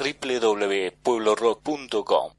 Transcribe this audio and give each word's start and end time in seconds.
www.pueblorock.com. 0.00 2.32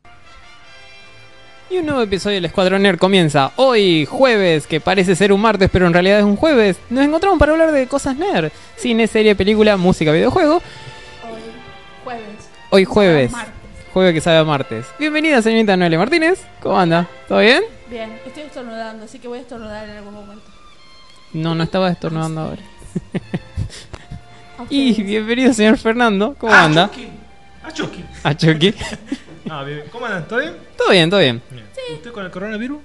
Y 1.70 1.78
un 1.78 1.86
nuevo 1.86 2.02
episodio 2.02 2.36
del 2.36 2.46
Escuadrón 2.46 2.82
Nerd 2.82 2.98
comienza 2.98 3.52
hoy, 3.56 4.06
jueves, 4.06 4.68
que 4.68 4.82
parece 4.82 5.16
ser 5.16 5.32
un 5.32 5.40
martes, 5.42 5.70
pero 5.72 5.88
en 5.88 5.94
realidad 5.94 6.20
es 6.20 6.26
un 6.26 6.36
jueves. 6.36 6.78
Nos 6.90 7.06
encontramos 7.06 7.40
para 7.40 7.54
hablar 7.54 7.72
de 7.72 7.88
cosas 7.88 8.18
nerd: 8.18 8.52
cine, 8.76 9.08
serie, 9.08 9.36
película, 9.36 9.78
música, 9.78 10.12
videojuego. 10.12 10.56
Hoy, 11.24 11.40
jueves. 12.04 12.50
Hoy, 12.72 12.84
jueves, 12.86 13.32
Martes. 13.32 13.54
jueves 13.94 14.14
que 14.16 14.22
sabe 14.22 14.38
a 14.40 14.44
martes. 14.44 14.86
Bienvenida, 15.00 15.42
señorita 15.42 15.78
Noelia 15.78 15.98
Martínez. 16.00 16.44
¿Cómo 16.62 16.78
anda? 16.78 17.08
¿Todo 17.30 17.40
bien? 17.40 17.64
Bien, 17.90 18.20
estoy 18.26 18.44
estornudando, 18.44 19.06
así 19.06 19.20
que 19.20 19.30
voy 19.30 19.38
a 19.38 19.42
estornudar 19.42 19.88
en 19.88 19.96
algún 19.98 20.14
momento. 20.14 20.44
No, 21.34 21.56
no 21.56 21.64
estaba 21.64 21.90
estornudando 21.90 22.42
ahora. 22.42 22.62
A 24.58 24.66
Y 24.70 25.02
bienvenido, 25.04 25.54
señor 25.54 25.78
Fernando. 25.78 26.36
¿Cómo 26.38 26.52
Ah, 26.54 26.66
anda? 26.66 26.90
Ah, 27.64 27.72
Chucky. 27.72 28.04
A 28.24 28.36
Chucky. 28.36 28.74
Ah, 29.50 29.64
bien. 29.64 29.84
¿Cómo 29.92 30.06
andan? 30.06 30.26
¿Todo 30.30 30.40
bien? 30.40 30.56
Todo 30.78 30.92
bien, 30.92 31.10
todo 31.10 31.20
bien. 31.20 31.42
Bien. 31.52 31.66
¿Usted 31.96 32.12
con 32.14 32.24
el 32.24 32.32
coronavirus? 32.32 32.80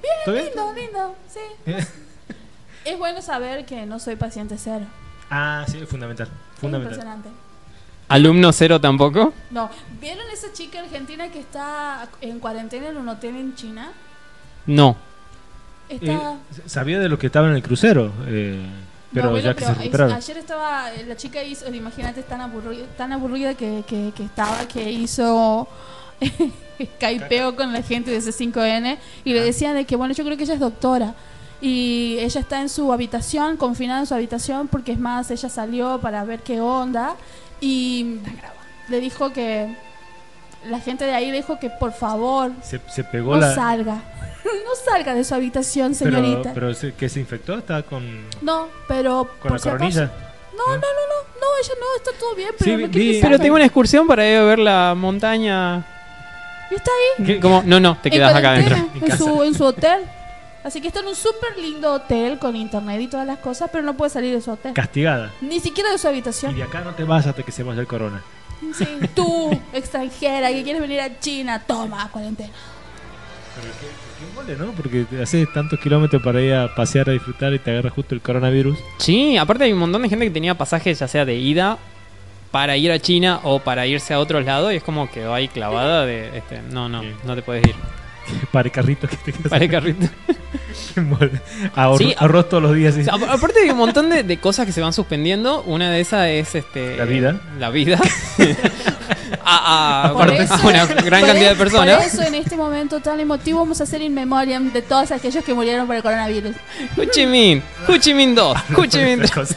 Bien. 0.00 0.14
¿Todo 0.24 0.34
bien? 0.34 0.46
Lindo, 0.46 0.72
lindo, 0.74 1.16
sí. 1.28 1.72
Es 2.84 2.98
bueno 2.98 3.20
saber 3.22 3.64
que 3.64 3.86
no 3.86 3.98
soy 3.98 4.14
paciente 4.16 4.56
cero. 4.58 4.84
ah, 5.30 5.64
sí, 5.68 5.78
es 5.82 5.88
fundamental. 5.88 6.28
Es 6.54 6.60
Fundamental. 6.60 6.92
impresionante. 6.94 7.28
¿Alumno 8.08 8.52
cero 8.52 8.80
tampoco? 8.80 9.32
No, 9.50 9.68
¿vieron 10.00 10.28
esa 10.32 10.52
chica 10.52 10.80
argentina 10.80 11.28
que 11.30 11.40
está 11.40 12.08
en 12.20 12.38
cuarentena 12.38 12.90
en 12.90 12.98
un 12.98 13.08
hotel 13.08 13.34
en 13.36 13.54
China? 13.56 13.90
No. 14.66 14.96
Está... 15.88 16.12
Eh, 16.12 16.36
sabía 16.66 17.00
de 17.00 17.08
lo 17.08 17.18
que 17.18 17.26
estaba 17.26 17.48
en 17.48 17.54
el 17.54 17.62
crucero, 17.62 18.12
eh, 18.26 18.64
pero 19.12 19.26
No, 19.26 19.30
bueno, 19.32 19.44
ya 19.44 19.54
que 19.54 19.60
pero 19.60 19.66
se 19.66 19.72
es- 19.72 19.78
recuperaron. 19.78 20.12
ayer 20.14 20.36
estaba, 20.38 20.92
eh, 20.94 21.04
la 21.06 21.16
chica 21.16 21.42
hizo, 21.42 21.72
imagínate, 21.72 22.22
tan 22.22 22.40
aburrida, 22.40 22.86
tan 22.96 23.12
aburrida 23.12 23.54
que, 23.54 23.84
que, 23.86 24.12
que 24.16 24.24
estaba, 24.24 24.66
que 24.68 24.90
hizo 24.90 25.68
skypeo 26.96 27.54
con 27.56 27.72
la 27.72 27.82
gente 27.82 28.10
de 28.10 28.18
C5N 28.18 28.98
y 29.24 29.32
le 29.32 29.40
Ah. 29.40 29.44
decían 29.44 29.74
de 29.74 29.84
que, 29.84 29.96
bueno, 29.96 30.14
yo 30.14 30.24
creo 30.24 30.36
que 30.36 30.44
ella 30.44 30.54
es 30.54 30.60
doctora. 30.60 31.14
Y 31.60 32.16
ella 32.18 32.40
está 32.40 32.60
en 32.60 32.68
su 32.68 32.92
habitación, 32.92 33.56
confinada 33.56 34.00
en 34.00 34.06
su 34.06 34.14
habitación, 34.14 34.66
porque 34.66 34.90
es 34.92 34.98
más, 34.98 35.30
ella 35.30 35.48
salió 35.48 36.00
para 36.00 36.24
ver 36.24 36.40
qué 36.40 36.60
onda 36.60 37.14
y 37.60 38.16
le 38.88 38.98
dijo 38.98 39.32
que, 39.32 39.76
la 40.68 40.80
gente 40.80 41.04
de 41.04 41.12
ahí 41.14 41.30
le 41.30 41.38
dijo 41.38 41.58
que 41.58 41.70
por 41.70 41.92
favor 41.92 42.52
Se, 42.62 42.80
se 42.88 43.04
pegó 43.04 43.34
no 43.34 43.40
la. 43.40 43.54
salga, 43.54 43.94
no 44.44 44.74
salga 44.90 45.14
de 45.14 45.24
su 45.24 45.34
habitación, 45.34 45.94
pero, 45.98 46.16
señorita. 46.16 46.52
pero 46.54 46.74
se- 46.74 46.94
que 46.94 47.08
se 47.08 47.20
infectó, 47.20 47.58
estaba 47.58 47.82
con, 47.82 48.26
no, 48.40 48.68
pero 48.88 49.28
con 49.40 49.50
por 49.50 49.52
la 49.52 49.58
si 49.58 49.68
acaso- 49.68 49.78
coronilla. 49.78 50.04
no, 50.56 50.66
no, 50.66 50.74
no, 50.74 50.80
no, 50.80 51.40
no, 51.40 51.46
ella 51.60 51.74
no, 51.80 51.96
está 51.96 52.10
todo 52.18 52.34
bien, 52.34 52.50
pero 52.58 52.76
Sí, 52.78 52.86
vi- 52.86 53.20
Pero 53.20 53.38
tengo 53.38 53.54
una 53.56 53.64
excursión 53.64 54.06
para 54.06 54.28
ir 54.28 54.36
a 54.38 54.44
ver 54.44 54.58
la 54.58 54.94
montaña. 54.96 55.86
Y 56.70 56.74
está 56.76 56.90
ahí, 57.18 57.26
¿Qué? 57.26 57.40
¿Cómo? 57.40 57.62
No, 57.66 57.78
no, 57.80 57.98
te 58.00 58.10
quedas 58.10 58.34
acá 58.34 58.52
adentro. 58.52 58.76
en 58.76 59.10
en, 59.10 59.18
su, 59.18 59.42
en 59.42 59.54
su 59.54 59.64
hotel. 59.64 60.00
Así 60.64 60.80
que 60.80 60.86
está 60.88 61.00
en 61.00 61.08
un 61.08 61.16
súper 61.16 61.58
lindo 61.58 61.92
hotel 61.92 62.38
con 62.38 62.54
internet 62.54 63.00
y 63.00 63.08
todas 63.08 63.26
las 63.26 63.38
cosas, 63.38 63.68
pero 63.72 63.82
no 63.84 63.94
puede 63.94 64.10
salir 64.10 64.32
de 64.32 64.40
su 64.40 64.52
hotel. 64.52 64.72
Castigada. 64.72 65.32
Ni 65.40 65.58
siquiera 65.58 65.90
de 65.90 65.98
su 65.98 66.06
Y 66.06 66.10
habitación. 66.10 66.54
de 66.56 66.62
acá 66.62 66.80
no 66.82 66.94
te 66.94 67.02
vas 67.04 67.26
hasta 67.26 67.42
que 67.42 67.50
se 67.50 67.64
vaya 67.64 67.80
el 67.80 67.86
corona. 67.88 68.22
Sí, 68.76 68.86
tú, 69.14 69.50
extranjera, 69.72 70.48
que 70.48 70.62
quieres 70.62 70.80
venir 70.80 71.00
a 71.00 71.18
China, 71.18 71.62
toma, 71.66 72.08
cuarentena. 72.10 72.50
Pero 73.54 73.74
qué, 73.80 73.86
qué 73.86 74.34
mole, 74.34 74.56
¿no? 74.56 74.72
Porque 74.72 75.04
te 75.04 75.22
haces 75.22 75.52
tantos 75.52 75.78
kilómetros 75.78 76.22
para 76.22 76.40
ir 76.40 76.54
a 76.54 76.74
pasear, 76.74 77.10
a 77.10 77.12
disfrutar 77.12 77.52
y 77.52 77.58
te 77.58 77.70
agarra 77.70 77.90
justo 77.90 78.14
el 78.14 78.20
coronavirus. 78.22 78.78
Sí, 78.98 79.36
aparte 79.36 79.64
hay 79.64 79.72
un 79.72 79.78
montón 79.80 80.02
de 80.02 80.08
gente 80.08 80.24
que 80.24 80.30
tenía 80.30 80.54
pasajes 80.56 80.98
ya 80.98 81.08
sea 81.08 81.24
de 81.24 81.34
ida 81.36 81.76
para 82.50 82.76
ir 82.76 82.92
a 82.92 82.98
China 82.98 83.40
o 83.44 83.58
para 83.60 83.86
irse 83.86 84.14
a 84.14 84.20
otros 84.20 84.44
lados 84.44 84.72
y 84.72 84.76
es 84.76 84.82
como 84.82 85.10
que 85.10 85.24
va 85.24 85.36
ahí 85.36 85.48
clavada 85.48 86.04
de 86.06 86.36
este, 86.38 86.60
no, 86.70 86.88
no, 86.88 87.02
Sí. 87.02 87.08
no 87.24 87.34
te 87.34 87.42
puedes 87.42 87.66
ir. 87.66 87.74
para 88.52 88.66
el 88.68 88.72
carrito 88.72 89.08
que 89.08 89.16
te. 89.16 89.32
Para 89.48 89.64
el 89.64 89.70
carrito. 89.70 90.06
Ahorro, 91.74 91.98
Sí. 91.98 92.14
ahorro 92.18 92.44
todos 92.46 92.62
los 92.62 92.74
días. 92.74 92.94
Aparte 93.08 93.60
hay 93.62 93.70
un 93.70 93.78
montón 93.78 94.10
de, 94.10 94.22
de 94.22 94.36
cosas 94.38 94.66
que 94.66 94.72
se 94.72 94.80
van 94.80 94.92
suspendiendo. 94.92 95.62
Una 95.62 95.90
de 95.90 96.00
esas 96.00 96.26
es 96.28 96.54
este 96.54 96.96
La 96.96 97.04
vida. 97.04 97.40
La 97.58 97.70
vida. 97.70 97.98
a, 99.44 100.08
a- 100.08 100.12
Por 100.12 100.30
a 100.30 100.36
eso- 100.36 100.54
una 100.66 100.86
gran 100.86 101.20
por 101.20 101.28
cantidad 101.30 101.50
de 101.50 101.56
personas. 101.56 101.96
Por 101.96 102.06
eso 102.06 102.22
en 102.22 102.34
este 102.34 102.56
momento 102.56 103.00
tan 103.00 103.20
emotivo 103.20 103.60
vamos 103.60 103.80
a 103.80 103.84
hacer 103.84 104.02
in 104.02 104.14
memoriam 104.14 104.72
de 104.72 104.82
todos 104.82 105.10
aquellos 105.12 105.44
que 105.44 105.54
murieron 105.54 105.86
por 105.86 105.96
el 105.96 106.02
coronavirus. 106.02 106.54
Ho 106.98 107.04
Chi 107.04 107.26
Minh, 107.26 107.62
Ho 107.88 107.96
Chi 107.96 108.14
Minh 108.14 108.34
2, 108.34 108.56
Ho 108.76 108.86
Chi 108.86 108.98
Minh 108.98 109.20
2. 109.20 109.54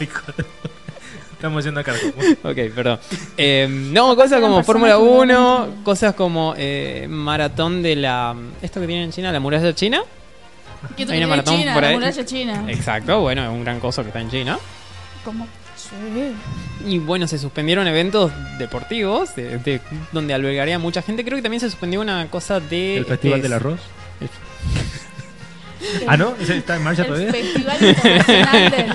Estamos 1.35 1.63
yendo 1.63 1.79
acá. 1.81 1.93
Ok, 2.43 2.55
perdón. 2.75 2.99
Eh, 3.37 3.67
no, 3.69 4.15
cosas 4.15 4.39
como 4.41 4.63
Fórmula 4.63 4.93
personas 4.93 5.13
que 5.13 5.21
1, 5.33 5.57
realmente- 5.57 5.83
cosas 5.83 6.15
como 6.15 6.53
eh, 6.57 7.05
maratón 7.09 7.83
de 7.83 7.95
la... 7.95 8.35
¿Esto 8.61 8.79
que 8.81 8.87
tienen 8.87 9.05
en 9.05 9.11
China? 9.11 9.31
¿La 9.31 9.39
muralla 9.39 9.73
china? 9.75 10.01
Que 10.95 11.03
Hay 11.03 11.17
una 11.17 11.27
maratón 11.27 11.57
China, 11.57 11.73
por 11.73 11.83
la 11.83 11.89
ahí. 11.89 11.95
muralla 11.95 12.25
china. 12.25 12.63
Exacto, 12.67 13.19
bueno, 13.21 13.43
es 13.43 13.49
un 13.49 13.63
gran 13.63 13.79
coso 13.79 14.01
que 14.03 14.09
está 14.09 14.21
en 14.21 14.29
China. 14.29 14.59
Como, 15.23 15.47
sí. 15.75 16.33
Y 16.87 16.99
bueno, 16.99 17.27
se 17.27 17.39
suspendieron 17.39 17.87
eventos 17.87 18.31
deportivos 18.59 19.35
de, 19.35 19.57
de- 19.57 19.81
donde 20.11 20.33
albergaría 20.35 20.77
mucha 20.79 21.01
gente. 21.01 21.23
Creo 21.25 21.37
que 21.37 21.41
también 21.41 21.59
se 21.59 21.69
suspendió 21.69 22.01
una 22.01 22.27
cosa 22.29 22.59
de... 22.59 22.97
El 22.97 23.05
Festival 23.05 23.39
este, 23.39 23.43
del 23.49 23.53
Arroz. 23.53 23.79
Ah, 26.07 26.17
¿no? 26.17 26.35
¿Ese 26.39 26.57
¿Está 26.57 26.75
en 26.77 26.83
marcha 26.83 27.01
El 27.03 27.07
todavía? 27.07 27.31
Festival 27.31 27.77
Internacional 27.83 28.71
del... 28.71 28.93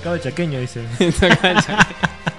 Acaba 0.00 0.16
el 0.16 0.22
chaqueño, 0.22 0.58
dice. 0.58 0.82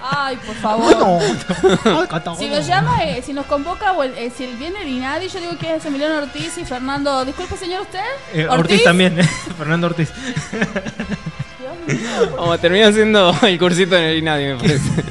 Ay, 0.04 0.36
por 0.44 0.54
favor. 0.56 1.20
Si 2.38 2.48
nos 2.48 2.66
llama, 2.66 3.04
eh, 3.04 3.22
si 3.24 3.32
nos 3.32 3.46
convoca, 3.46 3.92
o 3.92 4.02
el- 4.02 4.16
eh, 4.18 4.32
si 4.36 4.46
viene 4.58 4.82
el 4.82 4.88
INADI, 4.88 5.28
yo 5.28 5.40
digo 5.40 5.56
que 5.58 5.76
es 5.76 5.84
Emiliano 5.86 6.18
Ortiz 6.18 6.58
y 6.58 6.64
Fernando. 6.64 7.24
Disculpe, 7.24 7.56
señor, 7.56 7.82
¿usted? 7.82 8.00
Eh, 8.34 8.46
Ortiz? 8.48 8.82
también, 8.82 9.18
¿eh? 9.20 9.24
Fernando 9.58 9.86
Ortiz. 9.86 10.10
Dios 10.50 11.98
mío. 12.00 12.36
Como 12.36 12.58
termina 12.58 12.88
haciendo 12.88 13.34
el 13.42 13.58
cursito 13.58 13.96
en 13.96 14.04
el 14.04 14.18
INADI, 14.18 14.44
me 14.46 14.56
parece. 14.56 15.04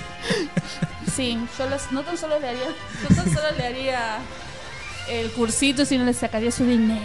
Sí, 1.15 1.37
yo 1.57 1.69
los- 1.69 1.91
no 1.91 2.03
tan 2.03 2.17
solo 2.17 2.37
le 2.39 2.49
haría, 2.49 2.67
no 3.09 3.15
tan 3.15 3.25
solo 3.33 3.47
le 3.57 3.65
haría 3.65 4.17
el 5.09 5.31
cursito, 5.31 5.85
sino 5.85 6.03
le 6.05 6.13
sacaría 6.13 6.51
su 6.51 6.65
dinero. 6.65 7.01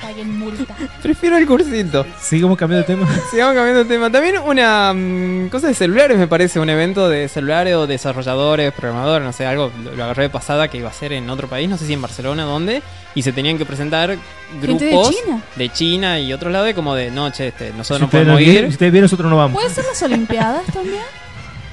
Paguen 0.00 0.38
multa. 0.38 0.74
Prefiero 1.02 1.36
el 1.36 1.46
cursito. 1.46 2.06
Sigamos 2.20 2.56
cambiando 2.56 2.86
de 2.86 2.94
tema. 2.96 3.08
Sigamos 3.30 3.54
cambiando 3.54 3.84
de 3.84 3.88
tema. 3.90 4.10
También 4.10 4.36
una 4.38 4.92
mm, 4.94 5.48
cosa 5.48 5.68
de 5.68 5.74
celulares, 5.74 6.16
me 6.18 6.26
parece, 6.26 6.58
un 6.60 6.70
evento 6.70 7.08
de 7.08 7.28
celulares 7.28 7.74
o 7.74 7.86
desarrolladores, 7.86 8.72
programadores, 8.72 9.24
no 9.26 9.32
sé, 9.32 9.46
algo, 9.46 9.70
lo, 9.84 9.94
lo 9.94 10.04
agarré 10.04 10.24
de 10.24 10.30
pasada 10.30 10.68
que 10.68 10.78
iba 10.78 10.88
a 10.88 10.92
ser 10.92 11.12
en 11.12 11.28
otro 11.30 11.48
país, 11.48 11.68
no 11.68 11.76
sé 11.76 11.86
si 11.86 11.92
en 11.92 12.02
Barcelona, 12.02 12.44
¿dónde? 12.44 12.82
Y 13.14 13.22
se 13.22 13.32
tenían 13.32 13.58
que 13.58 13.66
presentar 13.66 14.16
grupos 14.62 14.80
¿Gente 14.80 14.84
de 14.86 15.02
China? 15.02 15.42
de 15.56 15.68
China 15.70 16.20
y 16.20 16.32
otros 16.32 16.52
lados, 16.52 16.70
y 16.70 16.74
como 16.74 16.94
de 16.94 17.10
noche, 17.10 17.48
este, 17.48 17.72
Si 17.72 17.76
nosotros 17.76 18.00
no 18.02 18.10
podemos 18.10 18.38
vienen, 18.38 18.56
si 18.56 18.60
ir. 18.60 18.68
ustedes 18.70 18.92
vienen, 18.92 19.04
nosotros 19.04 19.30
no 19.30 19.36
vamos. 19.36 19.54
¿Pueden 19.54 19.74
ser 19.74 19.84
las 19.84 20.02
Olimpiadas 20.02 20.64
también? 20.66 21.02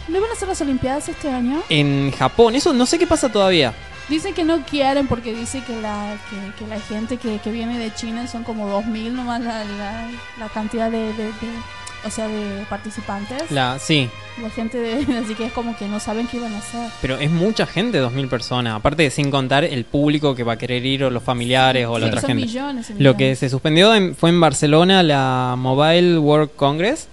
¿No 0.07 0.17
iban 0.17 0.31
a 0.31 0.35
ser 0.35 0.47
las 0.47 0.61
Olimpiadas 0.61 1.09
este 1.09 1.29
año? 1.29 1.61
En 1.69 2.11
Japón, 2.11 2.55
eso 2.55 2.73
no 2.73 2.85
sé 2.85 2.97
qué 2.97 3.05
pasa 3.05 3.29
todavía. 3.29 3.73
Dicen 4.09 4.33
que 4.33 4.43
no 4.45 4.63
quieren 4.63 5.07
porque 5.07 5.33
dice 5.33 5.61
que 5.65 5.75
la 5.81 6.15
que, 6.29 6.63
que 6.63 6.69
la 6.69 6.79
gente 6.79 7.17
que, 7.17 7.39
que 7.39 7.51
viene 7.51 7.77
de 7.77 7.93
China 7.93 8.25
son 8.27 8.43
como 8.43 8.69
2.000 8.81 9.11
nomás 9.11 9.41
la, 9.41 9.65
la, 9.65 10.09
la 10.39 10.47
cantidad 10.49 10.89
de, 10.89 11.11
de- 11.13 11.25
de- 11.25 11.77
o 12.05 12.09
sea, 12.11 12.27
de 12.29 12.63
participantes. 12.69 13.51
La, 13.51 13.73
La, 13.73 13.79
sí, 13.79 14.09
gente 14.55 14.77
de, 14.77 15.17
así 15.25 15.33
que 15.35 15.47
es 15.47 15.51
como 15.51 15.75
que 15.75 15.87
no 15.87 15.99
saben 15.99 16.27
qué 16.27 16.37
iban 16.37 16.53
a 16.53 16.59
hacer. 16.59 16.89
pero 17.01 17.17
es 17.17 17.29
mucha 17.29 17.65
gente, 17.65 18.01
2.000 18.01 18.29
personas. 18.29 18.75
Aparte, 18.75 19.09
sin 19.09 19.29
contar 19.29 19.65
el 19.65 19.83
público 19.83 20.33
que 20.35 20.43
va 20.43 20.53
a 20.53 20.57
querer 20.57 20.85
ir 20.85 21.03
o 21.03 21.09
los 21.09 21.23
familiares 21.23 21.85
o 21.87 21.97
la 21.99 22.05
Sí, 22.05 22.09
otra 22.09 22.21
son 22.21 22.27
gente. 22.29 22.45
millones 22.45 22.89
y 22.91 22.93
Lo 22.93 23.13
que 23.17 23.23
millones. 23.23 23.39
se 23.39 23.49
suspendió 23.49 23.93
en- 23.93 24.15
fue 24.15 24.29
en 24.29 24.39
Barcelona 24.39 25.03
la 25.03 25.55
Mobile 25.57 26.19
World 26.19 26.51
Congress, 26.55 27.09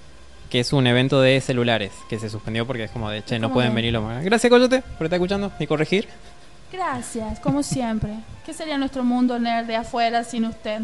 que 0.51 0.61
es 0.61 0.73
un 0.73 0.87
evento 0.87 1.21
de 1.21 1.41
celulares, 1.41 1.91
que 2.09 2.21
se 2.21 2.29
suspendió 2.31 2.65
porque 2.67 2.85
es 2.85 2.91
como 2.93 3.11
de, 3.11 3.25
che, 3.25 3.39
no 3.41 3.49
¿Cómo 3.49 3.55
pueden 3.55 3.75
venir 3.75 3.93
los 3.93 4.05
Gracias, 4.23 4.49
Coyote, 4.51 4.83
por 4.99 5.07
estar 5.07 5.17
escuchando 5.17 5.51
y 5.59 5.67
corregir. 5.67 6.07
Gracias, 6.75 7.41
como 7.41 7.63
siempre. 7.63 8.11
¿Qué 8.45 8.53
sería 8.53 8.77
nuestro 8.77 9.05
mundo 9.05 9.39
nerd 9.39 9.67
de 9.67 9.77
afuera 9.77 10.25
sin 10.25 10.45
usted? 10.45 10.83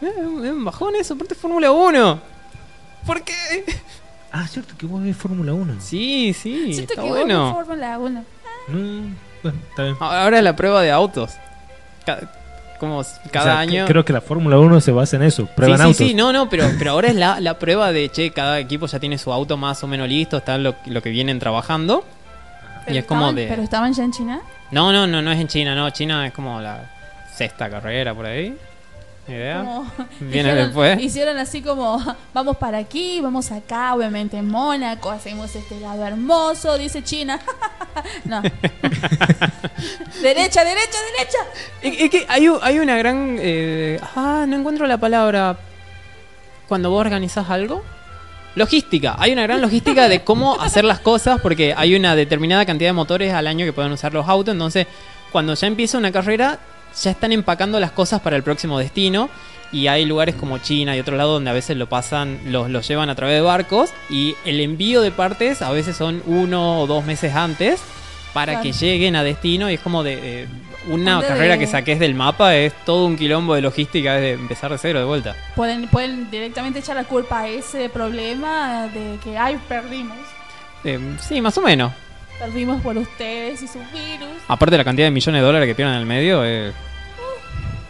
Eh, 0.00 0.06
un 0.26 0.64
bajón 0.64 0.94
eso, 0.96 1.14
aparte 1.14 1.34
Fórmula 1.34 1.70
1. 1.72 2.20
¿Por 3.06 3.22
qué? 3.22 3.32
Ah, 4.32 4.46
cierto 4.48 4.74
que 4.76 4.86
vos 4.86 5.02
ves 5.02 5.16
Fórmula 5.16 5.52
1. 5.52 5.74
Sí, 5.80 6.34
sí, 6.34 6.72
Siento 6.74 6.92
está 6.94 7.02
que 7.02 7.08
bueno. 7.08 7.54
vos 7.54 7.66
Fórmula 7.66 7.98
1. 7.98 8.24
Mm, 8.68 9.14
bueno, 9.42 9.58
está 9.70 9.82
bien. 9.84 9.96
Ahora 10.00 10.38
es 10.38 10.44
la 10.44 10.56
prueba 10.56 10.82
de 10.82 10.90
autos. 10.90 11.32
Como 12.80 13.02
cada 13.30 13.44
O 13.44 13.48
sea, 13.54 13.58
año... 13.60 13.84
Creo 13.86 14.04
que 14.04 14.12
la 14.12 14.20
Fórmula 14.20 14.58
1 14.58 14.80
se 14.80 14.90
basa 14.92 15.16
en 15.16 15.22
eso. 15.22 15.46
Prueban 15.46 15.78
sí, 15.78 15.82
sí, 15.82 15.86
autos. 15.86 16.06
sí, 16.08 16.14
no, 16.14 16.32
no, 16.32 16.48
pero, 16.48 16.68
pero 16.78 16.90
ahora 16.92 17.08
es 17.08 17.14
la, 17.16 17.40
la 17.40 17.58
prueba 17.58 17.92
de, 17.92 18.08
che, 18.10 18.30
cada 18.32 18.58
equipo 18.58 18.86
ya 18.86 18.98
tiene 18.98 19.18
su 19.18 19.32
auto 19.32 19.56
más 19.56 19.82
o 19.84 19.86
menos 19.86 20.08
listo, 20.08 20.38
está 20.38 20.58
lo, 20.58 20.74
lo 20.86 21.00
que 21.02 21.10
vienen 21.10 21.38
trabajando. 21.38 22.04
Pero 22.84 22.94
Y 22.94 22.98
es 22.98 23.04
como 23.06 23.20
estaban- 23.20 23.34
de- 23.36 23.46
¿Pero 23.48 23.62
estaban 23.62 23.92
ya 23.92 24.04
en 24.04 24.12
China? 24.12 24.40
No, 24.70 24.92
no, 24.92 25.06
no, 25.06 25.22
no 25.22 25.30
es 25.32 25.40
en 25.40 25.48
China, 25.48 25.74
no, 25.74 25.88
China 25.90 26.26
es 26.26 26.32
como 26.32 26.60
la 26.60 26.90
sexta 27.34 27.68
carrera 27.70 28.14
por 28.14 28.26
ahí. 28.26 28.56
Ni 29.26 29.34
idea. 29.34 29.58
Como- 29.60 29.90
Viene 30.20 30.50
hicieron- 30.50 30.64
después. 30.66 31.00
Hicieron 31.00 31.38
así 31.38 31.62
como, 31.62 31.98
vamos 32.34 32.56
para 32.58 32.76
aquí, 32.78 33.20
vamos 33.22 33.50
acá, 33.52 33.94
obviamente 33.94 34.36
en 34.36 34.48
Mónaco, 34.48 35.10
hacemos 35.10 35.54
este 35.56 35.80
lado 35.80 36.04
hermoso, 36.06 36.76
dice 36.76 37.02
China. 37.02 37.40
no. 38.24 38.42
derecha, 40.22 40.64
derecha, 40.64 40.98
derecha. 41.12 41.38
Es, 41.82 42.00
es 42.00 42.10
que 42.10 42.26
hay, 42.28 42.46
hay 42.62 42.78
una 42.78 42.96
gran... 42.96 43.36
eh, 43.40 43.98
ah, 44.16 44.44
no 44.46 44.56
encuentro 44.56 44.86
la 44.86 44.98
palabra. 44.98 45.56
Cuando 46.68 46.90
vos 46.90 47.00
organizás 47.00 47.48
algo. 47.50 47.82
Logística. 48.54 49.16
Hay 49.18 49.32
una 49.32 49.42
gran 49.42 49.60
logística 49.60 50.08
de 50.08 50.22
cómo 50.22 50.54
hacer 50.60 50.84
las 50.84 51.00
cosas 51.00 51.40
porque 51.40 51.74
hay 51.76 51.94
una 51.94 52.14
determinada 52.14 52.64
cantidad 52.64 52.90
de 52.90 52.94
motores 52.94 53.32
al 53.32 53.46
año 53.46 53.64
que 53.66 53.72
pueden 53.72 53.92
usar 53.92 54.12
los 54.14 54.28
autos. 54.28 54.52
Entonces, 54.52 54.86
cuando 55.32 55.54
ya 55.54 55.66
empieza 55.66 55.98
una 55.98 56.12
carrera, 56.12 56.58
ya 57.02 57.10
están 57.10 57.32
empacando 57.32 57.80
las 57.80 57.90
cosas 57.90 58.20
para 58.20 58.36
el 58.36 58.42
próximo 58.42 58.78
destino. 58.78 59.28
Y 59.72 59.88
hay 59.88 60.04
lugares 60.04 60.36
como 60.36 60.58
China 60.58 60.96
y 60.96 61.00
otro 61.00 61.16
lado 61.16 61.32
donde 61.32 61.50
a 61.50 61.52
veces 61.52 61.76
lo 61.76 61.88
pasan, 61.88 62.38
los, 62.46 62.70
los 62.70 62.86
llevan 62.86 63.10
a 63.10 63.16
través 63.16 63.34
de 63.34 63.40
barcos. 63.40 63.90
Y 64.08 64.36
el 64.44 64.60
envío 64.60 65.00
de 65.00 65.10
partes 65.10 65.62
a 65.62 65.72
veces 65.72 65.96
son 65.96 66.22
uno 66.26 66.80
o 66.80 66.86
dos 66.86 67.04
meses 67.04 67.34
antes 67.34 67.80
para 68.32 68.52
Claro. 68.52 68.62
que 68.62 68.72
lleguen 68.72 69.16
a 69.16 69.24
destino. 69.24 69.68
Y 69.68 69.74
es 69.74 69.80
como 69.80 70.04
de 70.04 70.46
una 70.88 71.20
carrera 71.20 71.58
que 71.58 71.66
saques 71.66 71.98
del 71.98 72.14
mapa, 72.14 72.54
es 72.56 72.72
todo 72.84 73.06
un 73.06 73.16
quilombo 73.16 73.54
de 73.54 73.62
logística, 73.62 74.16
es 74.16 74.20
de 74.22 74.32
empezar 74.32 74.70
de 74.70 74.78
cero 74.78 74.98
de 74.98 75.04
vuelta. 75.04 75.34
Pueden, 75.54 75.88
pueden 75.88 76.30
directamente 76.30 76.80
echar 76.80 76.96
la 76.96 77.04
culpa 77.04 77.40
a 77.40 77.48
ese 77.48 77.88
problema 77.88 78.88
de 78.88 79.18
que, 79.22 79.36
ay, 79.38 79.58
perdimos. 79.68 80.18
Eh, 80.84 80.98
sí, 81.20 81.40
más 81.40 81.56
o 81.58 81.62
menos. 81.62 81.92
Perdimos 82.38 82.82
por 82.82 82.96
ustedes 82.98 83.62
y 83.62 83.66
sus 83.68 83.82
virus. 83.92 84.28
Aparte 84.48 84.72
de 84.72 84.78
la 84.78 84.84
cantidad 84.84 85.06
de 85.06 85.12
millones 85.12 85.40
de 85.40 85.46
dólares 85.46 85.68
que 85.68 85.74
pierden 85.74 85.94
en 85.94 86.00
el 86.00 86.06
medio, 86.06 86.44
eh, 86.44 86.72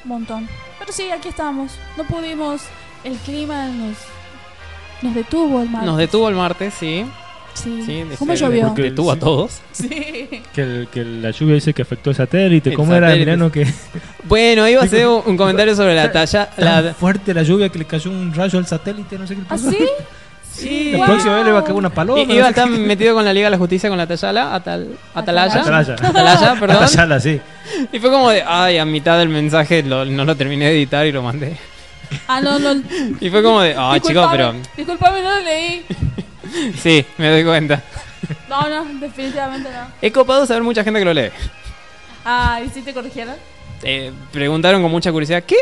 Un 0.05 0.09
montón. 0.09 0.49
Pero 0.79 0.93
sí, 0.93 1.11
aquí 1.11 1.29
estamos. 1.29 1.73
No 1.97 2.05
pudimos. 2.05 2.63
El 3.05 3.17
clima 3.19 3.67
nos, 3.67 3.97
nos 5.03 5.15
detuvo 5.15 5.61
el 5.63 5.69
mar. 5.69 5.85
nos 5.85 5.97
detuvo 5.99 6.29
el 6.29 6.35
martes, 6.35 6.73
sí. 6.75 7.05
Sí. 7.55 7.83
sí 7.87 8.05
¿Cómo 8.19 8.33
de- 8.33 8.39
llovió? 8.39 8.67
Porque- 8.69 8.83
Detuvo 8.83 9.13
a 9.13 9.17
todos. 9.17 9.61
Sí. 9.73 9.89
Que, 10.53 10.61
el- 10.63 10.89
que 10.93 11.05
la 11.05 11.31
lluvia 11.31 11.55
dice 11.55 11.73
que 11.73 11.83
afectó 11.83 12.11
el 12.11 12.17
satélite. 12.17 12.71
El 12.71 12.77
¿Cómo 12.77 12.95
era, 12.95 13.09
satélite. 13.09 13.31
Milano? 13.33 13.53
Que 13.53 13.67
Bueno, 14.25 14.69
iba 14.69 14.83
a 14.83 14.85
hacer 14.85 15.07
un, 15.07 15.23
un 15.25 15.37
comentario 15.37 15.75
sobre 15.77 15.95
la 15.95 16.11
talla. 16.13 16.51
tan 16.51 16.65
La, 16.85 16.95
fuerte 16.99 17.33
la 17.35 17.43
lluvia 17.43 17.69
que 17.69 17.79
le 17.79 17.85
cayó 17.85 18.11
un 18.11 18.35
rayo 18.35 18.59
al 18.59 18.67
satélite, 18.67 19.19
no 19.19 19.27
sé 19.27 19.35
qué 19.35 19.41
le 19.41 19.47
¿Ah, 19.47 19.51
pasó. 19.51 19.71
sí? 19.71 19.79
sí, 20.53 20.91
La 20.93 20.99
Wow. 20.99 21.07
próxima 21.07 21.37
vez 21.37 21.45
le 21.47 21.53
va 21.53 21.59
a 21.61 21.63
caer 21.65 21.75
una 21.77 21.91
paloma. 21.91 22.21
I- 22.21 22.27
no 22.27 22.35
iba 22.35 22.47
a 22.47 22.51
estar 22.51 22.69
qué. 22.69 22.77
metido 22.79 23.15
con 23.15 23.25
la 23.25 23.33
Liga 23.33 23.47
de 23.47 23.51
la 23.53 23.59
Justicia 23.59 23.89
con 23.89 23.99
la 23.99 24.07
Tayala, 24.07 24.55
Atal, 24.55 24.89
Atalaya. 25.15 25.61
Atalaya. 25.61 25.95
Atalaya. 25.95 26.09
Atalaya, 26.11 26.61
perdón. 26.61 26.83
Atayala, 26.85 27.21
sí. 27.21 27.41
Y 27.93 27.99
fue 27.99 28.11
como 28.11 28.31
de, 28.31 28.43
ay, 28.47 28.79
a 28.79 28.85
mitad 28.85 29.19
del 29.19 29.29
mensaje 29.29 29.83
lo- 29.83 30.05
no 30.05 30.25
lo 30.25 30.37
terminé 30.37 30.67
de 30.67 30.73
editar 30.77 31.07
y 31.07 31.13
lo 31.13 31.23
mandé. 31.23 31.57
Ah, 32.29 32.41
no, 32.41 32.59
no. 32.59 32.81
Y 33.21 33.31
fue 33.31 33.43
como 33.43 33.61
de, 33.63 33.75
ay, 33.77 34.01
chicos, 34.01 34.29
pero 34.31 34.53
Disculpame, 34.53 34.77
Disculpame, 34.77 35.23
no 35.23 35.31
lo 35.31 35.41
leí. 35.45 35.85
sí, 36.83 37.05
me 37.19 37.29
doy 37.31 37.45
cuenta. 37.45 37.83
No, 38.49 38.69
no, 38.69 38.85
definitivamente 39.01 39.69
no. 39.71 39.87
He 40.01 40.11
copado 40.13 40.47
saber 40.47 40.63
mucha 40.63 40.83
gente 40.85 40.99
que 41.01 41.05
lo 41.05 41.13
lee. 41.15 41.31
Ah, 42.25 42.61
¿y 42.65 42.71
si 42.71 42.83
te 42.83 42.95
corrigieron? 42.95 43.35
Eh, 43.83 44.13
preguntaron 44.33 44.81
con 44.83 44.91
mucha 44.91 45.13
curiosidad, 45.13 45.43
¿qué? 45.43 45.57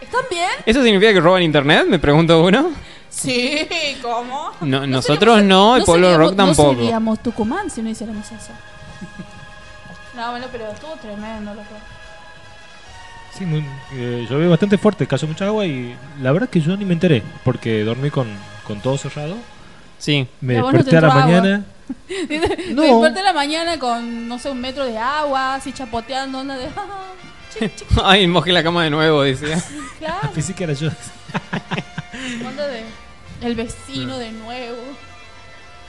¿Están 0.00 0.24
bien? 0.30 0.50
¿Eso 0.64 0.82
significa 0.82 1.12
que 1.12 1.20
roban 1.20 1.42
internet? 1.42 1.84
Me 1.88 1.98
pregunto 1.98 2.42
uno. 2.42 2.70
Sí, 3.10 3.66
¿cómo? 4.02 4.52
No, 4.60 4.86
nosotros 4.86 5.42
no, 5.42 5.76
el 5.76 5.84
pueblo 5.84 6.08
seríamos- 6.08 6.28
rock 6.28 6.36
tampoco. 6.36 6.72
No 6.72 6.78
seríamos 6.78 7.22
Tucumán 7.22 7.70
si 7.70 7.82
no 7.82 7.90
hiciéramos 7.90 8.26
eso. 8.26 8.52
No, 10.14 10.30
bueno, 10.30 10.46
pero 10.50 10.70
estuvo 10.72 10.94
tremendo, 10.96 11.52
loco. 11.52 11.66
Sí, 13.36 13.44
muy, 13.44 13.62
eh, 13.92 14.26
llovió 14.30 14.48
bastante 14.48 14.78
fuerte, 14.78 15.06
cayó 15.06 15.28
mucha 15.28 15.44
agua 15.44 15.66
y 15.66 15.94
la 16.22 16.32
verdad 16.32 16.48
que 16.48 16.58
yo 16.62 16.74
ni 16.74 16.86
me 16.86 16.94
enteré, 16.94 17.22
porque 17.44 17.84
dormí 17.84 18.08
con, 18.08 18.26
con 18.66 18.80
todo 18.80 18.96
cerrado. 18.98 19.36
Sí. 19.98 20.26
Me 20.40 20.58
a 20.58 20.62
vos 20.62 20.72
no 20.72 20.78
desperté 20.78 20.96
a 20.98 21.00
la 21.00 21.06
entró 21.08 21.20
agua. 21.22 21.40
mañana. 21.40 21.64
No. 22.74 22.82
Me 22.82 22.88
desperté 22.88 23.18
en 23.20 23.24
la 23.24 23.32
mañana 23.32 23.78
con, 23.78 24.28
no 24.28 24.38
sé, 24.38 24.50
un 24.50 24.60
metro 24.60 24.84
de 24.84 24.98
agua, 24.98 25.54
así 25.54 25.72
chapoteando, 25.72 26.40
onda 26.40 26.56
de... 26.56 26.66
chic, 27.58 27.72
Ay, 28.04 28.26
mojé 28.26 28.52
la 28.52 28.62
cama 28.62 28.84
de 28.84 28.90
nuevo, 28.90 29.22
decía. 29.22 29.62
claro, 29.98 30.30
Pensé 30.34 30.54
que 30.54 30.64
era 30.64 30.72
yo. 30.72 30.90
onda 32.46 32.66
de... 32.68 32.82
El 33.42 33.54
vecino 33.54 34.18
de 34.18 34.32
nuevo. 34.32 34.78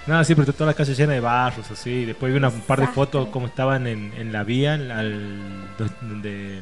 No, 0.05 0.23
sí, 0.23 0.35
pero 0.35 0.51
toda 0.53 0.67
la 0.67 0.73
calle 0.73 0.93
llena 0.93 1.13
de 1.13 1.19
barros, 1.21 1.69
así. 1.71 2.05
Después 2.05 2.31
vi 2.31 2.37
una, 2.37 2.49
un 2.49 2.61
par 2.61 2.79
de 2.79 2.83
Desastre. 2.83 3.05
fotos 3.05 3.27
como 3.29 3.47
estaban 3.47 3.87
en, 3.87 4.13
en 4.17 4.31
la 4.33 4.43
vía, 4.43 4.75
en 4.75 4.87
la- 4.89 4.99
al- 4.99 5.67
donde... 6.01 6.61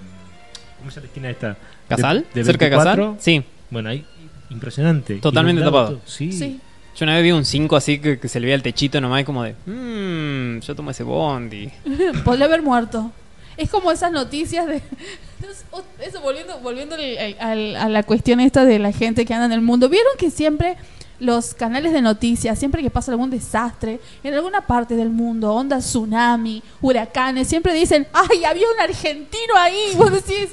¿Cómo 0.80 0.92
se 0.92 0.96
llama 0.96 1.02
la 1.02 1.08
esquina 1.08 1.30
esta? 1.30 1.58
¿Casal? 1.90 2.26
De- 2.34 2.40
de 2.42 2.46
¿Cerca 2.46 2.66
de 2.66 2.72
24. 2.72 3.04
Casal? 3.16 3.22
Sí. 3.24 3.44
Bueno, 3.72 3.90
ahí, 3.90 4.06
impresionante. 4.50 5.16
Totalmente 5.16 5.62
tapado. 5.64 6.00
Sí. 6.06 6.32
Sí. 6.32 6.60
Yo 6.96 7.04
una 7.04 7.16
vez 7.16 7.24
vi 7.24 7.32
un 7.32 7.44
5 7.44 7.76
así 7.76 8.00
que, 8.00 8.20
que 8.20 8.28
se 8.30 8.40
le 8.40 8.46
veía 8.46 8.56
el 8.56 8.64
techito 8.64 9.02
nomás 9.02 9.22
y 9.22 9.24
como 9.26 9.44
de, 9.44 9.54
mmm, 9.66 10.60
yo 10.62 10.76
tomo 10.76 10.92
ese 10.92 11.04
bondi. 11.04 11.70
Podría 12.24 12.46
haber 12.46 12.62
muerto. 12.62 13.12
Es 13.58 13.70
como 13.70 13.92
esas 13.92 14.12
noticias 14.12 14.66
de... 14.68 14.82
Eso, 16.06 16.22
volviendo, 16.22 16.60
volviendo 16.60 16.96
al- 16.96 17.36
al- 17.40 17.76
a 17.76 17.90
la 17.90 18.04
cuestión 18.04 18.40
esta 18.40 18.66
de 18.66 18.80
la 18.80 18.92
gente 18.92 19.26
que 19.26 19.34
anda 19.34 19.46
en 19.46 19.52
el 19.52 19.62
mundo. 19.62 19.90
¿Vieron 19.90 20.14
que 20.18 20.30
siempre 20.32 20.78
los 21.20 21.54
canales 21.54 21.94
de 21.94 22.02
noticias, 22.02 22.58
siempre 22.60 22.82
que 22.82 22.90
pasa 22.90 23.12
algún 23.12 23.30
desastre 23.30 24.00
en 24.24 24.34
alguna 24.34 24.62
parte 24.62 24.96
del 24.96 25.10
mundo, 25.10 25.54
onda 25.54 25.80
tsunami, 25.80 26.62
huracanes, 26.82 27.48
siempre 27.48 27.74
dicen, 27.74 28.08
¡ay, 28.14 28.44
había 28.44 28.66
un 28.74 28.82
argentino 28.82 29.56
ahí! 29.58 29.80
Vos 29.98 30.12
decís... 30.12 30.50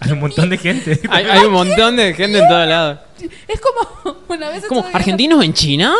Hay 0.00 0.12
un 0.12 0.20
montón 0.20 0.50
de 0.50 0.58
gente. 0.58 1.00
Hay, 1.10 1.24
hay 1.24 1.44
un 1.44 1.52
montón 1.52 1.96
de 1.96 2.12
gente 2.14 2.38
en 2.38 2.48
todos 2.48 2.68
lados. 2.68 2.98
Es 3.46 3.60
como... 3.60 4.16
Una 4.28 4.50
vez 4.50 4.64
¿Como 4.66 4.84
argentinos 4.92 5.42
en 5.44 5.52
China? 5.54 5.94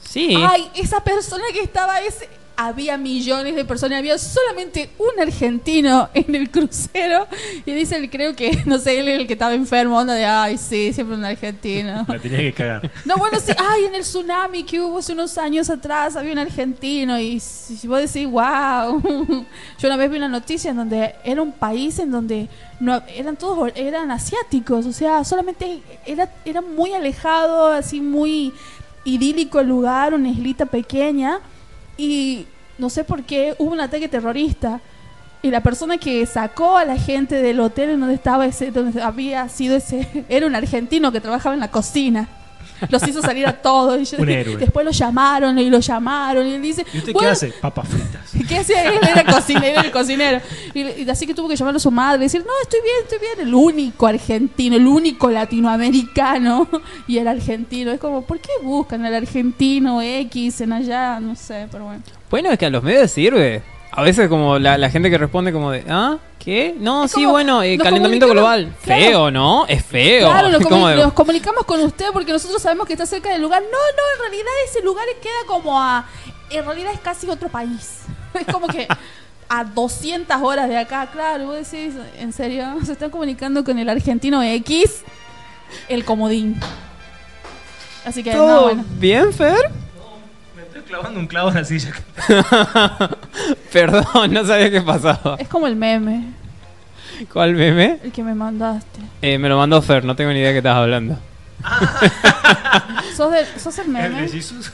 Sí. 0.00 0.36
Ay, 0.38 0.70
esa 0.74 1.02
persona 1.02 1.44
que 1.52 1.60
estaba 1.60 2.00
ese 2.00 2.28
había 2.56 2.96
millones 2.96 3.54
de 3.54 3.64
personas, 3.64 3.98
había 3.98 4.16
solamente 4.18 4.90
un 4.98 5.20
argentino 5.20 6.08
en 6.14 6.34
el 6.34 6.50
crucero 6.50 7.26
y 7.66 7.72
dice, 7.72 8.08
creo 8.08 8.34
que, 8.34 8.62
no 8.66 8.78
sé, 8.78 8.98
él 8.98 9.08
era 9.08 9.20
el 9.20 9.26
que 9.26 9.34
estaba 9.34 9.54
enfermo, 9.54 9.98
onda 9.98 10.14
de, 10.14 10.24
ay, 10.24 10.56
sí, 10.56 10.92
siempre 10.92 11.16
un 11.16 11.24
argentino. 11.24 12.04
La 12.08 12.18
tenía 12.18 12.38
que 12.38 12.52
cagar. 12.52 12.90
No, 13.04 13.16
bueno, 13.16 13.38
sí, 13.38 13.52
ay, 13.58 13.84
en 13.84 13.94
el 13.94 14.02
tsunami 14.02 14.64
que 14.64 14.80
hubo 14.80 14.98
hace 14.98 15.12
unos 15.12 15.36
años 15.36 15.68
atrás 15.68 16.16
había 16.16 16.32
un 16.32 16.38
argentino 16.38 17.18
y 17.20 17.38
si 17.40 17.86
vos 17.86 18.00
decís, 18.00 18.28
wow. 18.28 19.02
Yo 19.78 19.88
una 19.88 19.96
vez 19.96 20.10
vi 20.10 20.16
una 20.16 20.28
noticia 20.28 20.70
en 20.70 20.78
donde 20.78 21.14
era 21.24 21.42
un 21.42 21.52
país 21.52 21.98
en 21.98 22.10
donde 22.10 22.48
no 22.80 23.02
eran 23.14 23.36
todos 23.36 23.72
eran 23.74 24.10
asiáticos, 24.10 24.86
o 24.86 24.92
sea, 24.92 25.24
solamente 25.24 25.80
era 26.06 26.30
era 26.44 26.60
muy 26.60 26.92
alejado, 26.92 27.68
así 27.68 28.00
muy 28.00 28.52
idílico 29.04 29.60
el 29.60 29.68
lugar, 29.68 30.14
una 30.14 30.28
islita 30.28 30.66
pequeña 30.66 31.40
y 31.96 32.46
no 32.78 32.90
sé 32.90 33.04
por 33.04 33.24
qué 33.24 33.54
hubo 33.58 33.72
un 33.72 33.80
ataque 33.80 34.08
terrorista. 34.08 34.80
Y 35.42 35.50
la 35.50 35.60
persona 35.60 35.98
que 35.98 36.24
sacó 36.26 36.76
a 36.76 36.84
la 36.84 36.96
gente 36.96 37.36
del 37.40 37.60
hotel 37.60 37.90
en 37.90 38.00
donde 38.00 38.14
estaba 38.14 38.46
ese, 38.46 38.70
donde 38.70 39.00
había 39.00 39.48
sido 39.48 39.76
ese, 39.76 40.24
era 40.28 40.46
un 40.46 40.54
argentino 40.54 41.12
que 41.12 41.20
trabajaba 41.20 41.54
en 41.54 41.60
la 41.60 41.70
cocina. 41.70 42.28
Los 42.88 43.06
hizo 43.06 43.22
salir 43.22 43.46
a 43.46 43.52
todos. 43.52 44.00
Y 44.00 44.04
yo- 44.04 44.22
Un 44.22 44.28
héroe. 44.28 44.56
Después 44.56 44.84
lo 44.84 44.92
llamaron 44.92 45.58
y 45.58 45.70
lo 45.70 45.78
llamaron. 45.80 46.46
Y 46.46 46.54
él 46.54 46.62
dice, 46.62 46.84
¿Y 46.92 46.98
usted 46.98 47.12
"Bueno, 47.12 47.28
qué 47.28 47.32
hace? 47.32 47.48
Papas 47.48 47.88
fritas. 47.88 48.30
¿Qué 48.48 48.58
hacía 48.58 48.84
él? 48.84 48.98
Era 49.02 49.24
cocinero, 49.24 49.80
el 49.82 49.90
cocinero. 49.90 50.40
Y, 50.74 50.80
y 51.02 51.10
así 51.10 51.26
que 51.26 51.34
tuvo 51.34 51.48
que 51.48 51.56
llamarlo 51.56 51.76
a 51.78 51.80
su 51.80 51.90
madre 51.90 52.18
y 52.20 52.26
decir, 52.26 52.42
no, 52.46 52.52
estoy 52.62 52.80
bien, 52.82 52.96
estoy 53.02 53.18
bien. 53.18 53.48
El 53.48 53.54
único 53.54 54.06
argentino, 54.06 54.76
el 54.76 54.86
único 54.86 55.30
latinoamericano. 55.30 56.68
Y 57.08 57.18
el 57.18 57.28
argentino. 57.28 57.90
Es 57.92 58.00
como, 58.00 58.22
¿por 58.22 58.38
qué 58.40 58.50
buscan 58.62 59.04
al 59.04 59.14
argentino 59.14 60.00
X 60.02 60.60
en 60.60 60.72
allá? 60.72 61.20
No 61.20 61.34
sé, 61.36 61.68
pero 61.70 61.84
bueno. 61.84 62.02
Bueno, 62.30 62.50
es 62.50 62.58
que 62.58 62.66
a 62.66 62.70
los 62.70 62.82
medios 62.82 63.10
sirve. 63.10 63.62
A 63.96 64.02
veces 64.02 64.28
como 64.28 64.58
la, 64.58 64.76
la 64.76 64.90
gente 64.90 65.08
que 65.10 65.16
responde 65.18 65.52
como 65.52 65.70
de, 65.70 65.84
¿ah? 65.88 66.18
¿Qué? 66.38 66.74
No, 66.78 67.04
Es 67.06 67.10
sí, 67.12 67.22
como, 67.22 67.30
bueno, 67.32 67.62
eh, 67.62 67.78
calentamiento 67.78 68.28
global. 68.28 68.72
claro. 68.84 69.02
Feo, 69.02 69.30
¿no? 69.30 69.66
Es 69.66 69.84
feo. 69.84 70.28
Claro, 70.28 70.50
nos, 70.50 70.60
de- 70.68 70.96
nos 70.96 71.12
comunicamos 71.14 71.64
con 71.64 71.80
usted 71.80 72.06
porque 72.12 72.30
nosotros 72.32 72.60
sabemos 72.62 72.86
que 72.86 72.92
está 72.92 73.06
cerca 73.06 73.30
del 73.30 73.40
lugar. 73.42 73.62
No, 73.62 73.68
no, 73.68 74.02
en 74.14 74.20
realidad 74.30 74.52
ese 74.68 74.82
lugar 74.82 75.06
queda 75.22 75.32
como 75.46 75.80
a... 75.80 76.04
En 76.50 76.64
realidad 76.64 76.92
es 76.92 77.00
casi 77.00 77.28
otro 77.28 77.48
país. 77.48 78.02
Es 78.34 78.44
como 78.52 78.66
que 78.68 78.86
a 79.48 79.64
200 79.64 80.36
horas 80.42 80.68
de 80.68 80.76
acá, 80.76 81.08
claro. 81.10 81.46
Vos 81.46 81.56
decís, 81.70 81.94
¿en 82.18 82.32
serio? 82.34 82.66
Se 82.84 82.92
están 82.92 83.10
comunicando 83.10 83.64
con 83.64 83.78
el 83.78 83.88
argentino 83.88 84.42
X, 84.42 85.02
el 85.88 86.04
comodín. 86.04 86.60
Así 88.04 88.22
que, 88.22 88.32
no, 88.34 88.38
¿Todo 88.38 88.62
bueno. 88.64 88.84
bien, 88.98 89.32
Fer? 89.32 89.70
Clavando 90.86 91.18
un 91.20 91.26
clavo 91.26 91.48
en 91.48 91.54
la 91.56 91.64
silla. 91.64 91.92
Perdón, 93.72 94.32
no 94.32 94.44
sabía 94.46 94.70
qué 94.70 94.80
pasaba. 94.80 95.36
Es 95.38 95.48
como 95.48 95.66
el 95.66 95.76
meme, 95.76 96.24
¿Cuál 97.32 97.54
meme? 97.54 97.98
el 98.04 98.12
que 98.12 98.22
me 98.22 98.34
mandaste. 98.34 99.00
Eh, 99.22 99.38
me 99.38 99.48
lo 99.48 99.56
mandó 99.56 99.80
Fer, 99.82 100.04
no 100.04 100.14
tengo 100.14 100.30
ni 100.32 100.38
idea 100.38 100.48
de 100.48 100.54
qué 100.54 100.58
estás 100.58 100.76
hablando. 100.76 101.18
¿Sos, 103.16 103.32
de- 103.32 103.58
sos 103.58 103.78
el 103.78 103.86
El 103.86 103.92
de 103.94 104.08
meme? 104.08 104.28
Jesús. 104.28 104.70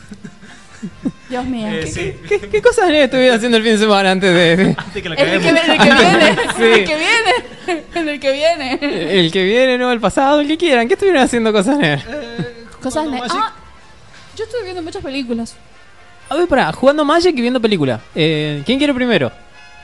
Dios 1.30 1.44
mío. 1.44 1.68
Eh, 1.68 1.80
¿Qué- 1.84 1.86
sí. 1.86 2.14
¿Qué, 2.28 2.40
qué 2.48 2.60
cosas 2.62 2.90
estuvieron 2.90 3.36
haciendo 3.36 3.56
el 3.56 3.62
fin 3.62 3.72
de 3.72 3.78
semana 3.78 4.10
antes 4.10 4.34
de, 4.34 4.56
de- 4.56 4.74
Antes 4.76 5.02
que 5.02 5.08
la 5.08 5.14
En 5.14 5.28
el 5.28 5.40
que, 5.40 5.52
caguemos. 5.88 6.58
el 6.58 6.84
que 6.84 6.96
viene, 6.96 7.32
en 7.94 8.08
el 8.08 8.20
que 8.20 8.32
viene, 8.32 8.74
en 8.74 8.78
el 8.78 8.80
que 8.80 8.82
viene. 8.82 9.18
el 9.20 9.32
que 9.32 9.44
viene, 9.44 9.78
no, 9.78 9.92
el 9.92 10.00
pasado, 10.00 10.40
el 10.40 10.48
que 10.48 10.58
quieran? 10.58 10.88
¿Qué 10.88 10.94
estuvieron 10.94 11.22
haciendo 11.22 11.52
cosas 11.52 11.78
nerd? 11.78 12.00
Eh, 12.08 12.64
Cosas 12.82 13.04
jugando 13.04 13.12
ne- 13.12 13.20
Magic. 13.20 13.36
Ah, 13.40 13.52
yo 14.36 14.44
estuve 14.44 14.62
viendo 14.64 14.82
muchas 14.82 15.02
películas. 15.02 15.54
A 16.32 16.34
ver, 16.34 16.48
pará, 16.48 16.72
jugando 16.72 17.04
Magic 17.04 17.36
y 17.36 17.42
viendo 17.42 17.60
película. 17.60 18.00
Eh, 18.14 18.62
¿Quién 18.64 18.78
quiere 18.78 18.94
primero? 18.94 19.30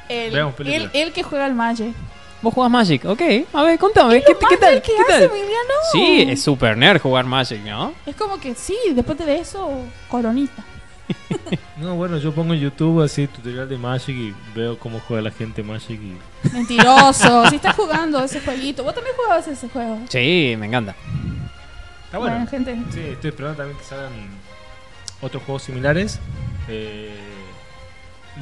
El, 0.09 0.33
Veamos 0.33 0.55
el, 0.61 0.89
el 0.95 1.13
que 1.13 1.23
juega 1.23 1.45
al 1.45 1.55
Magic. 1.55 1.95
Vos 2.41 2.55
jugás 2.55 2.71
Magic, 2.71 3.05
ok. 3.05 3.21
A 3.53 3.65
ver, 3.65 3.79
contame, 3.79 4.17
¿Es 4.17 4.25
¿qué, 4.25 4.33
lo 4.33 4.39
qué 4.39 4.47
más 4.47 4.61
tal? 4.61 4.73
nerd 4.73 4.83
que 4.83 4.93
¿Qué 4.93 5.03
hace 5.03 5.13
tal? 5.13 5.23
Emiliano? 5.25 5.75
Sí, 5.93 6.27
es 6.27 6.43
super 6.43 6.75
nerd 6.75 7.03
jugar 7.03 7.27
Magic, 7.27 7.61
¿no? 7.65 7.93
Es 8.07 8.17
como 8.17 8.41
que 8.41 8.55
sí, 8.55 8.79
después 8.95 9.19
de 9.19 9.37
eso, 9.37 9.71
coronita. 10.09 10.65
No, 11.77 11.97
bueno, 11.97 12.17
yo 12.17 12.33
pongo 12.33 12.55
en 12.55 12.61
YouTube 12.61 13.03
así 13.03 13.27
tutorial 13.27 13.69
de 13.69 13.77
Magic 13.77 14.17
y 14.17 14.35
veo 14.55 14.79
cómo 14.79 15.01
juega 15.07 15.23
la 15.25 15.31
gente 15.31 15.63
Magic 15.63 16.01
y... 16.01 16.17
Mentiroso. 16.51 17.47
si 17.51 17.57
estás 17.57 17.77
jugando 17.77 18.25
ese 18.25 18.41
jueguito. 18.41 18.83
Vos 18.83 18.95
también 18.95 19.15
jugabas 19.17 19.47
ese 19.47 19.69
juego. 19.69 20.01
Sí, 20.09 20.57
me 20.59 20.67
encanta. 20.67 20.97
Está 22.07 22.17
bueno. 22.17 22.47
gente. 22.47 22.75
Sí, 22.91 23.01
estoy 23.01 23.31
esperando 23.31 23.59
también 23.59 23.79
que 23.79 23.85
salgan 23.85 24.13
otros 25.21 25.43
juegos 25.45 25.63
similares. 25.63 26.19
Eh, 26.69 27.11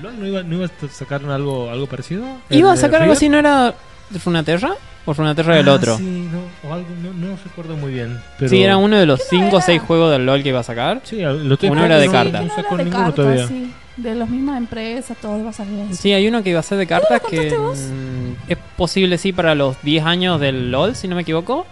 ¿LOL 0.02 0.18
no 0.20 0.26
iba, 0.26 0.42
no 0.42 0.56
iba 0.56 0.66
a 0.66 0.88
sacar 0.88 1.24
algo, 1.24 1.70
algo 1.70 1.86
parecido? 1.86 2.24
¿Iba 2.50 2.70
a 2.70 2.72
¿El 2.74 2.76
de 2.76 2.82
sacar 2.82 3.02
algo 3.02 3.14
así, 3.14 3.28
no 3.28 3.38
era 3.38 3.74
de 4.10 4.18
Runeterra? 4.24 4.74
¿O 5.06 5.14
Runeterra 5.14 5.54
del 5.56 5.68
Ah, 5.68 5.74
otro? 5.74 5.96
Sí, 5.96 6.28
no, 6.30 6.68
o 6.68 6.72
algo, 6.74 6.88
no, 7.02 7.12
no 7.12 7.36
recuerdo 7.42 7.76
muy 7.76 7.92
bien. 7.92 8.20
Pero... 8.38 8.50
Sí, 8.50 8.62
era 8.62 8.76
uno 8.76 8.96
de 8.96 9.06
los 9.06 9.20
¿Qué 9.30 9.36
no 9.38 9.44
5 9.44 9.56
o 9.56 9.58
era? 9.58 9.66
6 9.66 9.82
juegos 9.82 10.10
del 10.12 10.26
LoL 10.26 10.42
que 10.42 10.48
iba 10.50 10.60
a 10.60 10.64
sacar. 10.64 11.00
Sí, 11.04 11.20
lo 11.20 11.54
estoy 11.54 11.70
Uno 11.70 11.84
era 11.84 11.98
de 11.98 12.10
cartas. 12.10 12.44
No, 12.44 12.54
sacó 12.54 12.76
de 12.76 12.84
ninguno 12.84 13.04
cartas, 13.04 13.14
todavía. 13.14 13.46
sí. 13.46 13.72
De 13.96 14.14
las 14.14 14.28
mismas 14.28 14.58
empresas, 14.58 15.16
todo 15.22 15.42
va 15.42 15.48
a 15.50 15.52
salir 15.54 15.78
eso. 15.90 16.02
Sí, 16.02 16.12
hay 16.12 16.28
uno 16.28 16.42
que 16.42 16.50
iba 16.50 16.60
a 16.60 16.62
ser 16.62 16.76
de 16.76 16.86
cartas 16.86 17.22
que 17.30 17.56
vos? 17.56 17.78
mm, 17.78 18.50
es 18.50 18.58
posible, 18.76 19.16
sí, 19.16 19.32
para 19.32 19.54
los 19.54 19.80
10 19.82 20.04
años 20.04 20.38
del 20.38 20.70
LoL, 20.70 20.94
si 20.94 21.08
no 21.08 21.16
me 21.16 21.22
equivoco. 21.22 21.64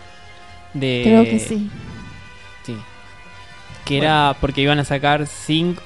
De... 0.72 1.02
Creo 1.04 1.24
que. 1.24 1.38
Sí. 1.38 1.68
Que 3.84 3.98
era 3.98 4.36
porque 4.40 4.62
iban 4.62 4.78
a 4.78 4.84
sacar 4.84 5.26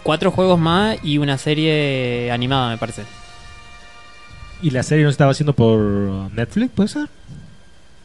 4 0.02 0.30
juegos 0.30 0.58
más 0.58 0.98
y 1.02 1.18
una 1.18 1.36
serie 1.38 2.30
animada, 2.30 2.70
me 2.70 2.78
parece. 2.78 3.02
¿Y 4.62 4.70
la 4.70 4.82
serie 4.82 5.04
no 5.04 5.10
se 5.10 5.14
estaba 5.14 5.30
haciendo 5.32 5.52
por 5.52 5.78
Netflix, 6.32 6.70
puede 6.72 6.88
ser? 6.88 7.08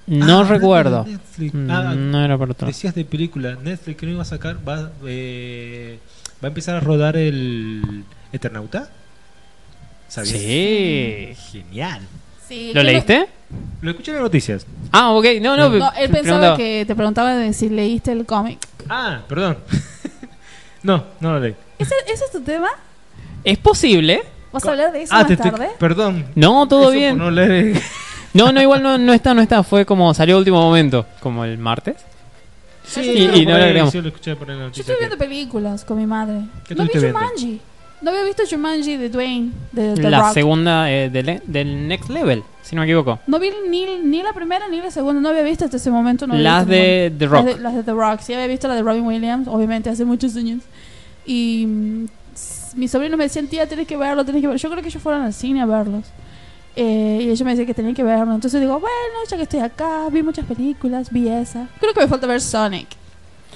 No 0.06 0.42
Ah, 0.42 0.44
recuerdo. 0.44 1.06
Netflix. 1.08 1.54
Mm, 1.54 1.72
Ah, 1.72 1.94
no 1.96 2.24
era 2.24 2.38
por 2.38 2.52
otro. 2.52 2.68
decías 2.68 2.94
de 2.94 3.06
película. 3.06 3.56
Netflix 3.62 3.98
que 3.98 4.06
no 4.06 4.12
iba 4.14 4.22
a 4.22 4.26
sacar. 4.26 4.58
Va, 4.68 4.92
eh, 5.06 5.98
va 6.44 6.48
a 6.48 6.50
empezar 6.50 6.76
a 6.76 6.80
rodar 6.80 7.16
el 7.16 8.04
Eternauta. 8.32 8.90
¿Sabías? 10.08 10.38
Sí. 10.38 11.34
Genial. 11.52 12.02
Sí, 12.48 12.72
¿Lo 12.74 12.84
leíste? 12.84 13.28
Lo 13.82 13.92
escuché 13.92 14.12
en 14.12 14.16
las 14.18 14.24
noticias. 14.24 14.66
Ah, 14.92 15.12
ok. 15.12 15.26
No, 15.42 15.56
no. 15.56 15.70
No, 15.70 15.78
no, 15.80 15.92
él 15.94 16.10
pe- 16.10 16.16
pensaba 16.18 16.40
preguntaba. 16.40 16.58
que 16.58 16.84
te 16.86 16.96
preguntaba 16.96 17.36
de 17.36 17.54
si 17.54 17.70
leíste 17.70 18.12
el 18.12 18.26
cómic. 18.26 18.60
Ah, 18.90 19.22
perdón. 19.28 19.58
no, 20.84 21.04
no 21.20 21.34
lo 21.34 21.40
leí. 21.40 21.56
¿Ese, 21.80 21.96
ese 22.08 22.26
es 22.26 22.32
tu 22.32 22.42
tema? 22.42 22.70
Es 23.44 23.58
posible. 23.58 24.22
¿Vas 24.52 24.66
a 24.66 24.72
hablar 24.72 24.92
de 24.92 25.04
eso 25.04 25.14
ah, 25.16 25.20
más 25.20 25.28
te 25.28 25.38
tarde? 25.38 25.70
Perdón. 25.80 26.26
No, 26.36 26.68
todo 26.68 26.82
Eso 26.82 26.90
por 26.92 26.98
bien. 26.98 27.18
No, 27.18 27.32
leer. 27.32 27.82
No, 28.34 28.52
no, 28.52 28.60
igual 28.60 28.82
no, 28.82 28.98
no 28.98 29.14
está, 29.14 29.36
no 29.36 29.42
está. 29.44 29.62
Fue 29.62 29.86
como 29.86 30.12
salió 30.16 30.40
último 30.40 30.60
momento, 30.60 31.06
como 31.20 31.46
el 31.46 31.60
martes. 31.60 31.98
sí, 32.84 33.02
Y- 33.02 33.24
y 33.26 33.28
por 33.28 33.36
no 33.46 33.50
lo 33.52 33.56
ahí 33.58 33.64
agregamos. 33.64 33.92
sí 33.92 34.02
lo 34.02 34.08
escuché 34.08 34.36
por 34.36 34.50
ahí 34.50 34.54
en 34.56 34.60
la 34.60 34.64
Yo 34.64 34.68
noticia 34.70 34.82
estoy 34.92 34.96
viendo 34.98 35.18
películas 35.20 35.86
con 35.86 35.98
mi 36.00 36.08
madre. 36.08 36.40
¿Qué 36.68 36.74
No 36.74 36.82
vi 36.84 36.88
estuviste 36.90 37.00
viendo? 37.00 37.20
Jumanji. 37.20 37.62
No 38.02 38.10
había 38.10 38.24
visto 38.24 38.42
Jumanji 38.50 38.98
de 38.98 39.10
Dwayne, 39.10 39.52
de 39.72 39.94
The 39.94 40.10
La 40.10 40.22
Rock. 40.22 40.34
segunda 40.34 40.92
eh, 40.92 41.12
del, 41.12 41.42
del 41.46 41.88
Next 41.88 42.10
Level, 42.10 42.44
si 42.64 42.76
no 42.76 42.82
me 42.82 42.88
equivoco. 42.88 43.20
No 43.28 43.38
vi 43.40 43.52
ni, 43.70 43.86
ni 43.98 44.24
la 44.24 44.34
primera 44.34 44.68
ni 44.68 44.82
la 44.82 44.90
segunda. 44.90 45.22
No 45.22 45.30
había 45.30 45.44
visto 45.44 45.66
hasta 45.66 45.78
ese 45.78 45.92
momento. 45.92 46.26
No 46.26 46.34
Las 46.36 46.66
de. 46.66 47.14
The 47.18 47.28
Rock. 47.28 47.46
Las 47.46 47.56
de, 47.56 47.62
las 47.62 47.76
de 47.76 47.84
The 47.84 47.92
Rock. 47.92 48.20
Sí, 48.22 48.34
había 48.34 48.48
visto 48.48 48.68
la 48.68 48.76
de 48.76 48.82
Robin 48.82 49.04
Williams, 49.06 49.48
obviamente, 49.48 49.90
hace 49.90 50.06
muchos 50.06 50.36
años. 50.36 50.64
Y 51.26 51.66
mm, 51.68 52.06
mis 52.76 52.90
sobrinos 52.90 53.18
me 53.18 53.26
decían, 53.26 53.48
tía, 53.48 53.68
tienes 53.68 53.86
que 53.88 53.98
verlo, 53.98 54.24
tienes 54.24 54.42
que 54.42 54.48
verlo. 54.48 54.58
Yo 54.58 54.70
creo 54.70 54.82
que 54.82 54.90
ellos 54.90 55.04
fueron 55.04 55.22
al 55.22 55.34
cine 55.34 55.62
a 55.62 55.66
verlos. 55.66 56.06
Eh, 56.76 57.20
y 57.22 57.26
ellos 57.26 57.42
me 57.44 57.52
decían 57.52 57.68
que 57.68 57.74
tenían 57.74 57.94
que 57.94 58.04
verlo. 58.04 58.34
Entonces 58.34 58.60
digo, 58.60 58.80
bueno, 58.80 58.96
ya 59.30 59.38
que 59.38 59.44
estoy 59.44 59.60
acá, 59.60 60.08
vi 60.12 60.24
muchas 60.24 60.46
películas, 60.46 61.12
vi 61.12 61.28
esa. 61.28 61.68
Creo 61.80 61.94
que 61.94 62.00
me 62.02 62.08
falta 62.08 62.26
ver 62.26 62.42
Sonic. 62.42 62.88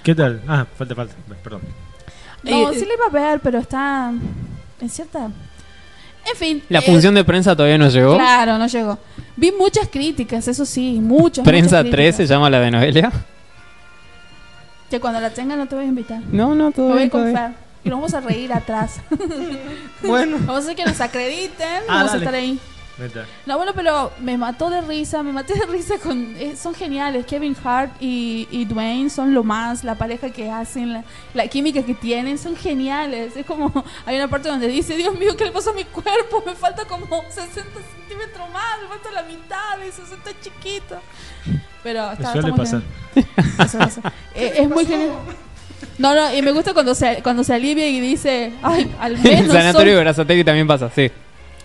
¿Qué 0.03 0.13
tal? 0.13 0.41
Ah, 0.47 0.65
falta, 0.77 0.93
falta. 0.95 1.15
Perdón. 1.43 1.61
No, 2.43 2.69
Eh, 2.71 2.73
sí 2.75 2.85
le 2.85 2.93
iba 2.93 3.05
a 3.07 3.09
ver, 3.09 3.39
pero 3.39 3.57
está 3.59 4.13
en 4.79 4.89
cierta... 4.89 5.31
En 6.31 6.37
fin. 6.37 6.63
La 6.69 6.79
eh, 6.79 6.81
función 6.81 7.15
de 7.15 7.23
prensa 7.23 7.55
todavía 7.55 7.77
no 7.77 7.89
llegó. 7.89 8.15
Claro, 8.15 8.57
no 8.57 8.67
llegó. 8.67 8.97
Vi 9.35 9.51
muchas 9.51 9.87
críticas, 9.87 10.47
eso 10.47 10.65
sí, 10.65 10.99
muchas. 11.01 11.45
Prensa 11.45 11.77
muchas 11.77 11.91
3 11.91 12.15
se 12.15 12.25
llama 12.27 12.49
la 12.49 12.59
de 12.59 12.71
Noelia. 12.71 13.11
Que 14.89 14.99
cuando 14.99 15.19
la 15.19 15.29
tenga 15.29 15.55
no 15.55 15.65
te 15.67 15.75
voy 15.75 15.85
a 15.85 15.87
invitar. 15.87 16.21
No, 16.31 16.55
no, 16.55 16.71
todo 16.71 16.89
voy 16.89 17.03
a 17.03 17.09
confiar. 17.09 17.53
Y 17.83 17.89
nos 17.89 17.99
vamos 17.99 18.13
a 18.13 18.21
reír 18.21 18.51
atrás. 18.53 18.99
Bueno. 20.03 20.37
Vamos 20.41 20.55
a 20.55 20.59
hacer 20.59 20.75
que 20.75 20.85
nos 20.85 21.01
acrediten. 21.01 21.81
Ah, 21.87 22.03
vamos 22.03 22.09
a 22.09 22.13
dale. 22.13 22.25
estar 22.25 22.35
ahí. 22.35 22.59
Neta. 22.97 23.25
No, 23.45 23.57
bueno, 23.57 23.73
pero 23.75 24.11
me 24.19 24.37
mató 24.37 24.69
de 24.71 24.81
risa. 24.81 25.21
Me 25.21 25.31
maté 25.31 25.53
de 25.53 25.65
risa 25.67 25.99
con. 25.99 26.35
eh, 26.37 26.55
son 26.55 26.73
geniales. 26.73 27.25
Kevin 27.27 27.55
Hart 27.63 27.91
y, 27.99 28.47
y 28.49 28.65
Dwayne 28.65 29.09
son 29.09 29.33
lo 29.33 29.43
más. 29.43 29.83
La 29.83 29.95
pareja 29.95 30.31
que 30.31 30.49
hacen, 30.49 30.93
la, 30.93 31.03
la 31.35 31.47
química 31.47 31.83
que 31.83 31.93
tienen, 31.93 32.37
son 32.39 32.55
geniales. 32.55 33.35
Es 33.35 33.45
como. 33.45 33.71
Hay 34.05 34.15
una 34.15 34.27
parte 34.27 34.49
donde 34.49 34.67
dice: 34.67 34.95
Dios 34.97 35.17
mío, 35.17 35.37
¿qué 35.37 35.45
le 35.45 35.51
pasó 35.51 35.69
a 35.69 35.73
mi 35.73 35.83
cuerpo? 35.83 36.43
Me 36.45 36.55
falta 36.55 36.85
como 36.85 37.05
60 37.29 37.53
centímetros 37.55 38.49
más. 38.51 38.81
Me 38.81 38.87
falta 38.87 39.11
la 39.11 39.23
mitad. 39.23 39.81
Eso 39.83 40.01
está 40.03 40.31
chiquito. 40.41 40.99
Pero 41.83 42.11
está, 42.13 42.33
está 42.33 42.41
muy 42.47 42.51
pasar. 42.53 42.81
genial. 43.13 43.31
Eso, 43.59 43.79
eso. 43.79 44.01
Eh, 44.33 44.53
es 44.57 44.69
muy 44.69 44.85
genial. 44.85 45.11
No, 45.99 46.15
no, 46.15 46.33
y 46.35 46.41
me 46.41 46.51
gusta 46.51 46.73
cuando 46.73 46.95
se, 46.95 47.21
cuando 47.21 47.43
se 47.43 47.53
alivia 47.53 47.87
y 47.87 47.99
dice, 47.99 48.53
ay, 48.63 48.91
al 48.99 49.15
En 49.17 49.23
menos 49.23 49.53
Sanatorio 49.53 49.91
de 49.93 49.97
soy... 49.97 50.03
Brazatecui 50.03 50.43
también 50.43 50.67
pasa, 50.67 50.89
sí. 50.93 51.11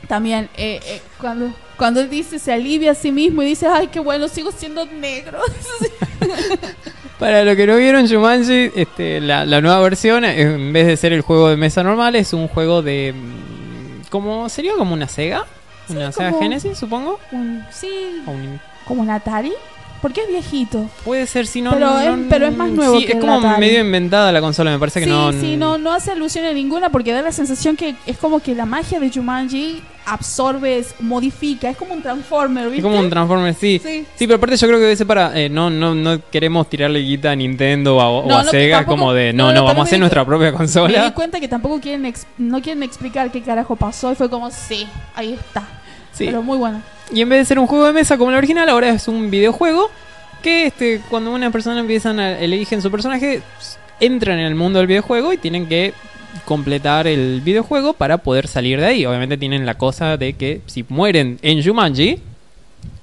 También, 0.09 0.49
eh, 0.57 0.81
eh, 0.85 1.01
cuando, 1.21 1.53
cuando 1.77 2.01
él 2.01 2.11
dice, 2.11 2.39
se 2.39 2.53
alivia 2.53 2.91
a 2.91 2.95
sí 2.95 3.11
mismo 3.13 3.43
y 3.43 3.47
dice, 3.47 3.67
ay, 3.67 3.87
qué 3.89 4.01
bueno, 4.01 4.29
sigo 4.29 4.51
siendo 4.53 4.85
negro. 4.87 5.39
Para 7.19 7.45
los 7.45 7.57
que 7.57 7.67
no 7.67 7.77
vieron 7.77 8.09
Jumanji, 8.09 8.73
este, 8.75 9.21
la, 9.21 9.45
la 9.47 9.61
nueva 9.61 9.81
versión, 9.81 10.25
eh, 10.25 10.41
en 10.43 10.73
vez 10.73 10.87
de 10.89 10.97
ser 10.97 11.13
el 11.13 11.21
juego 11.21 11.49
de 11.49 11.57
mesa 11.57 11.83
normal, 11.83 12.17
es 12.17 12.33
un 12.33 12.49
juego 12.49 12.83
de... 12.83 13.13
mm, 13.15 14.09
como 14.11 14.49
¿Sería 14.49 14.73
como 14.77 14.93
una 14.95 15.07
Sega? 15.09 15.47
Sí, 15.87 15.95
¿Una 15.97 16.11
Sega 16.11 16.33
Genesis, 16.39 16.77
supongo? 16.77 17.21
Un- 17.31 17.65
sí, 17.71 18.23
O 18.27 18.31
un- 18.33 18.61
como 18.85 19.03
un 19.03 19.11
Atari, 19.11 19.53
porque 20.03 20.21
es 20.23 20.29
viejito. 20.29 20.91
Puede 21.05 21.27
ser, 21.27 21.47
si 21.47 21.63
no... 21.63 21.71
Pero 21.71 21.99
es- 22.01 22.17
no- 22.17 22.25
pero 22.29 22.47
es 22.49 22.57
más 22.57 22.69
nuevo 22.71 22.99
Sí, 22.99 23.07
que 23.07 23.13
es 23.13 23.21
como 23.21 23.41
medio 23.59 23.81
inventada 23.81 24.31
la 24.33 24.41
consola, 24.41 24.71
me 24.73 24.79
parece 24.79 24.99
que 25.01 25.07
sí, 25.07 25.11
no... 25.11 25.33
sí, 25.33 25.57
no, 25.57 25.79
no 25.79 25.93
hace 25.93 26.11
alusión 26.11 26.45
a 26.45 26.53
ninguna 26.53 26.91
porque 26.91 27.13
da 27.13 27.23
la 27.23 27.33
sensación 27.33 27.77
que 27.77 27.95
es 28.05 28.19
como 28.19 28.41
que 28.41 28.55
la 28.55 28.67
magia 28.67 28.99
de 29.01 29.11
Jumanji 29.11 29.81
absorbe, 30.05 30.79
es- 30.79 30.97
modifica, 31.01 31.71
es 31.71 31.77
como 31.77 31.95
un 31.95 32.03
Transformer, 32.03 32.65
¿viste? 32.65 32.79
Es 32.79 32.83
como 32.83 32.99
un 32.99 33.09
Transformer, 33.09 33.55
sí. 33.55 33.81
Sí. 33.83 34.05
Sí, 34.17 34.27
pero 34.27 34.35
aparte 34.37 34.57
yo 34.57 34.67
creo 34.67 34.79
que 34.79 34.83
debe 34.85 34.97
ser 34.97 35.07
para... 35.07 35.39
eh, 35.41 35.49
no, 35.49 35.71
no, 35.71 35.95
no 35.95 36.21
queremos 36.31 36.69
tirarle 36.69 36.99
guita 36.99 37.31
a 37.31 37.37
Nintendo 37.37 37.97
o 37.97 38.01
a, 38.01 38.11
o 38.11 38.27
No, 38.29 38.39
a 38.39 38.43
no, 38.43 38.51
Sega 38.51 38.79
tampoco- 38.79 38.99
como 38.99 39.13
de... 39.13 39.33
no, 39.33 39.53
No, 39.53 39.63
vamos 39.65 39.81
a 39.81 39.83
hacer 39.85 40.01
nuestra 40.01 40.25
propia 40.25 40.47
Me 40.47 40.51
di 40.53 40.57
consola. 40.59 41.15
cuenta 41.15 41.39
que 41.39 41.47
tampoco 41.49 41.81
quieren 41.81 42.13
no 42.39 42.61
quieren 42.61 42.83
explicar 42.83 43.31
qué 43.31 43.41
carajo 43.43 43.77
pasó 43.77 44.11
y 44.13 44.17
fue 44.17 44.29
como, 44.29 44.51
sí, 44.51 44.87
ahí 45.15 45.33
está. 45.35 45.63
Sí. 46.23 46.27
Pero 46.27 46.43
muy 46.43 46.59
bueno. 46.59 46.81
Y 47.13 47.21
en 47.21 47.29
vez 47.29 47.41
de 47.41 47.45
ser 47.45 47.59
un 47.59 47.67
juego 47.67 47.87
de 47.87 47.93
mesa 47.93 48.17
como 48.19 48.31
el 48.31 48.37
original, 48.37 48.69
ahora 48.69 48.89
es 48.89 49.07
un 49.09 49.31
videojuego 49.31 49.91
que 50.43 50.67
este, 50.67 51.01
cuando 51.11 51.33
una 51.33 51.51
persona 51.51 51.79
empiezan 51.81 52.19
a 52.19 52.39
eligen 52.39 52.81
su 52.83 52.91
personaje, 52.91 53.43
entran 54.01 54.39
en 54.39 54.47
el 54.47 54.55
mundo 54.55 54.79
del 54.79 54.89
videojuego 54.89 55.33
y 55.33 55.37
tienen 55.37 55.67
que 55.69 55.95
completar 56.45 57.07
el 57.07 57.41
videojuego 57.45 57.93
para 57.93 58.19
poder 58.19 58.49
salir 58.49 58.81
de 58.81 58.87
ahí. 58.87 59.07
Obviamente 59.07 59.37
tienen 59.37 59.67
la 59.67 59.75
cosa 59.75 60.17
de 60.17 60.33
que 60.33 60.61
si 60.67 60.85
mueren 60.89 61.39
en 61.43 61.63
Jumanji, 61.63 62.19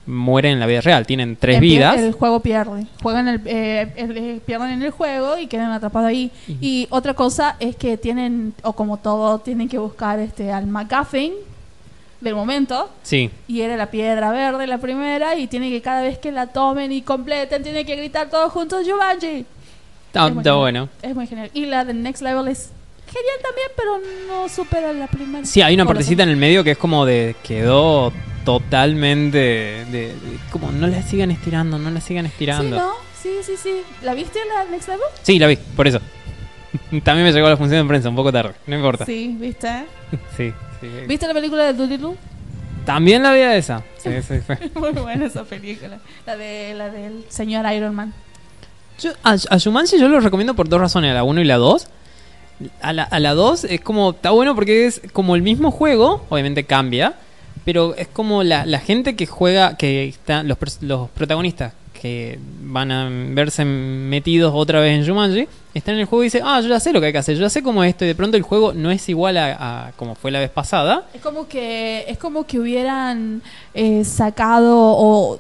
mueren 0.07 0.53
en 0.53 0.59
la 0.59 0.65
vida 0.65 0.81
real. 0.81 1.05
Tienen 1.05 1.35
tres 1.35 1.57
El, 1.57 1.61
vidas. 1.61 1.99
El 1.99 2.13
juego 2.13 2.39
pierde. 2.39 2.87
Juegan 3.03 3.27
el, 3.27 3.41
eh, 3.45 3.93
el- 3.95 4.17
eh, 4.17 4.41
pierden 4.45 4.69
en 4.71 4.81
el 4.81 4.91
juego 4.91 5.37
y 5.37 5.45
quedan 5.47 5.71
atrapados 5.71 6.09
ahí. 6.09 6.31
Y 6.59 6.87
otra 6.89 7.13
cosa 7.13 7.55
es 7.59 7.75
que 7.75 7.95
tienen, 7.97 8.53
o 8.63 8.73
como 8.73 8.97
todo, 8.97 9.39
tienen 9.39 9.69
que 9.69 9.77
buscar 9.77 10.19
este 10.19 10.51
al 10.51 10.65
McGuffin 10.67 11.33
del 12.21 12.35
momento. 12.35 12.89
Sí. 13.03 13.29
Y 13.47 13.61
era 13.61 13.77
la 13.77 13.89
piedra 13.91 14.31
verde 14.31 14.67
la 14.67 14.77
primera. 14.77 15.35
Y 15.35 15.47
tienen 15.47 15.71
que 15.71 15.81
cada 15.81 16.01
vez 16.01 16.17
que 16.17 16.31
la 16.31 16.47
tomen 16.47 16.91
y 16.91 17.01
completen, 17.01 17.63
tienen 17.63 17.85
que 17.85 17.95
gritar 17.95 18.29
todos 18.29 18.51
juntos 18.51 18.85
Jumanji. 18.89 19.45
Está, 20.07 20.27
Es 20.27 20.33
muy 20.33 20.41
está 20.41 20.53
bueno. 20.55 20.89
Es 21.01 21.15
muy 21.15 21.27
genial. 21.27 21.49
Y 21.53 21.65
la 21.65 21.85
del 21.85 22.01
Next 22.01 22.21
Level 22.23 22.47
es 22.47 22.71
genial 23.07 23.37
también, 23.43 23.67
pero 23.75 23.99
no 24.27 24.49
supera 24.49 24.91
la 24.93 25.07
primera. 25.07 25.45
Sí, 25.45 25.61
hay 25.61 25.75
una 25.75 25.85
partecita 25.85 26.23
en 26.23 26.29
el 26.29 26.37
medio 26.37 26.63
que 26.63 26.71
es 26.71 26.77
como 26.77 27.05
de... 27.05 27.35
Quedó 27.43 28.11
totalmente... 28.45 29.37
De, 29.37 29.85
de- 29.91 30.15
como 30.51 30.71
no 30.71 30.87
la 30.87 31.01
sigan 31.03 31.31
estirando, 31.31 31.77
no 31.77 31.89
la 31.91 32.01
sigan 32.01 32.25
Sí, 32.25 32.31
estirando. 32.31 32.77
¿no? 32.77 32.91
Sí, 33.21 33.29
sí, 33.43 33.53
sí. 33.61 33.81
¿La 34.01 34.13
viste 34.13 34.39
la 34.55 34.69
Next 34.71 34.87
Level? 34.87 35.03
Sí, 35.23 35.37
la 35.39 35.47
vi, 35.47 35.57
por 35.75 35.87
eso. 35.87 35.99
También 37.03 37.25
me 37.25 37.31
llegó 37.31 37.47
a 37.47 37.51
la 37.51 37.57
función 37.57 37.81
de 37.83 37.87
prensa 37.87 38.09
un 38.09 38.15
poco 38.15 38.31
tarde, 38.31 38.53
no 38.67 38.75
importa. 38.75 39.05
Sí, 39.05 39.35
¿viste? 39.39 39.85
Sí, 40.37 40.53
sí. 40.81 40.87
¿Viste 41.07 41.27
la 41.27 41.33
película 41.33 41.63
de 41.65 41.73
Doolittle? 41.73 42.15
También 42.85 43.21
la 43.23 43.33
vida 43.33 43.55
esa. 43.55 43.83
Sí, 43.97 44.09
sí, 44.27 44.39
fue. 44.39 44.57
Muy 44.75 44.91
buena 44.91 45.25
esa 45.25 45.43
película. 45.43 45.99
La, 46.25 46.37
de, 46.37 46.73
la 46.73 46.89
del 46.89 47.25
señor 47.29 47.71
Iron 47.73 47.93
Man. 47.93 48.13
Yo, 48.99 49.11
a, 49.23 49.35
a 49.49 49.59
Jumanji 49.59 49.99
yo 49.99 50.07
lo 50.07 50.19
recomiendo 50.19 50.55
por 50.55 50.67
dos 50.67 50.79
razones, 50.79 51.11
a 51.11 51.13
la 51.13 51.23
1 51.23 51.41
y 51.41 51.45
la 51.45 51.57
2. 51.57 51.87
A 52.81 52.93
la, 52.93 53.03
a 53.03 53.19
la 53.19 53.33
2 53.33 53.65
es 53.65 53.81
como, 53.81 54.11
está 54.11 54.31
bueno 54.31 54.55
porque 54.55 54.85
es 54.85 55.01
como 55.13 55.35
el 55.35 55.41
mismo 55.41 55.71
juego, 55.71 56.25
obviamente 56.29 56.65
cambia, 56.65 57.13
pero 57.63 57.95
es 57.95 58.07
como 58.07 58.43
la, 58.43 58.65
la 58.65 58.79
gente 58.79 59.15
que 59.15 59.25
juega, 59.25 59.77
que 59.77 60.05
están, 60.09 60.47
los, 60.47 60.57
los 60.81 61.09
protagonistas 61.11 61.73
que 61.93 62.39
van 62.61 62.91
a 62.91 63.09
verse 63.33 63.65
metidos 63.65 64.53
otra 64.55 64.79
vez 64.79 64.97
en 64.97 65.07
Jumanji, 65.07 65.47
están 65.73 65.95
en 65.95 66.01
el 66.01 66.05
juego 66.07 66.23
y 66.23 66.27
dicen, 66.27 66.41
ah, 66.45 66.59
yo 66.61 66.67
ya 66.69 66.79
sé 66.79 66.91
lo 66.93 66.99
que 66.99 67.07
hay 67.07 67.11
que 67.11 67.19
hacer, 67.19 67.35
yo 67.35 67.41
ya 67.41 67.49
sé 67.49 67.61
cómo 67.61 67.83
es 67.83 67.89
esto, 67.91 68.03
y 68.05 68.07
de 68.07 68.15
pronto 68.15 68.37
el 68.37 68.43
juego 68.43 68.73
no 68.73 68.89
es 68.91 69.07
igual 69.09 69.37
a, 69.37 69.87
a 69.87 69.91
como 69.93 70.15
fue 70.15 70.31
la 70.31 70.39
vez 70.39 70.49
pasada. 70.49 71.03
Es 71.13 71.21
como 71.21 71.47
que 71.47 72.05
es 72.07 72.17
como 72.17 72.45
que 72.45 72.59
hubieran 72.59 73.41
eh, 73.73 74.03
sacado 74.05 74.75
o 74.77 75.39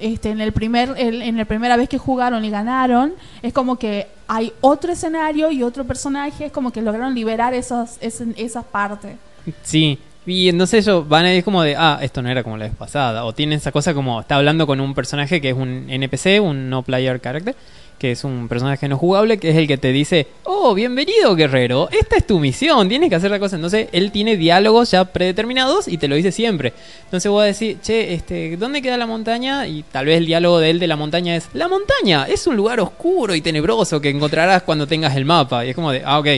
este 0.00 0.30
en 0.30 0.40
el 0.40 0.52
primer 0.52 0.94
el- 0.96 1.20
en 1.20 1.36
la 1.36 1.44
primera 1.44 1.76
vez 1.76 1.88
que 1.88 1.98
jugaron 1.98 2.42
y 2.44 2.50
ganaron 2.50 3.12
es 3.42 3.52
como 3.52 3.76
que 3.76 4.06
hay 4.28 4.50
otro 4.62 4.92
escenario 4.92 5.50
y 5.50 5.62
otro 5.62 5.84
personaje 5.84 6.46
es 6.46 6.52
como 6.52 6.72
que 6.72 6.80
lograron 6.80 7.14
liberar 7.14 7.52
esos 7.52 7.98
ese- 8.00 8.32
esa 8.38 8.62
parte 8.62 9.16
Sí, 9.62 9.98
y 10.24 10.48
entonces 10.48 10.86
ellos 10.86 11.06
van 11.08 11.24
a 11.26 11.34
ir 11.34 11.42
como 11.44 11.62
de, 11.62 11.74
ah, 11.76 11.98
esto 12.02 12.22
no 12.22 12.28
era 12.30 12.42
como 12.42 12.56
la 12.56 12.64
vez 12.66 12.74
pasada. 12.74 13.24
O 13.24 13.32
tienen 13.34 13.56
esa 13.58 13.72
cosa 13.72 13.94
como, 13.94 14.20
está 14.20 14.36
hablando 14.36 14.66
con 14.66 14.80
un 14.80 14.94
personaje 14.94 15.40
que 15.40 15.48
es 15.50 15.56
un 15.56 15.86
NPC, 15.88 16.40
un 16.40 16.68
no 16.70 16.82
player 16.82 17.20
character, 17.20 17.56
que 18.00 18.12
es 18.12 18.24
un 18.24 18.48
personaje 18.48 18.88
no 18.88 18.96
jugable, 18.96 19.36
que 19.36 19.50
es 19.50 19.56
el 19.56 19.68
que 19.68 19.76
te 19.76 19.92
dice, 19.92 20.26
oh, 20.44 20.72
bienvenido 20.72 21.36
guerrero, 21.36 21.90
esta 21.92 22.16
es 22.16 22.26
tu 22.26 22.40
misión, 22.40 22.88
tienes 22.88 23.10
que 23.10 23.14
hacer 23.14 23.30
la 23.30 23.38
cosa. 23.38 23.56
Entonces 23.56 23.88
él 23.92 24.10
tiene 24.10 24.38
diálogos 24.38 24.90
ya 24.90 25.04
predeterminados 25.04 25.86
y 25.86 25.98
te 25.98 26.08
lo 26.08 26.14
dice 26.16 26.32
siempre. 26.32 26.72
Entonces 27.04 27.30
voy 27.30 27.42
a 27.42 27.46
decir, 27.46 27.76
che, 27.82 28.14
este, 28.14 28.56
¿dónde 28.56 28.80
queda 28.80 28.96
la 28.96 29.06
montaña? 29.06 29.66
Y 29.66 29.82
tal 29.82 30.06
vez 30.06 30.16
el 30.16 30.24
diálogo 30.24 30.60
de 30.60 30.70
él 30.70 30.78
de 30.78 30.86
la 30.86 30.96
montaña 30.96 31.36
es, 31.36 31.50
la 31.52 31.68
montaña 31.68 32.24
es 32.26 32.46
un 32.46 32.56
lugar 32.56 32.80
oscuro 32.80 33.34
y 33.34 33.42
tenebroso 33.42 34.00
que 34.00 34.08
encontrarás 34.08 34.62
cuando 34.62 34.86
tengas 34.86 35.14
el 35.14 35.26
mapa. 35.26 35.66
Y 35.66 35.68
es 35.68 35.74
como 35.74 35.92
de, 35.92 36.02
ah, 36.02 36.20
ok. 36.20 36.28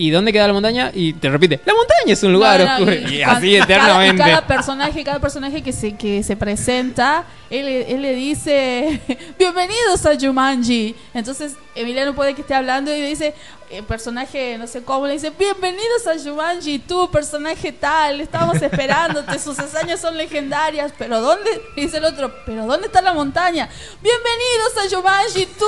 ¿Y 0.00 0.10
dónde 0.10 0.32
queda 0.32 0.46
la 0.46 0.54
montaña? 0.54 0.90
Y 0.94 1.12
te 1.12 1.28
repite, 1.28 1.60
la 1.66 1.74
montaña 1.74 2.12
es 2.14 2.22
un 2.22 2.32
lugar 2.32 2.60
No, 2.60 2.66
no, 2.66 2.72
oscuro. 2.74 2.92
y- 2.94 3.22
así 3.22 3.52
cada- 3.52 3.64
eternamente. 3.64 4.22
Cada, 4.22 4.46
personaje, 4.46 5.04
cada 5.04 5.18
personaje 5.18 5.62
que 5.62 5.72
se, 5.72 5.94
que 5.94 6.22
se 6.22 6.36
presenta, 6.36 7.24
él, 7.50 7.68
él 7.68 8.00
le 8.00 8.14
dice, 8.14 8.98
bienvenidos 9.38 10.06
a 10.06 10.18
Jumanji. 10.18 10.94
Entonces, 11.12 11.54
Emiliano 11.74 12.14
puede 12.14 12.34
que 12.34 12.40
esté 12.40 12.54
hablando 12.54 12.96
y 12.96 13.00
le 13.00 13.08
dice, 13.08 13.34
el 13.70 13.84
personaje, 13.84 14.58
no 14.58 14.66
sé 14.66 14.82
cómo, 14.82 15.06
le 15.06 15.12
dice, 15.12 15.30
bienvenidos 15.30 16.04
a 16.08 16.18
Jumanji, 16.18 16.80
tú, 16.80 17.08
personaje 17.10 17.70
tal, 17.70 18.20
estamos 18.20 18.60
esperándote, 18.60 19.38
sus 19.38 19.56
hazañas 19.60 20.00
son 20.00 20.16
legendarias, 20.16 20.92
pero 20.98 21.20
¿dónde? 21.20 21.62
Dice 21.76 21.98
el 21.98 22.04
otro, 22.04 22.34
pero 22.44 22.66
¿dónde 22.66 22.88
está 22.88 23.00
la 23.00 23.12
montaña? 23.14 23.68
Bienvenidos 24.02 24.76
a 24.76 24.96
Jumanji, 24.96 25.46
tú, 25.46 25.66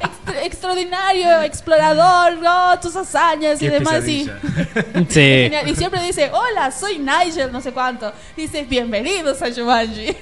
extra- 0.00 0.42
extraordinario, 0.44 1.42
explorador, 1.42 2.34
no, 2.38 2.78
tus 2.80 2.94
hazañas 2.94 3.60
y 3.60 3.68
demás. 3.68 4.04
Sí. 4.04 5.50
Y 5.66 5.74
siempre 5.76 6.02
dice, 6.02 6.30
hola, 6.32 6.70
soy 6.70 6.98
Nigel, 6.98 7.50
no 7.50 7.60
sé 7.60 7.72
cuánto. 7.72 8.12
Dice, 8.36 8.62
bienvenidos 8.62 9.42
a 9.42 9.52
Jumanji. 9.52 10.06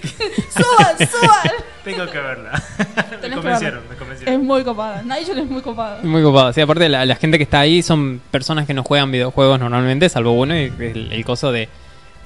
suban, 0.50 0.96
suban. 1.08 1.52
Tengo 1.84 2.06
que 2.10 2.18
verla. 2.18 2.62
me 3.22 3.30
convencieron, 3.30 3.82
me 3.88 3.96
convencieron. 3.96 4.34
Es 4.34 4.40
muy 4.40 4.64
copada. 4.64 5.02
Nigel 5.02 5.38
es 5.38 5.50
muy 5.50 5.62
copada. 5.62 6.00
Muy 6.02 6.22
copado. 6.22 6.52
Sí, 6.52 6.60
aparte 6.60 6.88
la, 6.88 7.04
la 7.04 7.16
gente 7.16 7.38
que 7.38 7.44
está 7.44 7.60
ahí 7.60 7.82
son 7.82 8.20
personas 8.30 8.66
que 8.66 8.74
no 8.74 8.82
juegan 8.84 9.10
videojuegos 9.10 9.58
normalmente, 9.58 10.08
salvo 10.08 10.32
uno, 10.32 10.56
y 10.56 10.72
el, 10.78 11.12
el 11.12 11.24
coso 11.24 11.50
de... 11.52 11.68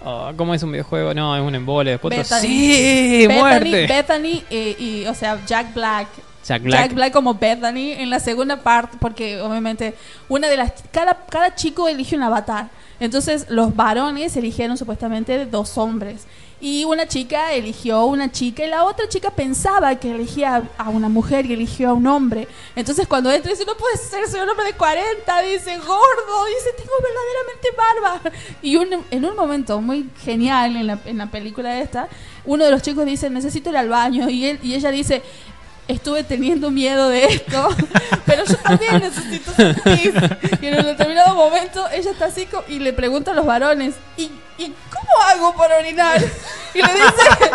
oh, 0.05 0.33
¿Cómo 0.37 0.55
es 0.55 0.63
un 0.63 0.73
videojuego? 0.73 1.15
No, 1.15 1.37
es 1.37 1.43
un 1.43 1.55
embole. 1.55 1.93
Después 1.93 2.13
otro, 2.13 2.23
Bethany. 2.23 2.41
sí, 2.49 3.27
Bethany, 3.27 3.39
muerte. 3.39 3.87
Bethany 3.87 4.45
eh, 4.51 4.77
y, 4.79 5.07
o 5.07 5.15
sea, 5.15 5.39
Jack 5.47 5.75
Black. 5.75 6.09
Jack 6.47 6.63
Black. 6.63 6.81
Jack 6.81 6.95
Black 6.95 7.13
como 7.13 7.35
Bethany 7.35 7.93
en 7.93 8.09
la 8.11 8.21
segunda 8.21 8.59
parte, 8.63 8.99
porque 9.01 9.41
obviamente 9.41 9.95
una 10.29 10.49
de 10.49 10.57
las 10.57 10.73
cada 10.93 11.27
cada 11.29 11.55
chico 11.55 11.89
elige 11.89 12.15
un 12.17 12.23
avatar. 12.23 12.69
Entonces 13.01 13.47
los 13.51 13.75
varones 13.75 14.37
eligieron 14.37 14.77
supuestamente 14.79 15.45
dos 15.47 15.77
hombres 15.77 16.27
y 16.61 16.85
una 16.85 17.07
chica 17.07 17.53
eligió 17.53 18.05
una 18.07 18.33
chica 18.33 18.65
y 18.65 18.71
la 18.71 18.85
otra 18.85 19.07
chica 19.09 19.31
pensaba 19.31 19.95
que 19.97 20.11
elegía 20.11 20.63
a 20.79 20.89
una 20.89 21.09
mujer 21.09 21.45
y 21.47 21.53
eligió 21.53 21.91
a 21.91 21.93
un 21.93 22.07
hombre. 22.07 22.49
Entonces 22.75 23.07
cuando 23.07 23.31
entra 23.31 23.51
dice, 23.53 23.65
no 23.67 23.77
puede 23.77 23.97
ser, 23.99 24.27
soy 24.29 24.41
un 24.41 24.49
hombre 24.49 24.65
de 24.67 24.73
40, 24.73 25.43
dice, 25.43 25.77
gordo, 25.77 26.45
dice, 26.47 26.71
tengo 26.79 26.93
verdaderamente 27.03 27.69
barba. 27.77 28.33
Y 28.63 28.77
un- 28.77 29.05
en 29.11 29.25
un 29.25 29.37
momento 29.37 29.81
muy 29.83 30.09
genial 30.25 30.77
en 30.77 30.87
la, 30.87 30.99
en 31.05 31.19
la 31.19 31.31
película 31.31 31.79
esta, 31.79 32.09
uno 32.47 32.65
de 32.65 32.71
los 32.71 32.81
chicos 32.83 33.05
dice, 33.05 33.29
necesito 33.29 33.69
ir 33.71 33.77
al 33.77 33.89
baño 33.91 34.29
y, 34.31 34.47
él, 34.47 34.59
y 34.63 34.75
ella 34.75 34.91
dice, 34.91 35.23
estuve 35.89 36.25
teniendo 36.25 36.71
miedo 36.71 37.09
de 37.09 37.25
esto, 37.25 37.69
pero 38.27 38.45
yo 38.45 38.57
también 38.57 39.01
necesito 39.01 39.53
sentir. 39.53 40.39
Y 40.61 40.67
en 40.67 40.79
un 40.79 40.85
determinado 40.85 41.35
momento 41.35 41.87
ella 41.91 42.11
está 42.11 42.27
así 42.27 42.49
y 42.69 42.79
le 42.79 42.93
pregunta 42.93 43.31
a 43.31 43.35
los 43.35 43.47
varones, 43.47 43.95
¿y, 44.17 44.31
y 44.59 44.75
cómo 44.91 45.23
hago 45.29 45.55
para 45.57 45.79
orinar? 45.79 46.21
Y 46.75 46.83
le 46.83 46.93
dice, 46.93 47.51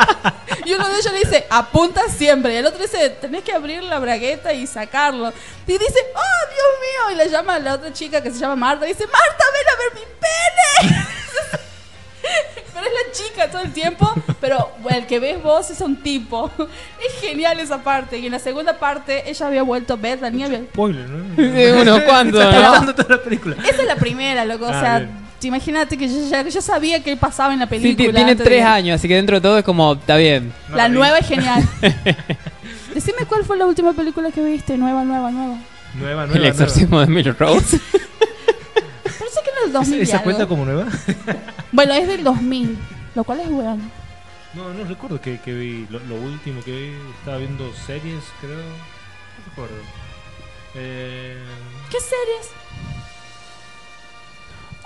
y 0.65 0.73
uno 0.73 0.89
de 0.89 0.99
ellos 0.99 1.13
le 1.13 1.19
dice, 1.19 1.45
apunta 1.49 2.07
siempre. 2.09 2.53
Y 2.53 2.57
el 2.57 2.65
otro 2.65 2.81
dice, 2.81 3.09
tenés 3.09 3.43
que 3.43 3.53
abrir 3.53 3.83
la 3.83 3.99
bragueta 3.99 4.53
y 4.53 4.65
sacarlo. 4.65 5.31
Y 5.67 5.73
dice, 5.73 5.99
oh 6.15 6.49
Dios 6.49 6.69
mío, 6.81 7.11
y 7.11 7.15
le 7.17 7.29
llama 7.29 7.55
a 7.55 7.59
la 7.59 7.73
otra 7.75 7.93
chica 7.93 8.21
que 8.21 8.31
se 8.31 8.39
llama 8.39 8.55
Marta, 8.55 8.85
y 8.85 8.89
dice, 8.89 9.05
Marta, 9.05 9.45
ven 9.53 9.67
a 9.69 9.77
ver 9.77 9.93
mi 9.93 10.89
pene. 10.89 11.07
Pero 12.81 12.89
es 12.95 13.07
la 13.07 13.13
chica 13.25 13.51
todo 13.51 13.61
el 13.61 13.71
tiempo, 13.73 14.11
pero 14.39 14.69
el 14.89 15.05
que 15.05 15.19
ves 15.19 15.41
vos 15.43 15.69
es 15.69 15.81
un 15.81 15.97
tipo. 15.97 16.49
Es 16.57 17.21
genial 17.21 17.59
esa 17.59 17.83
parte. 17.83 18.17
Y 18.17 18.25
en 18.25 18.31
la 18.31 18.39
segunda 18.39 18.79
parte 18.79 19.29
ella 19.29 19.47
había 19.47 19.61
vuelto 19.63 19.97
Bethany. 19.97 20.43
había- 20.43 20.59
Spoiler, 20.59 21.07
¿no? 21.09 21.35
Sí, 21.35 21.81
unos 21.81 22.01
cuantos, 22.01 22.43
Está 22.43 22.59
¿no? 22.61 22.67
contando 22.69 22.95
toda 22.95 23.17
la 23.17 23.23
película. 23.23 23.55
Esa 23.67 23.81
es 23.81 23.87
la 23.87 23.95
primera, 23.95 24.45
loco. 24.45 24.65
O 24.65 24.69
Ah, 24.69 24.79
sea, 24.81 24.99
bien. 24.99 25.11
imagínate 25.43 25.97
que 25.97 26.07
yo, 26.07 26.27
ya, 26.29 26.41
yo 26.47 26.61
sabía 26.61 27.03
que 27.03 27.15
pasaba 27.17 27.53
en 27.53 27.59
la 27.59 27.65
Sí, 27.65 27.69
película. 27.69 28.07
ti- 28.09 28.13
tiene 28.15 28.35
de 28.35 28.43
tres 28.43 28.63
años, 28.65 28.95
así 28.99 29.07
que 29.07 29.15
dentro 29.15 29.35
de 29.37 29.41
todo 29.41 29.57
es 29.59 29.63
como, 29.63 29.93
está 29.93 30.15
bien. 30.15 30.51
No 30.69 30.75
La 30.77 30.83
la 30.83 30.89
vi. 30.89 30.95
nueva 30.95 31.17
es 31.19 31.27
genial. 31.27 31.63
Decime 32.95 33.25
cuál 33.27 33.45
fue 33.45 33.57
la 33.57 33.65
última 33.67 33.93
película 33.93 34.31
que 34.31 34.41
viste. 34.43 34.77
Nueva, 34.77 35.03
nueva, 35.03 35.29
nueva. 35.31 35.55
Nueva, 35.95 36.25
nueva. 36.25 36.35
El 36.39 36.45
exorcismo 36.45 36.99
de 36.99 37.05
Emily 37.05 37.31
Rose. 37.31 37.79
Parece 39.03 39.39
que 39.43 39.50
no 39.50 39.50
es 39.50 39.50
del 39.63 39.73
2000. 39.73 40.01
¿Esa, 40.01 40.23
cuenta 40.23 40.45
como 40.47 40.65
nueva? 40.65 40.85
Bueno, 41.71 41.93
es 41.93 42.07
del 42.07 42.23
2000. 42.23 42.77
Lo 43.15 43.23
cual 43.23 43.39
es 43.41 43.49
bueno. 43.49 43.79
No, 44.53 44.73
no 44.73 44.83
recuerdo 44.83 45.21
que, 45.21 45.39
que 45.39 45.53
vi. 45.53 45.87
Lo, 45.89 45.99
lo 45.99 46.15
último 46.15 46.61
que 46.63 46.71
vi, 46.71 46.93
estaba 47.19 47.37
viendo 47.37 47.71
series, 47.85 48.23
creo. 48.41 48.57
No 48.57 49.45
recuerdo. 49.49 49.75
Eh, 50.75 51.37
¿Qué 51.89 51.97
series? 51.99 52.51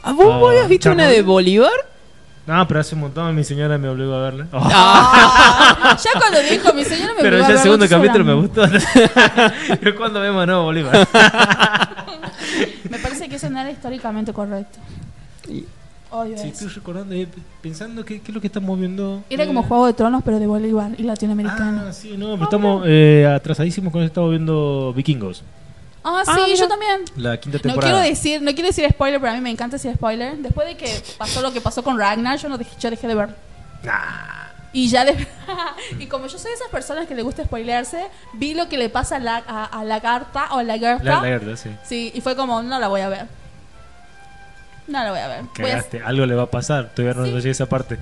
¿A 0.03 0.11
vos, 0.13 0.27
Ah, 0.31 0.37
vos 0.37 0.51
habías 0.51 0.67
visto 0.69 0.91
una 0.91 1.07
de. 1.07 1.21
Bolívar? 1.23 1.71
no, 2.45 2.67
pero 2.67 2.79
hace 2.79 2.93
un 2.93 3.01
montón 3.01 3.33
mi 3.35 3.43
señora 3.43 3.77
me 3.79 3.89
obligó 3.89 4.13
a 4.13 4.21
verla. 4.21 4.47
Ah, 4.53 5.97
ya 6.03 6.19
cuando 6.19 6.39
dijo 6.41 6.71
mi 6.73 6.85
señora 6.85 7.13
me 7.15 7.21
pero 7.21 7.37
obligó 7.37 7.45
a 7.45 7.49
ya 7.49 7.55
el 7.55 7.61
segundo 7.61 7.89
capítulo 7.89 8.23
me 8.23 8.33
gustó. 8.35 8.63
pero 9.79 9.95
cuando 9.95 10.19
vemos 10.21 10.45
no, 10.45 10.63
Bolívar. 10.63 11.07
Me 12.89 12.99
parece 12.99 13.27
que 13.29 13.35
eso 13.35 13.49
no 13.49 13.59
era 13.59 13.71
históricamente 13.71 14.33
correcto. 14.33 14.79
Y- 15.49 15.65
Sí, 16.37 16.47
estoy 16.47 16.67
recordando, 16.69 17.13
eh, 17.13 17.27
pensando 17.61 18.05
qué, 18.05 18.21
qué 18.21 18.31
es 18.31 18.35
lo 18.35 18.39
que 18.39 18.47
estamos 18.47 18.79
viendo. 18.79 19.21
Era 19.29 19.43
Eh, 19.43 19.47
como 19.47 19.63
Juego 19.63 19.85
de 19.87 19.91
Tronos, 19.93 20.21
pero 20.23 20.39
de 20.39 20.47
Bolívar 20.47 20.91
y 20.97 21.03
latinoamericano. 21.03 21.83
Ah, 21.87 21.91
sí, 21.91 22.15
no, 22.17 22.31
pero 22.33 22.43
estamos 22.45 22.83
eh, 22.87 23.27
atrasadísimos 23.35 23.91
con 23.91 24.01
eso. 24.01 24.07
Estamos 24.07 24.29
viendo 24.29 24.93
Vikingos. 24.95 25.43
Ah, 26.05 26.21
sí, 26.23 26.31
Ah, 26.33 26.43
mira. 26.45 26.57
yo 26.57 26.67
también. 26.69 27.01
La 27.17 27.37
quinta 27.37 27.57
No 27.57 27.63
temporada. 27.63 27.91
quiero 27.95 28.07
decir, 28.09 28.41
no 28.41 28.53
quiero 28.53 28.67
decir 28.67 28.87
spoiler, 28.91 29.19
pero 29.19 29.33
a 29.33 29.35
mí 29.35 29.41
me 29.41 29.49
encanta 29.49 29.75
decir 29.75 29.93
spoiler. 29.93 30.37
Después 30.37 30.65
de 30.67 30.77
que 30.77 30.87
pasó 31.17 31.41
lo 31.41 31.51
que 31.51 31.59
pasó 31.59 31.83
con 31.83 31.99
Ragnar, 31.99 32.39
yo 32.39 32.47
no 32.47 32.57
dejé, 32.57 32.71
yo 32.79 32.89
dejé 32.91 33.07
de 33.09 33.15
ver. 33.15 33.29
Nah. 33.83 34.44
Y 34.75 34.89
ya 34.89 35.05
de- 35.05 35.27
y 35.99 36.07
como 36.07 36.27
yo 36.27 36.37
soy 36.37 36.49
de 36.51 36.55
esas 36.55 36.67
personas 36.67 37.07
que 37.07 37.15
le 37.15 37.21
gusta 37.23 37.45
spoilearse, 37.45 38.07
vi 38.33 38.53
lo 38.53 38.67
que 38.67 38.77
le 38.77 38.89
pasa 38.89 39.15
a 39.15 39.19
la, 39.19 39.37
a, 39.47 39.63
a 39.65 39.83
la 39.85 40.01
Garta 40.01 40.49
o 40.51 40.57
a 40.59 40.63
la 40.63 40.77
Gerta. 40.77 41.21
La, 41.21 41.37
la 41.39 41.55
sí. 41.55 41.69
Sí, 41.85 42.11
y 42.13 42.19
fue 42.19 42.35
como, 42.35 42.61
no 42.61 42.77
la 42.77 42.89
voy 42.89 42.99
a 42.99 43.07
ver. 43.07 43.25
No 44.87 45.01
la 45.03 45.11
voy 45.11 45.19
a 45.19 45.27
ver. 45.29 45.39
A- 45.39 45.53
Cagaste, 45.53 46.01
algo 46.03 46.25
le 46.25 46.35
va 46.35 46.43
a 46.43 46.51
pasar. 46.51 46.89
Todavía 46.93 47.13
no 47.19 47.25
Sí. 47.25 47.31
llegué 47.31 47.47
a 47.47 47.51
esa 47.53 47.65
parte. 47.67 47.97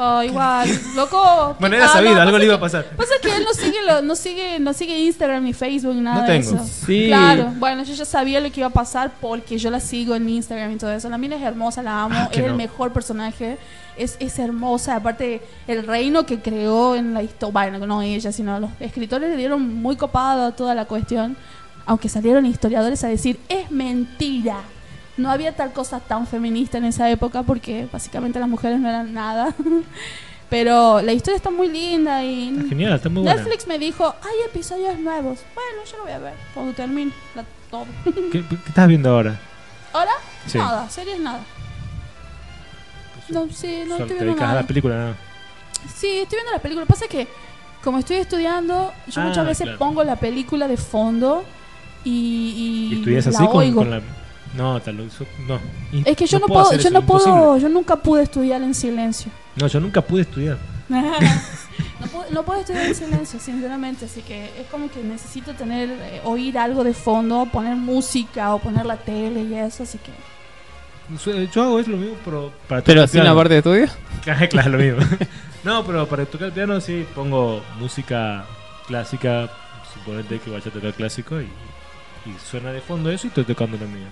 Oh, 0.00 0.22
igual, 0.22 0.68
loco. 0.94 1.56
Bueno, 1.60 1.74
era 1.74 1.86
Ah, 1.86 1.88
sabido, 1.88 2.14
no, 2.14 2.20
algo 2.22 2.38
le 2.38 2.44
iba 2.44 2.54
a 2.54 2.56
que- 2.58 2.60
pasar. 2.60 2.84
Pasa 2.96 3.14
que 3.20 3.34
él 3.34 3.42
no 3.44 3.52
sigue, 3.52 3.78
lo- 3.84 4.00
no 4.02 4.14
sigue, 4.14 4.60
no 4.60 4.72
sigue 4.72 4.96
Instagram 5.00 5.42
ni 5.42 5.52
Facebook 5.52 5.94
ni 5.94 6.02
nada 6.02 6.20
No 6.20 6.26
de 6.32 6.38
tengo. 6.38 6.54
eso. 6.62 6.64
Sí. 6.86 7.06
Claro, 7.08 7.52
bueno, 7.56 7.82
yo 7.82 7.94
ya 7.94 8.04
sabía 8.04 8.40
lo 8.40 8.50
que 8.52 8.60
iba 8.60 8.68
a 8.68 8.72
pasar 8.72 9.10
porque 9.20 9.58
yo 9.58 9.70
la 9.70 9.80
sigo 9.80 10.14
en 10.14 10.28
Instagram 10.28 10.70
y 10.72 10.76
todo 10.76 10.92
eso. 10.92 11.08
La 11.08 11.18
mina 11.18 11.34
es 11.36 11.42
hermosa, 11.42 11.82
la 11.82 12.04
amo, 12.04 12.14
Ah, 12.16 12.28
que 12.30 12.38
es 12.38 12.44
el 12.46 12.52
no. 12.52 12.56
mejor 12.58 12.92
personaje, 12.92 13.58
es, 13.96 14.16
es 14.20 14.38
hermosa. 14.38 14.94
Aparte, 14.94 15.42
el 15.66 15.84
reino 15.84 16.24
que 16.24 16.38
creó 16.38 16.94
en 16.94 17.12
la 17.12 17.22
historia, 17.24 17.52
bueno, 17.52 17.84
no 17.84 18.00
ella, 18.00 18.30
sino 18.30 18.60
los 18.60 18.70
escritores 18.78 19.28
le 19.30 19.36
dieron 19.36 19.82
muy 19.82 19.96
copado 19.96 20.44
a 20.46 20.52
toda 20.52 20.74
la 20.76 20.84
cuestión. 20.84 21.36
aunque 21.86 22.08
salieron 22.10 22.44
historiadores 22.44 23.02
a 23.02 23.08
decir, 23.08 23.40
es 23.48 23.70
mentira. 23.70 24.58
No 25.18 25.30
había 25.30 25.54
tal 25.54 25.72
cosa 25.72 26.00
tan 26.00 26.26
feminista 26.26 26.78
en 26.78 26.84
esa 26.86 27.10
época 27.10 27.42
porque 27.42 27.86
básicamente 27.92 28.38
las 28.38 28.48
mujeres 28.48 28.80
no 28.80 28.88
eran 28.88 29.12
nada. 29.12 29.52
Pero 30.48 31.02
la 31.02 31.12
historia 31.12 31.36
está 31.36 31.50
muy 31.50 31.68
linda 31.68 32.24
y 32.24 32.48
Está 32.56 32.68
genial, 32.70 32.94
está 32.94 33.08
muy 33.10 33.22
buena. 33.22 33.36
Netflix 33.36 33.66
me 33.66 33.78
dijo, 33.78 34.06
hay 34.22 34.48
episodios 34.48 34.98
nuevos. 34.98 35.40
Bueno, 35.54 35.84
yo 35.90 35.96
lo 35.98 36.02
voy 36.04 36.12
a 36.12 36.18
ver 36.18 36.34
cuando 36.54 36.72
termine 36.72 37.12
la- 37.34 37.44
todo. 37.70 37.84
¿Qué, 38.32 38.42
qué 38.48 38.54
estás 38.66 38.88
viendo 38.88 39.10
ahora? 39.10 39.38
¿Ahora? 39.92 40.12
Sí. 40.46 40.56
Nada, 40.56 40.88
series 40.88 41.20
nada. 41.20 41.40
No, 43.28 43.46
sí, 43.52 43.82
no 43.86 43.96
estoy 43.96 44.08
te 44.08 44.14
viendo 44.14 44.24
dedicas 44.24 44.42
a 44.42 44.46
nada. 44.46 44.60
la 44.62 44.66
película, 44.66 44.94
¿no? 45.08 45.14
Sí, 45.94 46.20
estoy 46.20 46.36
viendo 46.38 46.52
la 46.52 46.60
película. 46.62 46.86
Pasa 46.86 47.06
que, 47.08 47.28
como 47.84 47.98
estoy 47.98 48.16
estudiando, 48.16 48.92
yo 49.08 49.20
Ah, 49.20 49.24
muchas 49.26 49.44
veces 49.46 49.64
claro. 49.64 49.78
pongo 49.78 50.02
la 50.02 50.16
película 50.16 50.66
de 50.66 50.78
fondo 50.78 51.44
y, 52.04 52.10
y, 52.90 52.94
¿Y 52.94 52.98
estudias 53.00 53.26
la 53.26 53.38
así 53.38 53.46
con, 53.48 53.56
oigo. 53.58 53.80
con 53.80 53.90
la.? 53.90 54.00
No, 54.54 54.80
tal 54.80 54.96
vez. 54.96 55.12
No. 55.46 55.60
Es 56.04 56.16
que 56.16 56.26
yo 56.26 56.38
no, 56.38 56.46
puedo 56.46 56.72
yo 56.72 56.78
eso, 56.78 56.90
no 56.90 57.02
puedo, 57.02 57.58
yo 57.58 57.68
nunca 57.68 57.96
pude 57.96 58.22
estudiar 58.22 58.62
en 58.62 58.74
silencio. 58.74 59.30
No, 59.56 59.66
yo 59.66 59.80
nunca 59.80 60.00
pude 60.00 60.22
estudiar. 60.22 60.58
no, 60.88 62.06
puedo, 62.10 62.30
no 62.30 62.42
puedo 62.44 62.60
estudiar 62.60 62.86
en 62.86 62.94
silencio, 62.94 63.38
sinceramente, 63.38 64.06
así 64.06 64.22
que 64.22 64.46
es 64.60 64.66
como 64.70 64.90
que 64.90 65.02
necesito 65.02 65.52
tener, 65.54 65.90
eh, 65.90 66.20
oír 66.24 66.56
algo 66.58 66.82
de 66.82 66.94
fondo, 66.94 67.46
poner 67.52 67.76
música 67.76 68.54
o 68.54 68.58
poner 68.58 68.86
la 68.86 68.96
tele 68.96 69.42
y 69.42 69.54
eso, 69.54 69.82
así 69.82 69.98
que... 69.98 70.12
Su- 71.18 71.32
Yo 71.52 71.62
hago 71.62 71.78
eso 71.80 71.90
lo 71.90 71.96
mismo, 71.98 72.16
pero 72.24 72.52
para 72.68 72.82
Pero 72.82 73.02
tocar 73.02 73.08
sin 73.10 73.24
la 73.24 73.34
parte 73.34 73.54
de 73.54 73.58
estudio. 73.58 73.86
Claro, 74.22 74.48
claro, 74.48 74.70
lo 74.72 74.78
mismo. 74.78 75.00
no, 75.64 75.84
pero 75.84 76.06
para 76.06 76.24
tocar 76.26 76.48
el 76.48 76.52
piano 76.52 76.80
sí 76.80 77.06
pongo 77.14 77.62
música 77.78 78.44
clásica. 78.86 79.48
Suponete 79.94 80.38
que 80.38 80.50
vaya 80.50 80.68
a 80.68 80.72
tocar 80.72 80.92
clásico 80.92 81.40
y, 81.40 81.44
y 81.44 82.34
suena 82.50 82.72
de 82.72 82.80
fondo 82.82 83.10
eso 83.10 83.26
y 83.26 83.28
estoy 83.28 83.44
tocando 83.44 83.78
la 83.78 83.86
mía. 83.86 84.08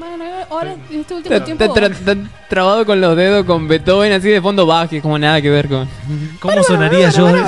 Bueno, 0.00 0.24
ahora 0.48 0.72
en 0.72 1.00
este 1.00 1.14
Te, 1.22 1.34
último 1.36 1.74
tiempo... 1.74 1.74
trabado 2.48 2.86
con 2.86 3.00
los 3.02 3.14
dedos 3.16 3.44
con 3.44 3.68
Beethoven 3.68 4.12
así 4.12 4.30
de 4.30 4.40
fondo 4.40 4.64
bajo, 4.64 4.98
como 5.02 5.18
nada 5.18 5.42
que 5.42 5.50
ver 5.50 5.68
con. 5.68 5.86
¿Cómo 6.40 6.62
sonaría 6.62 7.10
yo? 7.10 7.26
Bueno, 7.30 7.46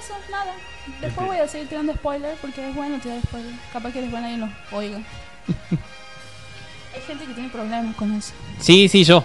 eso, 0.00 0.14
nada. 0.30 0.52
Después 1.00 1.26
voy 1.26 1.36
a 1.36 1.46
seguir 1.48 1.68
tirando 1.68 1.92
spoilers 1.94 2.38
porque 2.40 2.68
es 2.68 2.74
bueno 2.74 2.98
tirar 3.00 3.18
spoilers. 3.26 3.54
Capaz 3.72 3.92
que 3.92 3.98
eres 3.98 4.10
buena 4.10 4.30
y 4.32 4.36
los 4.38 4.48
oiga. 4.72 4.96
Hay 6.94 7.00
gente 7.06 7.24
que 7.26 7.34
tiene 7.34 7.48
problemas 7.50 7.94
con 7.96 8.12
eso. 8.14 8.32
Sí, 8.60 8.88
sí, 8.88 9.04
yo. 9.04 9.22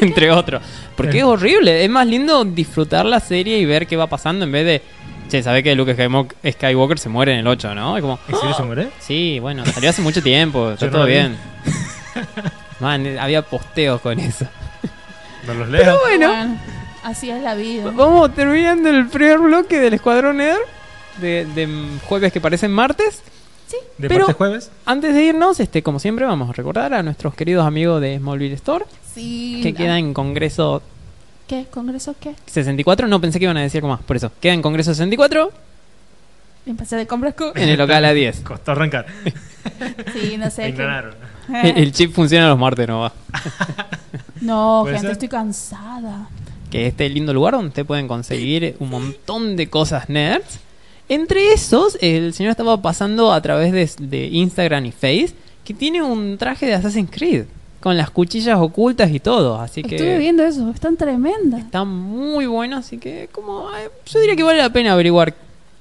Entre 0.00 0.30
otros. 0.30 0.62
Porque 0.96 1.12
Sí. 1.12 1.18
es 1.18 1.24
horrible. 1.24 1.82
Es 1.84 1.90
más 1.90 2.06
lindo 2.06 2.44
disfrutar 2.44 3.06
la 3.06 3.20
serie 3.20 3.58
y 3.58 3.64
ver 3.64 3.86
qué 3.86 3.96
va 3.96 4.06
pasando 4.06 4.44
en 4.44 4.52
vez 4.52 4.64
de. 4.66 4.82
Che, 5.28 5.42
¿sabés 5.42 5.62
que 5.62 5.74
Luke 5.74 5.94
Skywalker- 5.96 6.52
Skywalker 6.52 6.98
se 6.98 7.08
muere 7.08 7.32
en 7.34 7.40
el 7.40 7.46
8, 7.46 7.74
no? 7.74 7.96
Es 7.96 8.02
como. 8.02 8.18
¿En 8.28 8.34
serio 8.36 8.54
se 8.54 8.62
muere? 8.62 8.88
Sí, 9.00 9.38
bueno, 9.40 9.64
salió 9.66 9.90
hace 9.90 10.00
mucho 10.02 10.22
tiempo. 10.22 10.70
Está 10.72 10.86
Yo 10.86 10.90
no 10.90 10.96
todo 10.98 11.06
bien. 11.06 11.36
Man, 12.80 13.18
había 13.18 13.42
posteos 13.42 14.00
con 14.00 14.18
eso. 14.20 14.46
No 15.46 15.54
los 15.54 15.68
leo. 15.68 15.98
Bueno, 16.00 16.58
así 17.02 17.30
es 17.30 17.42
la 17.42 17.54
vida. 17.54 17.90
vamos 17.94 18.34
terminando 18.34 18.88
el 18.90 19.06
primer 19.08 19.38
bloque 19.38 19.78
del 19.80 19.94
Escuadrón 19.94 20.38
Nerd. 20.38 20.58
De, 21.20 21.44
de 21.46 21.68
jueves 22.06 22.32
que 22.32 22.40
parecen 22.40 22.70
martes. 22.70 23.22
¿De 23.98 24.08
pero- 24.08 24.20
martes 24.20 24.36
jueves? 24.36 24.70
Antes 24.86 25.14
de 25.14 25.22
irnos, 25.24 25.58
este, 25.60 25.82
como 25.82 25.98
siempre, 25.98 26.24
vamos 26.24 26.48
a 26.48 26.52
recordar 26.52 26.94
a 26.94 27.02
nuestros 27.02 27.34
queridos 27.34 27.66
amigos 27.66 28.00
de 28.00 28.18
Smallville 28.18 28.54
Store. 28.54 28.84
Sí. 29.14 29.60
Que 29.62 29.72
la- 29.72 29.76
queda 29.78 29.98
en 29.98 30.14
Congreso 30.14 30.80
¿Qué? 31.48 31.66
¿Congreso 31.70 32.14
qué? 32.20 32.34
64. 32.46 33.08
No, 33.08 33.20
pensé 33.20 33.38
que 33.38 33.46
iban 33.46 33.56
a 33.56 33.62
decir 33.62 33.78
algo 33.78 33.88
más. 33.88 34.02
Por 34.02 34.16
eso, 34.16 34.30
queda 34.40 34.52
en 34.52 34.62
Congreso 34.62 34.92
64 34.92 35.50
Empecé 36.66 36.96
de 36.96 37.06
compras 37.06 37.34
en 37.54 37.68
el 37.70 37.78
local 37.78 38.04
A10. 38.04 38.42
Costó 38.42 38.72
arrancar. 38.72 39.06
Sí, 40.12 40.36
no 40.36 40.50
sé. 40.50 40.72
Me 40.72 40.74
que-. 40.74 41.08
El, 41.70 41.78
el 41.78 41.92
chip 41.92 42.12
funciona 42.12 42.46
los 42.46 42.58
martes, 42.58 42.86
no 42.86 43.00
va. 43.00 43.12
No, 44.42 44.80
¿Puede 44.82 44.96
gente, 44.96 45.08
ser? 45.08 45.12
estoy 45.12 45.28
cansada. 45.28 46.28
Que 46.70 46.86
este 46.86 47.08
lindo 47.08 47.32
lugar 47.34 47.54
donde 47.54 47.68
ustedes 47.68 47.86
pueden 47.86 48.06
conseguir 48.06 48.76
un 48.78 48.90
montón 48.90 49.56
de 49.56 49.68
cosas 49.68 50.08
nerds. 50.08 50.60
Entre 51.08 51.52
esos, 51.54 51.98
el 52.00 52.34
señor 52.34 52.50
estaba 52.50 52.80
pasando 52.80 53.32
a 53.32 53.40
través 53.40 53.72
de, 53.72 54.06
de 54.06 54.26
Instagram 54.26 54.86
y 54.86 54.92
Face 54.92 55.34
que 55.64 55.74
tiene 55.74 56.02
un 56.02 56.38
traje 56.38 56.66
de 56.66 56.74
Assassin's 56.74 57.10
Creed 57.10 57.46
con 57.80 57.96
las 57.96 58.10
cuchillas 58.10 58.58
ocultas 58.58 59.10
y 59.10 59.20
todo. 59.20 59.60
Así 59.60 59.82
que 59.82 59.96
Estuve 59.96 60.18
viendo 60.18 60.42
eso, 60.44 60.70
están 60.70 60.96
tremendas. 60.96 61.60
está 61.60 61.84
muy 61.84 62.46
bueno. 62.46 62.76
Así 62.76 62.98
que, 62.98 63.28
como 63.32 63.70
eh, 63.74 63.90
yo 64.06 64.20
diría 64.20 64.36
que 64.36 64.42
vale 64.42 64.58
la 64.58 64.70
pena 64.72 64.92
averiguar. 64.92 65.34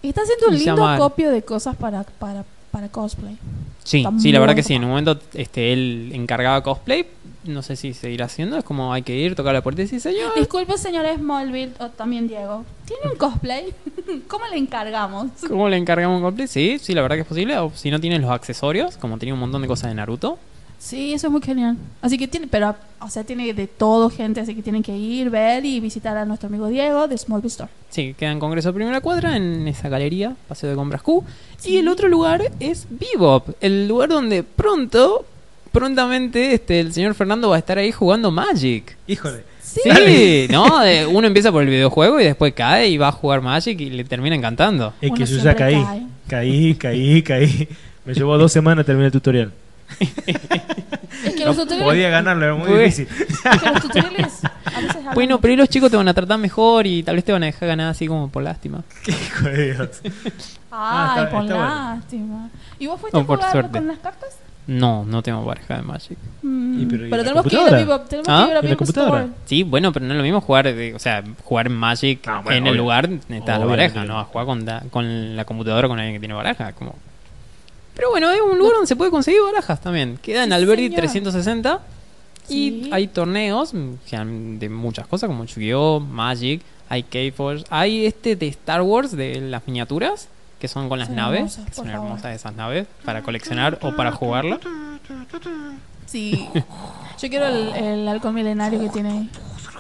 Está 0.04 0.22
haciendo 0.22 0.48
un 0.50 0.58
lindo 0.58 0.88
acopio 0.88 1.32
de 1.32 1.42
cosas 1.42 1.76
para, 1.76 2.04
para, 2.04 2.46
para 2.72 2.88
cosplay. 2.90 3.38
Sí, 3.84 4.00
Está 4.00 4.12
sí, 4.20 4.32
la 4.32 4.40
verdad 4.40 4.56
que 4.56 4.64
sí. 4.64 4.74
En 4.74 4.84
un 4.84 4.90
momento 4.90 5.20
este, 5.34 5.74
él 5.74 6.12
encargaba 6.14 6.62
cosplay. 6.62 7.06
No 7.46 7.62
sé 7.62 7.78
si 7.78 7.94
seguirá 7.94 8.26
haciendo. 8.26 8.58
Es 8.58 8.64
como 8.66 8.92
hay 8.94 9.02
que 9.04 9.16
ir, 9.16 9.34
tocar 9.34 9.54
la 9.54 9.62
puerta 9.62 9.82
y 9.82 9.86
decir, 9.86 10.02
señor. 10.02 10.34
Disculpe, 10.36 10.78
señor 10.78 11.06
Smallville, 11.16 11.72
o 11.80 11.88
también 11.90 12.28
Diego. 12.28 12.66
¿Tiene 12.86 13.14
un 13.14 13.18
cosplay? 13.18 13.74
¿Cómo 14.28 14.46
le 14.48 14.58
encargamos? 14.58 15.28
¿Cómo 15.48 15.70
le 15.70 15.78
encargamos 15.78 16.18
un 16.18 16.24
cosplay? 16.24 16.48
Sí, 16.48 16.78
sí, 16.80 16.94
la 16.94 17.02
verdad 17.02 17.16
que 17.16 17.22
es 17.22 17.28
posible. 17.28 17.58
O 17.58 17.72
si 17.74 17.90
no 17.90 18.00
tienes 18.02 18.22
los 18.22 18.30
accesorios, 18.32 18.98
como 18.98 19.18
tenía 19.18 19.34
un 19.34 19.40
montón 19.40 19.62
de 19.62 19.68
cosas 19.70 19.90
de 19.90 19.96
Naruto. 19.96 20.38
Sí, 20.80 21.14
eso 21.14 21.28
es 21.28 21.32
muy 21.32 21.42
genial. 21.42 21.76
Así 22.02 22.18
que 22.18 22.28
tiene, 22.28 22.48
pero, 22.48 22.76
o 23.02 23.10
sea, 23.10 23.24
tiene 23.24 23.52
de 23.54 23.68
todo 23.68 24.10
gente, 24.10 24.40
así 24.40 24.54
que 24.56 24.62
tienen 24.62 24.84
que 24.84 24.96
ir, 24.96 25.30
ver 25.30 25.66
y 25.66 25.80
visitar 25.80 26.16
a 26.16 26.24
nuestro 26.26 26.48
amigo 26.50 26.68
Diego 26.68 27.08
de 27.08 27.18
Smallville 27.18 27.48
Store. 27.48 27.70
Sí, 27.90 28.14
queda 28.18 28.32
en 28.32 28.40
Congreso 28.40 28.74
Primera 28.74 29.02
Cuadra, 29.02 29.36
en 29.36 29.68
esa 29.68 29.90
galería, 29.90 30.36
Paseo 30.48 30.70
de 30.70 30.76
Compras 30.76 31.02
Q. 31.02 31.24
Sí. 31.58 31.72
Y 31.74 31.78
el 31.78 31.88
otro 31.88 32.08
lugar 32.08 32.44
es 32.60 32.88
Bebop, 32.90 33.50
el 33.60 33.88
lugar 33.88 34.10
donde 34.10 34.44
pronto, 34.44 35.26
prontamente, 35.72 36.54
este, 36.54 36.80
el 36.80 36.94
señor 36.94 37.16
Fernando 37.16 37.50
va 37.50 37.56
a 37.56 37.60
estar 37.60 37.78
ahí 37.78 37.92
jugando 37.92 38.30
Magic. 38.32 38.96
Híjole. 39.08 39.44
Sí. 39.62 39.82
Sí, 39.84 40.48
¿no? 40.50 40.66
Uno 41.12 41.28
empieza 41.28 41.52
por 41.52 41.62
el 41.64 41.70
videojuego 41.70 42.20
y 42.22 42.24
después 42.24 42.54
cae 42.54 42.88
y 42.90 42.98
va 42.98 43.10
a 43.10 43.12
jugar 43.12 43.42
Magic 43.42 43.80
y 43.82 43.90
le 43.90 44.04
termina 44.06 44.36
encantando. 44.36 44.94
Es 45.02 45.12
que 45.12 45.24
Uno 45.24 45.26
yo 45.26 45.38
ya 45.44 45.56
caí. 45.56 45.76
cae. 45.84 46.08
Caí, 46.28 46.76
caí, 46.76 47.22
caí. 47.24 47.68
Me 48.06 48.14
llevó 48.14 48.38
dos 48.38 48.52
semanas 48.52 48.86
terminar 48.86 49.08
el 49.08 49.12
tutorial. 49.12 49.52
Es 50.00 51.34
que 51.34 51.40
No 51.40 51.46
los 51.48 51.56
tutoriales, 51.58 51.84
podía 51.86 52.10
ganarlo, 52.10 52.46
era 52.46 52.56
muy 52.56 52.68
Pues- 52.68 52.98
difícil. 52.98 53.08
es 53.28 53.62
que 53.62 53.70
los 53.72 53.82
tutoriales 53.82 54.46
a 54.46 54.80
veces 54.82 54.96
hablan 54.98 55.14
Bueno, 55.16 55.40
pero 55.42 55.52
ahí 55.52 55.58
los 55.58 55.70
chicos 55.70 55.90
te 55.90 55.98
van 55.98 56.08
a 56.08 56.14
tratar 56.14 56.38
mejor 56.38 56.86
y 56.86 57.04
tal 57.04 57.16
vez 57.16 57.26
te 57.26 57.32
van 57.32 57.44
a 57.44 57.48
dejar 57.48 57.68
ganar 57.70 57.90
así 57.90 58.08
como 58.08 58.30
por 58.30 58.44
lástima. 58.44 58.84
Hijo 59.08 59.46
de 59.50 59.74
Dios. 59.74 59.90
Ah, 60.70 61.14
Ay, 61.16 61.24
está- 61.24 61.32
por 61.32 61.44
está 61.44 61.56
bueno. 61.56 61.70
lástima. 61.96 62.50
¿Y 62.78 62.88
vos 62.88 63.00
fuiste 63.00 63.18
Oh, 63.18 63.22
a 63.22 63.24
jugar 63.24 63.52
suerte. 63.52 63.72
con 63.80 63.88
las 63.88 63.98
cartas? 64.00 64.38
No, 64.68 65.06
no 65.06 65.24
tengo 65.24 65.46
pareja 65.46 65.78
de 65.78 65.82
Magic. 65.82 66.18
Mm, 66.44 66.82
Y 66.82 66.86
pero, 66.86 67.08
¿y 67.08 67.10
pero 67.10 67.24
tenemos 67.24 67.44
que 67.48 67.56
ir 67.56 67.56
a 67.56 67.64
computadora? 67.64 67.78
Vivo, 67.84 68.00
tenemos 68.02 68.28
¿Ah? 68.30 68.46
que 68.62 68.68
ir 68.68 68.78
a. 68.80 68.84
Store. 68.84 69.28
Sí, 69.46 69.64
bueno, 69.64 69.94
pero 69.94 70.06
no 70.06 70.12
es 70.12 70.18
lo 70.18 70.24
mismo 70.24 70.42
jugar, 70.42 70.66
de- 70.76 70.94
o 70.94 71.00
sea, 71.00 71.24
jugar 71.46 71.70
Magic 71.70 72.20
Ah, 72.28 72.42
bueno, 72.44 72.58
en 72.58 72.64
el 72.68 72.72
obvio. 72.74 72.82
lugar 72.82 73.10
está 73.30 73.58
la 73.58 73.66
pareja. 73.66 74.04
¿no? 74.04 74.20
A 74.20 74.26
jugar 74.26 74.46
con, 74.46 74.66
da- 74.66 74.84
con 74.92 75.38
la 75.38 75.46
computadora 75.46 75.88
con 75.88 75.98
alguien 76.00 76.16
que 76.16 76.20
tiene 76.20 76.34
baraja, 76.36 76.74
como... 76.74 76.94
Pero 77.98 78.12
bueno, 78.12 78.30
es 78.32 78.40
un 78.40 78.58
lugar 78.58 78.74
donde 78.76 78.88
se 78.88 78.96
puede 78.96 79.12
conseguir 79.12 79.42
barajas 79.42 79.82
también. 79.82 80.18
Queda 80.22 80.44
en 80.44 80.50
Sí, 80.52 80.54
Alberti 80.56 80.84
señor. 80.86 81.00
360 81.02 81.80
y 82.48 82.84
Sí. 82.84 82.90
hay 82.94 83.08
torneos 83.08 83.74
mm, 83.74 84.60
de 84.60 84.70
muchas 84.70 85.06
cosas 85.08 85.28
como 85.28 85.44
Yu-Gi-Oh, 85.44 86.00
Magic, 86.00 86.62
hay 86.88 87.04
K-Force, 87.04 87.66
hay 87.70 88.06
este 88.06 88.36
de 88.38 88.48
Star 88.48 88.82
Wars 88.84 89.12
de 89.12 89.42
las 89.42 89.68
miniaturas 89.68 90.30
que 90.60 90.68
son 90.70 90.88
con 90.90 90.98
las 91.00 91.08
Son 91.10 91.18
naves, 91.18 91.40
hermosas, 91.58 91.66
que 91.66 91.74
son 91.74 91.86
favor. 91.88 92.06
hermosas 92.08 92.36
esas 92.36 92.56
naves 92.56 92.88
para 93.04 93.22
coleccionar 93.24 93.78
o 93.82 93.96
para 93.96 94.12
jugarla. 94.14 94.60
Sí. 96.06 96.48
Yo 97.20 97.30
quiero 97.30 97.48
el, 97.48 97.76
el 97.76 98.08
halcón 98.08 98.34
milenario 98.36 98.80
que 98.80 98.90
tiene 98.90 99.10
ahí. 99.12 99.30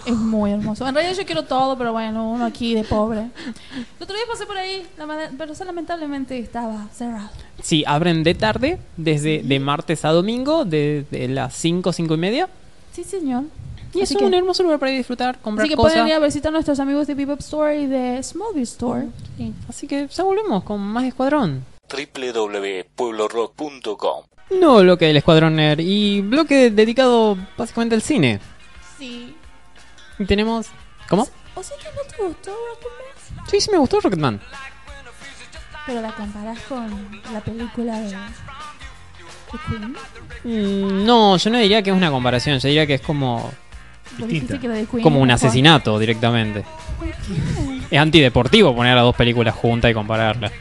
Es 0.07 0.15
muy 0.15 0.51
hermoso. 0.51 0.87
En 0.87 0.95
realidad 0.95 1.15
yo 1.17 1.25
quiero 1.25 1.43
todo, 1.43 1.77
pero 1.77 1.91
bueno, 1.91 2.31
uno 2.31 2.45
aquí 2.45 2.73
de 2.73 2.83
pobre. 2.83 3.19
El 3.75 3.85
otro 4.03 4.15
día 4.15 4.25
pasé 4.31 4.45
por 4.45 4.57
ahí, 4.57 4.85
pero 5.37 5.51
eso 5.53 5.65
lamentablemente 5.65 6.37
estaba 6.39 6.87
cerrado. 6.93 7.29
Sí, 7.61 7.83
abren 7.85 8.23
de 8.23 8.33
tarde, 8.33 8.79
desde 8.95 9.41
de 9.43 9.59
martes 9.59 10.05
a 10.05 10.11
domingo, 10.11 10.63
desde 10.65 11.27
las 11.27 11.53
5, 11.55 11.91
5 11.91 12.13
y 12.13 12.17
media. 12.17 12.47
Sí, 12.93 13.03
señor. 13.03 13.43
Y 13.93 14.01
es 14.01 14.11
Así 14.11 14.23
un 14.23 14.31
que- 14.31 14.37
hermoso 14.37 14.63
lugar 14.63 14.79
para 14.79 14.91
ir 14.91 14.95
a 14.95 14.97
disfrutar, 14.99 15.39
comprar 15.39 15.63
Así 15.65 15.69
que 15.71 15.75
cosas. 15.75 15.93
pueden 15.93 16.07
ir 16.07 16.13
a 16.13 16.19
visitar 16.19 16.49
a 16.49 16.53
nuestros 16.53 16.79
amigos 16.79 17.07
de 17.07 17.15
Bebop 17.15 17.39
Store 17.39 17.79
y 17.79 17.85
de 17.87 18.21
Smallville 18.23 18.63
Store. 18.63 19.07
Sí, 19.37 19.53
Así 19.69 19.87
que 19.87 20.07
ya 20.07 20.23
volvemos 20.23 20.63
con 20.63 20.79
más 20.81 21.03
Escuadrón. 21.05 21.63
www.pueblorock.com 21.89 24.23
No 24.59 24.79
bloque 24.81 25.05
del 25.05 25.17
Escuadrón 25.17 25.55
Nerd 25.55 25.79
y 25.81 26.21
bloque 26.21 26.69
dedicado 26.71 27.37
básicamente 27.57 27.95
al 27.95 28.01
cine. 28.01 28.39
Sí. 28.97 29.33
Y 30.19 30.25
tenemos... 30.25 30.67
¿Cómo? 31.09 31.27
O 31.55 31.63
sea 31.63 31.77
que 31.77 31.85
no 31.85 32.01
te 32.15 32.21
gustó 32.23 32.51
Rocketman, 32.51 33.47
Sí, 33.49 33.61
sí 33.61 33.71
me 33.71 33.77
gustó 33.77 33.99
Rocketman. 34.01 34.39
pero 35.85 36.01
la 36.01 36.11
comparás 36.11 36.59
con 36.61 37.21
la 37.33 37.39
película 37.41 37.99
de, 37.99 38.09
de 38.09 38.15
Queen. 39.69 39.95
Mm, 40.43 41.05
no, 41.05 41.37
yo 41.37 41.49
no 41.49 41.57
diría 41.59 41.81
que 41.81 41.89
es 41.91 41.95
una 41.95 42.11
comparación, 42.11 42.59
yo 42.59 42.67
diría 42.67 42.85
que 42.85 42.95
es 42.95 43.01
como, 43.01 43.51
Distinta. 44.17 44.59
como 45.01 45.19
un 45.19 45.31
asesinato 45.31 45.97
directamente. 45.97 46.65
Es 47.89 47.99
antideportivo 47.99 48.75
poner 48.75 48.95
las 48.95 49.03
dos 49.03 49.15
películas 49.15 49.55
juntas 49.55 49.91
y 49.91 49.93
compararlas. 49.93 50.51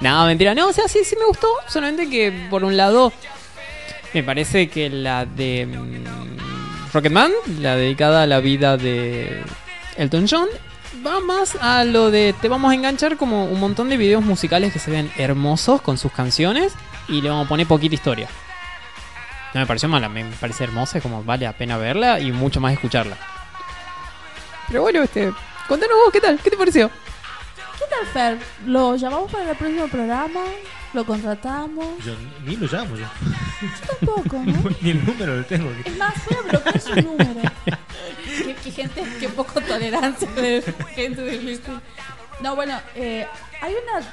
No, 0.00 0.26
mentira, 0.26 0.54
no, 0.54 0.68
o 0.68 0.72
sea, 0.72 0.88
sí, 0.88 1.00
sí 1.04 1.14
me 1.18 1.26
gustó. 1.26 1.46
Solamente 1.68 2.08
que, 2.08 2.46
por 2.50 2.64
un 2.64 2.76
lado, 2.76 3.12
me 4.14 4.22
parece 4.22 4.68
que 4.68 4.88
la 4.90 5.26
de 5.26 5.66
mm, 5.66 6.59
Rocketman, 6.92 7.32
la 7.60 7.76
dedicada 7.76 8.22
a 8.22 8.26
la 8.26 8.40
vida 8.40 8.76
de 8.76 9.42
Elton 9.96 10.26
John, 10.28 10.48
va 11.06 11.20
más 11.20 11.56
a 11.60 11.84
lo 11.84 12.10
de 12.10 12.34
te 12.40 12.48
vamos 12.48 12.72
a 12.72 12.74
enganchar 12.74 13.16
como 13.16 13.44
un 13.44 13.60
montón 13.60 13.88
de 13.88 13.96
videos 13.96 14.24
musicales 14.24 14.72
que 14.72 14.80
se 14.80 14.90
ven 14.90 15.10
hermosos 15.16 15.82
con 15.82 15.98
sus 15.98 16.10
canciones 16.10 16.72
y 17.08 17.20
le 17.20 17.28
vamos 17.28 17.46
a 17.46 17.48
poner 17.48 17.68
poquita 17.68 17.94
historia. 17.94 18.28
No 19.54 19.60
me 19.60 19.66
pareció 19.66 19.88
mala, 19.88 20.08
me 20.08 20.24
parece 20.40 20.64
hermosa, 20.64 20.98
es 20.98 21.02
como 21.02 21.22
vale 21.22 21.44
la 21.44 21.52
pena 21.52 21.76
verla 21.76 22.18
y 22.18 22.32
mucho 22.32 22.60
más 22.60 22.72
escucharla. 22.72 23.16
Pero 24.66 24.82
bueno, 24.82 25.02
este, 25.02 25.32
contanos 25.68 25.96
vos, 26.04 26.12
¿qué 26.12 26.20
tal? 26.20 26.38
¿Qué 26.38 26.50
te 26.50 26.56
pareció? 26.56 26.90
¿Qué 27.90 27.96
tal, 27.96 28.06
Fer? 28.06 28.38
¿Lo 28.66 28.94
llamamos 28.94 29.32
para 29.32 29.50
el 29.50 29.56
próximo 29.56 29.88
programa? 29.88 30.44
¿Lo 30.92 31.04
contratamos? 31.04 32.04
Yo 32.04 32.14
ni 32.44 32.54
lo 32.56 32.68
llamo 32.68 32.94
yo. 32.94 33.06
Tampoco, 33.86 34.38
¿no? 34.38 34.70
ni 34.80 34.90
el 34.90 35.04
número 35.04 35.36
lo 35.36 35.44
tengo. 35.44 35.70
Es 35.84 35.96
más, 35.98 36.14
voy 36.24 36.38
a 36.38 36.42
bloquear 36.42 36.80
su 36.80 36.94
número. 36.94 37.40
qué, 38.44 38.56
qué 38.62 38.70
gente, 38.70 39.04
qué 39.18 39.28
poco 39.30 39.60
tolerancia 39.60 40.30
de 40.30 40.62
gente 40.94 41.20
de. 41.20 41.60
No, 42.40 42.54
bueno, 42.54 42.80
eh, 42.94 43.26
hay 43.60 43.74
una 43.74 44.06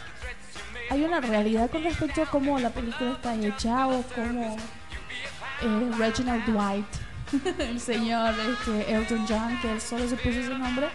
hay 0.90 1.04
una 1.04 1.22
realidad 1.22 1.70
con 1.70 1.84
respecto 1.84 2.24
a 2.24 2.26
cómo 2.26 2.58
la 2.58 2.72
película 2.72 3.12
está 3.12 3.36
hecha 3.36 3.88
o 3.88 4.02
cómo 4.16 4.58
eh, 5.62 5.92
Reginald 6.00 6.46
Dwight, 6.46 7.60
el 7.60 7.80
señor 7.80 8.34
este, 8.40 8.92
Elton 8.92 9.26
John, 9.30 9.60
que 9.62 9.72
él 9.72 9.82
solo 9.82 10.10
se 10.10 10.16
puso 10.16 10.40
ese 10.40 10.50
nombre, 10.50 10.88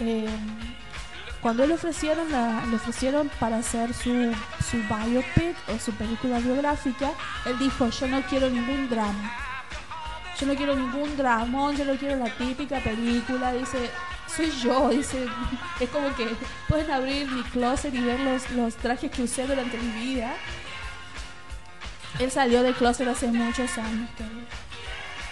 eh, 0.00 0.26
cuando 1.42 1.66
le 1.66 1.74
ofrecieron, 1.74 2.30
la- 2.30 2.64
le 2.66 2.76
ofrecieron 2.76 3.28
para 3.40 3.58
hacer 3.58 3.92
su, 3.94 4.32
su 4.70 4.76
biopic 4.88 5.56
o 5.68 5.78
su 5.78 5.92
película 5.92 6.38
biográfica, 6.38 7.10
él 7.46 7.58
dijo, 7.58 7.88
yo 7.90 8.06
no 8.08 8.22
quiero 8.22 8.48
ningún 8.48 8.88
drama. 8.88 9.32
Yo 10.38 10.46
no 10.46 10.54
quiero 10.54 10.74
ningún 10.74 11.16
dramón, 11.16 11.76
yo 11.76 11.84
no 11.84 11.94
quiero 11.96 12.16
la 12.16 12.30
típica 12.30 12.78
película, 12.80 13.52
dice, 13.52 13.90
soy 14.34 14.50
yo, 14.50 14.88
dice, 14.90 15.26
es 15.80 15.88
como 15.90 16.14
que 16.14 16.26
pueden 16.68 16.90
abrir 16.90 17.28
mi 17.30 17.42
closet 17.42 17.92
y 17.94 18.00
ver 18.00 18.20
los, 18.20 18.50
los 18.52 18.74
trajes 18.76 19.10
que 19.10 19.22
usé 19.22 19.46
durante 19.46 19.76
mi 19.78 19.92
vida. 20.04 20.32
Él 22.18 22.30
salió 22.30 22.62
del 22.62 22.74
closet 22.74 23.08
hace 23.08 23.26
muchos 23.28 23.76
años. 23.78 24.08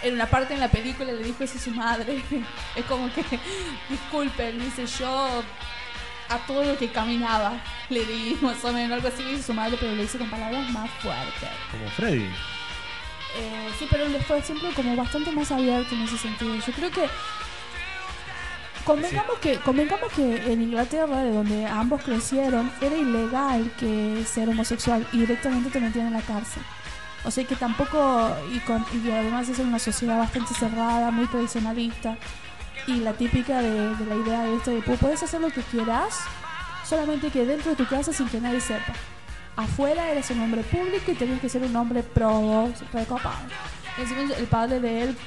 En 0.03 0.15
una 0.15 0.25
parte 0.25 0.55
en 0.55 0.59
la 0.59 0.67
película 0.67 1.11
le 1.13 1.23
dijo 1.23 1.43
eso 1.43 1.57
a 1.57 1.61
su 1.61 1.71
madre. 1.71 2.21
Es 2.75 2.85
como 2.85 3.11
que, 3.13 3.23
disculpen, 3.89 4.59
dice 4.59 4.85
yo 4.87 5.43
a 6.31 6.37
todo 6.47 6.63
lo 6.63 6.77
que 6.77 6.89
caminaba. 6.89 7.53
Le 7.89 8.05
di 8.05 8.37
más 8.41 8.63
o 8.63 8.71
menos 8.71 8.91
algo 8.91 9.07
así, 9.07 9.23
dice 9.23 9.43
su 9.43 9.53
madre, 9.53 9.77
pero 9.79 9.93
le 9.93 10.03
dice 10.03 10.17
con 10.17 10.29
palabras 10.29 10.69
más 10.71 10.89
fuertes. 11.01 11.49
Como 11.71 11.89
Freddy. 11.91 12.29
Eh, 13.37 13.69
sí, 13.77 13.87
pero 13.89 14.07
le 14.07 14.19
fue 14.21 14.41
siempre 14.41 14.69
como 14.71 14.95
bastante 14.95 15.31
más 15.31 15.51
abierto 15.51 15.95
en 15.95 16.01
ese 16.01 16.17
sentido. 16.17 16.55
Yo 16.55 16.73
creo 16.73 16.91
que 16.91 17.07
convengamos 18.83 19.39
que 19.39 19.55
convengamos 19.57 20.11
que 20.13 20.51
en 20.51 20.61
Inglaterra, 20.61 21.23
de 21.23 21.31
donde 21.31 21.65
ambos 21.65 22.01
crecieron, 22.03 22.71
era 22.81 22.95
ilegal 22.95 23.71
que 23.79 24.23
ser 24.25 24.49
homosexual 24.49 25.05
y 25.13 25.19
directamente 25.19 25.69
te 25.69 25.79
metían 25.79 26.07
en 26.07 26.13
la 26.13 26.21
cárcel. 26.21 26.63
O 27.23 27.29
sea 27.29 27.45
que 27.45 27.55
tampoco 27.55 28.35
y, 28.51 28.59
con, 28.59 28.83
y 28.93 29.11
además 29.11 29.47
es 29.47 29.59
una 29.59 29.79
sociedad 29.79 30.17
bastante 30.17 30.53
cerrada, 30.55 31.11
muy 31.11 31.27
tradicionalista 31.27 32.17
y 32.87 32.95
la 32.95 33.13
típica 33.13 33.61
de, 33.61 33.95
de 33.95 34.05
la 34.05 34.15
idea 34.15 34.43
de 34.43 34.55
esto 34.55 34.71
de 34.71 34.81
"Pu- 34.83 34.97
puedes 34.97 35.21
hacer 35.23 35.39
lo 35.41 35.49
que 35.49 35.61
quieras, 35.61 36.19
solamente 36.87 37.29
que 37.29 37.45
dentro 37.45 37.71
de 37.71 37.75
tu 37.77 37.85
casa 37.87 38.11
sin 38.13 38.27
que 38.27 38.39
nadie 38.41 38.59
sepa. 38.61 38.93
Afuera 39.55 40.09
eres 40.11 40.29
un 40.31 40.41
hombre 40.41 40.63
público 40.63 41.11
y 41.11 41.15
tenías 41.15 41.39
que 41.41 41.49
ser 41.49 41.61
un 41.63 41.75
hombre 41.75 42.03
pro, 42.03 42.69
recopado. 42.93 43.37
El 44.37 44.47
padre 44.47 44.79
de 44.79 45.01
él 45.03 45.17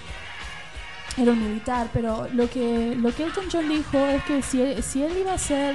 era 1.16 1.30
un 1.32 1.40
militar, 1.48 1.88
pero 1.92 2.26
lo 2.32 2.48
que 2.50 2.96
lo 2.96 3.14
que 3.14 3.24
Elton 3.24 3.44
John 3.52 3.68
dijo 3.68 3.98
es 3.98 4.24
que 4.24 4.42
si 4.42 4.60
él, 4.62 4.82
si 4.82 5.02
él 5.02 5.12
iba 5.20 5.32
a 5.32 5.34
hacer, 5.34 5.74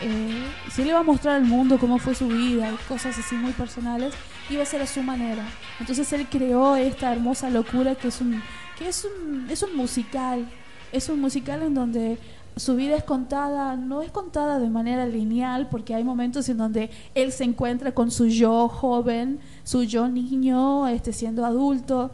eh, 0.00 0.44
si 0.72 0.82
él 0.82 0.88
iba 0.88 0.98
a 0.98 1.02
mostrar 1.04 1.36
al 1.36 1.44
mundo 1.44 1.78
cómo 1.78 1.98
fue 1.98 2.14
su 2.14 2.26
vida 2.26 2.68
y 2.72 2.76
cosas 2.88 3.16
así 3.16 3.36
muy 3.36 3.52
personales, 3.52 4.12
iba 4.50 4.62
a 4.62 4.66
ser 4.66 4.82
a 4.82 4.86
su 4.86 5.02
manera. 5.02 5.44
Entonces 5.78 6.12
él 6.14 6.26
creó 6.28 6.74
esta 6.74 7.12
hermosa 7.12 7.48
locura 7.50 7.94
que 7.94 8.08
es 8.08 8.20
un 8.20 8.42
que 8.78 8.88
es 8.88 9.04
un 9.04 9.46
es 9.50 9.62
un 9.62 9.76
musical, 9.76 10.50
es 10.92 11.08
un 11.08 11.20
musical 11.20 11.62
en 11.62 11.74
donde 11.74 12.18
su 12.56 12.76
vida 12.76 12.96
es 12.96 13.04
contada, 13.04 13.76
no 13.76 14.02
es 14.02 14.10
contada 14.10 14.58
de 14.58 14.68
manera 14.68 15.06
lineal, 15.06 15.68
porque 15.70 15.94
hay 15.94 16.04
momentos 16.04 16.48
en 16.48 16.58
donde 16.58 16.90
él 17.14 17.32
se 17.32 17.44
encuentra 17.44 17.92
con 17.92 18.10
su 18.10 18.26
yo 18.26 18.68
joven, 18.68 19.40
su 19.64 19.84
yo 19.84 20.08
niño, 20.08 20.86
este, 20.88 21.12
siendo 21.12 21.46
adulto. 21.46 22.10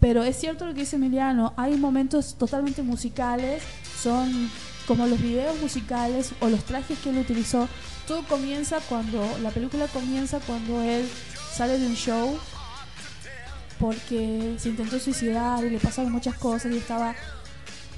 Pero 0.00 0.24
es 0.24 0.36
cierto 0.36 0.66
lo 0.66 0.74
que 0.74 0.80
dice 0.80 0.96
Emiliano, 0.96 1.52
hay 1.56 1.76
momentos 1.76 2.34
totalmente 2.34 2.82
musicales, 2.82 3.62
son 3.96 4.50
como 4.86 5.06
los 5.06 5.20
videos 5.20 5.60
musicales 5.60 6.32
o 6.40 6.48
los 6.48 6.64
trajes 6.64 6.98
que 6.98 7.10
él 7.10 7.18
utilizó. 7.18 7.68
Todo 8.08 8.22
comienza 8.26 8.78
cuando, 8.88 9.22
la 9.42 9.50
película 9.50 9.86
comienza 9.88 10.40
cuando 10.40 10.80
él 10.80 11.06
sale 11.52 11.78
de 11.78 11.86
un 11.86 11.94
show 11.94 12.36
porque 13.78 14.54
se 14.58 14.70
intentó 14.70 14.98
suicidar 14.98 15.64
y 15.64 15.70
le 15.70 15.78
pasaron 15.78 16.10
muchas 16.10 16.36
cosas 16.36 16.72
y 16.72 16.78
estaba 16.78 17.14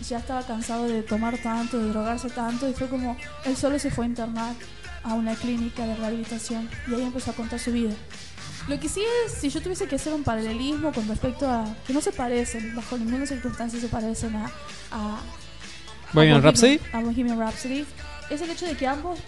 ya 0.09 0.19
estaba 0.19 0.43
cansado 0.43 0.89
de 0.89 1.03
tomar 1.03 1.39
tanto, 1.39 1.79
de 1.79 1.89
drogarse 1.89 2.31
tanto 2.31 2.69
y 2.69 2.75
fue 2.75 2.89
como 2.89 3.17
él 3.45 3.57
solo 3.57 3.79
se 3.79 3.91
fue 3.91 4.05
a 4.05 4.09
internar 4.09 4.55
a 5.03 5.15
una 5.15 5.35
clínica 5.35 5.87
de 5.87 5.95
rehabilitación 5.97 6.69
y 6.89 6.95
ahí 6.95 7.03
empezó 7.03 7.31
a 7.31 7.35
contar 7.35 7.59
su 7.59 7.73
vida. 7.73 7.95
Lo 8.69 8.81
que 8.81 8.89
sí 8.89 9.03
es, 9.27 9.33
si 9.33 9.51
yo 9.51 9.61
tuviese 9.61 9.87
que 9.87 9.97
hacer 9.97 10.15
un 10.15 10.25
paralelismo 10.25 10.93
con 10.93 11.07
respecto 11.07 11.47
a 11.47 11.67
que 11.87 11.93
no 11.93 12.01
se 12.01 12.13
parecen, 12.13 12.75
bajo 12.75 12.97
ninguna 12.97 13.27
circunstancia 13.27 13.79
se 13.79 13.89
parecen 13.89 14.35
a, 14.37 14.51
a 14.91 15.21
Bohemian 16.15 16.39
a 16.39 16.41
Rhapsody. 16.41 16.81
a 16.93 17.01
Bohemian 17.01 17.39
Rhapsody, 17.39 17.85
es 18.31 18.41
el 18.41 18.51
hecho 18.51 18.67
de 18.67 18.75
que 18.75 18.87
ambos 18.87 19.19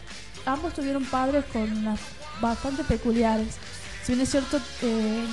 ambos 0.47 0.73
tuvieron 0.73 1.05
padres 1.05 1.45
con 1.53 1.71
unas 1.71 2.01
bastante 2.41 2.85
peculiares. 2.85 3.57
Si 4.03 4.13
bien 4.13 4.23
es 4.23 4.31
cierto, 4.31 4.59
eh, 4.83 5.25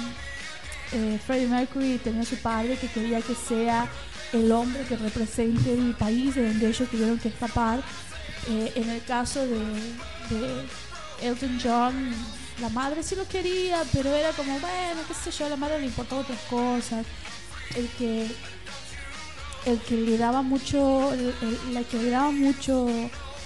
eh, 0.93 1.19
Freddie 1.26 1.48
Mercury 1.48 2.00
tenía 2.04 2.26
su 2.26 2.36
padre 2.38 2.78
que 2.78 2.88
quería 2.88 3.22
que 3.22 3.36
sea 3.36 3.88
el 4.34 4.52
hombre 4.52 4.84
que 4.84 4.96
represente 4.98 5.74
el 5.74 5.96
país 5.96 6.36
de 6.36 6.48
donde 6.48 6.67
ellos 6.67 6.89
tuvieron 6.89 7.19
que 7.19 7.30
escapar. 7.30 7.82
Eh, 8.50 8.74
en 8.76 8.89
el 8.89 9.02
caso 9.04 9.46
de, 9.46 9.62
Elton 11.22 11.60
John, 11.63 12.12
la 12.60 12.69
madre 12.69 13.02
sí 13.04 13.15
lo 13.15 13.26
quería, 13.28 13.82
pero 13.93 14.13
era 14.13 14.32
como, 14.32 14.60
bueno, 14.60 15.02
qué 15.08 15.13
sé 15.13 15.32
yo, 15.32 15.46
a 15.46 15.50
la 15.50 15.56
madre 15.56 15.80
le 15.80 15.86
importaban 15.86 16.24
otras 16.26 16.39
cosas. 16.50 17.06
El 17.76 17.88
que 17.98 18.28
el 19.65 19.80
que 19.80 19.96
le 19.96 20.17
daba 20.17 20.41
mucho, 20.41 21.13
el- 21.13 21.34
la 21.74 21.84
que 21.84 21.98
le 21.98 22.10
daba 22.10 22.32
mucho 22.32 22.88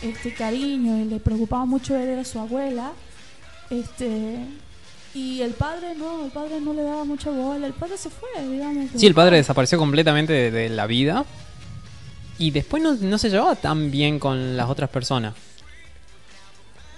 este 0.01 0.33
cariño 0.33 0.97
y 0.97 1.05
le 1.05 1.19
preocupaba 1.19 1.65
mucho 1.65 1.95
él 1.95 2.07
era 2.09 2.23
su 2.25 2.39
abuela. 2.39 2.91
Este 3.69 4.39
y 5.17 5.41
el 5.41 5.51
padre 5.51 5.95
no, 5.95 6.25
el 6.25 6.31
padre 6.31 6.61
no 6.61 6.73
le 6.73 6.83
daba 6.83 7.03
mucha 7.03 7.29
bola, 7.29 7.65
el 7.67 7.73
padre 7.73 7.97
se 7.97 8.09
fue, 8.09 8.29
digamos. 8.49 8.89
Sí, 8.95 9.07
el 9.07 9.13
padre 9.13 9.37
desapareció 9.37 9.77
completamente 9.77 10.31
de, 10.33 10.51
de 10.51 10.69
la 10.69 10.85
vida. 10.87 11.25
Y 12.39 12.51
después 12.51 12.83
no, 12.83 12.93
no 12.93 13.17
se 13.17 13.29
llevaba 13.31 13.55
tan 13.55 13.89
bien 13.89 14.19
con 14.19 14.55
las 14.55 14.69
otras 14.69 14.89
personas. 14.91 15.33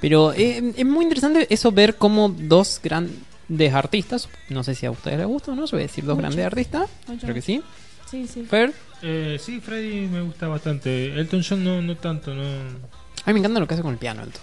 Pero 0.02 0.34
eh, 0.34 0.74
es 0.78 0.86
muy 0.86 1.04
interesante 1.04 1.48
eso 1.50 1.72
ver 1.72 1.96
cómo 1.96 2.30
dos 2.30 2.80
grandes 2.84 3.74
artistas, 3.74 4.30
no 4.50 4.64
sé 4.64 4.76
si 4.76 4.86
a 4.86 4.92
ustedes 4.92 5.18
les 5.18 5.28
gusta 5.28 5.52
o 5.52 5.56
no, 5.56 5.66
yo 5.66 5.72
voy 5.72 5.82
a 5.82 5.88
decir 5.88 6.06
dos 6.06 6.16
Mucho. 6.16 6.28
grandes 6.28 6.46
artistas, 6.46 6.90
Mucho. 7.08 7.22
creo 7.22 7.34
que 7.36 7.42
sí. 7.42 7.62
Sí, 8.10 8.28
sí. 8.28 8.44
Fer, 8.44 8.74
Eh, 9.02 9.38
sí, 9.40 9.60
Freddy 9.62 10.08
me 10.08 10.22
gusta 10.22 10.48
bastante. 10.48 11.14
Elton 11.20 11.42
John 11.48 11.64
no, 11.64 11.82
no 11.82 11.96
tanto, 11.98 12.34
no. 12.34 12.44
a 12.44 13.28
mí 13.28 13.34
me 13.34 13.40
encanta 13.40 13.60
lo 13.60 13.68
que 13.68 13.74
hace 13.76 13.84
con 13.84 13.94
el 13.94 13.98
piano, 13.98 14.22
Alto. 14.24 14.40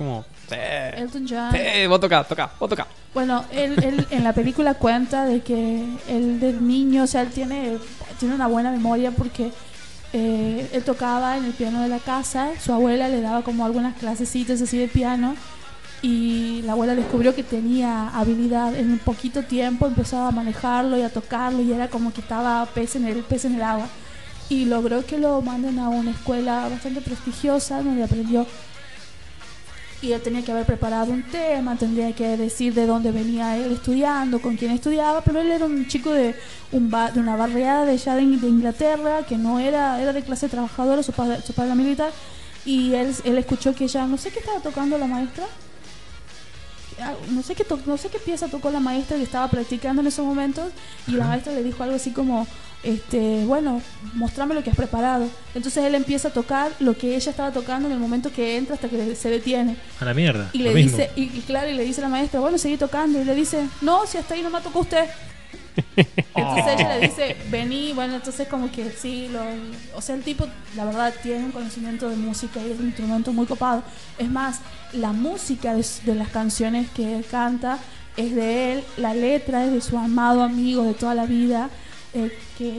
Como, 0.00 0.24
sí, 0.48 0.54
Elton 0.96 1.26
John. 1.28 1.52
sí, 1.52 1.86
vos 1.86 2.00
tocá, 2.00 2.24
tocá, 2.24 2.50
vos 2.58 2.70
tocá. 2.70 2.86
Bueno, 3.12 3.44
él, 3.52 3.76
él 3.84 4.06
en 4.08 4.24
la 4.24 4.32
película 4.32 4.72
cuenta 4.72 5.26
de 5.26 5.42
que 5.42 5.84
él 6.08 6.40
del 6.40 6.66
niño, 6.66 7.02
o 7.02 7.06
sea, 7.06 7.20
él 7.20 7.28
tiene, 7.28 7.76
tiene 8.18 8.34
una 8.34 8.46
buena 8.46 8.70
memoria 8.70 9.10
porque 9.10 9.52
eh, 10.14 10.70
él 10.72 10.82
tocaba 10.84 11.36
en 11.36 11.44
el 11.44 11.52
piano 11.52 11.82
de 11.82 11.88
la 11.88 11.98
casa, 11.98 12.48
su 12.58 12.72
abuela 12.72 13.10
le 13.10 13.20
daba 13.20 13.42
como 13.42 13.66
algunas 13.66 13.94
clasecitas 13.98 14.62
así 14.62 14.78
de 14.78 14.88
piano 14.88 15.36
y 16.00 16.62
la 16.62 16.72
abuela 16.72 16.94
descubrió 16.94 17.34
que 17.34 17.42
tenía 17.42 18.08
habilidad 18.08 18.74
en 18.74 18.92
un 18.92 19.00
poquito 19.00 19.42
tiempo, 19.42 19.86
empezó 19.86 20.22
a 20.22 20.30
manejarlo 20.30 20.96
y 20.96 21.02
a 21.02 21.12
tocarlo 21.12 21.60
y 21.60 21.74
era 21.74 21.88
como 21.88 22.14
que 22.14 22.22
estaba 22.22 22.64
pez 22.64 22.96
en 22.96 23.04
el, 23.04 23.18
pez 23.22 23.44
en 23.44 23.56
el 23.56 23.62
agua. 23.62 23.86
Y 24.48 24.64
logró 24.64 25.04
que 25.04 25.18
lo 25.18 25.42
manden 25.42 25.78
a 25.78 25.90
una 25.90 26.10
escuela 26.10 26.68
bastante 26.70 27.02
prestigiosa 27.02 27.82
donde 27.82 28.02
aprendió 28.02 28.46
y 30.02 30.12
él 30.12 30.20
tenía 30.22 30.42
que 30.42 30.50
haber 30.52 30.64
preparado 30.64 31.12
un 31.12 31.22
tema, 31.24 31.76
tendría 31.76 32.14
que 32.14 32.36
decir 32.36 32.72
de 32.72 32.86
dónde 32.86 33.10
venía 33.12 33.56
él 33.58 33.72
estudiando, 33.72 34.40
con 34.40 34.56
quién 34.56 34.70
estudiaba, 34.70 35.20
pero 35.22 35.40
él 35.40 35.50
era 35.50 35.66
un 35.66 35.86
chico 35.88 36.10
de, 36.10 36.34
un 36.72 36.90
ba- 36.90 37.10
de 37.10 37.20
una 37.20 37.36
barriada 37.36 37.84
de 37.84 37.92
allá 37.92 38.14
de, 38.14 38.22
In- 38.22 38.40
de 38.40 38.48
Inglaterra, 38.48 39.24
que 39.28 39.36
no 39.36 39.58
era, 39.58 40.00
era 40.00 40.12
de 40.14 40.22
clase 40.22 40.48
trabajadora, 40.48 41.02
su 41.02 41.12
padre, 41.12 41.42
su 41.42 41.52
padre 41.52 41.68
era 41.72 41.74
militar, 41.74 42.12
y 42.64 42.94
él, 42.94 43.14
él 43.24 43.36
escuchó 43.38 43.74
que 43.74 43.84
ella, 43.84 44.06
no 44.06 44.16
sé 44.16 44.30
qué 44.30 44.38
estaba 44.38 44.60
tocando 44.60 44.96
la 44.96 45.06
maestra, 45.06 45.44
ah, 47.02 47.12
no 47.30 47.42
sé 47.42 47.54
qué 47.54 47.64
to- 47.64 47.78
no 47.86 47.96
sé 47.96 48.08
qué 48.08 48.18
pieza 48.18 48.48
tocó 48.48 48.70
la 48.70 48.80
maestra 48.80 49.16
que 49.16 49.22
estaba 49.22 49.48
practicando 49.48 50.00
en 50.02 50.08
esos 50.08 50.24
momentos 50.24 50.72
y 51.06 51.12
la 51.12 51.26
maestra 51.26 51.52
le 51.52 51.62
dijo 51.62 51.82
algo 51.82 51.96
así 51.96 52.10
como 52.12 52.46
este 52.82 53.44
bueno 53.44 53.82
mostrame 54.14 54.54
lo 54.54 54.62
que 54.62 54.70
has 54.70 54.76
preparado. 54.76 55.28
Entonces 55.54 55.84
él 55.84 55.94
empieza 55.94 56.28
a 56.28 56.30
tocar 56.32 56.72
lo 56.80 56.96
que 56.96 57.16
ella 57.16 57.30
estaba 57.30 57.52
tocando 57.52 57.88
en 57.88 57.94
el 57.94 58.00
momento 58.00 58.32
que 58.32 58.56
entra 58.56 58.74
hasta 58.74 58.88
que 58.88 59.14
se 59.14 59.30
detiene. 59.30 59.76
A 60.00 60.04
la 60.04 60.14
mierda. 60.14 60.50
y 60.52 60.58
le 60.58 60.74
dice 60.74 61.10
y, 61.16 61.24
y 61.24 61.42
claro 61.46 61.70
y 61.70 61.74
le 61.74 61.84
dice 61.84 62.00
a 62.00 62.04
la 62.04 62.08
maestra 62.08 62.40
bueno 62.40 62.58
seguí 62.58 62.76
tocando. 62.76 63.20
Y 63.20 63.24
le 63.24 63.34
dice 63.34 63.66
no 63.82 64.06
si 64.06 64.18
hasta 64.18 64.34
ahí 64.34 64.42
no 64.42 64.50
me 64.50 64.60
tocó 64.60 64.80
usted. 64.80 65.08
Entonces 65.96 66.74
ella 66.74 66.98
le 66.98 67.08
dice 67.08 67.36
vení 67.50 67.92
bueno 67.92 68.14
entonces 68.14 68.48
como 68.48 68.70
que 68.70 68.90
sí 68.90 69.28
lo, 69.32 69.40
o 69.96 70.00
sea 70.00 70.14
el 70.14 70.22
tipo 70.22 70.46
la 70.76 70.84
verdad 70.84 71.14
tiene 71.22 71.44
un 71.44 71.52
conocimiento 71.52 72.08
de 72.08 72.16
música 72.16 72.60
y 72.60 72.72
es 72.72 72.80
un 72.80 72.86
instrumento 72.86 73.32
muy 73.32 73.46
copado. 73.46 73.82
Es 74.18 74.30
más 74.30 74.60
la 74.92 75.12
música 75.12 75.74
de, 75.74 75.84
de 76.04 76.14
las 76.14 76.28
canciones 76.28 76.88
que 76.90 77.16
él 77.18 77.24
canta 77.30 77.78
es 78.16 78.34
de 78.34 78.72
él 78.72 78.84
la 78.96 79.14
letra 79.14 79.64
es 79.64 79.72
de 79.72 79.80
su 79.80 79.96
amado 79.96 80.42
amigo 80.42 80.82
de 80.82 80.94
toda 80.94 81.14
la 81.14 81.26
vida 81.26 81.70
eh, 82.14 82.36
que 82.58 82.72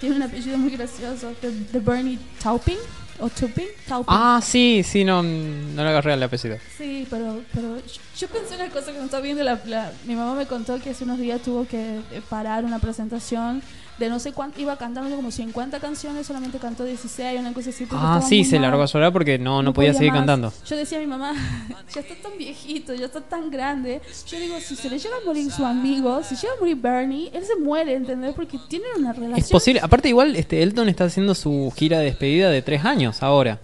tiene 0.00 0.16
un 0.16 0.22
apellido 0.22 0.58
muy 0.58 0.70
gracioso 0.70 1.32
de, 1.42 1.50
de 1.50 1.78
Bernie 1.80 2.18
Taupin 2.42 2.78
o 3.18 3.28
Taupin 3.28 3.66
Taupin 3.86 4.06
Ah, 4.08 4.40
sí, 4.42 4.82
sí, 4.82 5.04
no, 5.04 5.22
no 5.22 5.82
le 5.82 5.88
agarré 5.90 6.14
el 6.14 6.22
apellido. 6.22 6.56
Sí, 6.78 7.06
pero, 7.10 7.42
pero 7.54 7.76
yo, 7.76 8.00
yo 8.20 8.28
pensé 8.28 8.54
una 8.56 8.68
cosa 8.68 8.92
que 8.92 8.98
no 8.98 9.04
estaba 9.04 9.22
viendo. 9.22 9.42
La, 9.42 9.58
la- 9.66 9.92
mi 10.06 10.14
mamá 10.14 10.34
me 10.34 10.46
contó 10.46 10.78
que 10.78 10.90
hace 10.90 11.04
unos 11.04 11.18
días 11.18 11.40
tuvo 11.40 11.66
que 11.66 11.96
eh, 11.96 12.22
parar 12.28 12.64
una 12.64 12.78
presentación 12.78 13.62
de 13.98 14.08
no 14.10 14.18
sé 14.18 14.32
cuánto. 14.32 14.60
Iba 14.60 14.76
cantando 14.76 15.14
como 15.16 15.30
50 15.30 15.80
canciones, 15.80 16.26
solamente 16.26 16.58
cantó 16.58 16.84
16, 16.84 17.40
una 17.40 17.54
cosa 17.54 17.70
así. 17.70 17.86
Ah, 17.90 18.20
sí, 18.26 18.44
se 18.44 18.58
largó 18.58 18.82
a 18.82 18.86
llorar 18.86 19.12
porque 19.12 19.38
no, 19.38 19.62
no, 19.62 19.72
podía, 19.72 19.94
seguir 19.94 20.10
más. 20.10 20.18
cantando. 20.20 20.52
Yo 20.66 20.76
decía 20.76 20.98
a 20.98 21.00
mi 21.00 21.06
mamá, 21.06 21.32
ya 21.94 22.00
está 22.00 22.14
tan 22.16 22.36
viejito, 22.36 22.94
ya 22.94 23.06
está 23.06 23.20
tan 23.22 23.50
grande. 23.50 24.02
Yo 24.26 24.38
digo, 24.38 24.60
si 24.60 24.76
se 24.76 24.90
le 24.90 24.98
llega 24.98 25.16
a 25.16 25.24
morir 25.24 25.50
su 25.50 25.64
amigo, 25.64 26.22
si 26.22 26.34
llega 26.36 26.52
a 26.54 26.60
morir 26.60 26.76
Bernie, 26.76 27.30
él 27.32 27.44
se 27.44 27.56
muere, 27.56 27.94
¿entendés? 27.94 28.34
Porque 28.34 28.58
tienen 28.68 28.88
una 28.98 29.12
relación. 29.12 29.38
Es 29.38 29.50
posible. 29.50 29.80
Aparte, 29.82 30.08
igual, 30.08 30.36
este 30.36 30.62
Elton 30.62 30.88
está 30.90 31.04
haciendo 31.04 31.34
su 31.34 31.72
gira 31.74 31.98
de 31.98 32.04
despedida 32.06 32.50
de 32.50 32.60
tres 32.60 32.84
años 32.84 33.22
ahora. 33.22 33.60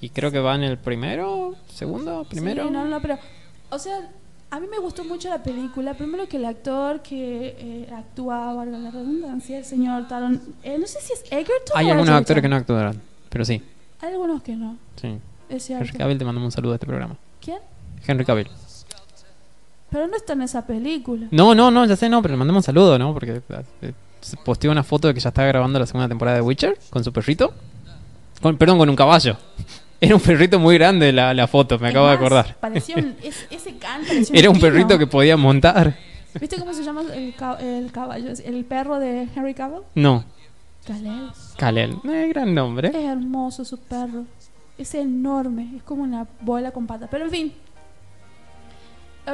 Y 0.00 0.08
creo 0.08 0.32
que 0.32 0.40
va 0.40 0.56
en 0.56 0.64
el 0.64 0.78
primero, 0.78 1.54
segundo, 1.72 2.24
primero. 2.28 2.64
Sí, 2.64 2.70
no, 2.72 2.84
no, 2.86 3.00
pero, 3.00 3.18
o 3.72 3.78
sea, 3.78 4.10
a 4.50 4.60
mí 4.60 4.66
me 4.70 4.78
gustó 4.78 5.02
mucho 5.04 5.30
la 5.30 5.42
película. 5.42 5.94
Primero 5.94 6.28
que 6.28 6.36
el 6.36 6.44
actor 6.44 7.00
que 7.00 7.56
eh, 7.58 7.88
actúa, 7.94 8.52
valga 8.52 8.78
la 8.78 8.90
redundancia, 8.90 9.58
el 9.58 9.64
señor 9.64 10.06
Taron, 10.08 10.40
eh, 10.62 10.76
no 10.78 10.86
sé 10.86 11.00
si 11.00 11.14
es 11.14 11.24
Egerton 11.30 11.74
Hay 11.74 11.88
o 11.88 11.92
algunos 11.92 12.14
actores 12.14 12.42
que 12.42 12.48
no 12.48 12.56
actuaron, 12.56 13.00
pero 13.30 13.44
sí. 13.46 13.62
Hay 14.00 14.12
algunos 14.12 14.42
que 14.42 14.54
no, 14.54 14.76
sí. 15.00 15.18
es 15.48 15.70
Henry 15.70 15.86
cierto. 15.86 15.98
Cavill, 15.98 16.18
te 16.18 16.24
mandamos 16.24 16.48
un 16.48 16.52
saludo 16.52 16.72
a 16.72 16.76
este 16.76 16.86
programa. 16.86 17.16
¿Quién? 17.40 17.58
Henry 18.06 18.26
Cavill. 18.26 18.48
Pero 19.90 20.06
no 20.06 20.16
está 20.16 20.34
en 20.34 20.42
esa 20.42 20.66
película. 20.66 21.28
No, 21.30 21.54
no, 21.54 21.70
no, 21.70 21.86
ya 21.86 21.96
sé, 21.96 22.08
no, 22.10 22.20
pero 22.20 22.32
le 22.32 22.38
mandamos 22.38 22.60
un 22.60 22.64
saludo, 22.64 22.98
¿no? 22.98 23.14
Porque 23.14 23.40
eh, 23.80 23.92
posteó 24.44 24.70
una 24.70 24.82
foto 24.82 25.08
de 25.08 25.14
que 25.14 25.20
ya 25.20 25.30
está 25.30 25.44
grabando 25.44 25.78
la 25.78 25.86
segunda 25.86 26.08
temporada 26.08 26.36
de 26.36 26.42
Witcher 26.42 26.78
con 26.90 27.02
su 27.02 27.12
perrito. 27.12 27.54
Con, 28.42 28.56
perdón, 28.58 28.78
con 28.78 28.90
un 28.90 28.96
caballo. 28.96 29.36
Era 30.04 30.16
un 30.16 30.20
perrito 30.20 30.58
muy 30.58 30.74
grande 30.76 31.12
la, 31.12 31.32
la 31.32 31.46
foto, 31.46 31.78
me 31.78 31.86
Es 31.88 31.92
acabo 31.94 32.08
de 32.08 32.14
acordar. 32.14 32.56
Parecía 32.60 32.96
un, 32.96 33.14
es- 33.22 33.46
ese 33.50 33.76
can 33.76 34.02
parecía 34.04 34.36
Era 34.38 34.50
un 34.50 34.58
perrito 34.58 34.98
que 34.98 35.06
podía 35.06 35.36
montar. 35.36 35.96
¿Viste 36.40 36.56
cómo 36.58 36.74
se 36.74 36.82
llama 36.82 37.02
el, 37.02 37.34
el 37.60 37.92
caballo? 37.92 38.32
El 38.44 38.64
perro 38.64 38.98
de 38.98 39.28
Henry 39.34 39.54
Cavill. 39.54 39.82
No, 39.94 40.24
Kalel. 40.86 41.30
Kalel. 41.56 41.96
Eh, 42.10 42.28
gran 42.30 42.52
nombre. 42.54 42.88
Es 42.88 42.94
hermoso 42.96 43.64
su 43.64 43.78
perro. 43.78 44.24
Es 44.76 44.92
enorme. 44.96 45.74
Es 45.76 45.82
como 45.84 46.02
una 46.02 46.26
bola 46.40 46.72
con 46.72 46.86
patas. 46.88 47.08
Pero 47.10 47.26
en 47.26 47.30
fin. 47.30 47.52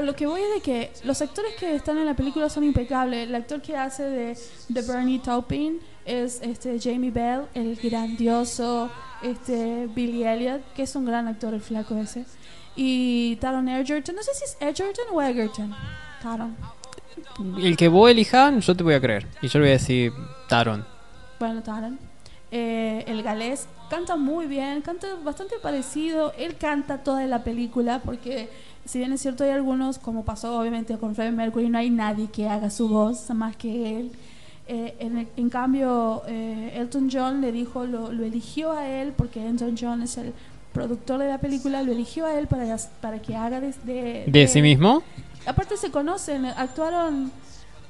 Lo 0.03 0.15
que 0.15 0.27
voy 0.27 0.43
es 0.43 0.55
de 0.57 0.61
que 0.61 0.91
los 1.05 1.23
actores 1.23 1.55
que 1.59 1.75
están 1.75 1.97
en 1.97 2.05
la 2.05 2.15
película 2.15 2.51
son 2.51 2.65
impecables. 2.65 3.27
El 3.27 3.35
actor 3.35 3.63
que 3.63 3.75
hace 3.75 4.03
de, 4.03 4.37
de 4.69 4.83
Bernie 4.83 5.19
Taupin 5.21 5.79
es 6.09 6.41
este 6.43 6.81
Jamie 6.81 7.11
Bell, 7.11 7.43
el 7.55 7.77
grandioso 7.77 8.91
este 9.23 9.89
Billy 9.95 10.25
Elliot, 10.25 10.63
que 10.75 10.83
es 10.85 10.97
un 10.97 11.05
gran 11.05 11.29
actor 11.29 11.53
el 11.55 11.61
flaco 11.61 11.97
ese. 11.97 12.25
Y 12.75 13.37
Taron 13.37 13.69
Egerton, 13.69 14.15
no 14.15 14.23
sé 14.23 14.31
si 14.35 14.45
es 14.45 14.57
Egerton 14.61 15.07
o 15.13 15.21
Egerton. 15.21 15.75
Taron. 16.23 16.57
El 17.59 17.77
que 17.77 17.89
vos 17.89 18.11
elijas, 18.11 18.65
yo 18.65 18.75
te 18.75 18.83
voy 18.83 18.95
a 18.95 19.01
creer. 19.01 19.27
Y 19.43 19.49
yo 19.49 19.59
le 19.59 19.65
voy 19.65 19.71
a 19.71 19.73
decir 19.73 20.13
Taron. 20.49 20.85
Bueno, 21.39 21.63
Taron. 21.63 21.99
Eh, 22.51 23.05
el 23.07 23.23
galés 23.23 23.67
canta 23.91 24.17
muy 24.17 24.47
bien, 24.47 24.81
canta 24.81 25.09
bastante 25.23 25.57
parecido. 25.61 26.33
Él 26.39 26.57
canta 26.57 26.99
toda 26.99 27.27
la 27.27 27.45
película 27.45 28.01
porque, 28.05 28.49
si 28.85 28.99
bien 28.99 29.13
es 29.13 29.21
cierto, 29.21 29.45
hay 29.45 29.51
algunos, 29.51 29.99
como 29.99 30.25
pasó 30.25 30.59
obviamente 30.59 30.97
con 30.97 31.15
Freddie 31.15 31.33
Mercury, 31.33 31.69
no 31.69 31.79
hay 31.79 31.91
nadie 31.91 32.29
que 32.29 32.49
haga 32.49 32.71
su 32.71 32.89
voz 32.89 33.29
más 33.31 33.57
que 33.57 33.99
él. 33.99 34.13
Eh, 34.71 34.95
en, 35.01 35.27
en 35.37 35.49
cambio, 35.51 36.23
eh, 36.29 36.73
Elton 36.77 37.09
John 37.11 37.41
le 37.41 37.53
dijo, 37.53 37.87
lo, 37.87 38.13
lo 38.13 38.23
eligió 38.25 38.73
a 38.73 38.87
él 38.87 39.13
porque 39.17 39.47
Elton 39.47 39.77
John 39.81 40.03
es 40.03 40.19
el 40.19 40.35
productor 40.75 41.19
de 41.21 41.29
la 41.29 41.39
película, 41.39 41.83
lo 41.83 41.91
eligió 41.93 42.27
a 42.27 42.39
él 42.39 42.47
para, 42.47 42.77
para 43.01 43.21
que 43.23 43.35
haga 43.35 43.61
de, 43.61 43.73
de- 43.85 44.25
De 44.27 44.47
sí 44.47 44.61
mismo. 44.61 45.03
Aparte 45.47 45.77
se 45.79 45.91
conocen, 45.91 46.45
actuaron, 46.45 47.33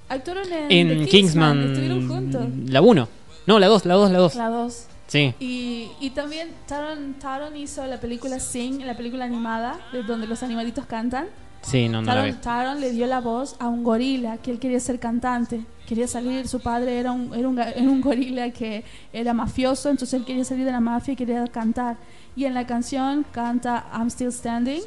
actuaron 0.09 0.45
en, 0.53 0.91
En 0.91 0.99
The 1.01 1.07
Kingsman. 1.09 1.64
estuvieron 1.71 2.09
juntos. 2.09 2.47
La 2.67 2.81
1. 2.81 3.09
No, 3.47 3.59
la 3.59 3.67
2, 3.67 3.85
la 3.87 3.95
2, 3.95 4.11
la 4.12 4.19
2. 4.19 4.35
La 4.37 4.49
dos. 4.49 4.85
Sí. 5.09 5.35
Y, 5.41 5.88
y 6.01 6.11
también 6.11 6.51
Taron, 6.67 7.14
Taron 7.14 7.57
hizo 7.57 7.85
la 7.87 7.99
película 7.99 8.38
Sing, 8.41 8.85
la 8.85 8.95
película 8.97 9.25
animada, 9.25 9.81
de 9.93 10.03
donde 10.03 10.27
los 10.27 10.43
animalitos 10.43 10.85
cantan. 10.87 11.27
Sí, 11.62 11.88
no, 11.88 12.03
no 12.03 12.07
la. 12.14 12.14
Taron, 12.23 12.41
Taron 12.41 12.81
le 12.81 12.91
dio 12.93 13.07
la 13.07 13.21
voz 13.21 13.57
a 13.59 13.69
un 13.69 13.83
gorila 13.83 14.37
que 14.37 14.51
él 14.53 14.59
quería 14.59 14.79
ser 14.81 15.01
cantante. 15.01 15.64
Quería 15.88 16.07
salir, 16.07 16.46
su 16.46 16.61
padre 16.61 16.98
era 16.98 17.12
un, 17.12 17.33
era 17.35 17.48
un, 17.48 18.01
gorila 18.03 18.51
que 18.51 18.85
era 19.11 19.33
mafioso, 19.33 19.88
entonces 19.88 20.20
él 20.20 20.27
quería 20.27 20.44
salir 20.44 20.66
de 20.66 20.72
la 20.72 20.81
mafia 20.81 21.14
y 21.14 21.16
quería 21.16 21.46
cantar. 21.46 21.96
Y 22.37 22.44
en 22.44 22.53
la 22.53 22.66
canción 22.66 23.24
canta 23.33 23.88
I'm 23.94 24.11
Still 24.11 24.31
Standing. 24.31 24.83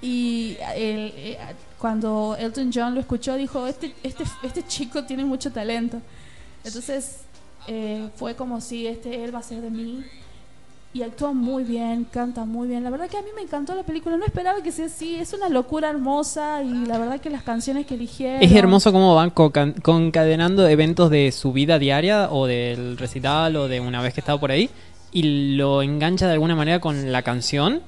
Y 0.00 0.56
eh, 0.76 1.36
cuando 1.76 2.36
Elton 2.38 2.70
John 2.72 2.94
lo 2.94 3.00
escuchó, 3.00 3.34
dijo: 3.34 3.66
Este, 3.66 3.92
este, 4.04 4.22
este 4.44 4.64
chico 4.64 5.04
tiene 5.04 5.24
mucho 5.24 5.50
talento. 5.50 6.00
Entonces 6.62 7.22
eh, 7.66 8.08
fue 8.14 8.36
como 8.36 8.60
si 8.60 8.86
este 8.86 9.24
él 9.24 9.34
va 9.34 9.40
a 9.40 9.42
ser 9.42 9.60
de 9.60 9.70
mí. 9.70 10.04
Y 10.94 11.02
actúa 11.02 11.32
muy 11.32 11.64
bien, 11.64 12.04
canta 12.10 12.44
muy 12.44 12.68
bien. 12.68 12.84
La 12.84 12.90
verdad 12.90 13.08
que 13.08 13.16
a 13.16 13.22
mí 13.22 13.28
me 13.34 13.40
encantó 13.40 13.74
la 13.74 13.82
película. 13.82 14.18
No 14.18 14.26
esperaba 14.26 14.62
que 14.62 14.70
sea 14.72 14.86
así. 14.86 15.14
Es 15.14 15.32
una 15.32 15.48
locura 15.48 15.88
hermosa. 15.88 16.62
Y 16.62 16.84
la 16.84 16.98
verdad 16.98 17.18
que 17.18 17.30
las 17.30 17.42
canciones 17.42 17.86
que 17.86 17.94
eligieron. 17.94 18.42
Es 18.42 18.52
hermoso 18.52 18.92
cómo 18.92 19.14
van 19.14 19.30
conca- 19.30 19.72
concadenando 19.82 20.68
eventos 20.68 21.08
de 21.08 21.32
su 21.32 21.52
vida 21.54 21.78
diaria 21.78 22.28
o 22.30 22.46
del 22.46 22.98
recital 22.98 23.56
o 23.56 23.68
de 23.68 23.80
una 23.80 24.02
vez 24.02 24.12
que 24.12 24.20
estaba 24.20 24.38
por 24.38 24.50
ahí 24.50 24.68
y 25.12 25.56
lo 25.56 25.82
engancha 25.82 26.26
de 26.26 26.34
alguna 26.34 26.56
manera 26.56 26.78
con 26.80 27.10
la 27.10 27.22
canción 27.22 27.80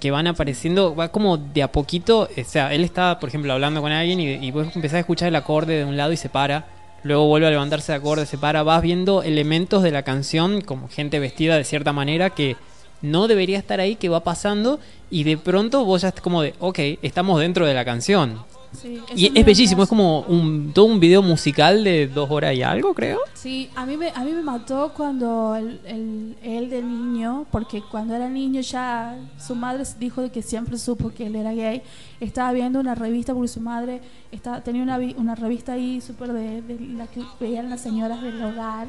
que 0.00 0.10
van 0.10 0.26
apareciendo, 0.26 0.94
va 0.94 1.08
como 1.08 1.36
de 1.38 1.62
a 1.62 1.72
poquito, 1.72 2.28
o 2.36 2.44
sea, 2.44 2.74
él 2.74 2.84
está, 2.84 3.18
por 3.18 3.28
ejemplo, 3.28 3.52
hablando 3.52 3.80
con 3.80 3.90
alguien 3.90 4.20
y, 4.20 4.34
y 4.34 4.50
vos 4.50 4.66
empezás 4.74 4.96
a 4.96 5.00
escuchar 5.00 5.28
el 5.28 5.36
acorde 5.36 5.78
de 5.78 5.84
un 5.84 5.96
lado 5.96 6.12
y 6.12 6.16
se 6.16 6.28
para, 6.28 6.66
luego 7.04 7.26
vuelve 7.26 7.46
a 7.46 7.50
levantarse 7.50 7.92
de 7.92 7.98
acorde, 7.98 8.26
se 8.26 8.38
para, 8.38 8.64
vas 8.64 8.82
viendo 8.82 9.22
elementos 9.22 9.82
de 9.82 9.92
la 9.92 10.02
canción 10.02 10.60
como 10.62 10.88
gente 10.88 11.20
vestida 11.20 11.56
de 11.56 11.64
cierta 11.64 11.92
manera 11.92 12.30
que 12.30 12.56
no 13.02 13.28
debería 13.28 13.58
estar 13.58 13.78
ahí, 13.78 13.94
que 13.96 14.08
va 14.08 14.24
pasando 14.24 14.80
y 15.10 15.22
de 15.22 15.36
pronto 15.36 15.84
vos 15.84 16.02
ya 16.02 16.08
es 16.08 16.20
como 16.20 16.42
de, 16.42 16.54
ok, 16.58 16.78
estamos 17.02 17.38
dentro 17.38 17.66
de 17.66 17.74
la 17.74 17.84
canción. 17.84 18.42
Sí, 18.74 19.00
Y 19.14 19.38
es 19.38 19.44
bellísimo, 19.46 19.82
es 19.84 19.88
como 19.88 20.20
un, 20.22 20.72
todo 20.74 20.86
un 20.86 21.00
video 21.00 21.22
musical 21.22 21.82
de 21.84 22.06
dos 22.08 22.30
horas 22.30 22.54
y 22.54 22.62
algo, 22.62 22.92
creo. 22.94 23.18
Sí, 23.34 23.70
a 23.76 23.86
mí 23.86 23.96
me, 23.96 24.10
a 24.10 24.24
mí 24.24 24.32
me 24.32 24.42
mató 24.42 24.92
cuando 24.96 25.54
el, 25.56 25.80
el- 25.84 26.36
él 26.42 26.70
de 26.70 26.82
niño, 26.82 27.46
porque 27.50 27.82
cuando 27.90 28.14
era 28.14 28.28
niño 28.28 28.60
ya 28.60 29.16
su 29.38 29.54
madre 29.54 29.84
dijo 29.98 30.30
que 30.30 30.42
siempre 30.42 30.76
supo 30.78 31.10
que 31.10 31.26
él 31.26 31.36
era 31.36 31.52
gay. 31.52 31.82
Estaba 32.20 32.52
viendo 32.52 32.80
una 32.80 32.94
revista 32.94 33.32
porque 33.32 33.48
su 33.48 33.60
madre 33.60 34.00
estaba, 34.32 34.62
tenía 34.62 34.82
una, 34.82 34.98
una 35.16 35.34
revista 35.34 35.72
ahí 35.72 36.00
súper 36.00 36.32
de, 36.32 36.62
de 36.62 36.80
la 36.96 37.06
que 37.06 37.22
veían 37.40 37.70
las 37.70 37.80
señoras 37.80 38.22
del 38.22 38.42
hogar. 38.42 38.86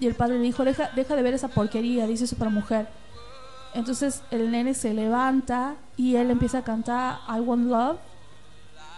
Y 0.00 0.06
el 0.06 0.14
padre 0.14 0.38
le 0.38 0.44
dijo, 0.44 0.64
deja, 0.64 0.90
deja 0.96 1.14
de 1.14 1.22
ver 1.22 1.34
esa 1.34 1.48
porquería, 1.48 2.06
dice 2.06 2.26
mujer 2.50 2.88
Entonces 3.74 4.22
el 4.30 4.50
nene 4.50 4.74
se 4.74 4.94
levanta 4.94 5.76
y 5.96 6.16
él 6.16 6.30
empieza 6.30 6.58
a 6.58 6.64
cantar 6.64 7.18
I 7.28 7.40
Want 7.40 7.66
Love. 7.68 7.98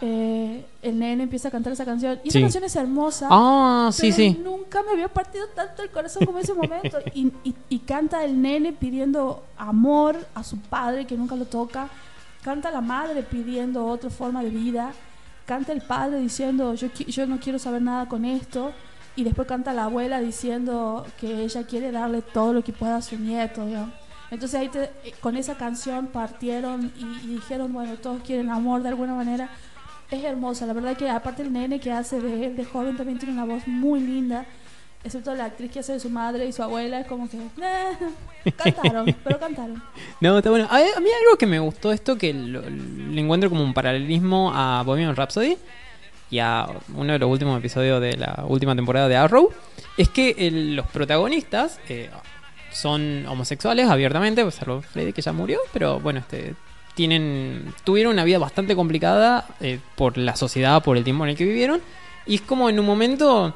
Eh, 0.04 0.64
el 0.82 0.98
nene 0.98 1.22
empieza 1.22 1.46
a 1.46 1.50
cantar 1.52 1.72
esa 1.72 1.84
canción. 1.84 2.18
Y 2.24 2.28
esa 2.28 2.38
Sí. 2.38 2.42
canción 2.42 2.64
es 2.64 2.74
hermosa. 2.74 3.28
Ah, 3.30 3.88
sí, 3.92 4.02
Pero 4.10 4.16
sí. 4.16 4.40
Nunca 4.42 4.82
me 4.82 4.90
había 4.90 5.06
partido 5.06 5.46
tanto 5.54 5.80
el 5.84 5.90
corazón 5.90 6.26
como 6.26 6.38
ese 6.40 6.52
momento. 6.54 6.98
Y, 7.14 7.32
y- 7.44 7.54
y 7.68 7.78
canta 7.78 8.24
el 8.24 8.42
nene 8.42 8.72
pidiendo 8.72 9.44
amor 9.56 10.16
a 10.34 10.42
su 10.42 10.58
padre 10.58 11.06
que 11.06 11.16
nunca 11.16 11.36
lo 11.36 11.44
toca. 11.44 11.88
Canta 12.42 12.72
la 12.72 12.80
madre 12.80 13.22
pidiendo 13.22 13.86
otra 13.86 14.10
forma 14.10 14.42
de 14.42 14.50
vida. 14.50 14.90
Canta 15.46 15.70
el 15.72 15.82
padre 15.82 16.18
diciendo 16.18 16.74
yo, 16.74 16.88
yo 16.88 17.26
no 17.28 17.38
quiero 17.38 17.60
saber 17.60 17.80
nada 17.82 18.06
con 18.08 18.24
esto. 18.24 18.72
Y 19.14 19.22
después 19.22 19.46
canta 19.46 19.72
la 19.72 19.84
abuela 19.84 20.20
diciendo 20.20 21.06
que 21.20 21.44
ella 21.44 21.64
quiere 21.64 21.92
darle 21.92 22.22
todo 22.22 22.52
lo 22.52 22.64
que 22.64 22.72
pueda 22.72 22.96
a 22.96 23.02
su 23.02 23.16
nieto. 23.18 23.64
digamos. 23.66 23.90
Entonces 24.32 24.58
ahí 24.58 24.68
te- 24.68 24.84
eh, 25.04 25.14
con 25.20 25.36
esa 25.36 25.56
canción 25.56 26.06
partieron 26.08 26.90
y, 26.98 27.04
y 27.26 27.34
dijeron, 27.34 27.72
bueno, 27.72 27.94
todos 27.96 28.20
quieren 28.22 28.50
amor 28.50 28.82
de 28.82 28.88
alguna 28.88 29.14
manera. 29.14 29.48
Es 30.12 30.22
hermosa, 30.24 30.66
la 30.66 30.74
verdad 30.74 30.94
que 30.96 31.08
aparte 31.08 31.40
el 31.42 31.52
nene 31.52 31.80
que 31.80 31.90
hace 31.90 32.20
de 32.20 32.46
él 32.46 32.56
de 32.56 32.64
joven 32.66 32.96
también 32.98 33.18
tiene 33.18 33.32
una 33.32 33.46
voz 33.46 33.66
muy 33.66 33.98
linda, 33.98 34.44
excepto 35.02 35.34
la 35.34 35.46
actriz 35.46 35.70
que 35.72 35.78
hace 35.80 35.94
de 35.94 36.00
su 36.00 36.10
madre 36.10 36.44
y 36.46 36.52
su 36.52 36.62
abuela, 36.62 37.00
es 37.00 37.06
como 37.06 37.30
que... 37.30 37.38
eh, 37.38 38.52
cantaron, 38.56 39.16
pero 39.24 39.38
cantaron. 39.40 39.82
No, 40.20 40.36
está 40.36 40.50
bueno. 40.50 40.68
A, 40.70 40.76
mí 40.78 40.84
algo 41.24 41.38
que 41.38 41.46
me 41.46 41.58
gustó 41.58 41.92
esto, 41.92 42.18
que 42.18 42.34
lo- 42.34 42.60
le 42.68 43.20
encuentro 43.20 43.48
como 43.48 43.64
un 43.64 43.72
paralelismo 43.72 44.52
a 44.54 44.82
Bohemian 44.84 45.16
Rhapsody 45.16 45.56
y 46.30 46.38
a 46.40 46.66
uno 46.94 47.12
de 47.14 47.18
los 47.18 47.30
últimos 47.30 47.58
episodios 47.58 48.00
de 48.02 48.16
la 48.18 48.44
última 48.46 48.76
temporada 48.76 49.08
de 49.08 49.16
Arrow, 49.16 49.48
es 49.96 50.10
que 50.10 50.34
el- 50.38 50.76
los 50.76 50.86
protagonistas 50.88 51.80
eh, 51.88 52.10
son 52.70 53.24
homosexuales 53.28 53.88
abiertamente, 53.88 54.48
salvo 54.50 54.82
Freddy 54.82 55.14
que 55.14 55.22
ya 55.22 55.32
murió, 55.32 55.58
pero 55.72 56.00
bueno, 56.00 56.20
este 56.20 56.54
tienen 56.94 57.74
tuvieron 57.84 58.12
una 58.12 58.24
vida 58.24 58.38
bastante 58.38 58.74
complicada 58.76 59.46
eh, 59.60 59.80
por 59.96 60.18
la 60.18 60.36
sociedad, 60.36 60.82
por 60.82 60.96
el 60.96 61.04
tiempo 61.04 61.24
en 61.24 61.30
el 61.30 61.36
que 61.36 61.44
vivieron 61.44 61.80
y 62.26 62.36
es 62.36 62.40
como 62.42 62.68
en 62.68 62.78
un 62.78 62.86
momento 62.86 63.54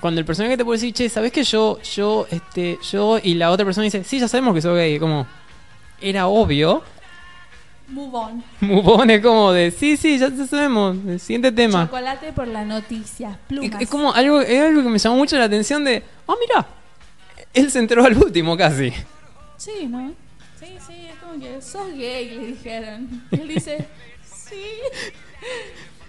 cuando 0.00 0.20
el 0.20 0.26
personaje 0.26 0.56
te 0.56 0.64
puede 0.64 0.78
decir, 0.78 0.94
che, 0.94 1.08
¿sabes 1.08 1.32
que 1.32 1.42
yo, 1.42 1.80
yo, 1.82 2.26
este, 2.30 2.78
yo, 2.88 3.18
y 3.22 3.34
la 3.34 3.50
otra 3.50 3.64
persona 3.64 3.84
dice, 3.84 4.04
sí, 4.04 4.20
ya 4.20 4.28
sabemos 4.28 4.54
que 4.54 4.62
soy 4.62 4.76
gay, 4.76 4.98
como, 4.98 5.26
era 6.00 6.28
obvio, 6.28 6.82
Move 7.88 8.14
on. 8.14 8.44
Mubón 8.60 9.08
es 9.08 9.22
como 9.22 9.50
de, 9.50 9.70
sí, 9.70 9.96
sí, 9.96 10.18
ya, 10.18 10.30
sabemos, 10.46 10.96
el 11.06 11.18
siguiente 11.18 11.50
tema. 11.50 11.86
Chocolate 11.86 12.32
por 12.32 12.46
la 12.46 12.64
noticia, 12.64 13.30
Es, 13.30 13.36
plumas. 13.48 13.80
es 13.80 13.88
como 13.88 14.12
algo, 14.12 14.40
es 14.40 14.60
algo 14.60 14.82
que 14.82 14.88
me 14.90 14.98
llamó 14.98 15.16
mucho 15.16 15.38
la 15.38 15.44
atención 15.44 15.84
de, 15.84 16.02
ah, 16.26 16.34
mira, 16.38 16.66
él 17.54 17.70
se 17.70 17.78
enteró 17.78 18.04
al 18.04 18.16
último 18.16 18.56
casi. 18.58 18.92
Sí, 19.56 19.86
¿no? 19.88 20.12
Que 21.40 21.60
sos 21.62 21.88
gay, 21.94 22.30
le 22.30 22.46
dijeron. 22.48 23.22
Y 23.30 23.40
él 23.40 23.48
dice, 23.48 23.86
sí. 24.24 24.62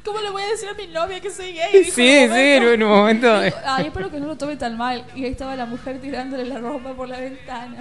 ¿Cómo 0.04 0.22
le 0.22 0.30
voy 0.32 0.42
a 0.42 0.48
decir 0.48 0.70
a 0.70 0.74
mi 0.74 0.88
novia 0.88 1.20
que 1.20 1.30
soy 1.30 1.54
gay? 1.54 1.72
Dijo 1.74 1.86
Sí, 1.96 2.02
sí, 2.28 2.30
en 2.32 2.82
un 2.82 2.90
momento. 2.90 3.42
Dijo, 3.42 3.58
Ay, 3.66 3.88
espero 3.88 4.10
que 4.10 4.20
no 4.20 4.28
lo 4.28 4.38
tome 4.38 4.56
tan 4.56 4.78
mal. 4.78 5.06
Y 5.14 5.26
ahí 5.26 5.32
estaba 5.32 5.56
la 5.56 5.66
mujer 5.66 6.00
tirándole 6.00 6.46
la 6.46 6.58
ropa 6.58 6.94
por 6.94 7.08
la 7.10 7.20
ventana. 7.20 7.78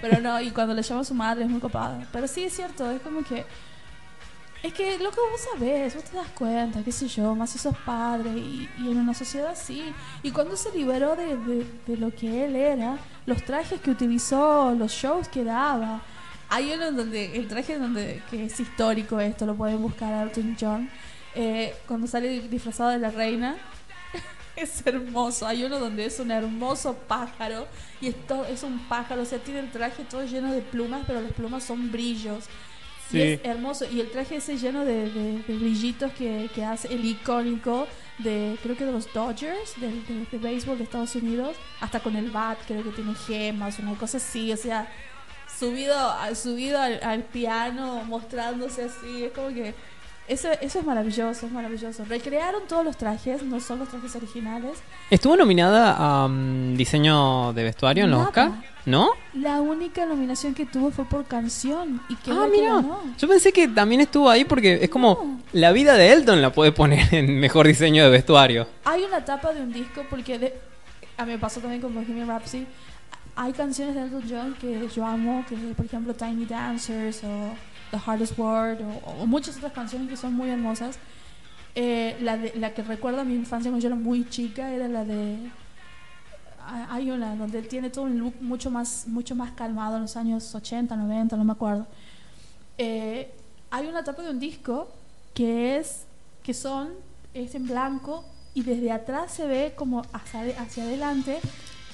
Pero 0.00 0.20
no, 0.20 0.40
y 0.40 0.50
cuando 0.50 0.74
le 0.74 0.82
llama 0.82 1.00
a 1.00 1.04
su 1.04 1.14
madre 1.14 1.44
es 1.44 1.50
muy 1.50 1.60
copada. 1.60 2.06
Pero 2.12 2.28
sí 2.28 2.44
es 2.44 2.54
cierto, 2.54 2.90
es 2.90 3.00
como 3.00 3.24
que. 3.24 3.44
Es 4.62 4.72
que 4.72 4.98
lo 4.98 5.10
que 5.10 5.20
vos 5.20 5.40
sabés, 5.52 5.94
vos 5.94 6.04
te 6.04 6.16
das 6.16 6.28
cuenta, 6.28 6.82
qué 6.82 6.90
sé 6.92 7.06
yo, 7.08 7.34
más 7.34 7.50
si 7.50 7.58
sos 7.58 7.76
padre 7.84 8.30
y, 8.30 8.66
y 8.78 8.90
en 8.92 8.98
una 8.98 9.12
sociedad 9.12 9.50
así. 9.50 9.82
Y 10.22 10.30
cuando 10.30 10.56
se 10.56 10.70
liberó 10.74 11.16
de, 11.16 11.36
de- 11.36 11.66
de 11.86 11.96
lo 11.98 12.10
que 12.14 12.46
él 12.46 12.56
era, 12.56 12.96
los 13.26 13.42
trajes 13.44 13.78
que 13.80 13.90
utilizó, 13.90 14.74
los 14.74 14.90
shows 14.92 15.28
que 15.28 15.44
daba. 15.44 16.00
Hay 16.48 16.72
uno 16.72 16.92
donde, 16.92 17.36
el 17.36 17.48
traje 17.48 17.78
donde, 17.78 18.22
que 18.30 18.44
es 18.44 18.60
histórico 18.60 19.18
esto, 19.20 19.46
lo 19.46 19.54
pueden 19.56 19.80
buscar 19.82 20.26
Elton 20.26 20.56
John, 20.60 20.90
eh, 21.34 21.74
cuando 21.86 22.06
sale 22.06 22.40
disfrazado 22.48 22.90
de 22.90 22.98
la 22.98 23.10
reina. 23.10 23.56
Es 24.56 24.86
hermoso. 24.86 25.48
Hay 25.48 25.64
uno 25.64 25.80
donde 25.80 26.06
es 26.06 26.20
un 26.20 26.30
hermoso 26.30 26.94
pájaro 27.08 27.66
y 28.00 28.06
esto 28.06 28.44
es 28.44 28.62
un 28.62 28.78
pájaro, 28.88 29.22
o 29.22 29.24
sea, 29.24 29.40
tiene 29.40 29.58
el 29.60 29.70
traje 29.72 30.04
todo 30.04 30.24
lleno 30.24 30.52
de 30.52 30.60
plumas, 30.60 31.02
pero 31.08 31.20
las 31.20 31.32
plumas 31.32 31.64
son 31.64 31.90
brillos. 31.90 32.44
Sí. 33.10 33.18
Y 33.18 33.20
es 33.22 33.40
hermoso. 33.42 33.84
Y 33.90 33.98
el 34.00 34.10
traje 34.12 34.36
ese 34.36 34.56
lleno 34.56 34.84
de, 34.84 35.10
de- 35.10 35.42
de 35.42 35.56
brillitos 35.56 36.12
que, 36.12 36.48
que 36.54 36.64
hace 36.64 36.86
el 36.94 37.04
icónico 37.04 37.88
de, 38.18 38.56
creo 38.62 38.76
que 38.76 38.84
de 38.84 38.92
los 38.92 39.12
Dodgers, 39.12 39.74
de, 39.80 39.90
de 40.30 40.38
béisbol 40.38 40.78
de 40.78 40.84
Estados 40.84 41.16
Unidos, 41.16 41.56
hasta 41.80 41.98
con 42.00 42.14
el 42.14 42.30
bat, 42.30 42.58
creo 42.66 42.84
que 42.84 42.90
tiene 42.90 43.14
gemas, 43.26 43.80
una 43.80 43.94
cosa 43.94 44.18
así, 44.18 44.52
o 44.52 44.56
sea, 44.56 44.88
subido, 45.58 45.96
subido 46.34 46.80
al, 46.80 47.00
al 47.02 47.22
piano, 47.22 48.02
mostrándose 48.04 48.84
así, 48.84 49.24
es 49.24 49.32
como 49.32 49.48
que... 49.48 49.74
Eso, 50.26 50.48
eso 50.62 50.78
es 50.78 50.86
maravilloso, 50.86 51.44
es 51.44 51.52
maravilloso. 51.52 52.02
Recrearon 52.06 52.62
todos 52.66 52.82
los 52.82 52.96
trajes, 52.96 53.42
no 53.42 53.60
son 53.60 53.80
los 53.80 53.90
trajes 53.90 54.16
originales. 54.16 54.72
¿Estuvo 55.10 55.36
nominada 55.36 55.96
a 55.98 56.26
mm, 56.28 56.76
diseño 56.78 57.52
de 57.52 57.62
vestuario 57.62 58.04
en 58.04 58.10
los 58.10 58.20
Nada. 58.20 58.28
Oscar? 58.30 58.52
¿No? 58.86 59.10
La 59.34 59.60
única 59.60 60.06
nominación 60.06 60.54
que 60.54 60.64
tuvo 60.64 60.90
fue 60.90 61.04
por 61.04 61.26
canción. 61.26 62.00
¿Y 62.08 62.16
que 62.16 62.30
Ah, 62.30 62.46
mira. 62.50 62.82
Yo 63.18 63.28
pensé 63.28 63.52
que 63.52 63.68
también 63.68 64.00
estuvo 64.00 64.30
ahí 64.30 64.46
porque 64.46 64.78
es 64.82 64.88
como 64.88 65.20
No. 65.22 65.40
la 65.52 65.72
vida 65.72 65.92
de 65.92 66.10
Elton 66.14 66.40
la 66.40 66.50
puede 66.54 66.72
poner 66.72 67.06
en 67.14 67.38
mejor 67.38 67.66
diseño 67.66 68.02
de 68.04 68.08
vestuario. 68.10 68.66
Hay 68.86 69.02
una 69.02 69.22
tapa 69.26 69.52
de 69.52 69.60
un 69.60 69.74
disco 69.74 70.04
porque 70.08 70.38
de- 70.38 70.54
a 71.18 71.26
mí 71.26 71.32
me 71.32 71.38
pasó 71.38 71.60
también 71.60 71.82
con 71.82 71.94
Bohemian 71.94 72.28
Rhapsody. 72.28 72.66
Hay 73.36 73.52
canciones 73.52 73.94
de 73.94 74.02
Elton 74.02 74.22
John 74.28 74.54
que 74.60 74.88
yo 74.94 75.04
amo, 75.04 75.44
que 75.48 75.56
por 75.76 75.86
ejemplo 75.86 76.14
Tiny 76.14 76.44
Dancers 76.46 77.22
o 77.24 77.54
The 77.90 77.98
Hardest 78.06 78.38
Word 78.38 78.78
o, 78.82 79.22
o 79.22 79.26
muchas 79.26 79.56
otras 79.56 79.72
canciones 79.72 80.08
que 80.08 80.16
son 80.16 80.34
muy 80.34 80.50
hermosas. 80.50 80.98
Eh, 81.74 82.16
la, 82.20 82.36
de- 82.36 82.52
la 82.56 82.72
que 82.72 82.82
recuerdo 82.84 83.20
a 83.22 83.24
mi 83.24 83.34
infancia 83.34 83.70
cuando 83.70 83.82
yo 83.82 83.88
era 83.88 83.96
muy 83.96 84.28
chica 84.28 84.70
era 84.72 84.86
la 84.86 85.04
de 85.04 85.38
hay- 86.66 86.86
hay 86.88 87.10
una 87.10 87.34
donde 87.34 87.58
él 87.58 87.66
tiene 87.66 87.90
todo 87.90 88.04
un 88.04 88.16
look 88.20 88.34
mucho 88.40 88.70
más 88.70 89.06
mucho 89.08 89.34
más 89.34 89.50
calmado 89.52 89.96
en 89.96 90.02
los 90.02 90.16
años 90.16 90.54
80, 90.54 90.94
90, 90.94 91.36
no 91.36 91.44
me 91.44 91.52
acuerdo. 91.52 91.86
Eh, 92.78 93.32
hay 93.70 93.86
una 93.88 94.04
tapa 94.04 94.22
de 94.22 94.30
un 94.30 94.38
disco 94.38 94.88
que 95.34 95.76
es 95.78 96.04
que 96.44 96.54
son 96.54 96.90
es 97.34 97.56
en 97.56 97.66
blanco 97.66 98.24
y 98.54 98.62
desde 98.62 98.92
atrás 98.92 99.32
se 99.32 99.48
ve 99.48 99.72
como 99.74 100.02
hacia, 100.12 100.42
hacia 100.62 100.84
adelante 100.84 101.40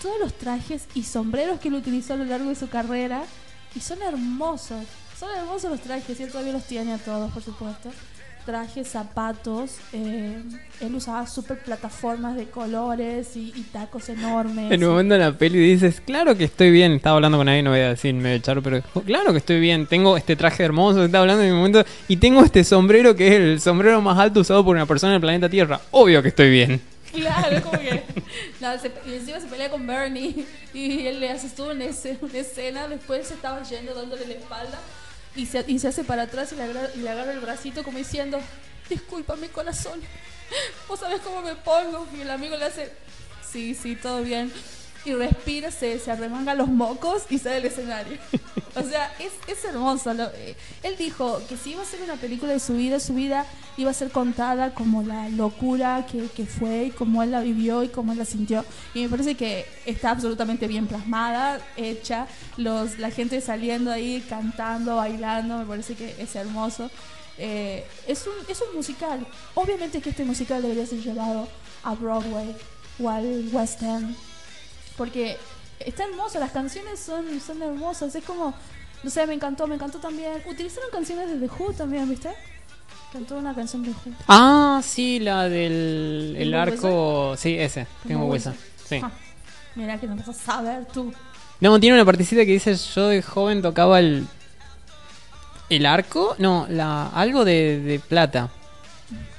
todos 0.00 0.18
los 0.18 0.34
trajes 0.34 0.86
y 0.94 1.02
sombreros 1.02 1.60
que 1.60 1.68
él 1.68 1.74
utilizó 1.74 2.14
a 2.14 2.16
lo 2.16 2.24
largo 2.24 2.48
de 2.48 2.54
su 2.54 2.68
carrera 2.68 3.22
y 3.74 3.80
son 3.80 4.02
hermosos 4.02 4.84
son 5.18 5.30
hermosos 5.36 5.70
los 5.70 5.80
trajes 5.80 6.18
y 6.18 6.22
él 6.22 6.30
todavía 6.30 6.52
los 6.52 6.64
tiene 6.64 6.94
a 6.94 6.98
todos 6.98 7.30
por 7.32 7.42
supuesto 7.42 7.90
trajes 8.44 8.88
zapatos 8.88 9.76
eh, 9.92 10.42
él 10.80 10.94
usaba 10.94 11.26
super 11.26 11.58
plataformas 11.58 12.36
de 12.36 12.46
colores 12.46 13.36
y, 13.36 13.52
tacos 13.72 14.08
enormes 14.08 14.72
En 14.72 14.82
un 14.82 14.90
momento 14.90 15.14
en 15.14 15.20
la 15.20 15.32
peli 15.32 15.58
dices, 15.58 16.00
claro 16.04 16.36
que 16.36 16.44
estoy 16.44 16.70
bien. 16.70 16.92
Estaba 16.92 17.16
hablando 17.16 17.38
con 17.38 17.48
alguien, 17.48 17.64
no 17.66 17.70
voy 17.70 17.80
a 17.80 17.90
decir, 17.90 18.12
me 18.14 18.22
voy 18.22 18.30
a 18.30 18.34
echar, 18.34 18.60
pero 18.62 18.82
claro 19.04 19.32
que 19.32 19.38
estoy 19.38 19.60
bien. 19.60 19.86
Tengo 19.86 20.16
este 20.16 20.34
traje 20.34 20.64
hermoso, 20.64 21.04
está 21.04 21.20
hablando 21.20 21.44
en 21.44 21.50
mi 21.50 21.56
momento, 21.56 21.84
y 22.08 22.16
tengo 22.16 22.42
este 22.42 22.64
sombrero 22.64 23.14
que 23.14 23.28
es 23.28 23.34
el 23.34 23.60
sombrero 23.60 24.00
más 24.00 24.18
alto 24.18 24.40
usado 24.40 24.64
por 24.64 24.74
una 24.74 24.86
persona 24.86 25.12
en 25.12 25.16
el 25.16 25.20
planeta 25.20 25.48
Tierra. 25.48 25.80
Obvio 25.92 26.22
que 26.22 26.28
estoy 26.28 26.50
bien. 26.50 26.80
Claro, 27.20 27.62
como 27.62 27.78
que. 27.78 28.02
No, 28.60 28.78
se- 28.78 28.92
y 29.06 29.14
encima 29.14 29.40
se 29.40 29.46
pelea 29.46 29.70
con 29.70 29.86
Bernie 29.86 30.46
y 30.74 31.06
él 31.06 31.20
le 31.20 31.30
hace 31.30 31.48
toda 31.48 31.74
una, 31.74 31.84
escena, 31.86 32.18
una 32.22 32.38
escena. 32.38 32.88
Después 32.88 33.26
se 33.28 33.34
estaba 33.34 33.62
yendo 33.62 33.94
dándole 33.94 34.26
la 34.26 34.34
espalda 34.34 34.78
y 35.34 35.46
se, 35.46 35.64
y 35.66 35.78
se 35.78 35.88
hace 35.88 36.04
para 36.04 36.22
atrás 36.22 36.52
y 36.52 36.56
le, 36.56 36.62
agarra, 36.64 36.88
y 36.94 36.98
le 36.98 37.10
agarra 37.10 37.32
el 37.32 37.40
bracito 37.40 37.82
como 37.82 37.98
diciendo: 37.98 38.40
Discúlpame, 38.88 39.48
corazón. 39.48 40.00
Vos 40.88 41.00
sabés 41.00 41.20
cómo 41.20 41.42
me 41.42 41.54
pongo. 41.56 42.06
Y 42.16 42.20
el 42.22 42.30
amigo 42.30 42.56
le 42.56 42.64
hace: 42.66 42.92
Sí, 43.50 43.74
sí, 43.74 43.96
todo 43.96 44.22
bien. 44.22 44.52
Y 45.04 45.14
respira, 45.14 45.70
se, 45.70 45.98
se 45.98 46.10
arremanga 46.10 46.54
los 46.54 46.68
mocos 46.68 47.22
y 47.30 47.38
sale 47.38 47.56
del 47.56 47.66
escenario. 47.66 48.18
O 48.76 48.82
sea, 48.82 49.12
es, 49.18 49.32
es 49.48 49.64
hermoso. 49.64 50.14
lo- 50.14 50.28
eh, 50.32 50.54
él 50.84 50.94
dijo 50.96 51.42
que 51.48 51.56
si 51.56 51.72
iba 51.72 51.82
a 51.82 51.84
ser 51.84 52.02
una 52.02 52.14
película 52.14 52.52
de 52.52 52.60
su 52.60 52.74
vida, 52.74 53.00
su 53.00 53.14
vida 53.14 53.44
iba 53.76 53.90
a 53.90 53.94
ser 53.94 54.12
contada 54.12 54.74
como 54.74 55.02
la 55.02 55.28
locura 55.28 56.06
que, 56.10 56.26
que 56.28 56.46
fue 56.46 56.84
y 56.84 56.90
cómo 56.90 57.24
él 57.24 57.32
la 57.32 57.40
vivió 57.40 57.82
y 57.82 57.88
cómo 57.88 58.12
él 58.12 58.18
la 58.18 58.24
sintió. 58.24 58.64
Y 58.94 59.02
me 59.02 59.08
parece 59.08 59.34
que 59.34 59.66
está 59.86 60.10
absolutamente 60.10 60.68
bien 60.68 60.86
plasmada, 60.86 61.60
hecha. 61.76 62.28
Los, 62.58 63.00
la 63.00 63.10
gente 63.10 63.40
saliendo 63.40 63.90
ahí, 63.90 64.24
cantando, 64.28 64.94
bailando, 64.96 65.58
me 65.58 65.64
parece 65.64 65.96
que 65.96 66.14
es 66.22 66.36
hermoso. 66.36 66.88
Eh, 67.38 67.84
es, 68.06 68.24
un, 68.28 68.34
es 68.48 68.60
un 68.60 68.76
musical. 68.76 69.26
Obviamente 69.56 70.00
que 70.00 70.10
este 70.10 70.24
musical 70.24 70.62
debería 70.62 70.86
ser 70.86 71.00
llevado 71.02 71.48
a 71.82 71.94
Broadway 71.96 72.54
o 73.02 73.10
al 73.10 73.48
West 73.52 73.82
End. 73.82 74.14
Porque 75.00 75.38
está 75.78 76.04
hermoso, 76.04 76.38
las 76.38 76.50
canciones 76.50 77.00
son, 77.00 77.40
son 77.40 77.62
hermosas. 77.62 78.14
Es 78.14 78.22
como, 78.22 78.52
no 79.02 79.08
sé, 79.08 79.26
me 79.26 79.32
encantó, 79.32 79.66
me 79.66 79.76
encantó 79.76 79.98
también. 79.98 80.42
Utilizaron 80.46 80.90
canciones 80.92 81.26
de 81.30 81.38
The 81.38 81.50
Who 81.54 81.72
también, 81.72 82.06
¿viste? 82.06 82.28
Cantó 83.10 83.38
una 83.38 83.54
canción 83.54 83.82
de 83.82 83.92
Who. 83.92 84.12
Ah, 84.28 84.82
sí, 84.84 85.18
la 85.18 85.48
del 85.48 86.34
el 86.36 86.50
¿Tengo 86.50 86.58
arco. 86.58 87.34
Sí, 87.38 87.56
ese. 87.58 87.86
Tengo 88.06 88.26
huesa. 88.26 88.50
huesa? 88.50 88.62
Sí. 88.86 89.00
Ah, 89.02 89.10
mira 89.74 89.98
que 89.98 90.06
no 90.06 90.16
vas 90.16 90.28
a 90.28 90.34
saber 90.34 90.84
tú. 90.84 91.14
No, 91.60 91.80
tiene 91.80 91.96
una 91.96 92.04
partecita 92.04 92.44
que 92.44 92.52
dice: 92.52 92.76
Yo 92.76 93.08
de 93.08 93.22
joven 93.22 93.62
tocaba 93.62 94.00
el. 94.00 94.26
¿El 95.70 95.86
arco? 95.86 96.34
No, 96.36 96.66
la 96.68 97.06
algo 97.06 97.46
de, 97.46 97.80
de 97.80 98.00
plata. 98.00 98.50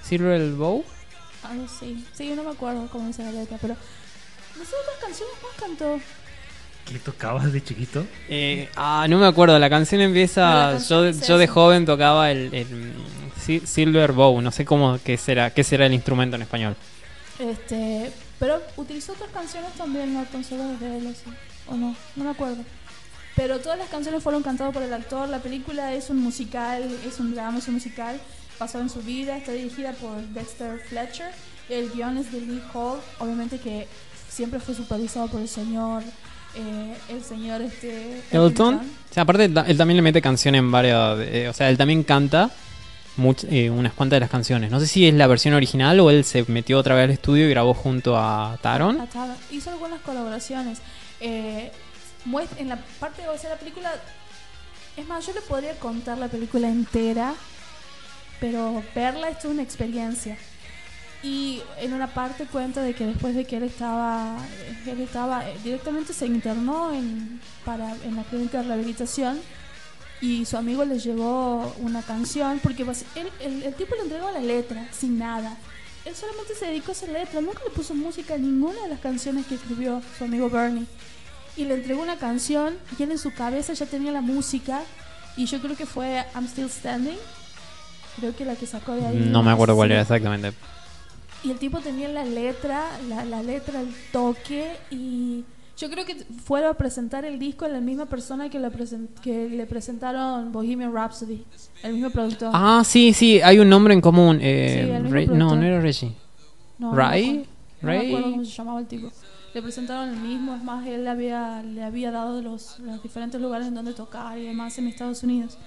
Silver 0.02 0.54
Bow. 0.54 0.84
Algo 1.44 1.68
sí. 1.68 2.04
Sí, 2.16 2.34
no 2.36 2.42
me 2.42 2.50
acuerdo 2.50 2.88
cómo 2.92 3.06
dice 3.06 3.24
la 3.24 3.32
letra, 3.32 3.60
pero. 3.62 3.76
No 4.58 4.66
sé 4.66 4.72
otras 4.82 4.98
canciones 5.02 5.36
más 5.42 5.52
cantó. 5.60 6.00
¿Qué 6.86 7.00
tocabas 7.00 7.52
de 7.54 7.64
chiquito? 7.64 8.06
Eh, 8.28 8.70
ah, 8.76 9.06
no 9.10 9.18
me 9.20 9.26
acuerdo. 9.28 9.58
La 9.60 9.70
canción 9.70 10.00
No, 10.02 10.08
empieza. 10.08 10.42
la 10.68 10.72
canción 10.74 11.14
yo, 11.20 11.28
yo 11.28 11.38
de 11.38 11.48
joven 11.48 11.86
tocaba 11.86 12.32
el, 12.32 12.54
el, 12.54 12.94
Si- 13.44 13.62
Silver 13.66 14.12
Bow. 14.12 14.42
No 14.42 14.52
sé 14.52 14.66
cómo 14.66 15.00
qué 15.04 15.18
será, 15.18 15.52
qué 15.54 15.64
será 15.64 15.86
el 15.86 15.94
instrumento 15.94 16.36
en 16.36 16.42
español. 16.42 16.76
Este, 17.40 18.12
pero 18.40 18.62
utilizó 18.78 19.14
otras 19.14 19.30
canciones 19.32 19.72
también, 19.74 20.14
no 20.14 20.24
tan 20.26 20.44
solo 20.44 20.64
de 20.80 20.98
él, 20.98 21.08
así, 21.08 21.24
o 21.68 21.76
no, 21.76 21.96
no 22.16 22.24
me 22.24 22.30
acuerdo. 22.32 22.64
pero 23.36 23.60
todas 23.60 23.78
las 23.80 23.88
canciones 23.90 24.22
fueron 24.22 24.44
cantadas 24.44 24.74
por 24.74 24.84
el 24.84 24.94
actor. 24.94 25.30
La 25.30 25.40
película 25.40 25.94
es 25.94 26.10
un 26.10 26.18
musical, 26.18 26.84
es 27.08 27.20
un 27.20 27.34
drama, 27.34 27.60
es 27.60 27.68
un 27.68 27.76
musical 27.76 28.20
basado 28.60 28.84
en 28.84 28.90
su 28.90 29.02
vida. 29.02 29.38
Está 29.38 29.54
dirigida 29.54 29.94
por 29.94 30.18
Dexter 30.34 30.80
Fletcher. 30.90 31.32
El 31.70 31.90
guion 31.92 32.18
es 32.18 32.32
de 32.32 32.42
Lee 32.42 32.62
Hall, 32.74 33.00
obviamente 33.20 33.58
que 33.60 33.88
siempre 34.32 34.60
fue 34.60 34.74
supervisado 34.74 35.28
por 35.28 35.42
el 35.42 35.48
señor, 35.50 36.04
eh, 36.56 36.96
el 37.10 37.24
señor 37.24 37.62
este 37.62 38.22
Elton. 38.32 38.76
O 38.76 39.14
sea, 39.14 39.24
aparte, 39.24 39.46
él 39.46 39.54
también 39.78 39.98
le 39.98 40.02
mete 40.02 40.22
canción 40.22 40.56
en 40.56 40.72
varias. 40.72 41.20
eh, 41.22 41.48
o 41.50 41.54
sea, 41.54 41.70
él 41.70 41.78
también 41.78 42.04
canta 42.04 42.50
much- 43.18 43.46
eh, 43.50 43.70
unas 43.70 43.94
cuantas 43.94 44.16
de 44.18 44.22
las 44.22 44.30
canciones. 44.30 44.72
No 44.72 44.80
sé 44.80 44.88
si 44.88 45.06
es 45.08 45.14
la 45.14 45.28
versión 45.28 45.54
original 45.54 46.00
o 46.00 46.10
él 46.10 46.24
se 46.24 46.46
metió 46.48 46.78
otra 46.80 46.96
vez 46.96 47.04
al 47.06 47.12
estudio 47.12 47.46
y 47.46 47.50
grabó 47.50 47.74
junto 47.74 48.18
a 48.18 48.58
Taron. 48.62 49.02
Atado. 49.02 49.36
Hizo 49.52 49.70
algunas 49.70 50.00
colaboraciones. 50.02 50.80
Eh, 51.20 51.72
en 52.58 52.70
la 52.70 52.78
parte 53.00 53.22
sea, 53.38 53.50
la 53.52 53.58
película. 53.58 53.92
Es 54.98 55.08
más, 55.08 55.26
yo 55.26 55.34
le 55.34 55.42
podría 55.42 55.74
contar 55.80 56.18
la 56.18 56.28
película 56.28 56.68
entera, 56.70 57.34
pero 58.40 58.84
verla 58.96 59.30
esto 59.30 59.48
es 59.48 59.54
una 59.54 59.64
experiencia. 59.64 60.38
Y 61.24 61.62
en 61.80 61.94
una 61.94 62.08
parte 62.08 62.46
cuenta 62.46 62.82
de 62.82 62.96
que 62.96 63.06
después 63.06 63.36
de 63.36 63.46
que 63.46 63.58
él 63.58 63.64
estaba, 63.64 64.38
él 64.88 65.02
estaba 65.02 65.48
eh, 65.48 65.56
directamente 65.64 66.14
se 66.14 66.26
internó 66.26 66.92
en, 66.92 67.40
para, 67.64 67.96
en 68.04 68.16
la 68.16 68.24
clínica 68.24 68.58
de 68.60 68.64
rehabilitación 68.70 69.40
y 70.20 70.46
su 70.46 70.58
amigo 70.58 70.84
le 70.84 70.98
llevó 71.00 71.76
una 71.80 72.02
canción 72.02 72.60
porque 72.64 72.84
él- 72.84 73.30
el, 73.40 73.64
el 73.64 73.74
tipo 73.76 73.94
le 73.96 74.02
entregó 74.02 74.32
la 74.32 74.40
letra 74.40 74.88
sin 74.92 75.20
nada. 75.20 75.56
Él 76.06 76.16
solamente 76.16 76.56
se 76.56 76.66
dedicó 76.66 76.90
a 76.90 76.94
hacer 76.94 77.10
letra, 77.10 77.40
nunca 77.42 77.60
le 77.64 77.70
puso 77.76 77.94
música 77.94 78.34
a 78.34 78.38
ninguna 78.40 78.82
de 78.82 78.90
las 78.90 79.00
canciones 79.00 79.46
que 79.46 79.54
escribió 79.56 80.02
su 80.18 80.24
amigo 80.24 80.50
Bernie. 80.50 80.86
Y 81.56 81.66
le 81.66 81.76
entregó 81.76 82.02
una 82.02 82.18
canción 82.18 82.78
y 82.98 83.04
él 83.04 83.12
en 83.12 83.20
su 83.20 83.32
cabeza 83.34 83.74
ya 83.74 83.86
tenía 83.86 84.12
la 84.12 84.22
música 84.22 84.82
y 85.38 85.46
yo 85.46 85.62
creo 85.62 85.76
que 85.78 85.86
fue 85.86 86.24
I'm 86.34 86.48
Still 86.48 86.70
Standing. 86.72 87.18
Creo 88.18 88.36
que 88.36 88.44
la 88.46 88.56
que 88.56 88.66
sacó 88.66 88.94
de 88.96 89.06
ahí. 89.06 89.18
No 89.18 89.44
me 89.44 89.52
acuerdo 89.52 89.76
cuál 89.76 89.92
era 89.92 90.02
exactamente. 90.02 90.54
Y 91.44 91.52
el 91.52 91.58
tipo 91.58 91.80
tenía 91.80 92.08
la 92.10 92.24
letra, 92.24 92.86
la, 93.10 93.26
la 93.26 93.42
letra, 93.42 93.82
el 93.82 93.90
toque 94.12 94.72
y 94.92 95.44
yo 95.78 95.90
creo 95.90 96.06
que 96.06 96.16
fueron 96.46 96.70
a 96.70 96.74
presentar 96.76 97.26
el 97.26 97.40
disco 97.40 97.66
a 97.66 97.70
la 97.70 97.80
misma 97.82 98.06
persona 98.06 98.50
que, 98.50 98.60
la 98.60 98.70
presen- 98.72 99.08
que 99.24 99.50
le 99.50 99.66
presentaron 99.66 100.52
Bohemian 100.52 100.94
Rhapsody, 100.94 101.44
el 101.82 101.94
mismo 101.94 102.12
productor. 102.12 102.52
Ah, 102.54 102.84
sí, 102.86 103.14
sí, 103.14 103.42
hay 103.42 103.58
un 103.58 103.70
nombre 103.70 103.94
en 103.96 104.02
común. 104.02 104.38
eh, 104.42 104.84
Sí, 104.86 104.92
el 104.92 105.02
mismo 105.04 105.16
Re- 105.16 105.28
no, 105.28 105.56
no 105.56 105.64
era 105.64 105.82
Reggie. 105.82 106.14
no, 106.78 106.94
Ray, 106.94 107.26
No, 107.26 107.34
me 107.34 107.40
acuerdo. 107.40 107.52
No 107.82 107.88
me 107.88 107.98
Ray. 107.98 108.08
acuerdo 108.10 108.32
cómo 108.32 108.46
se 108.46 108.52
llamaba 108.52 108.80
el 108.80 108.86
tipo. 108.88 109.12
Le 109.56 109.62
presentaron 109.64 110.10
el 110.10 110.18
mismo, 110.18 110.56
es 110.56 110.64
más, 110.64 110.86
él 110.88 111.04
le 111.04 111.10
había, 111.10 111.64
le 111.64 111.84
había 111.84 112.12
dado 112.12 112.42
los, 112.42 112.78
los 112.80 113.02
diferentes 113.02 113.42
lugares 113.42 113.68
en 113.68 113.74
donde 113.74 113.94
tocar 113.94 114.38
y 114.38 114.46
demás 114.46 114.78
en 114.78 114.88
Estados 114.88 115.24
Unidos. 115.24 115.58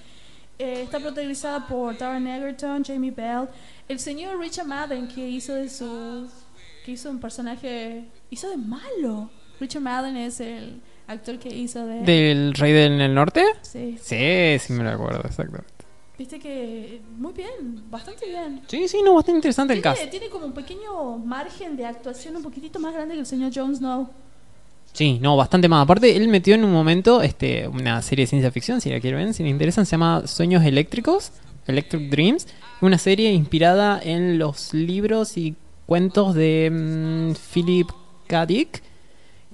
Eh, 0.59 0.82
está 0.82 1.00
protagonizada 1.00 1.66
por 1.66 1.96
Taron 1.96 2.26
Egerton, 2.26 2.84
Jamie 2.84 3.11
Bell, 3.11 3.48
el 3.88 3.98
señor 3.98 4.38
Richard 4.38 4.66
Madden 4.66 5.09
que 5.09 5.28
hizo 5.28 5.55
de 5.55 5.68
su 5.68 6.28
que 6.84 6.92
hizo 6.92 7.11
un 7.11 7.18
personaje 7.18 8.05
hizo 8.30 8.48
de 8.50 8.57
malo. 8.57 9.30
Richard 9.61 9.82
Madden 9.82 10.16
es 10.16 10.40
el 10.40 10.80
actor 11.07 11.38
que 11.38 11.48
hizo 11.48 11.84
de, 11.86 12.00
¿Del 12.02 12.55
Rey 12.55 12.72
del 12.72 13.14
Norte? 13.14 13.44
sí. 13.62 13.98
Sí, 14.00 14.57
sí 14.61 14.72
me 14.72 14.84
lo 14.84 14.90
acuerdo, 14.90 15.22
exactamente. 15.26 15.72
Viste 16.16 16.38
que 16.38 17.00
muy 17.18 17.32
bien, 17.32 17.90
bastante 17.90 18.26
bien. 18.26 18.62
Sí, 18.68 18.86
sí, 18.86 19.02
no, 19.02 19.14
bastante 19.14 19.38
interesante 19.38 19.72
el 19.74 19.82
Tiene, 19.82 19.96
cast. 19.98 20.11
tiene 20.11 20.28
como 20.28 20.46
un 20.46 20.52
pequeño 20.52 21.18
margen 21.18 21.76
de 21.76 21.84
actuación 21.86 22.36
un 22.36 22.42
poquitito 22.42 22.78
más 22.78 22.94
grande 22.94 23.14
que 23.14 23.20
el 23.20 23.26
señor 23.26 23.50
Jon 23.52 23.74
Snow. 23.74 24.09
Sí, 24.95 25.18
no, 25.20 25.36
bastante 25.36 25.68
más. 25.68 25.82
Aparte, 25.82 26.16
él 26.16 26.28
metió 26.28 26.55
en 26.55 26.64
un 26.64 26.72
momento 26.72 27.20
este, 27.20 27.66
una 27.66 28.01
serie 28.01 28.22
de 28.22 28.26
ciencia 28.28 28.51
ficción, 28.53 28.80
si 28.80 28.90
la 28.90 29.01
quieren 29.01 29.24
ver, 29.24 29.34
si 29.34 29.42
les 29.42 29.51
interesan, 29.51 29.86
se 29.86 29.92
llama 29.92 30.22
Sueños 30.26 30.64
Eléctricos, 30.64 31.32
Electric 31.66 32.11
Dreams, 32.11 32.47
una 32.80 32.97
serie 32.97 33.32
inspirada 33.32 34.01
en 34.01 34.38
los 34.38 34.72
libros 34.72 35.36
y 35.36 35.57
cuentos 35.86 36.34
de 36.36 36.70
mm, 36.72 37.32
Philip 37.53 37.88
K. 38.28 38.47
Dick, 38.47 38.82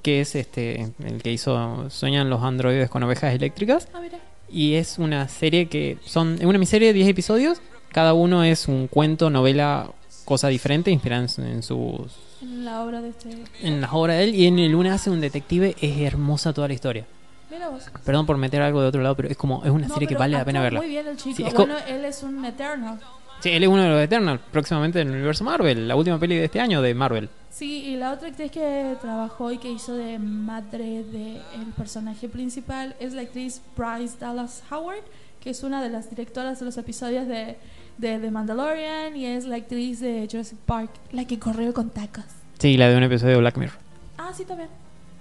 que 0.03 0.21
es 0.21 0.35
este 0.35 0.93
el 1.03 1.23
que 1.23 1.33
hizo 1.33 1.89
Sueñan 1.89 2.29
los 2.29 2.43
androides 2.43 2.91
con 2.91 3.03
ovejas 3.03 3.35
eléctricas. 3.35 3.89
Ah, 3.95 4.01
mira. 4.03 4.19
Y 4.53 4.75
es 4.75 4.99
una 4.99 5.27
serie 5.29 5.67
que 5.69 5.97
son. 6.05 6.35
Es 6.35 6.45
una 6.45 6.59
miniserie 6.59 6.89
de 6.89 6.95
10 6.95 7.09
episodios. 7.09 7.63
Cada 7.93 8.13
uno 8.13 8.45
es 8.45 8.69
un 8.69 8.89
cuento, 8.89 9.31
novela, 9.31 9.91
cosa 10.31 10.49
diferente, 10.49 10.91
inspirada 10.91 11.23
en, 11.23 11.29
su- 11.29 11.43
en 11.43 11.63
sus. 11.63 12.13
En 12.41 12.65
la 12.65 12.83
obra 12.85 13.03
de 13.03 13.09
este. 13.11 13.31
En 13.63 13.81
las 13.81 13.91
obras 13.93 14.17
de 14.19 14.25
él. 14.25 14.35
Y 14.35 14.47
en 14.47 14.59
el 14.61 14.75
una 14.75 14.95
hace 14.95 15.11
un 15.11 15.21
detective. 15.21 15.75
Es 15.81 15.99
hermosa 15.99 16.53
toda 16.53 16.69
la 16.69 16.75
historia. 16.75 17.05
Mira 17.51 17.69
vos. 17.69 17.83
Perdón 18.05 18.27
por 18.27 18.37
meter 18.37 18.63
algo 18.63 18.81
de 18.81 18.87
otro 18.89 19.03
lado, 19.03 19.17
pero 19.17 19.29
es 19.29 19.37
como. 19.37 19.65
Es 19.65 19.71
una 19.71 19.89
No, 19.89 19.93
serie 19.95 20.07
que 20.09 20.15
vale 20.15 20.39
la 20.39 20.45
pena 20.45 20.63
verla. 20.63 20.79
Muy 20.81 20.89
bien 20.89 21.07
el 21.09 21.17
chico. 21.17 21.37
Sí, 21.37 21.43
es 21.43 21.53
bueno, 21.53 21.75
él 21.89 22.05
es 22.05 22.23
un 22.23 22.45
Eternal. 22.45 22.99
Sí, 23.41 23.49
él 23.51 23.63
es 23.63 23.69
uno 23.69 23.83
de 23.83 23.89
los 23.89 24.01
Eternals. 24.01 24.41
Próximamente 24.53 25.01
en 25.01 25.09
el 25.09 25.15
universo 25.17 25.43
Marvel. 25.45 25.89
La 25.89 25.97
última 25.97 26.19
peli 26.21 26.37
de 26.37 26.45
este 26.45 26.61
año 26.61 26.81
de 26.81 26.95
Marvel. 26.95 27.29
Sí, 27.51 27.85
y 27.87 27.97
la 27.97 28.13
otra 28.13 28.29
actriz 28.29 28.53
que 28.53 28.97
trabajó 29.01 29.51
y 29.51 29.59
que 29.59 29.71
hizo 29.73 29.95
de 29.95 30.19
madre 30.21 31.03
del 31.03 31.43
personaje 31.77 32.29
principal 32.29 32.95
es 33.01 33.13
la 33.15 33.23
actriz 33.23 33.61
Bryce 33.77 34.17
Dallas 34.21 34.63
Howard, 34.71 35.03
que 35.41 35.51
es 35.51 35.63
una 35.65 35.83
de 35.83 35.89
las 35.89 36.09
directoras 36.09 36.61
de 36.61 36.67
los 36.67 36.77
episodios 36.77 37.27
de, 37.27 37.57
de 38.01 38.19
The 38.19 38.31
Mandalorian 38.31 39.17
y 39.17 39.27
es 39.27 39.45
la 39.45 39.57
actriz 39.57 40.01
de 40.01 40.27
Jurassic 40.31 40.59
Park, 40.61 40.91
la 41.13 41.25
que 41.27 41.39
corrió 41.39 41.73
con 41.75 41.91
tacos. 41.91 42.25
Sí, 42.59 42.77
la 42.77 42.89
de 42.89 42.97
un 42.97 43.03
episodio 43.03 43.35
de 43.35 43.41
Black 43.41 43.57
Mirror. 43.57 43.77
Ah, 44.19 44.31
sí, 44.35 44.45
también. 44.45 44.69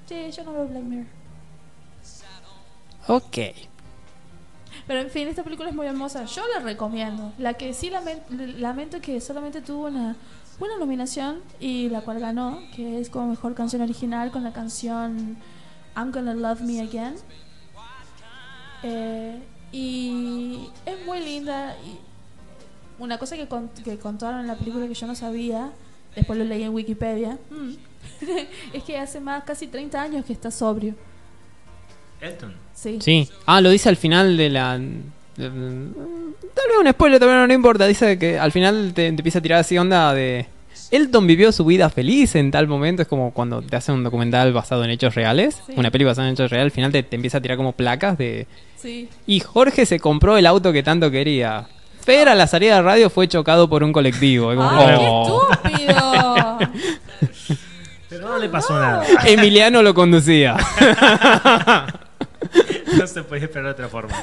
Sí, 0.08 0.16
yo 0.36 0.44
no 0.44 0.54
veo 0.54 0.68
Black 0.68 0.84
Mirror. 0.84 1.06
Ok. 3.08 3.38
Pero 4.88 5.02
en 5.02 5.10
fin, 5.10 5.28
esta 5.28 5.44
película 5.44 5.70
es 5.70 5.76
muy 5.76 5.88
hermosa. 5.88 6.26
Yo 6.26 6.42
la 6.56 6.62
recomiendo. 6.64 7.34
La 7.38 7.54
que 7.54 7.74
sí 7.74 7.90
lamen- 7.92 8.22
lamento 8.58 9.02
que 9.02 9.20
solamente 9.22 9.62
tuvo 9.62 9.88
una, 9.88 10.16
una 10.60 10.78
nominación 10.80 11.40
y 11.60 11.90
la 11.90 12.02
cual 12.02 12.20
ganó, 12.20 12.60
que 12.76 13.00
es 13.00 13.10
como 13.10 13.28
mejor 13.28 13.54
canción 13.56 13.82
original 13.82 14.32
con 14.32 14.44
la 14.44 14.54
canción 14.54 15.38
I'm 15.96 16.12
Gonna 16.12 16.34
Love 16.34 16.62
Me 16.62 16.82
Again. 16.82 17.16
Eh, 18.84 19.40
y 19.72 20.70
es 20.86 21.06
muy 21.06 21.20
linda. 21.20 21.76
Y 21.86 22.00
una 23.00 23.18
cosa 23.18 23.36
que, 23.38 23.48
con- 23.48 23.70
que 23.84 23.98
contaron 23.98 24.42
en 24.42 24.48
la 24.48 24.56
película 24.56 24.88
que 24.88 24.94
yo 24.94 25.08
no 25.08 25.16
sabía, 25.16 25.72
después 26.16 26.38
lo 26.38 26.46
leí 26.46 26.64
en 26.64 26.74
Wikipedia, 26.74 27.38
mm, 27.50 27.74
es 28.74 28.84
que 28.84 28.98
hace 28.98 29.20
más 29.20 29.44
casi 29.44 29.68
30 29.68 30.02
años 30.02 30.26
que 30.26 30.34
está 30.34 30.52
sobrio. 30.52 30.96
Elton. 32.22 32.54
Sí. 32.74 32.98
Sí. 33.02 33.30
Ah, 33.46 33.62
lo 33.62 33.70
dice 33.70 33.90
al 33.90 33.96
final 33.98 34.36
de 34.38 34.50
la. 34.50 34.78
de- 34.78 35.50
Tal 36.54 36.68
vez 36.68 36.78
un 36.82 36.90
spoiler 36.92 37.20
también 37.20 37.48
no 37.48 37.54
importa. 37.54 37.86
Dice 37.88 38.18
que 38.20 38.38
al 38.40 38.52
final 38.52 38.88
te, 38.94 39.04
te 39.04 39.08
empieza 39.08 39.40
a 39.40 39.42
tirar 39.42 39.60
así 39.60 39.78
onda 39.78 40.14
de. 40.14 40.46
Elton 40.92 41.28
vivió 41.28 41.52
su 41.52 41.66
vida 41.66 41.90
feliz 41.90 42.36
en 42.36 42.52
tal 42.52 42.68
momento. 42.68 43.02
Es 43.04 43.08
como 43.08 43.32
cuando 43.32 43.62
te 43.62 43.76
hacen 43.76 43.96
un 43.96 44.04
documental 44.04 44.52
basado 44.54 44.84
en 44.84 44.90
hechos 44.90 45.16
reales. 45.16 45.62
Sí. 45.68 45.74
Una 45.78 45.92
peli 45.92 46.04
basada 46.04 46.28
en 46.28 46.34
hechos 46.34 46.50
reales. 46.52 46.72
Al 46.72 46.76
final 46.76 46.92
te, 46.92 47.04
te 47.04 47.16
empieza 47.16 47.38
a 47.38 47.42
tirar 47.42 47.58
como 47.58 47.72
placas 47.74 48.18
de. 48.18 48.48
Sí. 48.76 49.08
Y 49.28 49.40
Jorge 49.40 49.86
se 49.86 50.00
compró 50.00 50.38
el 50.38 50.46
auto 50.46 50.74
que 50.74 50.84
tanto 50.84 51.12
quería. 51.12 51.68
Fer 52.10 52.28
a 52.28 52.34
la 52.34 52.48
salida 52.48 52.78
de 52.78 52.82
radio 52.82 53.10
fue 53.12 53.28
chocado 53.28 53.70
por 53.70 53.84
un 53.84 53.94
colectivo. 53.94 54.48
Como, 54.48 54.68
¡Ay, 54.68 54.96
oh. 55.00 55.48
qué 55.62 55.68
estúpido! 55.84 56.58
Pero 58.10 58.28
no 58.30 58.40
le 58.40 58.50
pasó 58.50 58.80
nada. 58.80 59.06
Emiliano 59.26 59.84
lo 59.84 59.94
conducía. 59.94 60.58
No 62.98 63.06
se 63.06 63.22
puede 63.24 63.44
esperar 63.46 63.66
de 63.66 63.72
otra 63.74 63.88
forma. 63.90 64.16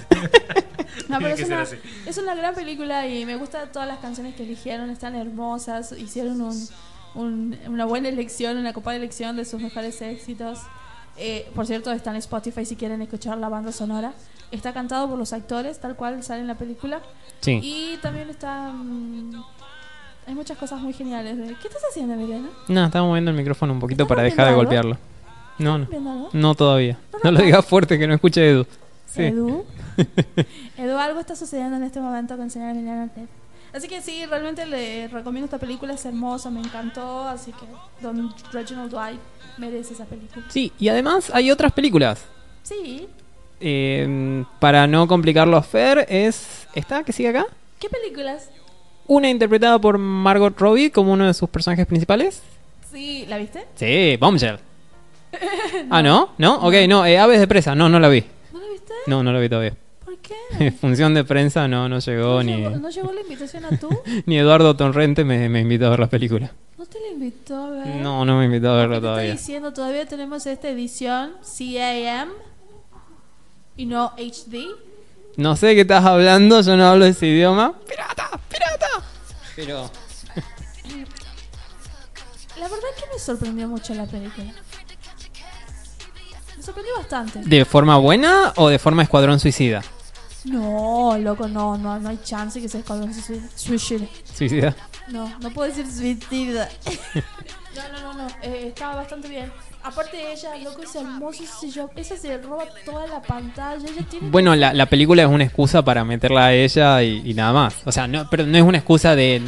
No, 1.09 1.19
pero 1.19 1.29
es 1.29 1.45
una, 1.45 1.65
es 2.07 2.19
una 2.19 2.35
gran 2.35 2.55
película 2.55 3.07
y 3.07 3.25
me 3.25 3.37
gustan 3.37 3.71
todas 3.71 3.87
las 3.87 3.99
canciones 3.99 4.35
que 4.35 4.43
eligieron, 4.43 4.91
están 4.91 5.15
hermosas, 5.15 5.93
hicieron 5.97 6.41
un, 6.41 6.69
un- 7.15 7.57
una 7.69 7.85
buena 7.85 8.09
elección, 8.09 8.57
una 8.57 8.73
copada 8.73 8.97
elección 8.97 9.37
de 9.37 9.45
sus 9.45 9.61
mejores 9.63 10.03
éxitos. 10.03 10.59
Eh, 11.19 11.51
por 11.55 11.67
cierto, 11.67 11.91
está 11.93 12.11
en 12.11 12.17
Spotify 12.17 12.65
si 12.65 12.77
quieren 12.77 13.01
escuchar 13.03 13.39
la 13.39 13.49
banda 13.49 13.73
sonora. 13.73 14.13
Está 14.51 14.73
cantado 14.73 15.09
por 15.09 15.19
los 15.19 15.33
actores, 15.33 15.79
tal 15.81 15.97
cual 15.97 16.23
sale 16.23 16.41
en 16.41 16.47
la 16.47 16.55
película. 16.57 17.01
Sí. 17.41 17.61
Y 17.63 17.97
también 18.03 18.31
está... 18.31 18.71
mm, 18.73 19.43
hay 20.27 20.35
muchas 20.35 20.59
cosas 20.59 20.81
muy 20.81 20.93
geniales. 20.93 21.37
¿Qué 21.61 21.69
estás 21.69 21.83
haciendo, 21.91 22.15
Emiliano? 22.15 22.49
No, 22.69 22.85
estaba 22.85 23.07
moviendo 23.07 23.31
el 23.31 23.37
micrófono 23.37 23.73
un 23.73 23.81
poquito 23.81 24.03
¿Estás 24.05 24.15
para 24.17 24.23
dejar 24.23 24.49
de 24.49 24.55
golpearlo. 24.55 24.99
No, 25.59 25.79
no. 25.79 26.29
No 26.33 26.55
todavía. 26.55 26.99
No, 27.13 27.19
No 27.25 27.31
no, 27.31 27.39
lo 27.39 27.45
digas 27.45 27.65
fuerte 27.65 27.99
que 27.99 28.07
no 28.07 28.15
escuche 28.15 28.49
Edu. 28.51 28.67
Sí. 29.07 29.23
Edu. 29.23 29.65
Edu, 30.77 30.97
algo 30.99 31.21
está 31.21 31.35
sucediendo 31.35 31.77
en 31.77 31.85
este 31.85 32.01
momento 32.01 32.37
con 32.37 32.47
el 32.47 32.51
señor 32.51 32.71
Emiliano 32.71 33.05
Artet. 33.05 33.29
Así 33.73 33.89
que 33.89 34.01
sí, 34.01 34.25
realmente 34.27 34.65
le 34.67 35.09
recomiendo 35.09 35.45
esta 35.47 35.59
película, 35.59 35.95
es 35.95 36.05
hermosa, 36.07 36.51
me 36.51 36.61
encantó, 36.61 37.29
así 37.29 37.53
que 37.53 37.67
Don 38.03 38.35
Reginald 38.53 38.91
Dwight 38.91 39.21
merece 39.59 39.95
esa 39.95 40.05
película. 40.07 40.45
Sí, 40.49 40.73
y 40.79 40.89
además 40.89 41.31
hay 41.35 41.51
otras 41.51 41.73
películas. 41.73 42.25
Sí, 42.63 43.07
Eh, 43.61 44.45
para 44.61 44.87
no 44.87 45.09
complicarlo 45.09 45.61
Fer, 45.63 46.05
es 46.11 46.67
esta 46.75 47.03
que 47.05 47.13
sigue 47.13 47.31
acá. 47.31 47.47
¿qué 47.79 47.89
películas? 47.89 48.51
Una 49.07 49.31
interpretada 49.31 49.79
por 49.79 49.97
Margot 49.99 50.59
Robbie 50.59 50.91
como 50.91 51.13
uno 51.13 51.27
de 51.27 51.35
sus 51.35 51.49
personajes 51.49 51.87
principales. 51.87 52.43
Sí, 52.93 53.25
¿la 53.29 53.39
viste? 53.39 53.65
Sí, 53.77 54.17
Bombshell. 54.19 54.59
Ah, 55.91 56.03
¿no? 56.03 56.31
¿No? 56.39 56.57
Ok, 56.67 56.75
no, 56.89 57.05
eh, 57.05 57.19
Aves 57.19 57.41
de 57.41 57.47
Presa. 57.47 57.75
No, 57.75 57.89
no 57.89 58.01
la 58.01 58.09
vi. 58.09 58.25
¿No 58.53 58.59
la 58.61 58.67
No, 59.07 59.23
no 59.23 59.33
lo 59.33 59.41
vi 59.41 59.49
todavía. 59.49 59.75
¿Por 60.27 60.59
qué? 60.59 60.71
Función 60.81 61.15
de 61.15 61.25
prensa 61.25 61.69
no, 61.69 61.89
no 61.89 61.99
llegó 61.99 62.35
¿No 62.35 62.43
ni, 62.43 62.57
llegó, 62.57 62.71
¿No 62.77 62.91
llegó 62.91 63.13
la 63.13 63.21
invitación 63.21 63.65
a 63.65 63.77
tú? 63.79 63.89
ni 64.27 64.39
Eduardo 64.39 64.77
Torrente 64.77 65.25
me, 65.25 65.49
me 65.49 65.61
invitó 65.61 65.87
a 65.87 65.91
ver 65.91 66.01
la 66.01 66.09
película. 66.09 66.51
¿No 66.79 66.87
te 66.87 67.01
la 67.01 67.09
invitó 67.09 67.57
a 67.57 67.71
ver? 67.71 67.87
No, 67.97 68.25
no 68.25 68.39
me 68.39 68.47
invitó 68.47 68.71
a 68.71 68.75
¿Qué 68.75 68.81
verla 68.81 69.01
todavía. 69.01 69.33
diciendo? 69.33 69.73
Todavía 69.73 70.07
tenemos 70.07 70.47
esta 70.47 70.69
edición 70.69 71.33
CAM 71.43 72.31
y 73.77 73.87
no 73.87 74.13
HD. 74.17 74.67
No 75.37 75.55
sé 75.57 75.69
de 75.69 75.75
qué 75.75 75.81
estás 75.83 76.05
hablando, 76.05 76.61
yo 76.63 76.77
no 76.77 76.87
hablo 76.87 77.05
ese 77.05 77.27
idioma. 77.27 77.75
¡Pirata! 77.89 78.31
¡Pirata! 78.49 78.87
Pero. 79.55 79.91
La 82.59 82.63
verdad 82.69 82.85
es 82.97 83.03
que 83.03 83.09
me 83.13 83.19
sorprendió 83.19 83.69
mucho 83.69 83.93
la 83.95 84.07
película. 84.07 84.51
Me 86.57 86.63
sorprendió 86.63 86.97
bastante. 86.97 87.41
¿De 87.45 87.65
forma 87.67 87.99
buena 87.99 88.55
o 88.57 88.69
de 88.69 88.79
forma 88.79 89.03
escuadrón 89.03 89.39
suicida? 89.39 89.83
No, 90.47 91.17
loco, 91.19 91.49
no, 91.49 91.77
no, 91.77 91.99
no 91.99 92.09
hay 92.09 92.19
chance 92.25 92.61
que 92.61 92.69
sea 92.69 92.81
Escuadrón 92.81 93.13
Suicida. 93.13 94.07
Suicida. 94.35 94.77
No, 95.09 95.31
no 95.41 95.51
puedo 95.51 95.69
decir 95.73 95.87
suicida. 95.91 96.69
no, 97.15 97.83
no, 97.93 98.13
no, 98.15 98.15
no. 98.23 98.29
eh, 98.43 98.69
estaba 98.69 98.97
bastante 98.97 99.29
bien. 99.29 99.51
Aparte 99.83 100.17
de 100.17 100.33
ella, 100.33 100.57
loco, 100.65 100.83
es 100.83 100.95
hermoso 100.97 101.45
yo. 101.73 101.89
Esa 101.95 102.17
se 102.17 102.39
roba 102.39 102.65
toda 102.85 103.07
la 103.07 103.23
pantalla. 103.23 103.87
Ella 103.89 104.03
tiene. 104.11 104.29
Bueno, 104.31 104.55
la, 104.57 104.73
la 104.75 104.87
película 104.87 105.23
es 105.23 105.29
una 105.29 105.45
excusa 105.45 105.83
para 105.85 106.05
meterla 106.05 106.47
a 106.47 106.53
ella 106.55 107.03
y, 107.05 107.23
y 107.25 107.35
nada 107.35 107.53
más. 107.53 107.77
O 107.85 107.93
sea, 107.93 108.09
no, 108.09 108.29
pero 108.29 108.45
no 108.47 108.57
es 108.59 108.65
una 108.65 108.79
excusa 108.79 109.15
de 109.15 109.41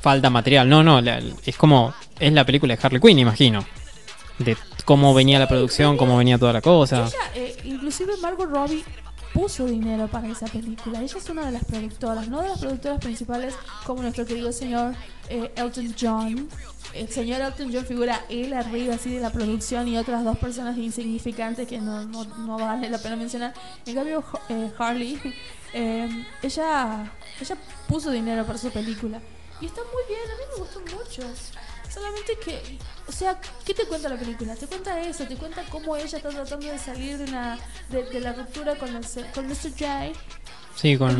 falta 0.00 0.28
material. 0.28 0.68
No, 0.68 0.82
no. 0.82 1.00
la- 1.00 1.20
es 1.44 1.56
como. 1.56 1.94
Es 2.18 2.32
la 2.32 2.44
película 2.44 2.74
de 2.74 2.80
Harley 2.82 3.00
Quinn, 3.00 3.18
imagino. 3.20 3.64
De 4.38 4.56
cómo 4.84 5.14
venía 5.14 5.38
la 5.38 5.46
producción, 5.48 5.96
cómo 5.96 6.16
venía 6.18 6.36
toda 6.36 6.52
la 6.52 6.60
cosa. 6.62 7.06
Ella, 7.06 7.30
eh, 7.36 7.56
inclusive 7.64 8.16
Margot 8.20 8.50
Robbie 8.50 8.84
puso 9.36 9.66
dinero 9.66 10.08
para 10.08 10.28
esa 10.28 10.46
película. 10.46 11.02
Ella 11.02 11.18
es 11.18 11.28
una 11.28 11.44
de 11.44 11.52
las 11.52 11.64
productoras, 11.64 12.26
no 12.26 12.40
de 12.40 12.48
las 12.48 12.58
productoras 12.58 12.98
principales 13.00 13.54
como 13.84 14.00
nuestro 14.00 14.24
querido 14.24 14.50
señor 14.50 14.94
eh, 15.28 15.52
Elton 15.56 15.94
John. 16.00 16.48
El 16.94 17.08
señor 17.10 17.42
Elton 17.42 17.70
John 17.70 17.84
figura 17.84 18.24
él 18.30 18.54
arriba 18.54 18.94
así 18.94 19.10
de 19.10 19.20
la 19.20 19.30
producción 19.30 19.88
y 19.88 19.98
otras 19.98 20.24
dos 20.24 20.38
personas 20.38 20.78
insignificantes 20.78 21.68
que 21.68 21.78
no, 21.78 22.06
no, 22.06 22.24
no 22.24 22.56
vale 22.56 22.88
la 22.88 22.96
pena 22.96 23.14
mencionar. 23.16 23.52
En 23.84 23.94
cambio, 23.94 24.24
eh, 24.48 24.72
Harley, 24.78 25.20
eh, 25.74 26.08
ella, 26.42 27.12
ella 27.38 27.56
puso 27.88 28.10
dinero 28.10 28.46
para 28.46 28.58
su 28.58 28.70
película. 28.70 29.20
Y 29.60 29.66
está 29.66 29.82
muy 29.82 30.02
bien, 30.08 30.20
a 30.30 30.34
mí 30.34 30.44
me 30.50 30.60
gustó 30.60 30.80
mucho. 30.80 31.22
Solamente 31.96 32.36
que, 32.44 32.78
o 33.08 33.12
sea, 33.12 33.40
¿qué 33.64 33.72
te 33.72 33.86
cuenta 33.86 34.10
la 34.10 34.18
película? 34.18 34.54
Te 34.54 34.66
cuenta 34.66 35.00
eso, 35.00 35.24
te 35.24 35.34
cuenta 35.34 35.62
cómo 35.70 35.96
ella 35.96 36.18
está 36.18 36.28
tratando 36.28 36.66
de 36.66 36.78
salir 36.78 37.16
de, 37.16 37.24
una, 37.24 37.58
de, 37.88 38.04
de 38.04 38.20
la 38.20 38.34
ruptura 38.34 38.74
con, 38.74 38.90
con 39.34 39.46
Mr. 39.46 39.70
J. 39.70 40.12
Sí, 40.74 40.98
con, 40.98 41.18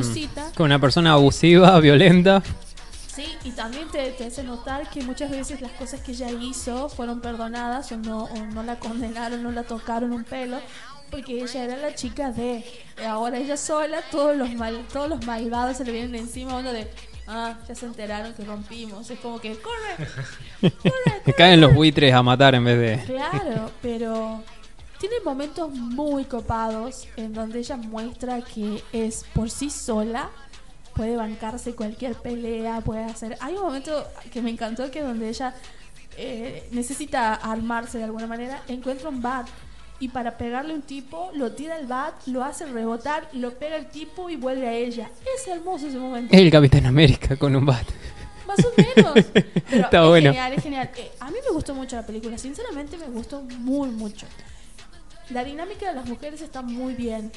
una 0.59 0.79
persona 0.79 1.12
abusiva, 1.12 1.81
violenta. 1.81 2.43
Sí, 3.07 3.24
y 3.45 3.53
también 3.53 3.89
te, 3.89 4.11
te 4.11 4.27
hace 4.27 4.43
notar 4.45 4.91
que 4.91 5.03
muchas 5.03 5.31
veces 5.31 5.62
las 5.62 5.72
cosas 5.72 6.03
que 6.03 6.12
ella 6.12 6.31
hizo 6.31 6.91
fueron 6.91 7.22
perdonadas 7.22 7.91
o 7.93 7.97
no, 7.97 8.24
o 8.24 8.37
no 8.53 8.62
la 8.62 8.79
condenaron, 8.79 9.43
no 9.43 9.53
la 9.53 9.62
tocaron 9.62 10.12
un 10.12 10.24
pelo, 10.24 10.61
porque 11.11 11.43
ella 11.43 11.64
era 11.64 11.77
la 11.79 11.95
chica 11.95 12.33
de. 12.33 12.62
Ahora 13.03 13.39
ella 13.39 13.57
sola, 13.57 14.03
todos 14.11 14.37
los 14.37 14.53
mal, 14.53 14.85
todos 14.93 15.09
los 15.09 15.24
malvados 15.24 15.79
se 15.79 15.87
le 15.87 15.93
vienen 15.93 16.16
encima, 16.16 16.59
uno 16.59 16.70
de. 16.74 16.87
Ah, 17.29 17.57
ya 17.66 17.74
se 17.74 17.87
enteraron 17.87 18.35
que 18.35 18.45
rompimos. 18.45 19.11
Es 19.11 19.18
como 19.18 19.41
que, 19.41 19.57
corre, 19.59 20.09
corre, 20.61 21.22
Que 21.24 21.33
caen 21.33 21.61
los 21.61 21.74
buitres 21.74 22.14
a 22.14 22.22
matar 22.22 22.55
en 22.55 22.64
vez 22.64 22.79
de. 22.79 23.12
Claro, 23.12 23.70
pero 23.83 24.43
tiene 24.99 25.16
momentos 25.24 25.70
muy 25.70 26.24
copados 26.24 27.07
en 27.16 27.33
donde 27.33 27.59
ella 27.59 27.77
muestra 27.77 28.41
que 28.43 28.83
es 28.93 29.24
por 29.35 29.51
sí 29.51 29.70
sola, 29.70 30.31
puede 30.95 31.16
bancarse 31.16 31.74
cualquier 31.74 32.14
pelea, 32.14 32.81
puede 32.81 33.05
hacer... 33.05 33.37
Hay 33.41 33.55
un 33.55 33.62
momento 33.62 34.07
que 34.33 34.41
me 34.41 34.51
encantó 34.51 34.91
que 34.91 35.03
donde 35.03 35.29
ella 35.29 35.55
eh, 36.16 36.66
necesita 36.70 37.35
armarse 37.35 37.99
de 37.99 38.05
alguna 38.05 38.27
manera, 38.27 38.62
encuentra 38.68 39.11
un 39.11 39.20
bat 39.20 39.47
y 39.99 40.09
para 40.09 40.36
pegarle 40.36 40.72
a 40.72 40.76
un 40.76 40.82
tipo 40.82 41.30
lo 41.34 41.53
tira 41.53 41.78
el 41.78 41.86
bat, 41.86 42.14
lo 42.26 42.44
hace 42.44 42.66
rebotar, 42.66 43.28
lo 43.32 43.55
pega 43.55 43.76
el 43.76 43.86
tipo 43.86 44.28
y 44.28 44.36
vuelve 44.36 44.68
a 44.68 44.72
ella. 44.72 45.11
Es 45.36 45.47
hermoso 45.49 45.86
ese 45.86 45.99
momento. 45.99 46.34
El 46.36 46.51
Capitán 46.51 46.86
América 46.86 47.36
con 47.36 47.55
un 47.57 47.64
bat. 47.64 47.86
Más 48.47 48.59
o 48.64 48.72
menos. 48.76 49.26
Pero 49.32 49.82
Está 49.84 50.03
es 50.03 50.09
bueno. 50.09 50.30
genial, 50.30 50.53
es 50.53 50.62
genial. 50.62 50.90
Eh, 50.97 51.11
a 51.20 51.30
mí 51.30 51.36
me 51.47 51.53
gustó 51.55 51.74
mucho 51.74 51.97
la 51.97 52.07
película, 52.07 52.38
sinceramente 52.38 52.97
me 52.99 53.07
gustó 53.07 53.42
muy 53.42 53.88
mucho. 53.90 54.26
La 55.30 55.42
dinámica 55.42 55.88
de 55.88 55.94
las 55.94 56.07
mujeres 56.07 56.40
está 56.40 56.62
muy 56.62 56.94
bien. 56.94 57.32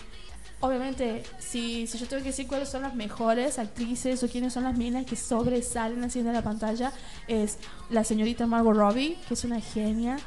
Obviamente, 0.62 1.24
si, 1.40 1.88
si 1.88 1.98
yo 1.98 2.06
tengo 2.06 2.22
que 2.22 2.30
decir 2.30 2.46
cuáles 2.46 2.68
son 2.68 2.82
las 2.82 2.94
mejores 2.94 3.58
actrices 3.58 4.22
o 4.24 4.28
quiénes 4.28 4.52
son 4.54 4.66
las 4.66 4.78
minas 4.78 5.06
que 5.06 5.16
sobresalen 5.16 6.04
haciendo 6.04 6.34
la 6.34 6.44
pantalla, 6.44 6.92
es 7.30 7.58
la 7.90 8.04
señorita 8.04 8.46
Margot 8.46 8.76
Robbie, 8.76 9.18
que 9.28 9.34
es 9.36 9.44
una 9.46 9.62
genia. 9.62 10.18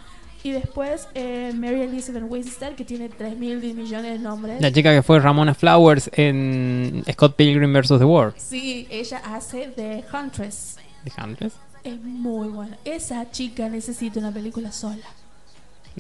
Y 0.45 0.51
después 0.51 1.09
eh, 1.15 1.53
Mary 1.55 1.83
Elizabeth 1.83 2.25
Winstead, 2.29 2.75
que 2.75 2.85
tiene 2.85 3.09
3 3.09 3.37
mil 3.39 3.59
millones 3.75 4.13
de 4.13 4.19
nombres. 4.19 4.61
La 4.61 4.73
chica 4.73 4.93
que 4.93 5.03
fue 5.03 5.21
Ramona 5.21 5.55
Flowers 5.55 6.11
en 6.15 7.05
Scott 7.13 7.37
Pilgrim 7.37 7.73
vs. 7.73 7.99
The 7.99 8.05
World. 8.05 8.35
Sí, 8.37 8.87
ella 8.91 9.23
hace 9.25 9.69
de 9.77 10.05
Huntress. 10.13 10.77
¿De 11.05 11.13
Huntress? 11.23 11.53
Es 11.85 12.01
muy 12.01 12.49
buena. 12.49 12.77
Esa 12.85 13.31
chica 13.31 13.69
necesita 13.69 14.19
una 14.19 14.33
película 14.33 14.73
sola. 14.73 15.05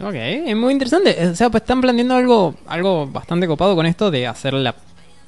Ok, 0.01 0.14
es 0.14 0.57
muy 0.57 0.72
interesante. 0.72 1.28
O 1.28 1.34
sea, 1.34 1.51
pues 1.51 1.62
están 1.62 1.80
planteando 1.80 2.14
algo, 2.14 2.55
algo 2.66 3.07
bastante 3.07 3.47
copado 3.47 3.76
con 3.76 3.86
esto 3.86 4.11
de 4.11 4.26
hacer 4.26 4.55
la 4.55 4.74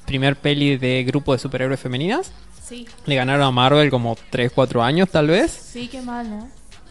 primer 0.05 0.35
peli 0.35 0.77
de 0.77 1.03
grupo 1.03 1.33
de 1.33 1.39
superhéroes 1.39 1.79
femeninas. 1.79 2.31
Sí, 2.63 2.87
Le 3.05 3.15
ganaron 3.15 3.43
a 3.45 3.51
Marvel 3.51 3.89
como 3.91 4.17
3, 4.31 4.51
4 4.53 4.81
años 4.81 5.09
tal 5.09 5.27
vez. 5.27 5.51
sí, 5.51 5.87
qué 5.87 6.01
mal, 6.01 6.27
¿no? 6.29 6.47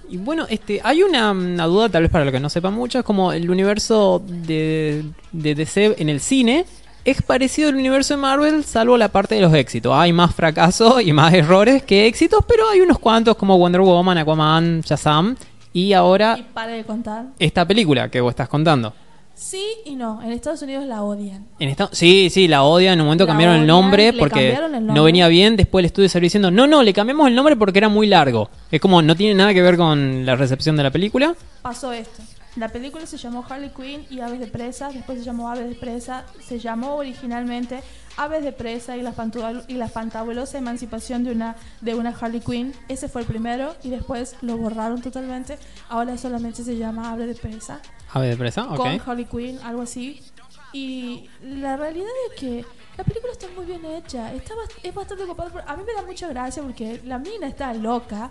Y 0.08 0.16
bueno, 0.18 0.46
este, 0.48 0.80
hay 0.84 1.02
una, 1.02 1.32
una 1.32 1.64
duda, 1.66 1.88
tal 1.88 2.02
vez 2.02 2.10
para 2.10 2.24
lo 2.24 2.32
que 2.32 2.40
no 2.40 2.48
sepa 2.50 2.70
mucho, 2.70 2.98
es 2.98 3.04
como 3.04 3.32
el 3.32 3.50
universo 3.50 4.22
de, 4.26 5.04
de 5.32 5.54
DC 5.54 5.96
en 5.98 6.08
el 6.08 6.20
cine 6.20 6.66
es 7.04 7.20
parecido 7.20 7.68
al 7.68 7.76
universo 7.76 8.14
de 8.14 8.20
Marvel, 8.20 8.64
salvo 8.64 8.96
la 8.96 9.08
parte 9.08 9.34
de 9.34 9.42
los 9.42 9.52
éxitos. 9.52 9.92
Hay 9.94 10.12
más 10.12 10.34
fracasos 10.34 11.02
y 11.02 11.12
más 11.12 11.34
errores 11.34 11.82
que 11.82 12.06
éxitos, 12.06 12.44
pero 12.48 12.68
hay 12.70 12.80
unos 12.80 12.98
cuantos 12.98 13.36
como 13.36 13.58
Wonder 13.58 13.82
Woman, 13.82 14.18
Aquaman, 14.18 14.80
Shazam 14.80 15.36
y 15.72 15.92
ahora 15.92 16.36
Y 16.38 16.42
para 16.42 16.72
de 16.72 16.84
contar. 16.84 17.26
esta 17.38 17.66
película 17.66 18.08
que 18.08 18.20
vos 18.20 18.30
estás 18.30 18.48
contando. 18.48 18.94
Sí 19.34 19.64
y 19.84 19.96
no. 19.96 20.22
En 20.22 20.30
Estados 20.32 20.62
Unidos 20.62 20.84
la 20.86 21.02
odian. 21.02 21.46
En 21.58 21.68
esta- 21.68 21.88
sí, 21.92 22.28
sí, 22.30 22.46
la 22.48 22.62
odian. 22.62 22.94
En 22.94 23.00
un 23.00 23.06
momento 23.06 23.24
La 23.24 23.32
cambiaron 23.32 23.56
el 23.56 23.66
nombre 23.66 24.12
porque 24.12 24.34
cambiaron 24.34 24.74
el 24.74 24.80
nombre. 24.80 24.94
no 24.94 25.04
venía 25.04 25.26
bien. 25.28 25.56
Después 25.56 25.82
el 25.82 25.86
estudio 25.86 26.08
salió 26.08 26.26
diciendo, 26.26 26.50
no, 26.50 26.66
no, 26.66 26.82
le 26.82 26.92
cambiamos 26.92 27.26
el 27.28 27.34
nombre 27.34 27.56
porque 27.56 27.78
era 27.78 27.88
muy 27.88 28.06
largo. 28.06 28.48
Es 28.70 28.80
como, 28.80 29.02
no 29.02 29.16
tiene 29.16 29.34
nada 29.34 29.52
que 29.52 29.60
ver 29.62 29.76
con 29.76 30.24
la 30.24 30.36
recepción 30.36 30.76
de 30.76 30.84
la 30.84 30.90
película. 30.90 31.34
Pasó 31.62 31.92
esto. 31.92 32.22
La 32.56 32.68
película 32.68 33.04
se 33.06 33.16
llamó 33.16 33.44
Harley 33.48 33.70
Quinn 33.70 34.06
y 34.10 34.20
Aves 34.20 34.38
de 34.38 34.46
Presa. 34.46 34.90
Después 34.90 35.18
se 35.18 35.24
llamó 35.24 35.50
Aves 35.50 35.68
de 35.68 35.74
Presa. 35.74 36.24
Se 36.40 36.58
llamó 36.58 36.94
originalmente 36.94 37.82
Aves 38.16 38.44
de 38.44 38.52
Presa 38.52 38.96
y 38.96 39.02
la, 39.02 39.12
y 39.66 39.74
la 39.74 39.88
fantabulosa 39.88 40.58
emancipación 40.58 41.24
de 41.24 41.32
una, 41.32 41.56
de 41.80 41.94
una 41.94 42.10
Harley 42.10 42.40
Quinn. 42.40 42.72
Ese 42.88 43.08
fue 43.08 43.22
el 43.22 43.26
primero 43.26 43.74
y 43.82 43.90
después 43.90 44.36
lo 44.40 44.56
borraron 44.56 45.02
totalmente. 45.02 45.58
Ahora 45.88 46.16
solamente 46.16 46.62
se 46.62 46.76
llama 46.76 47.10
Aves 47.10 47.26
de 47.26 47.34
Presa. 47.34 47.80
Ave 48.12 48.28
de 48.28 48.36
presa, 48.36 48.68
ok. 48.68 48.76
con 48.76 49.00
Harley 49.04 49.24
Quinn, 49.24 49.58
algo 49.64 49.82
así. 49.82 50.22
Y 50.72 51.28
la 51.42 51.76
realidad 51.76 52.08
es 52.30 52.40
que 52.40 52.64
la 52.96 53.02
película 53.02 53.32
está 53.32 53.48
muy 53.56 53.64
bien 53.64 53.84
hecha. 53.84 54.32
Está 54.32 54.54
es 54.82 54.94
bastante 54.94 55.26
copada. 55.26 55.64
A 55.66 55.76
mí 55.76 55.82
me 55.84 55.92
da 55.92 56.02
mucha 56.02 56.28
gracia 56.28 56.62
porque 56.62 57.00
la 57.04 57.18
mina 57.18 57.48
está 57.48 57.74
loca. 57.74 58.30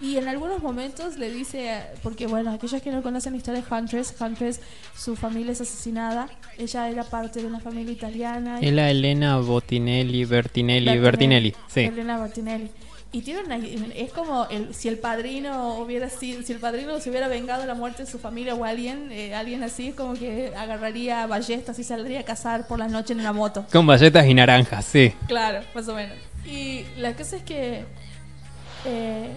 Y 0.00 0.16
en 0.16 0.28
algunos 0.28 0.62
momentos 0.62 1.18
le 1.18 1.30
dice, 1.30 1.82
porque 2.02 2.26
bueno, 2.26 2.50
aquellos 2.50 2.82
que 2.82 2.90
no 2.90 3.02
conocen 3.02 3.32
la 3.32 3.38
historia 3.38 3.62
de 3.62 3.74
Huntress, 3.74 4.14
Huntress, 4.20 4.60
su 4.96 5.16
familia 5.16 5.52
es 5.52 5.60
asesinada. 5.60 6.28
Ella 6.58 6.88
era 6.88 7.04
parte 7.04 7.40
de 7.40 7.46
una 7.46 7.60
familia 7.60 7.92
italiana. 7.92 8.58
Es 8.60 8.72
la 8.72 8.90
Elena 8.90 9.38
Botinelli, 9.38 10.24
Bertinelli, 10.24 10.98
Bertinelli. 10.98 11.50
Bertinelli, 11.50 11.54
sí. 11.68 11.80
Elena 11.80 12.18
Bertinelli. 12.18 12.70
Y 13.12 13.22
tiene 13.22 13.42
una, 13.44 13.56
es 13.56 14.12
como 14.12 14.48
el, 14.50 14.74
si 14.74 14.88
el 14.88 14.98
padrino 14.98 15.76
hubiera 15.76 16.10
sido, 16.10 16.42
si 16.42 16.52
el 16.52 16.58
padrino 16.58 16.98
se 16.98 17.10
hubiera 17.10 17.28
vengado 17.28 17.60
de 17.60 17.68
la 17.68 17.74
muerte 17.74 18.02
de 18.02 18.10
su 18.10 18.18
familia 18.18 18.56
o 18.56 18.64
alguien, 18.64 19.12
eh, 19.12 19.36
alguien 19.36 19.62
así, 19.62 19.90
es 19.90 19.94
como 19.94 20.14
que 20.14 20.52
agarraría 20.56 21.24
ballestas 21.28 21.78
y 21.78 21.84
saldría 21.84 22.20
a 22.20 22.22
cazar 22.24 22.66
por 22.66 22.80
la 22.80 22.88
noche 22.88 23.12
en 23.12 23.20
una 23.20 23.32
moto. 23.32 23.66
Con 23.70 23.86
bayetas 23.86 24.26
y 24.26 24.34
naranjas, 24.34 24.84
sí. 24.84 25.14
Claro, 25.28 25.60
más 25.76 25.86
o 25.86 25.94
menos. 25.94 26.16
Y 26.44 26.84
la 26.96 27.14
cosa 27.14 27.36
es 27.36 27.44
que 27.44 27.84
eh, 28.84 29.28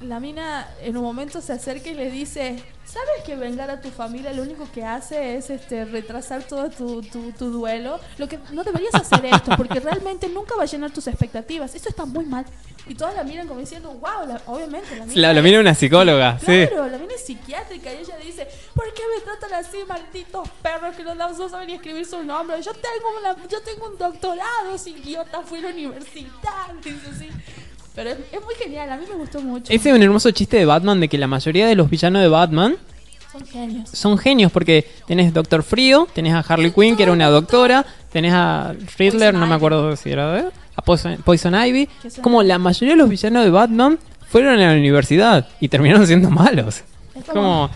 la 0.00 0.18
mina 0.20 0.66
en 0.82 0.96
un 0.96 1.02
momento 1.04 1.40
se 1.42 1.52
acerca 1.52 1.90
y 1.90 1.94
le 1.94 2.10
dice, 2.10 2.62
¿sabes 2.86 3.22
que 3.26 3.36
vengar 3.36 3.68
a 3.70 3.80
tu 3.82 3.90
familia 3.90 4.32
lo 4.32 4.42
único 4.42 4.66
que 4.72 4.82
hace 4.84 5.36
es 5.36 5.50
este 5.50 5.84
retrasar 5.84 6.42
todo 6.44 6.70
tu, 6.70 7.02
tu, 7.02 7.32
tu 7.32 7.50
duelo? 7.50 8.00
Lo 8.16 8.26
que 8.26 8.38
no 8.52 8.64
deberías 8.64 8.94
hacer 8.94 9.24
esto, 9.26 9.52
porque 9.56 9.78
realmente 9.78 10.28
nunca 10.28 10.56
va 10.56 10.62
a 10.62 10.66
llenar 10.66 10.90
tus 10.90 11.06
expectativas. 11.06 11.74
Eso 11.74 11.88
está 11.90 12.06
muy 12.06 12.24
mal. 12.24 12.46
Y 12.88 12.94
todos 12.94 13.14
la 13.14 13.22
miran 13.24 13.46
como 13.46 13.60
diciendo, 13.60 13.90
wow, 13.90 14.26
la- 14.26 14.40
obviamente 14.46 14.96
la 14.96 15.04
mina... 15.04 15.20
La, 15.20 15.32
lo 15.34 15.42
mira 15.42 15.60
una 15.60 15.74
psicóloga, 15.74 16.38
sí. 16.38 16.66
Claro, 16.66 16.88
la 16.88 16.96
mina 16.98 17.14
es 17.14 17.24
psiquiátrica 17.26 17.92
y 17.92 17.98
ella 17.98 18.16
dice, 18.16 18.48
¿por 18.74 18.92
qué 18.94 19.02
me 19.14 19.20
tratan 19.22 19.52
así, 19.62 19.76
malditos 19.86 20.48
perros 20.62 20.96
que 20.96 21.04
dos 21.04 21.14
no 21.16 21.48
saben 21.48 21.66
ni 21.68 21.74
escribir 21.74 22.06
su 22.06 22.24
nombre? 22.24 22.60
Yo 22.62 22.72
tengo, 22.72 23.18
una, 23.20 23.48
yo 23.48 23.60
tengo 23.60 23.86
un 23.86 23.98
doctorado, 23.98 24.74
ese 24.74 24.90
idiota 24.90 25.42
fue 25.42 25.58
a 25.58 25.62
la 25.62 25.68
universidad, 25.68 26.72
dice 26.82 27.10
así. 27.14 27.28
Pero 27.94 28.10
es, 28.10 28.16
es 28.32 28.42
muy 28.44 28.54
genial, 28.62 28.90
a 28.92 28.96
mí 28.96 29.04
me 29.08 29.16
gustó 29.16 29.40
mucho. 29.40 29.72
Ese 29.72 29.90
es 29.90 29.96
un 29.96 30.02
hermoso 30.02 30.30
chiste 30.30 30.56
de 30.56 30.64
Batman 30.64 31.00
de 31.00 31.08
que 31.08 31.18
la 31.18 31.26
mayoría 31.26 31.66
de 31.66 31.74
los 31.74 31.90
villanos 31.90 32.22
de 32.22 32.28
Batman 32.28 32.76
Son 33.32 33.46
genios. 33.46 33.90
son 33.90 34.16
genios 34.18 34.52
porque 34.52 34.88
tenés 35.06 35.32
Doctor 35.34 35.62
Frío, 35.62 36.06
tenés 36.12 36.34
a 36.34 36.40
Harley 36.40 36.70
Quinn, 36.72 36.96
que 36.96 37.02
era 37.02 37.12
una 37.12 37.28
doctora, 37.28 37.84
tenés 38.12 38.32
a 38.32 38.74
Riddler, 38.98 39.34
no 39.34 39.46
me 39.46 39.54
acuerdo 39.54 39.94
si 39.96 40.10
era 40.10 40.32
de 40.32 40.44
a 40.76 40.82
Poison, 40.82 41.16
Poison 41.24 41.54
Ivy. 41.54 41.88
Son- 42.08 42.22
Como 42.22 42.42
la 42.42 42.58
mayoría 42.58 42.94
de 42.94 42.98
los 42.98 43.08
villanos 43.08 43.44
de 43.44 43.50
Batman 43.50 43.98
fueron 44.28 44.54
a 44.54 44.72
la 44.72 44.72
universidad 44.78 45.48
y 45.60 45.68
terminaron 45.68 46.06
siendo 46.06 46.30
malos. 46.30 46.82
Es 47.14 47.24
Como 47.24 47.68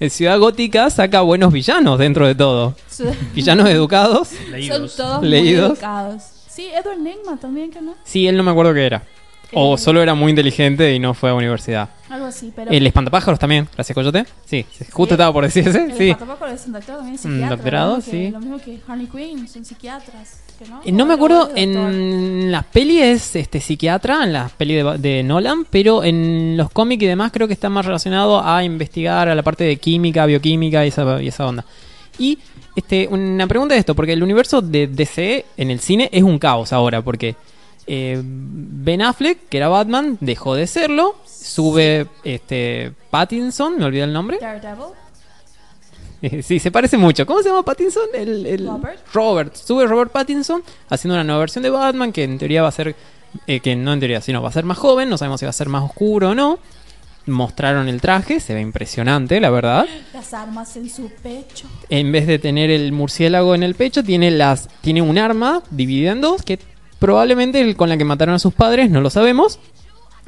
en 0.00 0.08
Ciudad 0.10 0.38
Gótica 0.38 0.88
saca 0.88 1.20
buenos 1.20 1.52
villanos 1.52 1.98
dentro 1.98 2.26
de 2.26 2.34
todo. 2.34 2.74
Villanos 3.34 3.68
educados. 3.68 4.28
son 4.28 4.50
Leídos. 4.52 4.96
todos 4.96 5.22
Leídos. 5.22 5.68
muy 5.68 5.76
educados. 5.76 6.22
Sí, 6.48 6.68
Edward 6.74 6.98
Nigma 6.98 7.36
también, 7.38 7.70
que 7.70 7.80
no? 7.80 7.94
Sí, 8.04 8.26
él 8.26 8.36
no 8.36 8.42
me 8.42 8.50
acuerdo 8.50 8.74
qué 8.74 8.84
era. 8.86 9.02
O 9.52 9.76
solo 9.76 10.00
era 10.02 10.14
muy 10.14 10.30
inteligente 10.30 10.94
y 10.94 10.98
no 10.98 11.12
fue 11.14 11.30
a 11.30 11.34
universidad. 11.34 11.88
Algo 12.08 12.26
así, 12.26 12.52
pero... 12.54 12.70
El 12.70 12.86
espantapájaros 12.86 13.38
también, 13.38 13.68
gracias 13.74 13.94
Coyote. 13.94 14.24
Sí, 14.46 14.64
justo 14.92 15.14
estaba 15.14 15.32
por 15.32 15.44
decir 15.44 15.66
ese. 15.68 15.84
El 15.86 15.94
Sí. 15.96 16.10
espantapájaro 16.10 16.52
es 16.52 16.66
un 16.66 16.72
doctor 16.72 16.94
también, 16.96 17.12
Un 17.14 17.18
psiquiatra. 17.18 17.48
doctorado, 17.56 17.96
que- 17.96 18.02
sí. 18.02 18.30
Lo 18.30 18.40
mismo 18.40 18.58
que 18.58 18.78
Harley 18.86 19.06
Quinn, 19.06 19.48
son 19.48 19.64
psiquiatras. 19.64 20.40
no? 20.68 20.80
Eh, 20.84 20.92
No 20.92 21.06
me 21.06 21.14
acuerdo, 21.14 21.50
en 21.56 22.52
las 22.52 22.64
pelis 22.66 23.00
es 23.02 23.36
este, 23.36 23.60
psiquiatra, 23.60 24.24
en 24.24 24.32
las 24.34 24.52
pelis 24.52 24.84
de, 24.84 24.98
de 24.98 25.22
Nolan, 25.22 25.64
pero 25.70 26.04
en 26.04 26.56
los 26.56 26.70
cómics 26.70 27.02
y 27.02 27.06
demás 27.06 27.32
creo 27.32 27.46
que 27.48 27.54
está 27.54 27.68
más 27.70 27.86
relacionado 27.86 28.44
a 28.44 28.62
investigar 28.62 29.28
a 29.28 29.34
la 29.34 29.42
parte 29.42 29.64
de 29.64 29.76
química, 29.78 30.26
bioquímica 30.26 30.84
y 30.84 30.88
esa, 30.88 31.22
y 31.22 31.28
esa 31.28 31.46
onda. 31.46 31.64
Y 32.18 32.38
este, 32.76 33.08
una 33.10 33.46
pregunta 33.46 33.74
de 33.74 33.80
esto, 33.80 33.94
porque 33.94 34.12
el 34.12 34.22
universo 34.22 34.60
de 34.60 34.86
DC 34.86 35.46
en 35.56 35.70
el 35.70 35.80
cine 35.80 36.08
es 36.12 36.22
un 36.22 36.38
caos 36.38 36.72
ahora, 36.74 37.00
porque 37.02 37.34
eh, 37.86 38.20
Ben 38.24 39.02
Affleck, 39.02 39.48
que 39.48 39.56
era 39.56 39.68
Batman, 39.68 40.16
dejó 40.20 40.54
de 40.54 40.66
serlo, 40.66 41.16
sube 41.26 42.06
este 42.24 42.92
Pattinson, 43.10 43.78
me 43.78 43.84
olvidé 43.84 44.04
el 44.04 44.12
nombre. 44.12 44.38
Daredevil. 44.40 44.84
Eh, 46.22 46.42
Sí, 46.42 46.58
se 46.58 46.70
parece 46.70 46.98
mucho. 46.98 47.24
¿Cómo 47.26 47.42
se 47.42 47.48
llama 47.48 47.62
Pattinson? 47.64 48.04
El, 48.14 48.44
el- 48.46 48.66
Robert. 48.66 49.00
Robert. 49.14 49.56
Sube 49.56 49.86
Robert 49.86 50.12
Pattinson 50.12 50.62
haciendo 50.90 51.14
una 51.14 51.24
nueva 51.24 51.40
versión 51.40 51.62
de 51.62 51.70
Batman 51.70 52.12
que 52.12 52.24
en 52.24 52.38
teoría 52.38 52.60
va 52.62 52.68
a 52.68 52.72
ser, 52.72 52.94
eh, 53.46 53.60
que 53.60 53.74
no 53.74 53.92
en 53.94 54.00
teoría, 54.00 54.20
sino 54.20 54.42
va 54.42 54.50
a 54.50 54.52
ser 54.52 54.64
más 54.64 54.76
joven. 54.78 55.08
No 55.08 55.16
sabemos 55.16 55.40
si 55.40 55.46
va 55.46 55.50
a 55.50 55.54
ser 55.54 55.68
más 55.70 55.82
oscuro 55.82 56.30
o 56.30 56.34
no. 56.34 56.58
Mostraron 57.26 57.86
el 57.88 58.00
traje, 58.00 58.40
se 58.40 58.54
ve 58.54 58.60
impresionante, 58.60 59.40
la 59.40 59.50
verdad. 59.50 59.86
Las 60.12 60.32
armas 60.34 60.74
en 60.76 60.88
su 60.90 61.10
pecho. 61.22 61.66
En 61.90 62.10
vez 62.12 62.26
de 62.26 62.38
tener 62.38 62.70
el 62.70 62.92
murciélago 62.92 63.54
en 63.54 63.62
el 63.62 63.74
pecho, 63.74 64.02
tiene 64.02 64.30
las, 64.30 64.68
tiene 64.80 65.02
un 65.02 65.16
arma 65.18 65.62
dividida 65.70 66.12
en 66.12 66.22
dos 66.22 66.42
que 66.42 66.58
probablemente 67.00 67.60
el 67.60 67.74
con 67.74 67.88
la 67.88 67.96
que 67.96 68.04
mataron 68.04 68.36
a 68.36 68.38
sus 68.38 68.54
padres, 68.54 68.88
no 68.90 69.00
lo 69.00 69.10
sabemos. 69.10 69.58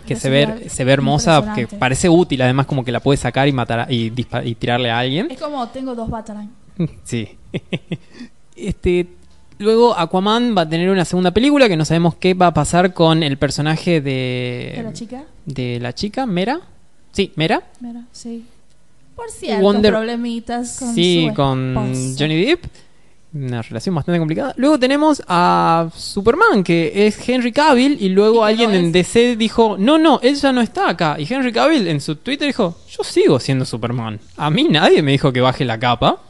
Que 0.06 0.16
se 0.16 0.28
ve, 0.30 0.68
se 0.68 0.82
ve 0.82 0.92
hermosa, 0.92 1.52
que 1.54 1.68
parece 1.68 2.08
útil, 2.08 2.42
además 2.42 2.66
como 2.66 2.84
que 2.84 2.90
la 2.90 2.98
puede 2.98 3.16
sacar 3.18 3.46
y 3.46 3.52
matar 3.52 3.80
a- 3.80 3.86
y, 3.88 4.10
tirarle 4.10 4.90
a 4.90 4.98
alguien. 4.98 5.30
Es 5.30 5.38
como 5.40 5.68
tengo 5.68 5.94
dos 5.94 6.10
Batarang. 6.10 6.50
Sí. 7.04 7.28
este. 8.56 9.06
Luego 9.58 9.96
Aquaman 9.96 10.56
va 10.58 10.62
a 10.62 10.68
tener 10.68 10.90
una 10.90 11.04
segunda 11.04 11.30
película 11.30 11.68
que 11.68 11.76
no 11.76 11.84
sabemos 11.84 12.16
qué 12.16 12.34
va 12.34 12.48
a 12.48 12.54
pasar 12.54 12.92
con 12.94 13.22
el 13.22 13.36
personaje 13.38 14.00
de. 14.00 14.72
¿De 14.76 14.82
la 14.82 14.92
chica? 14.92 15.24
de 15.46 15.78
la 15.80 15.92
chica, 15.94 16.26
Mera. 16.26 16.60
Sí, 17.12 17.32
Mera. 17.36 17.62
Mira, 17.80 18.02
sí. 18.10 18.44
Por 19.14 19.30
cierto, 19.30 19.62
Wonder- 19.62 19.92
problemitas 19.92 20.78
con 20.80 20.94
sí, 20.94 21.26
su 21.28 21.34
con. 21.34 21.74
Johnny 22.18 22.44
Depp. 22.44 22.64
Una 23.34 23.62
relación 23.62 23.94
bastante 23.94 24.18
complicada. 24.18 24.52
Luego 24.58 24.78
tenemos 24.78 25.22
a 25.26 25.88
Superman, 25.96 26.62
que 26.62 27.06
es 27.06 27.26
Henry 27.26 27.50
Cavill, 27.50 27.96
y 27.98 28.10
luego 28.10 28.46
Y 28.46 28.50
alguien 28.50 28.70
no 28.72 28.76
en 28.76 28.92
DC 28.92 29.36
dijo, 29.36 29.76
no, 29.78 29.96
no, 29.98 30.20
él 30.22 30.34
ya 30.34 30.52
no 30.52 30.60
está 30.60 30.90
acá. 30.90 31.16
Y 31.18 31.32
Henry 31.32 31.50
Cavill 31.50 31.88
en 31.88 32.00
su 32.02 32.16
Twitter 32.16 32.46
dijo, 32.46 32.76
yo 32.90 33.02
sigo 33.02 33.40
siendo 33.40 33.64
Superman. 33.64 34.20
A 34.36 34.50
mí 34.50 34.64
nadie 34.64 35.00
me 35.02 35.12
dijo 35.12 35.32
que 35.32 35.40
baje 35.40 35.64
la 35.64 35.78
capa. 35.80 36.20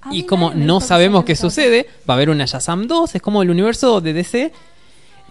A 0.00 0.14
Y 0.14 0.22
como 0.24 0.54
no 0.54 0.80
sabemos 0.80 1.24
qué 1.24 1.36
sucede, 1.36 1.86
va 2.08 2.14
a 2.14 2.16
haber 2.16 2.30
una 2.30 2.46
Shazam 2.46 2.86
2, 2.86 3.14
es 3.14 3.20
como 3.22 3.42
el 3.42 3.50
universo 3.50 4.00
de 4.00 4.14
DC. 4.14 4.52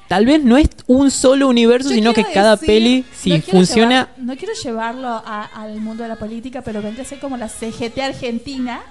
Tal 0.08 0.26
vez 0.28 0.44
no 0.44 0.56
es 0.58 0.70
un 0.88 1.10
solo 1.10 1.48
universo, 1.48 1.90
Yo 1.90 1.96
sino 1.96 2.14
que 2.14 2.26
cada 2.26 2.58
decir- 2.58 2.68
peli, 2.68 3.06
si 3.14 3.32
no 3.32 3.42
funciona... 3.42 4.08
llevar- 4.16 4.24
no 4.28 4.36
quiero 4.38 4.54
llevarlo 4.54 5.08
a- 5.08 5.50
al 5.56 5.80
mundo 5.82 6.04
de 6.04 6.10
la 6.10 6.18
política, 6.18 6.62
pero 6.62 6.82
vendría 6.82 7.04
a 7.04 7.08
ser 7.08 7.20
como 7.20 7.38
la 7.38 7.50
CGT 7.50 7.98
Argentina, 8.02 8.82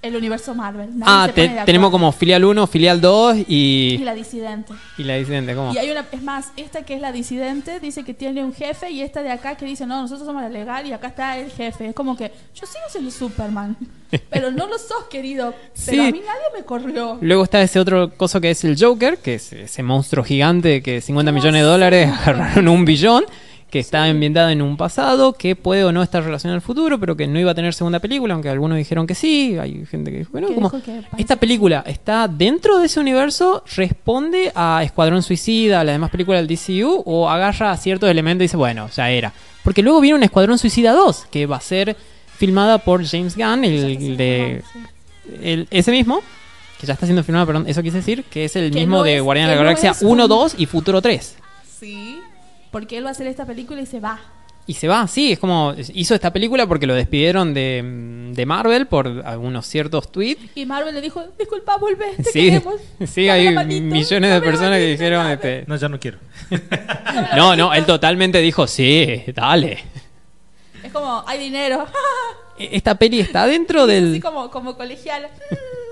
el 0.00 0.14
universo 0.16 0.54
Marvel. 0.54 0.90
Nadie 0.98 1.04
Ah, 1.06 1.26
se 1.26 1.32
te- 1.32 1.46
pone 1.48 1.58
de 1.60 1.64
tenemos 1.66 1.88
acuerdo. 1.88 2.04
como 2.06 2.12
filial 2.12 2.44
1, 2.44 2.66
filial 2.68 3.00
2 3.00 3.36
Y 3.48 3.96
y, 3.96 3.98
la 3.98 4.14
disidente. 4.14 4.72
y 4.96 5.02
la 5.04 5.16
disidente. 5.16 5.54
¿cómo? 5.54 5.72
Y 5.74 5.78
hay 5.78 5.90
una, 5.90 6.06
es 6.12 6.22
más, 6.22 6.52
esta 6.56 6.82
que 6.82 6.94
es 6.94 7.00
la 7.00 7.10
disidente 7.12 7.80
dice 7.80 8.04
que 8.04 8.14
tiene 8.14 8.44
un 8.44 8.52
jefe 8.54 8.90
y 8.90 9.02
esta 9.02 9.22
de 9.22 9.30
acá 9.32 9.56
que 9.56 9.64
dice, 9.66 9.86
no, 9.86 10.00
nosotros 10.00 10.26
somos 10.26 10.42
la 10.42 10.48
legal 10.48 10.86
y 10.86 10.92
acá 10.92 11.08
está 11.08 11.36
el 11.38 11.50
jefe. 11.50 11.86
Es 11.88 11.94
como 11.94 12.16
que 12.16 12.30
yo 12.54 12.66
sigo 12.66 12.84
siendo 12.90 13.10
Superman, 13.10 13.76
pero 14.30 14.50
no 14.52 14.66
lo 14.68 14.78
sos, 14.78 15.04
querido. 15.10 15.52
Pero 15.86 16.02
Sí. 16.02 16.08
a 16.08 16.12
mí 16.12 16.20
nadie 16.24 16.58
me 16.60 16.64
corrió. 16.64 17.18
Luego 17.20 17.42
está 17.44 17.60
ese 17.60 17.80
otro 17.80 18.10
coso 18.16 18.40
que 18.40 18.50
es 18.50 18.62
el 18.64 18.76
Joker, 18.80 19.18
que 19.18 19.34
es 19.34 19.52
ese 19.52 19.82
monstruo 19.82 20.24
gigante 20.24 20.82
que 20.82 21.00
50 21.00 21.30
¿Cómo 21.32 21.40
millones 21.40 21.62
de 21.62 21.66
dólares 21.68 22.10
agarraron 22.20 22.68
un 22.68 22.84
billón, 22.84 23.24
que 23.70 23.78
está 23.80 24.04
ambientada 24.04 24.50
en 24.52 24.62
un 24.62 24.76
pasado, 24.78 25.34
que 25.34 25.54
puede 25.54 25.84
o 25.84 25.92
no 25.92 26.02
estar 26.02 26.24
relacionado 26.24 26.54
al 26.54 26.62
futuro, 26.62 26.98
pero 26.98 27.16
que 27.16 27.26
no 27.26 27.38
iba 27.38 27.50
a 27.50 27.54
tener 27.54 27.74
segunda 27.74 27.98
película, 28.00 28.32
aunque 28.34 28.48
algunos 28.48 28.78
dijeron 28.78 29.06
que 29.06 29.14
sí, 29.14 29.58
hay 29.60 29.84
gente 29.84 30.10
que 30.10 30.18
dijo 30.18 30.32
que 30.32 30.40
no. 30.40 30.48
Que 30.48 30.54
como, 30.54 30.70
que 30.70 31.02
esta 31.18 31.36
película 31.36 31.84
está 31.86 32.28
dentro 32.28 32.78
de 32.78 32.86
ese 32.86 32.98
universo, 32.98 33.62
responde 33.76 34.52
a 34.54 34.80
Escuadrón 34.84 35.22
Suicida, 35.22 35.80
a 35.80 35.84
las 35.84 35.94
demás 35.94 36.10
películas 36.10 36.46
del 36.46 36.56
DCU, 36.56 37.02
o 37.04 37.28
agarra 37.28 37.76
ciertos 37.76 38.08
elementos 38.08 38.42
y 38.42 38.44
dice, 38.46 38.56
bueno, 38.56 38.88
ya 38.96 39.10
era. 39.10 39.32
Porque 39.62 39.82
luego 39.82 40.00
viene 40.00 40.16
un 40.16 40.22
Escuadrón 40.22 40.56
Suicida 40.58 40.92
2, 40.92 41.26
que 41.30 41.44
va 41.44 41.56
a 41.56 41.60
ser 41.60 41.94
filmada 42.38 42.78
por 42.78 43.04
James 43.04 43.36
Gunn, 43.36 43.64
el 43.64 44.16
de 44.16 44.62
el- 45.42 45.68
ese 45.70 45.90
mismo, 45.90 46.20
que 46.80 46.86
ya 46.86 46.94
está 46.94 47.04
siendo 47.04 47.22
filmado, 47.22 47.44
perdón, 47.46 47.64
eso 47.66 47.82
quise 47.82 47.98
decir, 47.98 48.24
que 48.30 48.46
es 48.46 48.56
el 48.56 48.72
mismo 48.72 48.98
no 48.98 49.02
de 49.02 49.16
es- 49.16 49.22
Guardianes 49.22 49.50
de 49.50 49.56
la 49.56 49.60
no 49.62 49.66
Galaxia 49.66 49.90
es 49.90 50.00
1, 50.02 50.22
un- 50.24 50.28
2 50.30 50.54
y 50.56 50.64
Futuro 50.64 51.02
3. 51.02 51.36
Sí, 51.78 52.18
porque 52.78 52.96
él 52.96 53.04
va 53.04 53.08
a 53.08 53.10
hacer 53.12 53.26
esta 53.26 53.44
película 53.44 53.80
y 53.80 53.86
se 53.86 53.98
va. 53.98 54.20
Y 54.68 54.74
se 54.74 54.86
va, 54.86 55.06
sí, 55.08 55.32
es 55.32 55.38
como 55.38 55.74
hizo 55.94 56.14
esta 56.14 56.30
película 56.32 56.66
porque 56.66 56.86
lo 56.86 56.94
despidieron 56.94 57.54
de, 57.54 58.30
de 58.34 58.46
Marvel 58.46 58.86
por 58.86 59.08
algunos 59.24 59.66
ciertos 59.66 60.12
tweets. 60.12 60.42
Y 60.54 60.64
Marvel 60.66 60.94
le 60.94 61.00
dijo, 61.00 61.24
disculpa, 61.38 61.76
vuelve, 61.78 62.04
te 62.18 62.24
Sí, 62.24 62.50
queremos. 62.50 62.74
sí, 63.06 63.26
Dame 63.26 63.48
hay 63.48 63.54
manito, 63.54 63.84
millones 63.94 64.30
de 64.32 64.40
personas 64.42 64.78
que 64.78 64.86
dijeron, 64.86 65.22
dame". 65.22 65.34
este, 65.34 65.64
No, 65.66 65.74
ya 65.76 65.88
no 65.88 65.98
quiero. 65.98 66.18
no, 67.34 67.56
no, 67.56 67.72
él 67.74 67.84
totalmente 67.86 68.38
dijo, 68.40 68.66
sí, 68.66 69.24
dale. 69.34 69.78
Es 70.84 70.92
como, 70.92 71.24
hay 71.26 71.38
dinero. 71.40 71.84
E- 72.58 72.70
Esta 72.76 72.94
peli 72.96 73.20
está 73.20 73.46
dentro 73.46 73.84
Así 73.84 73.92
del, 73.92 74.20
como, 74.20 74.50
como 74.50 74.76
colegial. 74.76 75.28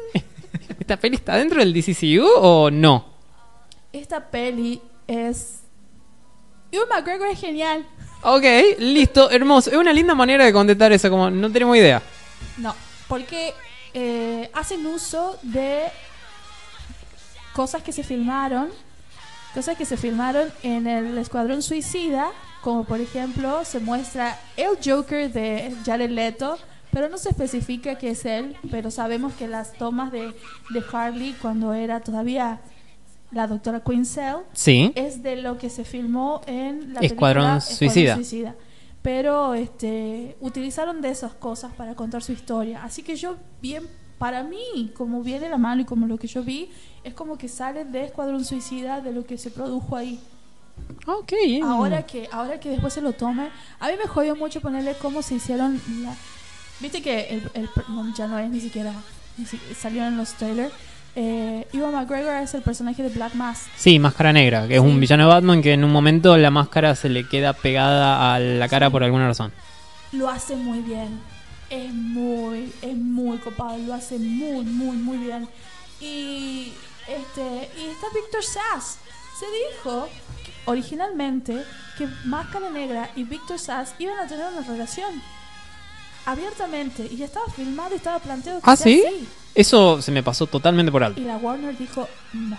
esta 0.81 0.97
peli 0.99 1.17
está 1.17 1.37
dentro 1.37 1.61
del 1.61 1.73
DCCU 1.73 2.27
o 2.41 2.71
no? 2.71 3.07
Esta 3.93 4.21
peli 4.31 4.81
es... 5.07 5.61
Ewan 6.73 6.89
McGregor 6.89 7.29
es 7.29 7.41
genial. 7.41 7.87
Ok, 8.23 8.45
listo, 8.79 9.31
hermoso. 9.31 9.71
Es 9.71 9.77
una 9.77 9.93
linda 9.93 10.15
manera 10.15 10.45
de 10.45 10.53
contestar 10.53 10.93
eso, 10.93 11.11
como 11.11 11.31
no 11.31 11.51
tenemos 11.51 11.77
idea. 11.77 12.03
No, 12.59 12.75
porque 13.09 13.55
eh, 13.95 14.51
hacen 14.53 14.85
uso 14.87 15.39
de 15.43 15.85
cosas 17.53 17.83
que 17.83 17.93
se 17.93 18.03
filmaron, 18.03 18.69
cosas 19.55 19.77
que 19.77 19.85
se 19.85 19.97
filmaron 19.97 20.53
en 20.63 20.87
el 20.87 21.17
Escuadrón 21.19 21.63
Suicida, 21.63 22.31
como 22.63 22.85
por 22.85 23.01
ejemplo 23.01 23.65
se 23.65 23.79
muestra 23.79 24.39
el 24.57 24.77
Joker 24.85 25.33
de 25.33 25.75
Jared 25.85 26.11
Leto, 26.11 26.59
pero 26.91 27.09
no 27.09 27.17
se 27.19 27.31
especifica 27.31 27.97
que 27.97 28.11
es 28.11 28.25
él, 28.25 28.57
pero 28.71 28.91
sabemos 28.91 29.35
que 29.35 29.49
las 29.49 29.73
tomas 29.75 30.11
de, 30.13 30.35
de 30.71 30.85
Harley 30.93 31.35
cuando 31.41 31.73
era 31.73 32.01
todavía 32.01 32.61
la 33.33 33.47
doctora 33.47 33.81
Quinzel 33.81 34.37
Sí. 34.53 34.93
es 34.95 35.23
de 35.23 35.37
lo 35.37 35.59
que 35.59 35.69
se 35.71 35.85
filmó 35.85 36.41
en 36.47 36.95
la 36.95 37.01
Escuadrón 37.01 37.45
película 37.45 37.61
Suicida. 37.61 38.15
Suicida. 38.15 38.55
Pero 39.03 39.55
este 39.55 40.37
utilizaron 40.41 41.01
de 41.01 41.11
esas 41.11 41.33
cosas 41.35 41.73
para 41.75 41.95
contar 41.95 42.23
su 42.23 42.33
historia. 42.33 42.83
Así 42.85 43.03
que 43.03 43.17
yo 43.17 43.37
bien 43.63 43.85
para 44.19 44.43
mí, 44.43 44.91
como 44.97 45.23
viene 45.23 45.49
la 45.49 45.59
mano 45.59 45.83
y 45.83 45.85
como 45.85 46.07
lo 46.07 46.19
que 46.19 46.27
yo 46.27 46.43
vi, 46.43 46.71
es 47.05 47.15
como 47.15 47.37
que 47.39 47.49
sale 47.49 47.85
de 47.85 48.05
Escuadrón 48.05 48.45
Suicida 48.45 49.01
de 49.01 49.13
lo 49.13 49.25
que 49.27 49.39
se 49.39 49.51
produjo 49.51 49.95
ahí. 49.97 50.21
Ok. 51.07 51.33
Ahora 51.63 52.05
que 52.05 52.29
ahora 52.33 52.59
que 52.61 52.71
después 52.71 52.93
se 52.95 53.01
lo 53.01 53.13
tome, 53.13 53.49
a 53.81 53.89
mí 53.89 53.95
me 54.03 54.07
jodió 54.09 54.37
mucho 54.37 54.61
ponerle 54.61 54.95
cómo 55.01 55.23
se 55.23 55.37
hicieron 55.37 55.81
la 56.03 56.15
Viste 56.81 57.01
que 57.01 57.29
el, 57.31 57.51
el- 57.55 57.71
no, 57.89 58.15
ya 58.15 58.27
no 58.27 58.39
es 58.39 58.51
ni 58.51 58.61
siquiera 58.61 58.93
ni 59.39 59.47
si- 59.47 59.59
salió 59.79 60.05
en 60.07 60.17
los 60.19 60.35
trailers. 60.35 60.73
Eh, 61.19 61.67
Ewan 61.73 61.93
McGregor 61.95 62.35
es 62.43 62.53
el 62.53 62.61
personaje 62.63 63.03
de 63.03 63.09
Black 63.09 63.35
Mask. 63.35 63.69
Sí, 63.77 63.99
Máscara 63.99 64.33
Negra, 64.35 64.69
que 64.69 64.75
es 64.77 64.83
Sí. 64.83 64.87
un 64.87 65.01
villano 65.01 65.25
de 65.27 65.29
Batman 65.35 65.63
que 65.63 65.73
en 65.73 65.83
un 65.83 65.91
momento 65.91 66.37
la 66.37 66.51
máscara 66.51 66.95
se 66.95 67.09
le 67.09 67.27
queda 67.27 67.55
pegada 67.55 68.35
a 68.35 68.39
la 68.39 68.69
cara 68.69 68.87
Sí. 68.89 68.93
por 68.93 69.03
alguna 69.03 69.27
razón. 69.29 69.53
lo 70.13 70.29
hace 70.29 70.55
muy 70.57 70.79
bien. 70.81 71.19
Es 71.69 71.93
muy, 71.93 72.73
es 72.81 72.97
muy 72.97 73.39
copado, 73.39 73.77
lo 73.79 73.93
hace 73.95 74.19
muy, 74.19 74.65
muy, 74.65 74.97
muy 74.97 75.17
bien. 75.19 75.49
Y 76.01 76.73
este, 77.09 77.71
y 77.81 77.87
está 77.87 78.07
Victor 78.15 78.43
Sass. 78.45 78.99
Se 79.41 79.47
dijo 79.81 80.09
originalmente 80.67 81.65
que 81.99 82.07
Máscara 82.25 82.71
Negra 82.71 83.11
y 83.17 83.25
Victor 83.25 83.59
Sass 83.59 83.95
iban 83.99 84.19
a 84.19 84.27
tener 84.27 84.47
una 84.53 84.67
relación 84.67 85.21
abiertamente 86.25 87.09
y 87.11 87.17
ya 87.17 87.25
estaba 87.27 87.47
filmado 87.51 87.95
y 87.95 87.97
estaba 87.97 88.19
planteado 88.19 88.61
que 88.61 88.71
¿Ah, 88.71 88.77
sea 88.77 88.85
sí? 88.85 89.03
así. 89.07 89.29
Eso 89.57 90.03
se 90.03 90.13
me 90.13 90.23
pasó 90.23 90.47
totalmente 90.47 90.93
por 90.93 91.03
Y 91.03 91.05
alto. 91.07 91.21
la 91.23 91.37
Warner 91.39 91.77
dijo, 91.77 92.07
no, 92.35 92.57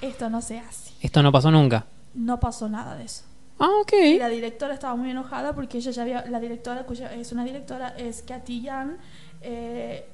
esto 0.00 0.28
no 0.30 0.40
se 0.42 0.58
hace. 0.58 0.92
Esto 1.00 1.22
no 1.22 1.32
pasó 1.32 1.50
nunca. 1.50 1.86
No 2.14 2.38
pasó 2.38 2.68
nada 2.68 2.94
de 2.96 3.04
eso. 3.04 3.24
Ah, 3.58 3.70
ok. 3.80 3.92
Y 3.94 4.18
la 4.18 4.28
directora 4.28 4.74
estaba 4.74 4.94
muy 4.96 5.10
enojada 5.10 5.54
porque 5.54 5.78
ella 5.78 5.90
ya 5.90 6.02
había, 6.02 6.26
la 6.26 6.40
directora, 6.40 6.84
cuya 6.84 7.12
es 7.14 7.32
una 7.32 7.44
directora, 7.44 7.88
es 7.96 8.22
Kathy 8.22 8.60
Yan, 8.60 8.98
eh, 9.40 10.06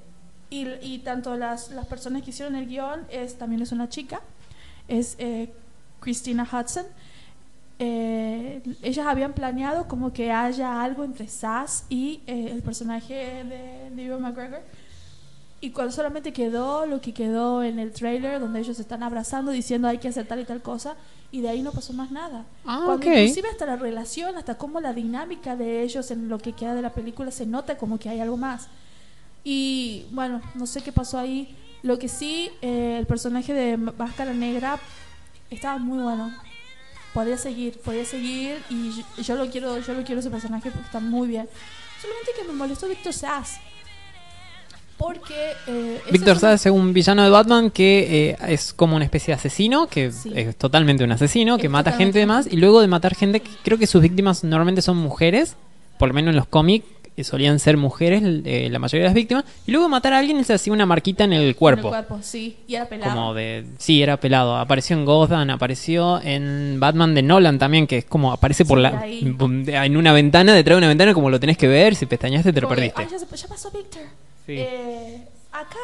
y, 0.48 0.68
y 0.80 0.98
tanto 0.98 1.36
las, 1.36 1.70
las 1.70 1.86
personas 1.86 2.22
que 2.22 2.30
hicieron 2.30 2.54
el 2.54 2.66
guion 2.66 3.04
es, 3.10 3.36
también 3.36 3.62
es 3.62 3.72
una 3.72 3.88
chica, 3.88 4.20
es 4.86 5.16
eh, 5.18 5.52
Christina 6.00 6.46
Hudson. 6.50 6.86
Eh, 7.78 8.62
ellas 8.82 9.06
habían 9.06 9.32
planeado 9.32 9.88
como 9.88 10.12
que 10.12 10.30
haya 10.30 10.82
algo 10.82 11.02
entre 11.02 11.26
Sass 11.26 11.84
y 11.88 12.20
eh, 12.28 12.50
el 12.52 12.62
personaje 12.62 13.42
de, 13.42 13.90
de 13.90 14.04
Ewan 14.04 14.22
McGregor. 14.22 14.60
Y 15.64 15.70
cuando 15.70 15.92
solamente 15.92 16.32
quedó 16.32 16.86
lo 16.86 17.00
que 17.00 17.14
quedó 17.14 17.62
en 17.62 17.78
el 17.78 17.92
trailer, 17.92 18.40
donde 18.40 18.58
ellos 18.58 18.74
se 18.76 18.82
están 18.82 19.04
abrazando, 19.04 19.52
diciendo 19.52 19.86
hay 19.86 19.98
que 19.98 20.08
hacer 20.08 20.26
tal 20.26 20.40
y 20.40 20.44
tal 20.44 20.60
cosa, 20.60 20.96
y 21.30 21.40
de 21.40 21.48
ahí 21.50 21.62
no 21.62 21.70
pasó 21.70 21.92
más 21.92 22.10
nada. 22.10 22.44
Ah, 22.66 22.82
Cuando 22.84 23.06
ok. 23.06 23.16
inclusive 23.16 23.48
hasta 23.48 23.64
la 23.66 23.76
relación, 23.76 24.36
hasta 24.36 24.58
cómo 24.58 24.80
la 24.80 24.92
dinámica 24.92 25.54
de 25.54 25.82
ellos 25.84 26.10
en 26.10 26.28
lo 26.28 26.38
que 26.38 26.52
queda 26.52 26.74
de 26.74 26.82
la 26.82 26.92
película 26.92 27.30
se 27.30 27.46
nota 27.46 27.78
como 27.78 28.00
que 28.00 28.08
hay 28.08 28.18
algo 28.18 28.36
más. 28.36 28.66
Y 29.44 30.06
bueno, 30.10 30.42
no 30.56 30.66
sé 30.66 30.82
qué 30.82 30.90
pasó 30.90 31.16
ahí. 31.16 31.56
Lo 31.84 31.96
que 31.96 32.08
sí, 32.08 32.50
eh, 32.60 32.96
el 32.98 33.06
personaje 33.06 33.54
de 33.54 33.76
Máscara 33.76 34.32
Negra 34.34 34.80
estaba 35.48 35.78
muy 35.78 36.02
bueno. 36.02 36.34
Podía 37.14 37.36
seguir, 37.38 37.78
podía 37.78 38.04
seguir 38.04 38.56
y 38.68 38.90
yo, 38.90 39.22
yo 39.22 39.36
lo 39.36 39.48
quiero, 39.48 39.78
yo 39.78 39.94
lo 39.94 40.02
quiero 40.02 40.18
ese 40.20 40.30
personaje 40.30 40.72
porque 40.72 40.86
está 40.86 40.98
muy 40.98 41.28
bien. 41.28 41.48
Solamente 42.00 42.32
que 42.36 42.48
me 42.48 42.52
molestó 42.52 42.88
Victor 42.88 43.12
Sass. 43.12 43.60
Porque 45.02 45.52
eh, 45.66 46.00
Víctor 46.10 46.38
Sass 46.38 46.66
es 46.66 46.72
un 46.72 46.92
villano 46.92 47.22
de 47.24 47.30
Batman 47.30 47.70
que 47.70 48.30
eh, 48.30 48.36
es 48.48 48.72
como 48.72 48.96
una 48.96 49.04
especie 49.04 49.32
de 49.32 49.38
asesino, 49.38 49.86
que 49.88 50.12
Sí. 50.12 50.32
es 50.34 50.56
totalmente 50.56 51.04
un 51.04 51.12
asesino, 51.12 51.58
que 51.58 51.68
mata 51.68 51.92
gente 51.92 52.18
y 52.18 52.22
demás, 52.22 52.46
y 52.50 52.56
luego 52.56 52.80
de 52.80 52.86
matar 52.88 53.14
gente, 53.14 53.40
que 53.40 53.50
creo 53.64 53.78
que 53.78 53.86
sus 53.86 54.00
víctimas 54.02 54.44
normalmente 54.44 54.82
son 54.82 54.96
mujeres, 54.96 55.56
por 55.98 56.08
lo 56.08 56.14
menos 56.14 56.30
en 56.30 56.36
los 56.36 56.46
cómics 56.46 56.86
eh, 57.14 57.24
solían 57.24 57.58
ser 57.58 57.76
mujeres 57.76 58.22
eh, 58.24 58.68
la 58.70 58.78
mayoría 58.78 59.02
de 59.02 59.08
las 59.08 59.14
víctimas, 59.14 59.44
y 59.66 59.70
luego 59.70 59.84
de 59.86 59.90
matar 59.90 60.14
a 60.14 60.18
alguien 60.18 60.38
él 60.38 60.46
se 60.46 60.54
hacía 60.54 60.72
una 60.72 60.86
marquita 60.86 61.24
en 61.24 61.34
el 61.34 61.42
en 61.42 61.48
el 61.48 61.56
cuerpo. 61.56 61.90
cuerpo, 61.90 62.18
sí. 62.22 62.56
Y 62.66 62.74
era 62.74 62.86
pelado. 62.88 63.12
Como 63.12 63.34
de. 63.34 63.66
Sí, 63.76 64.02
era 64.02 64.16
pelado. 64.16 64.56
Apareció 64.56 64.96
en 64.96 65.04
Gotham, 65.04 65.50
apareció 65.50 66.22
en 66.22 66.78
Batman 66.80 67.14
de 67.14 67.22
Nolan 67.22 67.58
también, 67.58 67.86
que 67.86 67.98
es 67.98 68.04
como 68.06 68.32
aparece 68.32 68.64
por 68.64 68.78
Sí, 68.78 68.82
la. 68.82 68.98
ahí. 69.00 69.36
En 69.84 69.96
una 69.98 70.12
ventana, 70.14 70.54
detrás 70.54 70.76
de 70.76 70.78
una 70.78 70.88
ventana, 70.88 71.12
como 71.12 71.28
lo 71.28 71.38
tenés 71.38 71.58
que 71.58 71.68
ver. 71.68 71.94
Si 71.96 72.06
pestañaste, 72.06 72.50
te 72.50 72.60
lo 72.62 72.68
perdiste. 72.68 72.94
"Ay, 73.02 73.08
ya, 73.10 73.18
se- 73.18 73.36
ya 73.36 73.46
pasó 73.48 73.70
Victor. 73.70 74.02
Sí. 74.46 74.56
Eh, 74.58 75.28
acá 75.52 75.78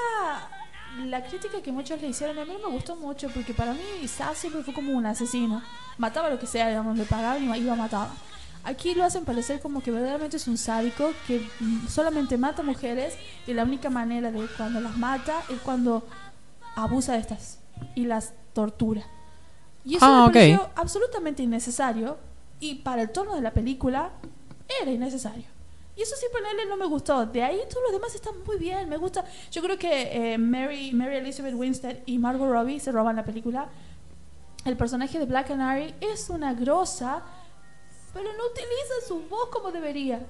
la 1.04 1.22
crítica 1.24 1.60
que 1.62 1.70
muchos 1.70 2.00
le 2.00 2.08
hicieron 2.08 2.38
a 2.38 2.44
mí 2.44 2.52
no 2.60 2.68
me 2.68 2.74
gustó 2.74 2.96
mucho 2.96 3.28
porque 3.28 3.54
para 3.54 3.72
mí 3.72 3.80
Sass 4.08 4.38
siempre 4.38 4.62
fue 4.62 4.74
como 4.74 4.92
un 4.92 5.06
asesino. 5.06 5.62
Mataba 5.98 6.30
lo 6.30 6.38
que 6.38 6.46
sea, 6.46 6.68
digamos, 6.68 6.96
le 6.96 7.04
pagaban 7.04 7.42
y 7.54 7.58
iba 7.58 7.72
a 7.74 7.76
matar. 7.76 8.08
Aquí 8.64 8.94
lo 8.94 9.04
hacen 9.04 9.24
parecer 9.24 9.60
como 9.60 9.82
que 9.82 9.90
verdaderamente 9.90 10.36
es 10.36 10.48
un 10.48 10.58
sádico 10.58 11.12
que 11.26 11.46
mm, 11.60 11.86
solamente 11.88 12.36
mata 12.36 12.62
mujeres 12.62 13.16
y 13.46 13.54
la 13.54 13.62
única 13.62 13.88
manera 13.90 14.30
de 14.32 14.46
cuando 14.56 14.80
las 14.80 14.96
mata 14.96 15.42
es 15.48 15.58
cuando 15.60 16.06
abusa 16.74 17.12
de 17.12 17.18
estas 17.20 17.58
y 17.94 18.04
las 18.06 18.32
tortura. 18.52 19.02
Y 19.84 19.96
eso 19.96 20.04
Ah, 20.06 20.22
me 20.22 20.26
ok. 20.26 20.32
pareció 20.32 20.70
absolutamente 20.74 21.42
innecesario 21.42 22.18
y 22.60 22.76
para 22.76 23.02
el 23.02 23.10
tono 23.10 23.36
de 23.36 23.40
la 23.42 23.52
película 23.52 24.10
era 24.82 24.90
innecesario. 24.90 25.44
Y 25.98 26.02
eso 26.02 26.14
sí, 26.16 26.26
ponerle 26.32 26.64
no 26.66 26.76
me 26.76 26.86
gustó. 26.86 27.26
De 27.26 27.42
ahí 27.42 27.58
todos 27.68 27.82
los 27.82 27.92
demás 27.92 28.14
están 28.14 28.34
muy 28.46 28.56
bien. 28.56 28.88
Me 28.88 28.96
gusta. 28.96 29.24
Yo 29.50 29.60
creo 29.62 29.76
que 29.76 30.34
eh, 30.34 30.38
Mary, 30.38 30.92
Mary 30.92 31.16
Elizabeth 31.16 31.54
Winstead 31.54 31.96
y 32.06 32.18
Margot 32.18 32.48
Robbie 32.48 32.78
se 32.78 32.92
roban 32.92 33.16
la 33.16 33.24
película. 33.24 33.68
El 34.64 34.76
personaje 34.76 35.18
de 35.18 35.24
Black 35.24 35.48
Canary 35.48 35.94
es 36.00 36.30
una 36.30 36.54
grosa, 36.54 37.22
pero 38.14 38.32
no 38.32 38.46
utiliza 38.46 39.08
su 39.08 39.20
voz 39.28 39.48
como 39.48 39.72
debería. 39.72 40.24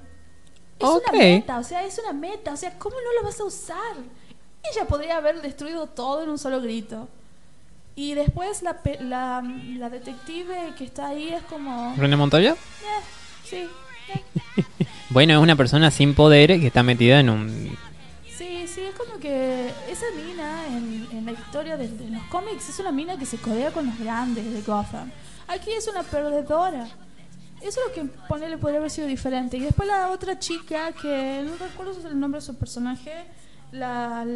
Es 0.78 0.88
una 0.88 1.12
meta, 1.12 1.58
o 1.58 1.64
sea, 1.64 1.84
es 1.84 1.98
una 1.98 2.12
meta. 2.14 2.52
O 2.52 2.56
sea, 2.56 2.78
¿cómo 2.78 2.96
no 2.96 3.20
lo 3.20 3.26
vas 3.28 3.38
a 3.38 3.44
usar? 3.44 3.96
Ella 4.72 4.86
podría 4.86 5.18
haber 5.18 5.42
destruido 5.42 5.86
todo 5.88 6.22
en 6.22 6.30
un 6.30 6.38
solo 6.38 6.60
grito. 6.62 7.08
Y 7.94 8.14
después 8.14 8.62
la, 8.62 8.82
pe- 8.82 9.00
la, 9.02 9.42
la 9.76 9.90
detective 9.90 10.72
que 10.78 10.84
está 10.84 11.08
ahí 11.08 11.28
es 11.30 11.42
como... 11.42 11.94
¿René 11.96 12.16
Montoya? 12.16 12.52
eh, 12.52 13.02
sí, 13.44 13.68
eh. 14.14 14.64
Bueno, 15.10 15.32
es 15.32 15.38
una 15.38 15.56
persona 15.56 15.90
sin 15.90 16.14
poderes 16.14 16.60
que 16.60 16.66
está 16.66 16.82
metida 16.82 17.20
en 17.20 17.30
un. 17.30 17.76
Sí, 18.30 18.66
sí, 18.66 18.82
es 18.82 18.94
como 18.94 19.18
que 19.18 19.70
esa 19.90 20.04
mina 20.14 20.66
en, 20.66 21.24
la 21.24 21.32
historia 21.32 21.78
de, 21.78 21.88
los 22.10 22.22
cómics 22.24 22.68
es 22.68 22.78
una 22.78 22.92
mina 22.92 23.16
que 23.16 23.24
se 23.24 23.38
codea 23.38 23.70
con 23.70 23.86
los 23.86 23.98
grandes 23.98 24.52
de 24.52 24.60
Gotham. 24.60 25.10
Aquí 25.46 25.70
es 25.72 25.88
una 25.88 26.02
perdedora. 26.02 26.86
Eso 27.62 27.80
es 27.80 27.88
lo 27.88 27.92
que 27.94 28.04
ponerle 28.28 28.58
podría 28.58 28.80
haber 28.80 28.90
sido 28.90 29.06
diferente. 29.08 29.56
Y 29.56 29.60
después 29.60 29.88
la 29.88 30.10
otra 30.10 30.38
chica, 30.38 30.92
que 30.92 31.42
no 31.44 31.56
recuerdo 31.56 32.06
el 32.06 32.20
nombre 32.20 32.40
de 32.40 32.46
su 32.46 32.56
personaje, 32.56 33.12
la, 33.72 34.26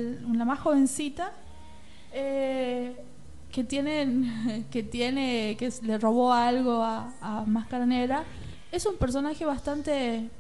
más 0.44 0.58
jovencita, 0.58 1.32
eh, 2.14 2.96
que 3.52 3.62
tiene, 3.62 4.64
que 4.70 4.82
tiene, 4.82 5.54
que 5.58 5.70
le 5.82 5.98
robó 5.98 6.32
algo 6.32 6.82
a, 6.82 7.12
a 7.20 7.44
Máscara 7.46 7.84
Negra, 7.84 8.24
es 8.72 8.86
un 8.86 8.96
personaje 8.96 9.44
bastante 9.44 10.30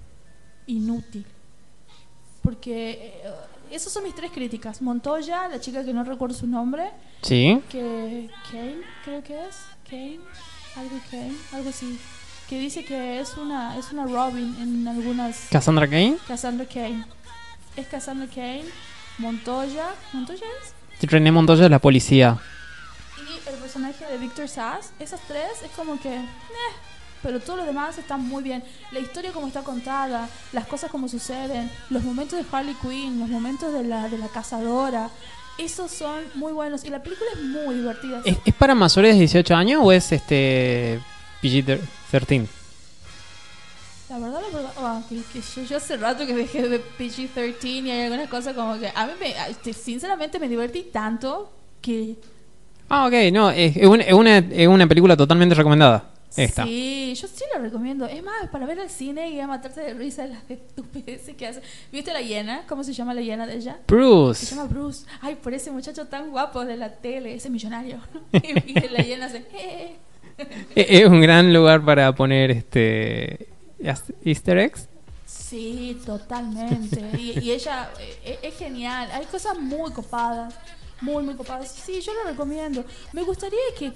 inútil. 0.66 1.24
Porque 2.42 3.20
eh, 3.24 3.32
esas 3.70 3.92
son 3.92 4.02
mis 4.04 4.14
tres 4.14 4.30
críticas. 4.32 4.82
Montoya, 4.82 5.48
la 5.48 5.60
chica 5.60 5.84
que 5.84 5.92
no 5.92 6.02
recuerdo 6.04 6.34
su 6.34 6.46
nombre, 6.46 6.90
Sí. 7.22 7.60
que 7.70 8.28
Kane, 8.50 8.80
creo 9.04 9.22
que 9.22 9.46
es, 9.46 9.56
Kane, 9.88 10.18
algo 10.76 10.96
Kane, 11.10 11.34
algo 11.52 11.70
así, 11.70 11.98
que 12.48 12.58
dice 12.58 12.84
que 12.84 13.20
es 13.20 13.36
una 13.36 13.78
es 13.78 13.92
una 13.92 14.04
Robin 14.06 14.56
en 14.60 14.88
algunas 14.88 15.46
Cassandra 15.50 15.86
Kane. 15.86 16.16
Cassandra 16.26 16.66
Kane. 16.66 17.04
Es 17.76 17.86
Cassandra 17.86 18.26
Kane, 18.26 18.64
Montoya, 19.18 19.94
Montoya 20.12 20.44
es 21.00 21.08
René 21.10 21.32
Montoya 21.32 21.64
es 21.64 21.70
la 21.70 21.78
policía. 21.78 22.38
y 23.18 23.48
el 23.48 23.54
personaje 23.56 24.04
de 24.04 24.18
Victor 24.18 24.48
Sass, 24.48 24.92
esas 24.98 25.20
tres 25.28 25.62
es 25.64 25.70
como 25.72 25.98
que 26.00 26.10
"Meh", 26.10 26.72
pero 27.22 27.40
todo 27.40 27.56
lo 27.58 27.64
demás 27.64 27.98
está 27.98 28.16
muy 28.16 28.42
bien. 28.42 28.62
La 28.90 29.00
historia 29.00 29.32
como 29.32 29.46
está 29.46 29.62
contada, 29.62 30.28
las 30.52 30.66
cosas 30.66 30.90
como 30.90 31.08
suceden, 31.08 31.70
los 31.90 32.02
momentos 32.02 32.38
de 32.38 32.44
Harley 32.50 32.74
Quinn, 32.82 33.20
los 33.20 33.28
momentos 33.28 33.72
de 33.72 33.84
la, 33.84 34.08
de 34.08 34.18
la 34.18 34.28
cazadora, 34.28 35.10
esos 35.58 35.90
son 35.90 36.20
muy 36.34 36.52
buenos. 36.52 36.84
Y 36.84 36.90
la 36.90 37.02
película 37.02 37.30
es 37.34 37.40
muy 37.42 37.76
divertida. 37.76 38.22
¿Es, 38.24 38.36
es 38.44 38.54
para 38.54 38.74
mayores 38.74 39.14
de 39.14 39.18
18 39.20 39.54
años 39.54 39.80
o 39.84 39.92
es 39.92 40.10
este 40.12 40.98
PG-13? 41.42 42.46
La 44.08 44.18
verdad, 44.18 44.40
la 44.42 44.56
verdad, 44.58 44.72
ah, 44.78 45.00
que, 45.08 45.22
que 45.32 45.40
yo, 45.40 45.62
yo 45.62 45.76
hace 45.78 45.96
rato 45.96 46.26
que 46.26 46.34
dejé 46.34 46.68
de 46.68 46.82
PG-13 46.98 47.64
y 47.84 47.90
hay 47.90 48.02
algunas 48.02 48.28
cosas 48.28 48.54
como 48.54 48.78
que 48.78 48.92
a 48.94 49.06
mí, 49.06 49.12
me, 49.18 49.30
este, 49.50 49.72
sinceramente, 49.72 50.38
me 50.38 50.48
divertí 50.48 50.82
tanto 50.92 51.50
que... 51.80 52.16
Ah, 52.90 53.06
ok, 53.06 53.12
no, 53.32 53.50
es, 53.50 53.74
es 53.74 53.86
una- 53.86 54.38
es 54.38 54.68
una 54.68 54.86
película 54.86 55.16
totalmente 55.16 55.54
recomendada. 55.54 56.10
Esta. 56.36 56.64
Sí, 56.64 57.14
yo 57.14 57.28
sí 57.28 57.44
la 57.54 57.60
recomiendo. 57.60 58.06
Es 58.06 58.22
más, 58.22 58.48
para 58.50 58.66
ver 58.66 58.80
al 58.80 58.88
cine 58.90 59.30
y 59.30 59.40
a 59.40 59.46
matarte 59.46 59.80
de 59.80 59.94
risa 59.94 60.22
de 60.22 60.28
las 60.30 60.50
estupideces 60.50 61.36
que 61.36 61.46
hace. 61.46 61.60
¿Viste 61.90 62.12
la 62.12 62.20
hiena? 62.22 62.64
¿Cómo 62.68 62.82
se 62.84 62.92
llama 62.92 63.12
la 63.14 63.20
hiena 63.20 63.46
de 63.46 63.56
ella? 63.56 63.78
Se 63.86 63.94
Bruce. 63.94 64.46
llama 64.54 64.64
Bruce. 64.68 65.04
Ay, 65.20 65.34
por 65.36 65.52
ese 65.52 65.70
muchacho 65.70 66.06
tan 66.06 66.30
guapo 66.30 66.64
de 66.64 66.76
la 66.76 66.90
tele, 66.90 67.34
ese 67.34 67.50
millonario. 67.50 67.98
y, 68.32 68.70
y 68.70 68.88
la 68.88 69.02
hiena 69.02 69.26
hace... 69.26 69.44
"Eh". 69.54 69.96
Es, 70.74 71.06
un 71.06 71.20
gran 71.20 71.52
lugar 71.52 71.84
para 71.84 72.14
poner 72.14 72.50
este 72.50 73.48
Easter 74.24 74.58
eggs. 74.58 74.88
Sí, 75.26 76.00
totalmente. 76.06 77.10
Y, 77.18 77.38
y 77.40 77.52
ella 77.52 77.90
eh, 78.24 78.38
es, 78.42 78.56
genial. 78.56 79.10
Hay 79.12 79.26
cosas 79.26 79.58
muy 79.58 79.92
copadas. 79.92 80.54
Muy, 81.00 81.22
muy 81.24 81.34
copadas. 81.34 81.68
Sí, 81.70 82.00
yo 82.00 82.12
lo 82.14 82.30
recomiendo. 82.30 82.84
Me 83.12 83.22
gustaría 83.22 83.58
que... 83.78 83.92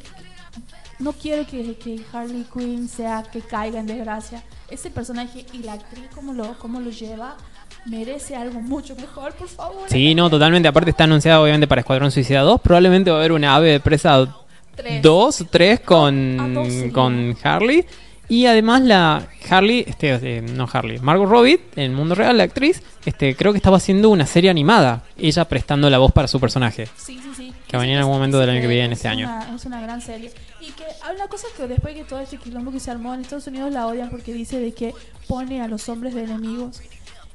No 0.99 1.13
quiero 1.13 1.47
que, 1.47 1.77
que 1.77 2.01
Harley 2.13 2.47
Quinn 2.53 2.89
sea 2.89 3.23
que 3.31 3.41
caiga 3.41 3.81
en 3.81 3.87
desgracia. 3.87 4.43
Ese 4.71 4.91
personaje 4.91 5.45
y 5.53 5.59
la 5.59 5.75
actriz, 5.75 6.07
como 6.15 6.33
lo, 6.33 6.59
como 6.59 6.81
lo 6.81 6.91
lleva, 6.91 7.37
merece 7.85 8.35
algo 8.35 8.61
mucho 8.61 8.97
mejor, 8.97 9.35
por 9.35 9.49
favor. 9.49 9.89
Sí, 9.89 10.15
no, 10.15 10.31
totalmente. 10.31 10.69
Aparte 10.69 10.91
está 10.91 11.05
anunciada 11.05 11.41
obviamente 11.41 11.67
para 11.67 11.81
Escuadrón 11.81 12.11
Suicida 12.11 12.41
2. 12.41 12.61
Probablemente 12.61 13.11
va 13.11 13.19
a 13.19 13.21
haber 13.21 13.33
una 13.33 13.55
ave 13.55 13.73
de 13.73 13.81
presa 13.81 14.27
Tres. 14.75 15.03
2, 15.03 15.47
3 15.51 15.81
con, 15.81 16.55
dos 16.55 16.69
sería. 16.69 16.93
con 16.93 17.37
Harley. 17.43 17.85
Y 18.29 18.47
además 18.47 18.83
la 18.83 19.29
Harley, 19.49 19.85
este, 19.87 20.39
eh, 20.39 20.43
no 20.43 20.69
Harley, 20.71 20.99
Margot 20.99 21.29
Robbie, 21.29 21.61
en 21.77 21.85
el 21.85 21.93
mundo 21.93 22.17
real, 22.17 22.37
la 22.37 22.45
actriz, 22.45 22.83
este, 23.05 23.37
creo 23.37 23.53
que 23.53 23.59
estaba 23.59 23.77
haciendo 23.77 24.11
una 24.11 24.27
serie 24.27 24.51
animada, 24.51 25.05
ella 25.17 25.45
prestando 25.45 25.89
la 25.89 25.99
voz 25.99 26.11
para 26.11 26.27
su 26.27 26.41
personaje. 26.41 26.89
Sí, 26.97 27.21
sí, 27.23 27.31
sí. 27.37 27.53
Que 27.69 27.77
va 27.77 27.83
venir 27.83 27.95
en 27.95 28.01
algún 28.01 28.15
momento 28.15 28.41
del 28.41 28.51
año 28.51 28.61
que 28.61 28.67
viene, 28.67 28.95
Es 28.95 28.99
este 28.99 29.09
año. 29.09 29.31
Es 29.55 29.65
una 29.65 29.81
gran 29.81 30.01
serie. 30.01 30.33
Y 30.67 30.73
que 30.73 30.85
una 31.15 31.29
cosa 31.29 31.47
que 31.57 31.69
después 31.69 31.95
que 31.95 32.05
todo 32.05 32.19
este 32.19 32.39
quilombo 32.39 32.73
que 32.73 32.81
se 32.81 32.91
armó 32.91 33.15
en 33.15 33.21
Estados 33.21 33.47
Unidos 33.47 33.73
la 33.73 33.87
odian 33.87 34.11
porque 34.11 34.33
dice 34.33 34.59
de 34.59 34.73
que 34.73 34.95
pone 35.29 35.63
a 35.63 35.69
los 35.69 35.89
hombres 35.89 36.15
de 36.15 36.25
enemigos. 36.25 36.81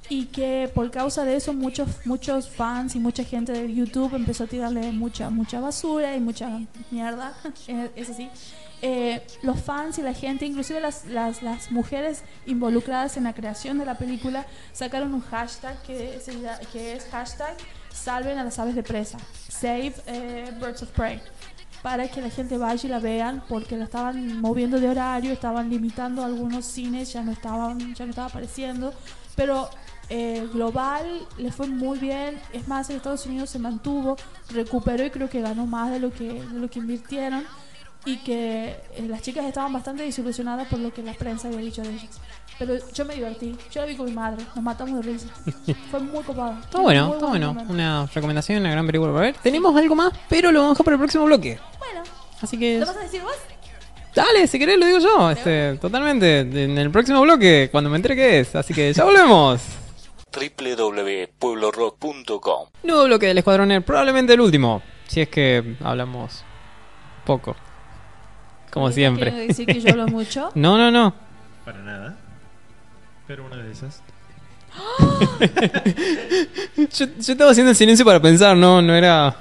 Y 0.09 0.25
que 0.25 0.69
por 0.75 0.91
causa 0.91 1.23
de 1.23 1.37
eso 1.37 1.53
muchos 1.53 1.87
muchos 2.05 2.49
fans 2.49 2.95
y 2.95 2.99
mucha 2.99 3.23
gente 3.23 3.53
de 3.53 3.73
YouTube 3.73 4.13
empezó 4.15 4.43
a 4.43 4.47
tirarle 4.47 4.91
mucha 4.91 5.29
mucha 5.29 5.61
basura 5.61 6.15
y 6.17 6.19
mucha 6.19 6.49
mierda. 6.89 7.33
eh, 7.67 7.89
Eso 7.95 8.13
sí. 8.13 8.29
Eh, 8.83 9.21
los 9.43 9.61
fans 9.61 9.99
y 9.99 10.01
la 10.01 10.13
gente, 10.13 10.45
inclusive 10.45 10.81
las, 10.81 11.05
las, 11.05 11.71
mujeres 11.71 12.23
involucradas 12.47 13.15
en 13.15 13.25
la 13.25 13.33
creación 13.33 13.77
de 13.77 13.85
la 13.85 13.95
película, 13.95 14.47
sacaron 14.73 15.13
un 15.13 15.21
hashtag 15.21 15.79
que, 15.83 16.19
lla- 16.19 16.59
que 16.71 16.93
es 16.93 17.05
hashtag 17.11 17.55
salven 17.93 18.39
a 18.39 18.43
las 18.43 18.57
aves 18.57 18.73
de 18.73 18.81
presa, 18.81 19.19
save 19.49 19.93
eh, 20.07 20.51
birds 20.59 20.81
of 20.81 20.89
prey, 20.89 21.21
para 21.81 22.07
que 22.09 22.21
la 22.21 22.29
gente 22.29 22.57
vaya 22.57 22.87
y 22.87 22.89
la 22.89 22.99
vean 22.99 23.43
porque 23.47 23.77
la 23.77 23.85
estaban 23.85 24.39
moviendo 24.39 24.79
de 24.79 24.89
horario, 24.89 25.31
estaban 25.31 25.69
limitando 25.69 26.23
algunos 26.23 26.65
cines, 26.65 27.11
ya 27.13 27.23
no 27.23 27.31
estaban, 27.31 27.95
ya 27.95 28.05
no 28.05 28.11
estaba 28.11 28.27
apareciendo, 28.27 28.93
pero 29.35 29.69
eh, 30.09 30.47
global 30.51 31.25
le 31.37 31.51
fue 31.51 31.67
muy 31.67 31.97
bien, 31.97 32.37
es 32.51 32.67
más 32.67 32.89
en 32.89 32.97
Estados 32.97 33.25
Unidos 33.25 33.49
se 33.49 33.59
mantuvo, 33.59 34.17
recuperó 34.49 35.05
y 35.05 35.09
creo 35.09 35.29
que 35.29 35.41
ganó 35.41 35.65
más 35.65 35.89
de 35.89 35.99
lo 35.99 36.11
que, 36.11 36.33
de 36.33 36.59
lo 36.59 36.69
que 36.69 36.79
invirtieron. 36.79 37.45
Y 38.03 38.17
que 38.17 38.77
eh, 38.95 39.05
las 39.07 39.21
chicas 39.21 39.45
estaban 39.45 39.71
bastante 39.71 40.01
desilusionadas 40.01 40.67
por 40.67 40.79
lo 40.79 40.91
que 40.91 41.03
la 41.03 41.13
prensa 41.13 41.49
había 41.49 41.59
dicho 41.59 41.83
de 41.83 41.91
ellas. 41.91 42.19
Pero 42.59 42.75
yo 42.93 43.05
me 43.05 43.15
divertí, 43.15 43.57
yo 43.71 43.81
la 43.81 43.87
vi 43.87 43.95
con 43.95 44.05
mi 44.05 44.11
madre, 44.13 44.43
nos 44.55 44.63
matamos 44.63 45.03
de 45.03 45.11
risa. 45.11 45.27
Fue 45.91 45.99
muy 45.99 46.21
copado. 46.23 46.59
Está 46.61 46.79
bueno, 46.79 47.07
Muy 47.07 47.15
está 47.15 47.25
buen 47.27 47.41
bueno. 47.41 47.53
momento. 47.53 47.73
Una 47.73 48.05
recomendación, 48.13 48.59
una 48.59 48.71
gran 48.71 48.85
película 48.85 49.11
para 49.11 49.25
ver. 49.25 49.35
Tenemos 49.41 49.75
algo 49.75 49.95
más, 49.95 50.13
pero 50.29 50.51
lo 50.51 50.59
vamos 50.59 50.71
a 50.71 50.73
dejar 50.75 50.85
para 50.85 50.95
el 50.95 50.99
próximo 50.99 51.25
bloque. 51.25 51.59
Bueno, 51.79 52.03
Así 52.41 52.59
que 52.59 52.79
¿lo 52.79 52.85
vas 52.85 52.97
a 52.97 52.99
decir 52.99 53.21
vos? 53.21 53.33
dale, 54.13 54.45
si 54.47 54.59
querés 54.59 54.77
lo 54.77 54.85
digo 54.85 54.99
yo, 54.99 55.31
este, 55.31 55.77
totalmente. 55.77 56.41
En 56.41 56.77
el 56.77 56.91
próximo 56.91 57.21
bloque, 57.21 57.69
cuando 57.71 57.89
me 57.89 57.95
entere 57.95 58.15
qué 58.15 58.41
es. 58.41 58.53
Así 58.55 58.73
que 58.73 58.91
ya 58.93 59.03
volvemos. 59.05 59.61
www.pueblorock.com 60.31 62.67
Nuevo 62.83 63.03
bloque 63.05 63.27
del 63.27 63.37
Escuadrón 63.37 63.83
probablemente 63.83 64.33
el 64.33 64.41
último. 64.41 64.81
Si 65.07 65.21
es 65.21 65.29
que 65.29 65.77
hablamos 65.83 66.43
poco. 67.25 67.55
Como 68.71 68.87
¿Quiere 68.87 68.95
siempre. 68.95 69.31
decir 69.47 69.65
que 69.65 69.79
yo 69.81 69.89
hablo 69.91 70.07
mucho? 70.07 70.51
No, 70.55 70.77
no, 70.77 70.91
no. 70.91 71.13
Para 71.65 71.79
nada. 71.79 72.15
Pero 73.31 73.45
una 73.45 73.55
de 73.55 73.71
esas. 73.71 74.03
Yo, 76.75 77.05
yo 77.17 77.31
estaba 77.31 77.51
haciendo 77.51 77.69
el 77.69 77.77
silencio 77.77 78.05
para 78.05 78.21
pensar, 78.21 78.57
no, 78.57 78.81
no 78.81 78.93
era. 78.93 79.37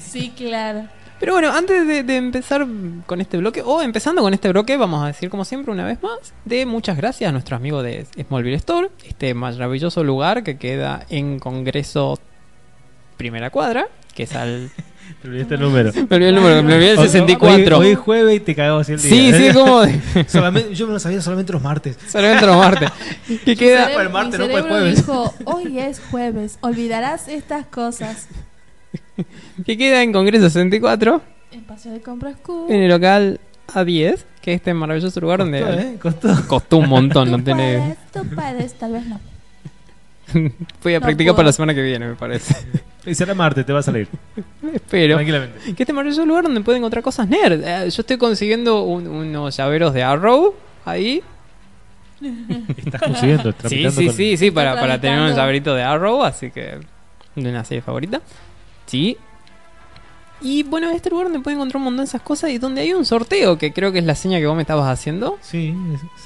Sí, 0.00 0.32
claro. 0.34 0.88
Pero 1.20 1.34
bueno, 1.34 1.52
antes 1.52 1.86
de, 1.86 2.02
de 2.02 2.16
empezar 2.16 2.66
con 3.04 3.20
este 3.20 3.36
bloque, 3.36 3.60
o 3.60 3.82
empezando 3.82 4.22
con 4.22 4.32
este 4.32 4.48
bloque, 4.48 4.78
vamos 4.78 5.04
a 5.04 5.08
decir 5.08 5.28
como 5.28 5.44
siempre 5.44 5.70
una 5.70 5.84
vez 5.84 6.02
más, 6.02 6.32
de 6.46 6.64
muchas 6.64 6.96
gracias 6.96 7.28
a 7.28 7.32
nuestro 7.32 7.56
amigo 7.56 7.82
de 7.82 8.06
Smallville 8.26 8.56
Store, 8.56 8.88
este 9.06 9.34
maravilloso 9.34 10.02
lugar 10.02 10.42
que 10.42 10.56
queda 10.56 11.04
en 11.10 11.40
Congreso 11.40 12.18
Primera 13.18 13.50
Cuadra, 13.50 13.88
que 14.14 14.22
es 14.22 14.34
al... 14.34 14.70
Te 15.22 15.28
olvidaste 15.28 15.54
el 15.54 15.60
número. 15.60 15.92
Me 15.94 16.16
olvidé 16.16 16.28
el 16.28 16.34
número, 16.34 16.62
me 16.62 16.74
olvidé 16.74 16.90
el 16.92 16.98
Hoy- 16.98 17.06
64. 17.06 17.78
Hoy, 17.78 17.86
hoy 17.86 17.92
es 17.92 17.98
jueves 17.98 18.36
y 18.36 18.40
te 18.40 18.54
cagabas 18.54 18.88
el 18.88 19.00
día. 19.00 19.10
sí, 19.10 19.32
sí, 19.32 19.52
como 19.54 19.80
de... 19.82 20.00
Solamente, 20.28 20.74
yo 20.74 20.86
me 20.86 20.92
lo 20.92 20.98
sabía 20.98 21.20
solamente 21.22 21.52
los 21.52 21.62
martes. 21.62 21.98
Solamente 22.08 22.46
los 22.46 22.56
martes. 22.56 22.90
Que 23.44 23.56
queda... 23.56 23.88
para 23.88 24.02
el 24.02 24.10
martes, 24.10 24.38
no 24.38 24.46
para 24.46 24.58
el 24.58 24.64
jueves. 24.68 24.96
dijo, 24.96 25.34
hoy 25.44 25.78
es 25.78 26.00
jueves, 26.10 26.58
olvidarás 26.60 27.28
estas 27.28 27.66
cosas. 27.66 28.28
Que 29.66 29.76
queda 29.76 30.02
en 30.02 30.12
Congreso 30.12 30.48
64, 30.48 31.20
En 31.52 31.62
Paseo 31.62 31.92
de 31.92 32.00
Compras 32.00 32.36
Q. 32.42 32.66
en 32.70 32.82
el 32.82 32.88
local 32.88 33.40
A10, 33.74 34.18
que 34.40 34.52
es 34.52 34.56
este 34.56 34.72
maravilloso 34.74 35.20
lugar 35.20 35.40
donde... 35.40 35.60
Costó, 35.60 35.78
¿eh? 35.80 35.98
Costó. 36.00 36.46
Costó 36.48 36.76
un 36.78 36.88
montón, 36.88 37.30
no 37.30 37.38
puedes, 37.42 37.96
tú 38.12 38.24
puedes, 38.34 38.74
tal 38.74 38.92
vez 38.92 39.06
no. 39.06 39.20
Voy 40.82 40.94
a 40.94 41.00
No 41.00 41.04
practicar 41.06 41.32
puedo. 41.32 41.36
para 41.36 41.46
la 41.46 41.52
semana 41.52 41.74
que 41.74 41.82
viene, 41.82 42.06
me 42.06 42.14
parece. 42.14 42.54
Y 43.08 43.14
será 43.14 43.34
martes, 43.34 43.64
te 43.64 43.72
va 43.72 43.78
a 43.80 43.82
salir. 43.82 44.06
Espero. 44.74 45.14
Tranquilamente. 45.16 45.74
Que 45.74 45.82
este 45.82 45.92
maravilloso 45.92 46.26
lugar 46.26 46.44
donde 46.44 46.60
pueden 46.60 46.80
encontrar 46.82 47.02
cosas 47.02 47.28
nerd. 47.28 47.62
Eh, 47.64 47.90
yo 47.90 48.00
estoy 48.02 48.16
consiguiendo 48.18 48.82
un- 48.82 49.06
unos 49.06 49.56
llaveros 49.56 49.94
de 49.94 50.02
Arrow 50.02 50.54
ahí. 50.84 51.22
Estás 52.76 53.00
consiguiendo, 53.02 53.52
Sí, 53.52 53.56
tramitando 53.58 53.90
sí, 54.00 54.06
con- 54.06 54.14
sí, 54.16 54.36
sí, 54.36 54.50
para, 54.50 54.74
para 54.74 55.00
tener 55.00 55.16
un 55.18 55.24
tramitando. 55.26 55.36
llaverito 55.40 55.74
de 55.74 55.82
Arrow, 55.82 56.24
así 56.24 56.50
que 56.50 56.78
de 57.36 57.48
una 57.50 57.64
serie 57.64 57.80
favorita. 57.82 58.20
Sí. 58.86 59.16
Y 60.40 60.62
bueno, 60.62 60.88
este 60.90 61.10
lugar 61.10 61.26
donde 61.26 61.40
pueden 61.40 61.58
encontrar 61.58 61.78
un 61.78 61.84
montón 61.84 62.04
de 62.04 62.08
esas 62.08 62.22
cosas 62.22 62.50
y 62.50 62.58
donde 62.58 62.80
hay 62.82 62.92
un 62.92 63.04
sorteo, 63.04 63.58
que 63.58 63.72
creo 63.72 63.90
que 63.90 63.98
es 63.98 64.04
la 64.04 64.14
seña 64.14 64.38
que 64.38 64.46
vos 64.46 64.54
me 64.54 64.62
estabas 64.62 64.88
haciendo. 64.88 65.36
Sí, 65.40 65.74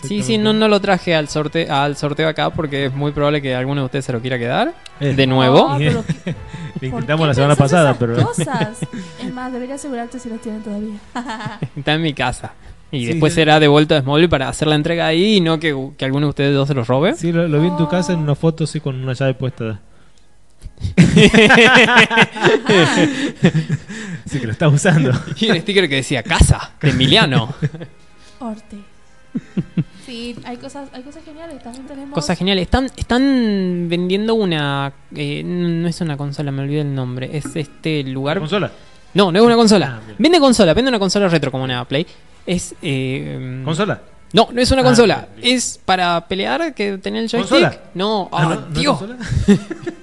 Sí, 0.02 0.22
sí, 0.22 0.36
no, 0.38 0.52
no 0.52 0.68
lo 0.68 0.80
traje 0.80 1.14
al 1.14 1.28
sorteo, 1.28 1.72
al 1.74 1.96
sorteo 1.96 2.28
acá 2.28 2.50
porque 2.50 2.86
es 2.86 2.94
muy 2.94 3.12
probable 3.12 3.40
que 3.40 3.54
alguno 3.54 3.80
de 3.80 3.84
ustedes 3.86 4.04
se 4.04 4.12
lo 4.12 4.20
quiera 4.20 4.38
quedar. 4.38 4.74
Eh, 5.00 5.14
De 5.14 5.26
nuevo. 5.26 5.68
No, 5.70 5.78
pero 5.78 6.04
¿qué- 6.24 6.34
Lo 6.74 6.78
¿por 6.78 6.84
intentamos 7.00 7.26
la 7.28 7.34
semana 7.34 7.56
pasada, 7.56 7.90
esas 7.92 7.98
pero. 7.98 8.22
Cosas? 8.26 8.78
Es 9.22 9.32
más, 9.32 9.52
debería 9.52 9.76
asegurarte 9.76 10.18
si 10.18 10.28
los 10.28 10.40
tienen 10.40 10.62
todavía. 10.62 10.96
Está 11.76 11.94
en 11.94 12.02
mi 12.02 12.12
casa. 12.12 12.52
Y 12.90 13.00
Sí, 13.00 13.06
después 13.06 13.32
sí. 13.32 13.36
será 13.40 13.58
devuelto 13.60 13.94
a 13.96 14.00
Smallville 14.02 14.28
para 14.28 14.48
hacer 14.50 14.68
la 14.68 14.74
entrega 14.74 15.06
ahí 15.06 15.36
y 15.36 15.40
no 15.40 15.58
que, 15.58 15.74
que 15.96 16.04
alguno 16.04 16.26
de 16.26 16.30
ustedes 16.30 16.54
dos 16.54 16.68
se 16.68 16.74
los 16.74 16.86
robe. 16.86 17.14
Sí, 17.14 17.32
lo, 17.32 17.48
lo 17.48 17.60
vi 17.62 17.68
en 17.68 17.76
tu 17.78 17.88
casa 17.88 18.12
en 18.12 18.18
una 18.18 18.34
foto, 18.34 18.66
sí, 18.66 18.80
con 18.80 19.02
una 19.02 19.14
llave 19.14 19.32
puesta. 19.32 19.80
Sí, 24.26 24.40
que 24.40 24.46
lo 24.46 24.52
estás 24.52 24.72
usando. 24.72 25.10
Y 25.40 25.50
un 25.50 25.60
sticker 25.60 25.88
que 25.88 25.96
decía 25.96 26.22
casa, 26.22 26.70
de 26.80 26.90
Emiliano. 26.90 27.52
Orte. 28.38 28.76
Sí, 30.06 30.36
hay 30.44 30.56
cosas, 30.56 30.88
hay 30.92 31.02
cosas 31.02 31.22
geniales. 31.24 31.62
También 31.62 31.86
tenemos. 31.86 32.28
Están, 32.62 32.86
están 32.96 33.86
vendiendo 33.88 34.34
una. 34.34 34.92
eh, 35.14 35.42
no 35.44 35.88
es 35.88 36.00
una 36.00 36.16
consola, 36.16 36.50
me 36.50 36.62
olvidé 36.62 36.80
el 36.82 36.94
nombre. 36.94 37.30
Es 37.36 37.44
este 37.56 38.02
lugar. 38.04 38.38
¿Consola? 38.38 38.70
No, 39.14 39.30
no 39.32 39.38
es 39.38 39.44
una 39.44 39.56
consola. 39.56 39.98
Ah, 39.98 40.02
bien. 40.04 40.16
Vende 40.18 40.40
consola, 40.40 40.72
vende 40.74 40.88
una 40.88 40.98
consola 40.98 41.28
retro 41.28 41.50
como 41.50 41.64
una 41.64 41.84
Play. 41.86 42.06
Es. 42.46 42.74
eh, 42.82 43.62
¿Consola? 43.64 44.00
No, 44.32 44.48
no 44.52 44.60
es 44.62 44.70
una 44.70 44.80
Ah, 44.80 44.84
consola. 44.84 45.28
bien. 45.36 45.56
Es 45.56 45.78
para 45.84 46.26
pelear, 46.26 46.74
que 46.74 46.96
tener 46.98 47.22
el 47.24 47.28
joystick. 47.30 47.50
¿Consola? 47.50 47.78
No, 47.94 48.28
Ah, 48.32 48.38
ah, 48.38 48.42
¿no- 48.44 48.54
no 48.60 48.66
es 48.68 48.74
Dios. 48.80 48.98
consola? 48.98 49.18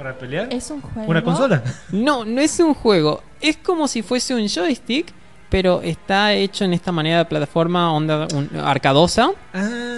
¿Para 0.00 0.16
pelear? 0.16 0.48
Es 0.50 0.70
un 0.70 0.80
juego. 0.80 1.10
¿Una 1.10 1.22
consola? 1.22 1.62
No, 1.92 2.24
no 2.24 2.40
es 2.40 2.58
un 2.58 2.72
juego. 2.72 3.22
Es 3.42 3.58
como 3.58 3.86
si 3.86 4.00
fuese 4.00 4.34
un 4.34 4.48
joystick, 4.48 5.12
pero 5.50 5.82
está 5.82 6.32
hecho 6.32 6.64
en 6.64 6.72
esta 6.72 6.90
manera 6.90 7.18
de 7.18 7.24
plataforma 7.26 7.92
onda 7.92 8.26
un- 8.34 8.48
arcadosa, 8.64 9.30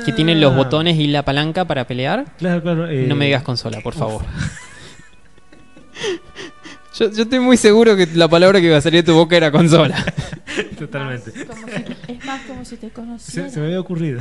que 0.05 0.11
tiene 0.13 0.35
los 0.35 0.55
Ah. 0.55 0.57
botones 0.57 0.97
y 0.99 1.07
la 1.07 1.25
palanca 1.25 1.65
para 1.67 1.87
pelear. 1.87 2.25
Claro, 2.39 2.61
claro. 2.63 2.89
eh, 2.89 3.05
No 3.07 3.15
me 3.15 3.27
digas 3.27 3.45
consola, 3.45 3.81
por 3.81 3.95
favor. 3.95 4.23
yo, 6.99 7.09
yo 7.11 7.23
estoy 7.23 7.39
muy 7.39 7.57
seguro 7.57 7.95
que 7.97 8.07
la 8.15 8.27
palabra 8.27 8.61
que 8.61 8.67
iba 8.67 8.79
a 8.79 8.81
salir 8.81 9.05
de 9.05 9.13
tu 9.13 9.17
boca 9.17 9.37
era 9.37 9.53
consola. 9.53 10.05
Totalmente. 10.79 11.33
Como 11.47 11.67
si- 11.69 12.13
es 12.13 12.25
más 12.25 12.41
como 12.43 12.65
si 12.65 12.77
te 12.77 12.91
conociera. 12.91 13.49
Se, 13.49 13.55
se 13.55 13.61
me 13.61 13.67
había 13.67 13.81
ocurrido. 13.81 14.21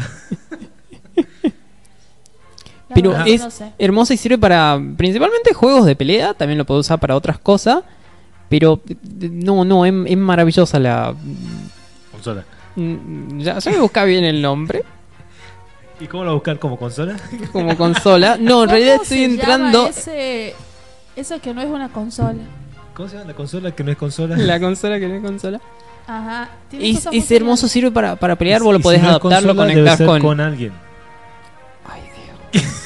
Pero 2.96 3.10
verdad, 3.12 3.28
es 3.28 3.42
no 3.42 3.52
sé. 3.52 3.72
hermosa 3.80 4.14
y 4.14 4.18
sirve 4.18 4.38
para 4.38 4.80
principalmente 4.98 5.54
juegos 5.54 5.86
de 5.86 5.96
pelea, 5.96 6.34
también 6.34 6.58
lo 6.58 6.66
puedo 6.66 6.80
usar 6.80 7.00
para 7.00 7.16
otras 7.16 7.38
cosas. 7.39 7.84
Pero 8.50 8.82
eh, 8.89 8.96
no, 9.32 9.64
no, 9.64 9.86
es, 9.86 9.94
es 10.08 10.18
maravillosa 10.18 10.78
la... 10.80 11.14
Consola. 12.12 12.44
mm, 12.76 13.39
Ya, 13.39 13.60
ya 13.60 13.72
me 13.72 13.80
busca 13.80 14.04
bien 14.04 14.24
el 14.26 14.42
nombre. 14.42 14.84
¿Y 16.00 16.08
cómo 16.08 16.24
lo 16.26 16.34
buscar 16.34 16.58
como 16.60 16.78
consola? 16.78 17.16
como 17.52 17.78
consola. 17.78 18.38
No, 18.39 18.64
en 18.64 18.70
realidad 18.70 18.94
¿Cómo 18.96 19.04
estoy 19.04 19.18
se 19.20 19.26
entrando. 19.26 19.78
llama 19.84 19.89
Ese, 19.89 20.56
eso 21.16 21.39
que 21.39 21.54
no 21.54 21.62
es 21.62 21.70
una 21.70 21.89
consola. 21.89 22.39
¿Cómo 22.94 23.08
se 23.08 23.16
llama 23.18 23.28
la 23.30 23.36
consola 23.36 23.72
que 23.72 23.84
no 23.84 23.92
es 23.92 23.98
consola? 23.98 24.36
La 24.38 24.60
consola 24.60 25.00
que 25.00 25.08
no 25.08 25.16
es 25.16 25.22
consola. 25.22 25.62
Ajá. 26.08 26.50
tiene 26.70 26.89
Es, 26.89 27.32
hermoso, 27.32 27.68
sirve 27.68 27.92
para, 27.92 28.16
para 28.18 28.36
pelear. 28.36 28.60
Y- 28.62 28.64
Vos 28.66 28.74
lo 28.74 28.80
y 28.80 28.84
podés 28.84 29.00
si 29.00 29.06
no 29.06 29.10
adaptar, 29.12 29.44
lo 29.44 29.56
conectás 29.56 30.02
con. 30.02 30.20
con 30.22 30.42
alguien. 30.42 30.74
Ay, 31.88 32.02
Dios. 32.52 32.66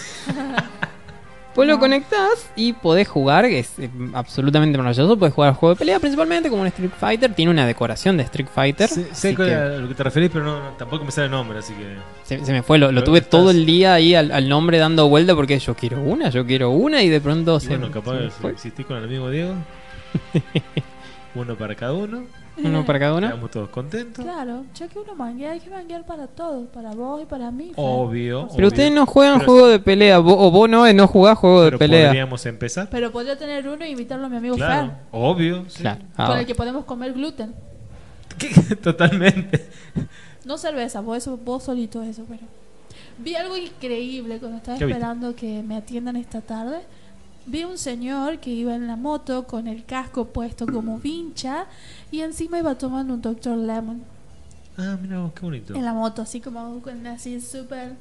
Vos 1.55 1.65
lo 1.65 1.79
conectás 1.79 2.49
y 2.55 2.73
podés 2.73 3.07
jugar, 3.07 3.45
que 3.45 3.59
es 3.59 3.79
eh, 3.79 3.89
absolutamente 4.13 4.77
maravilloso. 4.77 5.17
Podés 5.17 5.33
jugar 5.33 5.53
juego 5.53 5.73
de 5.75 5.79
pelea 5.79 5.99
principalmente 5.99 6.49
como 6.49 6.61
un 6.63 6.67
Street 6.67 6.91
Fighter. 6.99 7.33
Tiene 7.33 7.49
una 7.51 7.65
decoración 7.65 8.17
de 8.17 8.23
Street 8.23 8.47
Fighter. 8.53 8.89
Sé, 8.89 9.35
que 9.35 9.53
a 9.55 9.69
lo 9.77 9.87
que 9.87 9.93
te 9.95 10.03
referís, 10.03 10.29
pero 10.33 10.43
no, 10.43 10.61
no, 10.61 10.69
tampoco 10.77 11.05
me 11.05 11.11
sale 11.11 11.25
el 11.25 11.31
nombre, 11.31 11.59
así 11.59 11.73
que. 11.73 11.95
se, 12.23 12.45
se 12.45 12.51
me 12.51 12.61
fue, 12.61 12.77
lo, 12.77 12.89
tuve 13.03 13.19
estás- 13.19 13.29
todo 13.31 13.51
el 13.51 13.65
día 13.65 13.93
ahí 13.93 14.15
al, 14.15 14.31
al 14.31 14.49
nombre 14.49 14.77
dando 14.79 15.07
vuelta 15.07 15.33
porque 15.33 15.57
yo 15.59 15.75
quiero 15.75 16.01
una, 16.01 16.29
yo 16.29 16.45
quiero 16.45 16.71
una 16.71 17.01
y 17.03 17.09
de 17.09 17.21
pronto 17.21 17.57
Y 17.57 17.61
se, 17.61 17.67
bueno, 17.69 17.87
se 17.87 17.93
capaz 17.93 18.17
si 18.41 18.47
existís 18.47 18.85
con 18.85 18.97
el 18.97 19.05
amigo 19.05 19.29
Diego. 19.29 19.53
uno 21.35 21.55
para 21.55 21.75
cada 21.75 21.93
uno. 21.93 22.23
Uno 22.57 22.85
para 22.85 22.99
cada 22.99 23.13
uno. 23.15 23.27
Quedamos 23.27 23.51
todos 23.51 23.69
contentos. 23.69 24.23
Claro, 24.23 24.63
ya 24.73 24.87
que 24.87 24.97
uno 24.99 25.13
manguea, 25.15 25.51
hay 25.51 25.59
que 25.59 25.69
manguear 25.69 26.05
para 26.05 26.27
todos, 26.27 26.67
para 26.69 26.91
vos 26.93 27.21
y 27.21 27.25
para 27.25 27.51
mí. 27.51 27.73
Obvio. 27.75 28.43
Pero 28.47 28.53
obvio. 28.55 28.67
ustedes 28.67 28.91
no 28.93 29.05
juegan 29.05 29.39
Pero- 29.39 29.51
juego 29.51 29.67
de 29.67 29.79
pelea. 29.79 30.19
vo- 30.19 30.37
o 30.37 30.51
vos 30.51 30.69
no, 30.69 30.91
no 30.93 31.07
jugás 31.07 31.37
juego 31.37 31.61
de 31.63 31.67
pero 31.71 31.79
pelea. 31.79 32.07
podríamos 32.07 32.45
empezar. 32.45 32.87
Pero 32.89 33.11
podría 33.11 33.37
tener 33.37 33.67
uno 33.67 33.85
y 33.85 33.89
invitarlo 33.89 34.25
a 34.27 34.29
mi 34.29 34.37
amigo 34.37 34.55
Claro, 34.55 34.87
Fer, 34.87 34.95
obvio. 35.11 35.65
sí. 35.67 35.81
Claro. 35.81 35.99
con 36.15 36.25
Ah, 36.37 36.39
el 36.39 36.45
que 36.45 36.55
podemos 36.55 36.85
comer 36.85 37.11
gluten. 37.13 37.53
¿Qué? 38.37 38.75
Totalmente. 38.77 39.65
No 40.45 40.57
cerveza, 40.57 41.01
vos, 41.01 41.17
eso, 41.17 41.37
vos 41.37 41.63
solito 41.63 42.01
eso, 42.03 42.23
pero... 42.27 42.41
Vi 43.17 43.33
algo 43.35 43.55
increíble 43.57 44.39
cuando 44.39 44.57
estaba 44.57 44.77
esperando 44.77 45.35
que 45.35 45.63
me 45.63 45.77
atiendan 45.77 46.17
esta 46.17 46.41
tarde. 46.41 46.81
Vi 47.47 47.63
un 47.63 47.77
señor 47.77 48.39
que 48.39 48.49
iba 48.49 48.73
en 48.75 48.87
la 48.87 48.95
moto 48.95 49.45
con 49.45 49.67
el 49.67 49.85
casco 49.85 50.25
puesto 50.25 50.65
como 50.65 50.97
vincha 50.99 51.65
y 52.11 52.21
encima 52.21 52.57
iba 52.57 52.75
tomando 52.77 53.13
un 53.13 53.21
Dr. 53.21 53.57
Lemon 53.57 54.03
Ah, 54.77 54.97
mira 55.01 55.19
vos, 55.21 55.31
qué 55.33 55.41
bonito. 55.41 55.73
en 55.75 55.85
la 55.85 55.93
moto, 55.93 56.21
así 56.21 56.41
como 56.41 56.81
con 56.81 57.05
así 57.07 57.39
súper... 57.39 57.93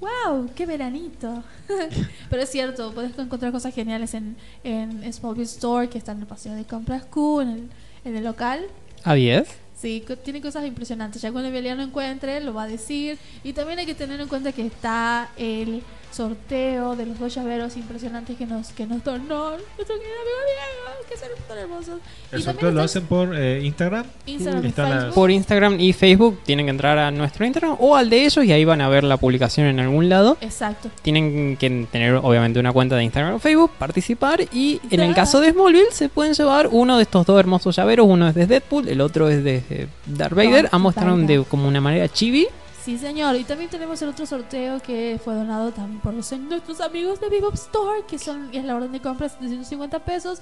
¡Wow! 0.00 0.50
¡Qué 0.54 0.66
veranito! 0.66 1.42
Pero 2.30 2.42
es 2.42 2.50
cierto, 2.50 2.92
puedes 2.92 3.16
encontrar 3.18 3.52
cosas 3.52 3.72
geniales 3.74 4.12
en, 4.12 4.36
en 4.64 5.10
Smallville 5.12 5.44
Store, 5.44 5.88
que 5.88 5.98
está 5.98 6.12
en 6.12 6.20
el 6.20 6.26
paseo 6.26 6.54
de 6.54 6.64
compras 6.64 7.04
Q, 7.04 7.40
en 7.42 7.48
el, 7.48 7.68
en 8.04 8.16
el 8.16 8.24
local. 8.24 8.66
¿A 9.04 9.14
10? 9.14 9.48
Sí, 9.80 10.04
tiene 10.24 10.42
cosas 10.42 10.66
impresionantes. 10.66 11.22
Ya 11.22 11.30
cuando 11.32 11.48
Emiliano 11.48 11.82
encuentre, 11.82 12.40
lo 12.42 12.52
va 12.52 12.64
a 12.64 12.66
decir. 12.66 13.18
Y 13.44 13.52
también 13.52 13.78
hay 13.78 13.86
que 13.86 13.94
tener 13.94 14.20
en 14.20 14.28
cuenta 14.28 14.52
que 14.52 14.66
está 14.66 15.30
el 15.36 15.82
sorteo 16.12 16.96
de 16.96 17.06
los 17.06 17.18
dos 17.18 17.34
llaveros 17.34 17.76
impresionantes 17.76 18.36
que 18.36 18.46
nos, 18.46 18.68
que 18.68 18.86
nos 18.86 19.04
donó 19.04 19.50
nuestro 19.50 19.96
querido 19.96 20.16
amigo 20.22 20.38
Diego, 20.46 21.08
que 21.08 21.16
son 21.16 21.28
tan 21.46 21.58
hermosos. 21.58 22.00
El 22.32 22.40
Y 22.40 22.42
sorteo 22.42 22.70
lo 22.70 22.82
hacen 22.82 23.04
por 23.06 23.34
eh, 23.34 23.62
Instagram. 23.62 24.06
Están. 24.26 25.12
Por 25.12 25.30
Instagram 25.30 25.80
y 25.80 25.92
Facebook 25.92 26.40
tienen 26.44 26.66
que 26.66 26.70
entrar 26.70 26.98
a 26.98 27.10
nuestro 27.10 27.44
Instagram 27.44 27.76
o 27.78 27.96
al 27.96 28.10
de 28.10 28.24
ellos 28.24 28.44
y 28.44 28.52
ahí 28.52 28.64
van 28.64 28.80
a 28.80 28.88
ver 28.88 29.04
la 29.04 29.16
publicación 29.16 29.66
en 29.66 29.80
algún 29.80 30.08
lado. 30.08 30.36
Exacto. 30.40 30.90
Tienen 31.02 31.56
que 31.56 31.86
tener 31.90 32.14
obviamente 32.14 32.58
una 32.58 32.72
cuenta 32.72 32.96
de 32.96 33.04
Instagram 33.04 33.34
o 33.34 33.38
Facebook, 33.38 33.72
participar 33.78 34.40
y 34.52 34.80
en 34.90 35.00
el 35.00 35.14
caso 35.14 35.40
de 35.40 35.52
Smallville 35.52 35.92
se 35.92 36.08
pueden 36.08 36.34
llevar 36.34 36.68
uno 36.70 36.96
de 36.96 37.02
estos 37.02 37.26
dos 37.26 37.38
hermosos 37.38 37.76
llaveros, 37.76 38.06
uno 38.08 38.28
es 38.28 38.34
de 38.34 38.46
Deadpool, 38.46 38.88
el 38.88 39.00
otro 39.00 39.28
es 39.28 39.44
de 39.44 39.62
eh, 39.70 39.86
Darth 40.06 40.34
Vader, 40.34 40.62
Darth 40.62 40.74
ambos 40.74 40.96
están 40.96 41.26
de 41.26 41.44
como 41.44 41.68
una 41.68 41.80
manera 41.80 42.08
chibi. 42.08 42.46
Sí, 42.86 42.98
señor. 42.98 43.34
Y 43.34 43.42
también 43.42 43.68
tenemos 43.68 44.00
el 44.00 44.10
otro 44.10 44.24
sorteo 44.26 44.80
que 44.80 45.18
fue 45.22 45.34
donado 45.34 45.72
también 45.72 46.00
por 46.00 46.14
los- 46.14 46.30
nuestros 46.30 46.80
amigos 46.80 47.20
de 47.20 47.28
Bebop 47.28 47.52
Store, 47.54 48.02
que 48.08 48.16
son 48.16 48.48
es 48.52 48.64
la 48.64 48.76
orden 48.76 48.92
de 48.92 49.00
compras 49.00 49.38
de 49.40 49.48
150 49.48 49.98
pesos. 49.98 50.38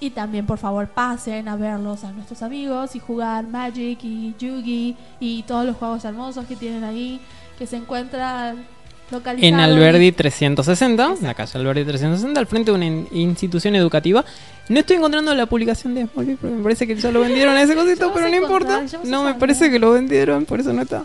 Y 0.00 0.08
también, 0.08 0.46
por 0.46 0.56
favor, 0.56 0.88
pasen 0.88 1.48
a 1.48 1.56
verlos 1.56 2.02
a 2.04 2.12
nuestros 2.12 2.42
amigos 2.42 2.96
y 2.96 2.98
jugar 2.98 3.46
Magic 3.46 3.98
y 4.02 4.34
Yugi 4.38 4.96
y 5.20 5.42
todos 5.42 5.66
los 5.66 5.76
juegos 5.76 6.02
hermosos 6.06 6.46
que 6.46 6.56
tienen 6.56 6.82
ahí, 6.82 7.20
que 7.58 7.66
se 7.66 7.76
encuentran 7.76 8.64
localizados. 9.10 9.52
En 9.52 9.60
Alberdi 9.60 10.12
360, 10.12 11.02
Exacto. 11.04 11.26
la 11.26 11.34
calle 11.34 11.58
Alberdi 11.58 11.84
360, 11.84 12.40
al 12.40 12.46
frente 12.46 12.70
de 12.70 12.76
una 12.78 12.86
in- 12.86 13.06
institución 13.12 13.76
educativa. 13.76 14.24
No 14.70 14.80
estoy 14.80 14.96
encontrando 14.96 15.34
la 15.34 15.44
publicación 15.44 15.94
de 15.94 16.06
Smallville 16.06 16.38
porque 16.40 16.56
me 16.56 16.62
parece 16.62 16.86
que 16.86 16.96
ya 16.96 17.12
lo 17.12 17.20
vendieron 17.20 17.54
a 17.54 17.62
ese 17.62 17.74
cosito, 17.74 18.10
pero 18.14 18.30
no 18.30 18.34
importa. 18.36 18.82
No 19.04 19.24
me 19.24 19.34
parece 19.34 19.70
que 19.70 19.78
lo 19.78 19.92
vendieron, 19.92 20.46
por 20.46 20.58
eso 20.58 20.72
no 20.72 20.80
está. 20.80 21.04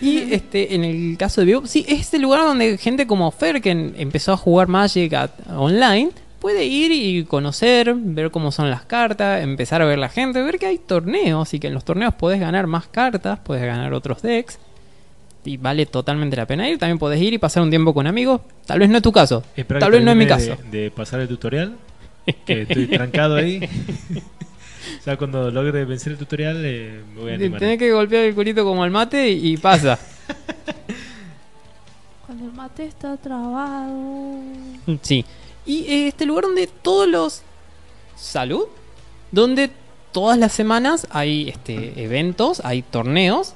Y 0.00 0.32
este, 0.32 0.74
en 0.74 0.84
el 0.84 1.16
caso 1.18 1.40
de 1.40 1.46
Bebop, 1.48 1.66
sí, 1.66 1.84
es 1.88 2.12
el 2.14 2.22
lugar 2.22 2.42
donde 2.42 2.78
gente 2.78 3.06
como 3.06 3.30
Fer, 3.30 3.60
que 3.60 3.70
empezó 3.70 4.32
a 4.32 4.36
jugar 4.36 4.68
Magic 4.68 5.12
a- 5.14 5.30
online, 5.56 6.10
puede 6.40 6.64
ir 6.66 6.92
y 6.92 7.24
conocer, 7.24 7.94
ver 7.96 8.30
cómo 8.30 8.52
son 8.52 8.70
las 8.70 8.82
cartas, 8.82 9.42
empezar 9.42 9.82
a 9.82 9.86
ver 9.86 9.98
la 9.98 10.08
gente, 10.08 10.40
ver 10.42 10.58
que 10.58 10.66
hay 10.66 10.78
torneos 10.78 11.52
y 11.54 11.58
que 11.58 11.66
en 11.66 11.74
los 11.74 11.84
torneos 11.84 12.14
podés 12.14 12.38
ganar 12.40 12.66
más 12.68 12.86
cartas, 12.86 13.40
podés 13.40 13.62
ganar 13.64 13.92
otros 13.92 14.22
decks. 14.22 14.58
Y 15.44 15.56
vale 15.56 15.86
totalmente 15.86 16.36
la 16.36 16.46
pena 16.46 16.68
ir. 16.68 16.78
También 16.78 16.98
podés 16.98 17.20
ir 17.22 17.32
y 17.32 17.38
pasar 17.38 17.62
un 17.62 17.70
tiempo 17.70 17.94
con 17.94 18.06
amigos. 18.06 18.40
Tal 18.66 18.80
vez 18.80 18.88
no 18.90 18.98
es 18.98 19.02
tu 19.02 19.12
caso. 19.12 19.42
Espera 19.56 19.80
Tal 19.80 19.92
vez 19.92 20.02
no 20.04 20.10
es 20.10 20.16
mi 20.16 20.26
caso. 20.26 20.56
De, 20.70 20.82
de 20.82 20.90
pasar 20.90 21.20
el 21.20 21.28
tutorial. 21.28 21.74
Que 22.44 22.62
estoy 22.62 22.86
trancado 22.88 23.36
ahí. 23.36 23.60
o 24.98 25.02
sea, 25.02 25.16
cuando 25.16 25.50
logre 25.50 25.84
vencer 25.84 26.12
el 26.12 26.18
tutorial, 26.18 26.62
eh, 26.64 27.02
me 27.14 27.20
voy 27.20 27.32
a 27.32 27.34
animar. 27.34 27.60
Tenés 27.60 27.78
que 27.78 27.92
golpear 27.92 28.24
el 28.24 28.34
culito 28.34 28.64
como 28.64 28.82
al 28.82 28.90
mate 28.90 29.30
y, 29.30 29.52
y 29.52 29.56
pasa. 29.56 29.98
Cuando 32.26 32.44
el 32.44 32.52
mate 32.52 32.84
está 32.84 33.16
trabado. 33.16 34.40
Sí. 35.00 35.24
Y 35.64 35.84
eh, 35.84 36.08
este 36.08 36.26
lugar 36.26 36.44
donde 36.44 36.66
todos 36.66 37.08
los... 37.08 37.42
Salud. 38.16 38.64
Donde 39.32 39.70
todas 40.12 40.38
las 40.38 40.52
semanas 40.52 41.06
hay 41.10 41.48
este, 41.48 42.02
eventos, 42.02 42.60
hay 42.64 42.82
torneos. 42.82 43.54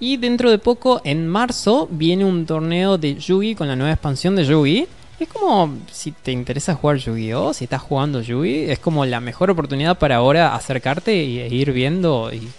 Y 0.00 0.16
dentro 0.16 0.50
de 0.50 0.58
poco, 0.58 1.00
en 1.04 1.28
marzo, 1.28 1.88
viene 1.90 2.24
un 2.24 2.46
torneo 2.46 2.98
de 2.98 3.16
Yugi 3.16 3.54
con 3.54 3.68
la 3.68 3.76
nueva 3.76 3.92
expansión 3.92 4.36
de 4.36 4.44
Yugi. 4.44 4.86
Es 5.20 5.28
como 5.28 5.76
si 5.92 6.12
te 6.12 6.32
interesa 6.32 6.74
jugar 6.74 6.96
Yu-Gi-Oh, 6.96 7.52
si 7.52 7.64
estás 7.64 7.82
jugando 7.82 8.22
Yugi, 8.22 8.70
es 8.70 8.78
como 8.78 9.04
la 9.04 9.20
mejor 9.20 9.50
oportunidad 9.50 9.98
para 9.98 10.16
ahora 10.16 10.54
acercarte 10.54 11.14
y, 11.14 11.40
e 11.40 11.48
ir 11.48 11.72
viendo 11.72 12.32
y 12.32 12.50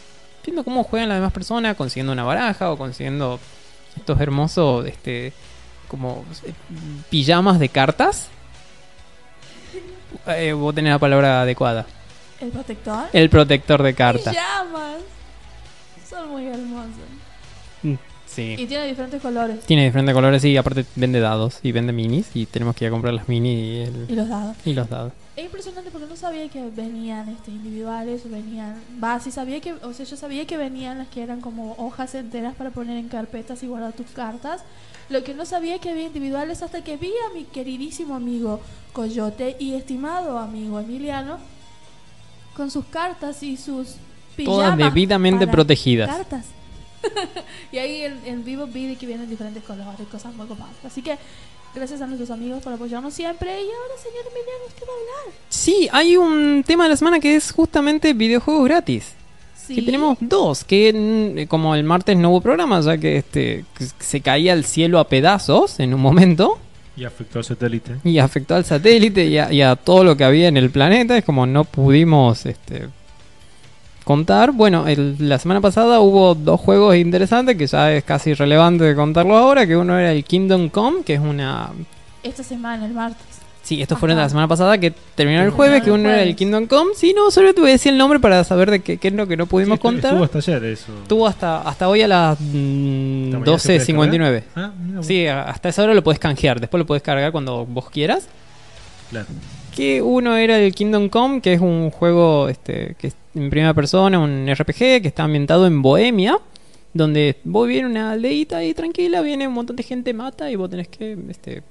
viendo 0.45 0.64
cómo 0.64 0.84
juegan 0.84 1.09
las 1.09 1.18
demás 1.18 1.34
personas, 1.34 1.76
consiguiendo 1.76 2.14
una 2.14 2.24
baraja 2.24 2.72
o 2.72 2.78
consiguiendo 2.78 3.39
estos 3.97 4.22
hermosos 4.22 4.86
este 4.86 5.34
como 5.88 6.24
eh, 6.45 6.53
pijamas 7.09 7.59
de 7.59 7.68
cartas. 7.70 8.30
Eh, 10.28 10.51
vos 10.51 10.76
tenés 10.76 10.91
la 10.91 10.99
palabra 10.99 11.41
adecuada. 11.41 11.86
El 12.41 12.49
protector. 12.49 13.07
El 13.14 13.30
protector 13.30 13.82
de 13.82 13.93
cartas. 13.95 14.36
Pijamas. 14.36 14.97
Son 16.07 16.30
muy 16.30 16.45
hermosos. 16.45 18.11
Sí. 18.34 18.56
Y 18.58 18.66
tiene 18.66 18.88
diferentes 18.88 19.22
colores. 19.22 19.60
Tiene 19.66 19.84
diferentes 19.86 20.14
colores 20.16 20.46
y 20.46 20.56
aparte 20.56 20.86
vende 20.96 21.20
dados 21.20 21.60
y 21.64 21.72
vende 21.74 21.92
minis 21.92 22.30
y 22.34 22.46
tenemos 22.46 22.76
que 22.76 22.86
ir 22.86 22.88
a 22.88 22.92
comprar 22.92 23.14
las 23.14 23.28
mini 23.28 23.50
y, 23.54 23.78
el- 23.82 24.06
Y 24.10 24.16
los 24.16 24.30
dados. 24.30 24.56
y 24.64 24.74
los 24.74 24.90
dados. 24.90 25.12
Es 25.36 25.46
impresionante 25.46 25.92
porque 25.92 26.08
no 26.08 26.16
sabía 26.16 26.48
que 26.50 26.62
venían 26.70 27.28
este, 27.30 27.52
individuales, 27.52 28.30
venían... 28.30 28.76
Va, 29.04 29.20
sí 29.20 29.32
sabía 29.32 29.60
que... 29.60 29.74
O 29.74 29.92
sea, 29.94 30.06
yo 30.06 30.16
sabía 30.16 30.46
que 30.46 30.56
venían 30.58 30.98
las 30.98 31.08
que 31.10 31.22
eran 31.24 31.42
como 31.42 31.74
hojas 31.78 32.16
enteras 32.16 32.56
para 32.56 32.70
poner 32.70 32.98
en 32.98 33.08
carpetas 33.10 33.64
y 33.64 33.68
guardar 33.68 33.94
tus 33.94 34.08
cartas. 34.08 34.62
Lo 35.10 35.24
que 35.26 35.34
no 35.34 35.46
sabía 35.46 35.80
que 35.80 35.90
había 35.90 36.04
individuales 36.06 36.62
hasta 36.62 36.84
que 36.84 36.96
vi 36.98 37.12
a 37.30 37.34
mi 37.34 37.44
queridísimo 37.46 38.16
amigo 38.16 38.62
Coyote 38.94 39.56
y 39.60 39.74
estimado 39.74 40.38
amigo 40.38 40.80
Emiliano 40.80 41.38
con 42.56 42.72
sus 42.72 42.86
cartas 42.86 43.44
y 43.44 43.58
sus 43.58 43.96
Todas 44.46 44.72
pijamas 44.72 44.78
debidamente 44.78 45.46
para 45.48 45.52
protegidas. 45.52 46.10
Cartas. 46.10 46.46
y 47.72 47.78
ahí 47.78 48.02
en, 48.02 48.20
en 48.26 48.43
vivo 48.45 48.68
vi 48.68 48.95
que 48.95 49.06
vienen 49.06 49.30
diferentes 49.30 49.64
colores, 49.64 50.08
cosas 50.12 50.34
muy 50.36 50.47
copadas. 50.47 50.74
Así 50.86 51.02
que 51.02 51.18
gracias 51.74 52.02
a 52.02 52.08
nuestros 52.08 52.30
amigos 52.32 52.62
por 52.64 52.74
apoyarnos 52.74 53.14
siempre. 53.14 53.49
Y 53.49 53.66
ahora, 53.66 53.93
señor 54.02 54.26
Emiliano, 54.28 54.66
¿usted 54.68 54.84
va 54.84 54.91
a 54.93 55.22
hablar? 55.26 55.36
Sí, 55.49 55.89
hay 55.91 56.18
un 56.18 56.64
tema 56.66 56.84
de 56.86 56.89
la 56.91 56.97
semana 56.97 57.20
que 57.20 57.36
es 57.36 57.52
justamente 57.52 58.14
videojuegos 58.14 58.66
gratis. 58.66 59.14
Sí. 59.56 59.76
Que 59.76 59.84
tenemos 59.84 60.18
dos, 60.20 60.64
que 60.64 61.45
mm, 61.45 61.47
como 61.47 61.76
el 61.76 61.84
martes 61.84 62.18
no 62.18 62.32
hubo 62.32 62.41
programa, 62.41 62.82
ya 62.82 62.97
que 62.97 63.18
este 63.18 63.64
se 63.99 64.20
caía 64.22 64.54
el 64.54 64.66
cielo 64.66 64.99
a 64.99 65.08
pedazos 65.08 65.80
en 65.80 65.93
un 65.93 66.02
momento 66.02 66.58
Y 66.97 67.06
afectó 67.06 67.38
al 67.39 67.45
satélite. 67.45 67.97
y 68.03 68.18
afectó 68.18 68.56
al 68.56 68.65
satélite 68.65 69.26
y 69.28 69.38
a, 69.38 69.53
y 69.53 69.61
a 69.61 69.76
todo 69.76 70.03
lo 70.03 70.18
que 70.18 70.23
había 70.26 70.48
en 70.48 70.57
el 70.57 70.72
planeta, 70.72 71.15
es 71.18 71.23
como 71.23 71.45
no 71.45 71.64
pudimos 71.64 72.45
este 72.48 72.88
contar. 74.12 74.52
Bueno, 74.52 74.88
el- 74.88 75.16
la 75.20 75.40
semana 75.40 75.62
pasada 75.62 76.00
hubo 76.00 76.36
dos 76.36 76.60
juegos 76.60 76.96
interesantes 76.96 77.56
que 77.58 77.68
ya 77.68 77.92
es 77.94 78.04
casi 78.04 78.32
irrelevante 78.32 78.84
de 78.84 78.96
contarlo 78.96 79.38
ahora, 79.38 79.66
que 79.66 79.76
uno 79.78 79.98
era 79.98 80.12
el 80.12 80.24
Kingdom 80.24 80.70
Come, 80.70 81.04
que 81.04 81.14
es 81.16 81.20
una 81.20 81.70
Esta 82.24 82.44
semana, 82.44 82.86
el 82.86 82.94
martes. 82.94 83.26
Sí, 83.64 83.80
estos 83.82 84.00
fueron 84.00 84.18
de 84.18 84.24
la 84.24 84.30
semana 84.30 84.48
pasada 84.48 84.78
que 84.80 84.92
terminaron 85.16 85.46
el 85.46 85.52
jueves, 85.52 85.84
que 85.84 85.92
uno 85.92 86.10
era 86.10 86.24
el. 86.24 86.36
Kingdom 86.36 86.66
Come. 86.66 86.92
Sí, 86.96 87.14
no, 87.16 87.30
solo 87.32 87.54
te 87.54 87.62
voy 87.62 87.70
a 87.70 87.74
decir 87.74 87.92
el 87.94 87.98
nombre 88.00 88.20
para 88.20 88.44
saber 88.44 88.70
de 88.72 88.80
qué, 88.82 88.98
qué 88.98 89.10
es 89.10 89.14
lo 89.14 89.28
que 89.28 89.38
no 89.38 89.46
pudimos 89.46 89.78
Sí, 89.78 89.82
contar. 89.84 90.12
Estuvo 90.14 90.24
hasta 90.26 90.38
ayer 90.40 90.64
eso. 90.66 90.92
Estuvo 91.04 91.28
hasta, 91.28 91.62
hasta 91.62 91.88
hoy 91.88 92.02
a 92.02 92.08
las 92.08 92.40
mm, 92.40 93.26
¿Esta 93.26 93.40
mañana 93.40 93.60
se 93.60 93.68
puede 93.68 93.80
12.59. 93.80 94.32
descargar? 94.32 94.44
Ah, 94.56 94.72
vos. 94.96 95.06
Sí, 95.06 95.28
a- 95.28 95.44
hasta 95.44 95.70
esa 95.70 95.84
hora 95.84 95.94
lo 95.94 96.04
puedes 96.04 96.20
canjear. 96.20 96.60
Después 96.60 96.80
lo 96.80 96.86
puedes 96.88 97.04
cargar 97.04 97.32
cuando 97.32 97.66
vos 97.66 97.90
quieras. 97.92 98.28
Claro. 99.12 99.28
Que 99.76 100.02
uno 100.02 100.36
era 100.36 100.58
el 100.58 100.74
Kingdom 100.74 101.08
Come, 101.10 101.40
que 101.42 101.54
es 101.54 101.62
un 101.62 101.92
juego 101.92 102.50
este, 102.50 102.96
que 102.98 103.12
en 103.36 103.49
primera 103.49 103.74
persona, 103.74 104.20
un 104.20 104.48
RPG 104.48 105.02
que 105.02 105.08
está 105.08 105.24
ambientado 105.24 105.68
en 105.68 105.82
Bohemia. 105.82 106.38
Donde 106.94 107.38
vos 107.45 107.68
viene 107.70 107.88
una 107.88 108.12
aldeita 108.12 108.58
ahí 108.58 108.74
tranquila, 108.74 109.22
viene 109.22 109.48
un 109.48 109.53
montón 109.53 109.78
de 109.78 109.84
gente, 109.84 110.14
mata 110.14 110.52
y 110.52 110.58
vos 110.58 110.70
tenés 110.70 110.90
que 110.90 111.18
este, 111.30 111.64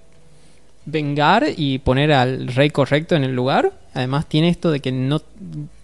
vengar 0.86 1.44
y 1.56 1.78
poner 1.78 2.12
al 2.12 2.48
rey 2.48 2.70
correcto 2.70 3.14
en 3.16 3.24
el 3.24 3.34
lugar. 3.34 3.72
Además 3.92 4.26
tiene 4.26 4.48
esto 4.48 4.70
de 4.70 4.80
que 4.80 4.92
no 4.92 5.20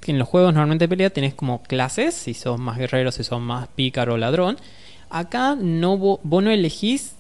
en 0.07 0.19
los 0.19 0.29
juegos 0.29 0.55
normalmente 0.55 0.85
de 0.85 0.89
pelea 0.89 1.11
tenés 1.11 1.35
como 1.35 1.63
clases, 1.63 2.15
si 2.15 2.33
sos 2.33 2.59
más 2.59 2.79
guerrero, 2.79 3.11
si 3.13 3.25
sos 3.25 3.41
más 3.41 3.69
pícaro 3.69 4.15
o 4.15 4.17
ladrón. 4.17 4.57
Acá 5.11 5.55
no 5.61 5.99
vo- 5.99 6.21
vos 6.23 6.43
no 6.43 6.51
elegís 6.51 7.13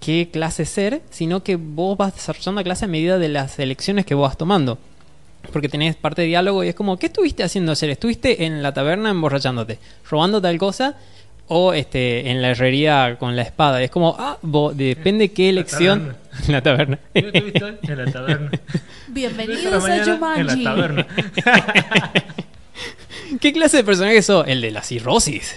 qué 0.00 0.28
clase 0.32 0.64
ser, 0.64 1.02
sino 1.10 1.42
que 1.42 1.56
vos 1.56 1.98
vas 1.98 2.14
desarrollando 2.14 2.60
la 2.60 2.64
clase 2.64 2.84
a 2.86 2.88
medida 2.88 3.18
de 3.18 3.28
las 3.28 3.58
elecciones 3.58 4.06
que 4.06 4.14
vos 4.14 4.28
vas 4.28 4.38
tomando. 4.38 4.78
Porque 5.52 5.68
tenés 5.68 5.96
parte 5.96 6.22
de 6.22 6.28
diálogo 6.28 6.62
y 6.64 6.68
es 6.68 6.74
como, 6.74 6.98
¿qué 6.98 7.06
estuviste 7.06 7.42
haciendo 7.42 7.72
ayer? 7.72 7.90
¿Estuviste 7.90 8.44
en 8.44 8.62
la 8.62 8.72
taberna 8.74 9.10
emborrachándote? 9.10 9.78
¿Robando 10.10 10.40
tal 10.42 10.58
cosa? 10.58 10.94
O 11.48 11.72
este, 11.72 12.30
en 12.30 12.42
la 12.42 12.50
herrería 12.50 13.16
con 13.18 13.34
la 13.34 13.42
espada. 13.42 13.80
Y 13.80 13.84
es 13.84 13.90
como, 13.90 14.14
ah, 14.18 14.36
depende 14.74 15.30
qué 15.32 15.48
elección. 15.48 16.16
la 16.48 16.62
taberna. 16.62 16.98
¿Dónde 17.14 17.30
estuviste 17.38 17.64
hoy? 17.64 17.74
En 17.82 18.04
la 18.04 18.12
taberna. 18.12 18.50
Bienvenidos 19.08 19.84
a 19.84 19.96
en 19.96 20.04
Jumanji. 20.04 20.62
la 20.62 20.70
taberna. 20.70 21.06
¿Qué 23.40 23.52
clase 23.52 23.78
de 23.78 23.84
personaje 23.84 24.20
sos? 24.22 24.46
El 24.46 24.60
de 24.60 24.70
la 24.70 24.82
cirrosis. 24.82 25.54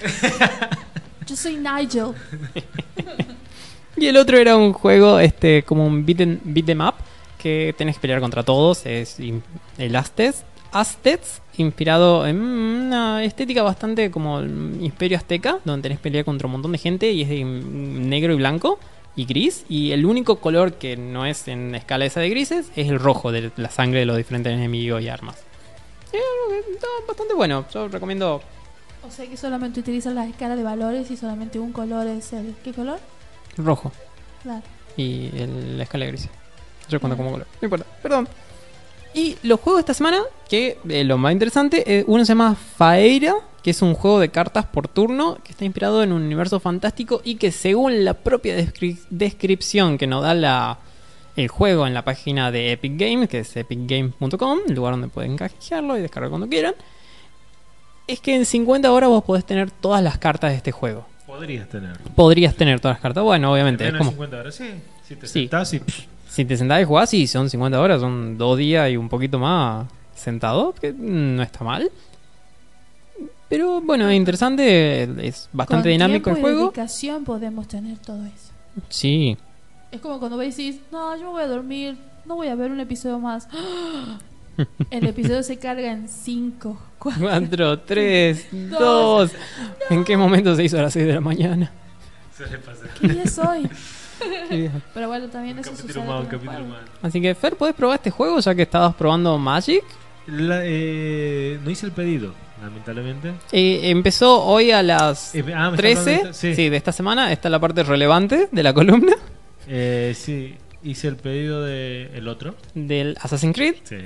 Yo 1.28 1.36
soy 1.36 1.58
Nigel. 1.58 2.12
Y 3.98 4.08
el 4.08 4.18
otro 4.18 4.38
era 4.38 4.56
un 4.56 4.74
juego, 4.74 5.20
este, 5.20 5.62
como 5.64 5.86
un 5.86 6.04
beat, 6.06 6.22
em- 6.22 6.40
beat 6.44 6.70
'em 6.70 6.80
up, 6.82 6.96
que 7.42 7.74
tenés 7.78 7.96
que 7.96 8.02
pelear 8.02 8.20
contra 8.22 8.44
todos. 8.44 8.86
Es 8.86 9.18
el 9.78 9.96
Aztec, 9.96 10.36
Aztecs, 10.72 11.42
inspirado 11.58 12.26
en 12.28 12.40
una 12.42 13.24
estética 13.24 13.62
bastante 13.64 14.10
como 14.12 14.40
el 14.40 14.78
Imperio 14.82 15.18
Azteca, 15.18 15.60
donde 15.66 15.84
tenés 15.84 15.98
que 16.00 16.04
pelear 16.04 16.24
contra 16.26 16.46
un 16.48 16.54
montón 16.54 16.72
de 16.72 16.78
gente 16.78 17.12
y 17.12 17.22
es 17.24 17.30
de 17.30 17.44
negro 17.44 18.34
y 18.34 18.38
blanco 18.38 18.80
y 19.16 19.26
gris. 19.26 19.66
Y 19.68 19.92
el 19.92 20.06
único 20.06 20.38
color 20.38 20.74
que 20.74 20.96
no 20.96 21.26
es 21.26 21.48
en 21.48 21.76
escala 21.76 22.06
esa 22.06 22.20
de 22.22 22.30
grises 22.30 22.72
es 22.76 22.88
el 22.90 23.00
rojo 23.00 23.32
de 23.32 23.52
la 23.58 23.70
sangre 23.70 24.00
de 24.00 24.06
los 24.06 24.16
diferentes 24.18 24.54
enemigos 24.54 25.02
y 25.02 25.10
armas. 25.10 25.38
Está 26.72 26.88
bastante 27.08 27.34
bueno, 27.34 27.66
yo 27.74 27.88
recomiendo 27.88 28.42
O 29.08 29.12
sea 29.12 29.26
que 29.28 29.36
solamente 29.38 29.80
utilizan 29.80 30.16
la 30.16 30.26
escala 30.28 30.56
de 30.56 30.64
valores 30.64 31.10
y 31.12 31.18
solamente 31.18 31.60
un 31.60 31.72
color 31.74 32.08
es 32.08 32.34
el. 32.34 32.56
¿Qué 32.64 32.72
color? 32.74 33.00
rojo. 33.58 33.92
Claro. 34.44 34.62
y 34.98 35.30
el- 35.38 35.78
la 35.78 35.84
escala 35.84 36.06
de 36.06 36.12
gris. 36.12 36.30
Yo 36.90 37.00
cuento 37.00 37.18
como 37.18 37.32
color. 37.32 37.48
No 37.62 37.66
importa, 37.66 37.86
perdón. 38.02 38.28
Y 39.14 39.38
los 39.44 39.60
juegos 39.60 39.80
de 39.80 39.82
esta 39.82 39.94
semana, 39.94 40.22
que 40.50 40.78
eh, 40.90 41.04
lo 41.04 41.18
más 41.18 41.34
interesante, 41.34 41.84
eh, 42.00 42.04
uno 42.08 42.24
se 42.26 42.30
llama 42.30 42.56
Faeira, 42.56 43.36
que 43.62 43.72
es 43.72 43.82
un 43.82 43.94
juego 43.94 44.20
de 44.20 44.30
cartas 44.30 44.66
por 44.66 44.88
turno, 44.88 45.38
que 45.44 45.52
está 45.52 45.66
inspirado 45.66 46.02
en 46.02 46.12
un 46.14 46.22
universo 46.24 46.60
fantástico 46.60 47.22
y 47.24 47.36
que 47.36 47.52
según 47.52 48.06
la 48.06 48.14
propia 48.14 48.58
descri- 48.58 49.00
descripción 49.10 49.98
que 49.98 50.08
nos 50.08 50.24
da 50.24 50.34
la, 50.34 50.78
el 51.36 51.48
juego 51.50 51.86
en 51.88 51.94
la 51.94 52.04
página 52.04 52.52
de 52.52 52.72
Epic 52.72 52.94
Games, 52.98 53.30
que 53.30 53.40
es 53.40 53.56
epicgames.com, 53.56 54.60
el 54.68 54.74
lugar 54.76 54.94
donde 54.94 55.10
pueden 55.10 55.36
canjearlo 55.38 55.98
y 55.98 56.02
descargar 56.02 56.30
cuando 56.30 56.48
quieran, 56.48 56.74
es 58.08 58.20
que 58.20 58.36
en 58.36 58.46
50 58.46 58.92
horas 58.92 59.10
vos 59.10 59.24
podés 59.24 59.46
tener 59.46 59.72
todas 59.72 60.02
las 60.02 60.18
cartas 60.18 60.52
de 60.52 60.58
este 60.58 60.72
juego. 60.72 61.06
Podrías 61.28 61.68
tener. 61.70 61.98
Podrías 62.16 62.56
tener 62.56 62.80
todas 62.80 62.96
las 62.96 63.02
cartas, 63.02 63.24
bueno, 63.24 63.52
obviamente, 63.54 63.84
Menos 63.86 64.00
como... 64.00 64.12
50 64.12 64.38
horas, 64.38 64.56
sí. 64.56 64.70
Si 65.08 65.16
te 65.16 65.28
Sí. 65.28 65.42
sentás 65.42 65.74
y. 65.74 65.82
Si 66.32 66.46
te 66.46 66.56
sentás 66.56 66.82
y 66.82 66.86
jugás, 66.86 67.14
y 67.14 67.28
son 67.28 67.50
50 67.50 67.78
horas, 67.82 68.00
son 68.00 68.38
dos 68.38 68.58
días 68.58 68.90
y 68.90 68.96
un 68.96 69.10
poquito 69.10 69.38
más 69.38 69.86
sentado, 70.16 70.74
que 70.74 70.94
no 70.94 71.44
está 71.44 71.66
mal. 71.66 71.92
Pero 73.50 73.82
bueno, 73.82 74.08
es 74.08 74.16
interesante, 74.16 75.04
es 75.28 75.50
bastante 75.52 75.90
Con 75.90 75.92
dinámico 75.92 76.30
el 76.30 76.38
juego. 76.38 76.62
dedicación 76.68 77.26
podemos 77.26 77.68
tener 77.68 77.98
todo 77.98 78.24
eso. 78.24 78.54
Sí, 78.88 79.36
Es 79.92 80.00
como 80.00 80.20
cuando 80.20 80.38
vos 80.38 80.46
decís, 80.46 80.80
no, 80.90 81.18
yo 81.18 81.24
me 81.24 81.30
voy 81.32 81.44
a 81.44 81.48
dormir, 81.48 81.98
no 82.26 82.36
voy 82.38 82.48
a 82.48 82.56
ver 82.56 82.72
un 82.72 82.80
episodio 82.80 83.20
más. 83.20 83.50
El 84.90 85.06
episodio 85.08 85.44
se 85.44 85.58
carga 85.58 85.92
en 85.92 86.08
5, 86.08 86.78
4. 86.98 87.22
4, 87.22 87.80
3, 87.80 88.48
Dos. 88.70 89.32
2. 89.34 89.42
¿En 89.90 90.06
qué 90.06 90.16
momento 90.16 90.56
se 90.56 90.64
hizo 90.64 90.80
a 90.80 90.84
las 90.84 90.94
6 90.94 91.08
de 91.08 91.14
la 91.14 91.20
mañana? 91.20 91.70
Se 92.38 92.46
le 92.48 92.58
pasa. 92.58 92.86
¿Qué 93.02 93.10
día 93.10 93.24
es 93.24 93.38
hoy? 93.38 93.68
Pero 94.94 95.08
bueno, 95.08 95.28
también 95.30 95.56
Un 95.58 95.62
eso 95.62 95.72
capítulo 95.72 96.06
más, 96.06 96.20
un 96.22 96.26
capítulo 96.28 96.66
más. 96.66 96.80
Así 97.02 97.22
que 97.22 97.34
Fer, 97.36 97.56
¿podés 97.56 97.76
probar 97.76 97.96
este 97.98 98.12
juego 98.12 98.40
ya 98.40 98.56
que 98.56 98.62
estabas 98.64 98.96
probando 98.96 99.38
Magic? 99.38 99.84
La- 100.28 100.62
eh, 100.64 101.60
no 101.64 101.70
hice 101.70 101.86
el 101.88 101.92
pedido, 101.92 102.34
lamentablemente. 102.62 103.34
Eh, 103.52 103.90
empezó 103.90 104.44
hoy 104.44 104.72
a 104.72 104.84
las 104.84 105.34
Eh, 105.36 105.44
ah, 105.56 105.72
¿me 105.72 105.76
estás 105.76 105.78
13 105.78 106.00
hablando 106.00 106.12
de 106.12 106.30
esta? 106.30 106.34
sí. 106.34 106.56
Sí. 106.56 106.70
de 106.70 106.78
esta 106.78 106.92
semana. 106.92 107.32
Esta 107.32 107.48
es 107.48 107.52
la 107.52 107.60
parte 107.60 107.84
relevante 107.84 108.48
de 108.52 108.64
la 108.64 108.74
columna 108.74 109.14
Eh, 109.68 110.14
sí, 110.16 110.56
hice 110.84 111.08
el 111.08 111.16
pedido 111.18 111.64
de 111.64 112.12
el 112.16 112.28
otro. 112.28 112.56
del 112.74 113.18
Assassin's 113.22 113.56
Creed. 113.56 113.76
Sí. 113.84 113.98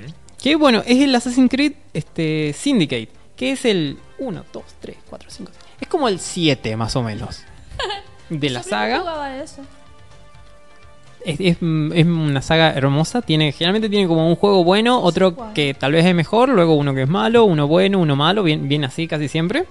Que 0.42 0.54
bueno, 0.56 0.82
es 0.86 0.98
el 1.02 1.14
Assassin's 1.14 1.50
Creed 1.50 1.72
este, 1.92 2.52
Syndicate, 2.56 3.08
que 3.36 3.52
es 3.52 3.64
el 3.64 3.98
1, 4.18 4.44
2, 4.52 4.64
3, 4.80 4.96
4, 5.08 5.28
5, 5.30 5.50
6. 5.52 5.64
Es 5.80 5.88
como 5.88 6.08
el 6.08 6.18
7 6.20 6.76
más 6.76 6.94
o 6.96 7.02
menos 7.02 7.42
de 8.30 8.50
la 8.50 8.62
Yo 8.62 8.68
saga. 8.70 8.98
jugaba 9.00 9.36
eso. 9.36 9.62
Es, 11.26 11.40
es- 11.40 11.56
es 11.56 12.06
una 12.06 12.40
saga 12.40 12.72
hermosa, 12.72 13.20
tiene 13.22 13.52
generalmente 13.52 13.88
tiene 13.88 14.06
como 14.06 14.28
un 14.28 14.36
juego 14.36 14.62
bueno, 14.64 15.00
otro 15.02 15.52
que 15.54 15.74
tal 15.74 15.92
vez 15.92 16.04
es 16.06 16.14
mejor, 16.14 16.48
luego 16.48 16.74
uno 16.74 16.94
que 16.94 17.02
es 17.02 17.08
malo, 17.08 17.44
uno 17.44 17.66
bueno, 17.66 17.98
uno 17.98 18.14
malo, 18.16 18.42
bien, 18.42 18.68
bien 18.68 18.84
así 18.84 19.06
casi 19.08 19.28
siempre. 19.28 19.64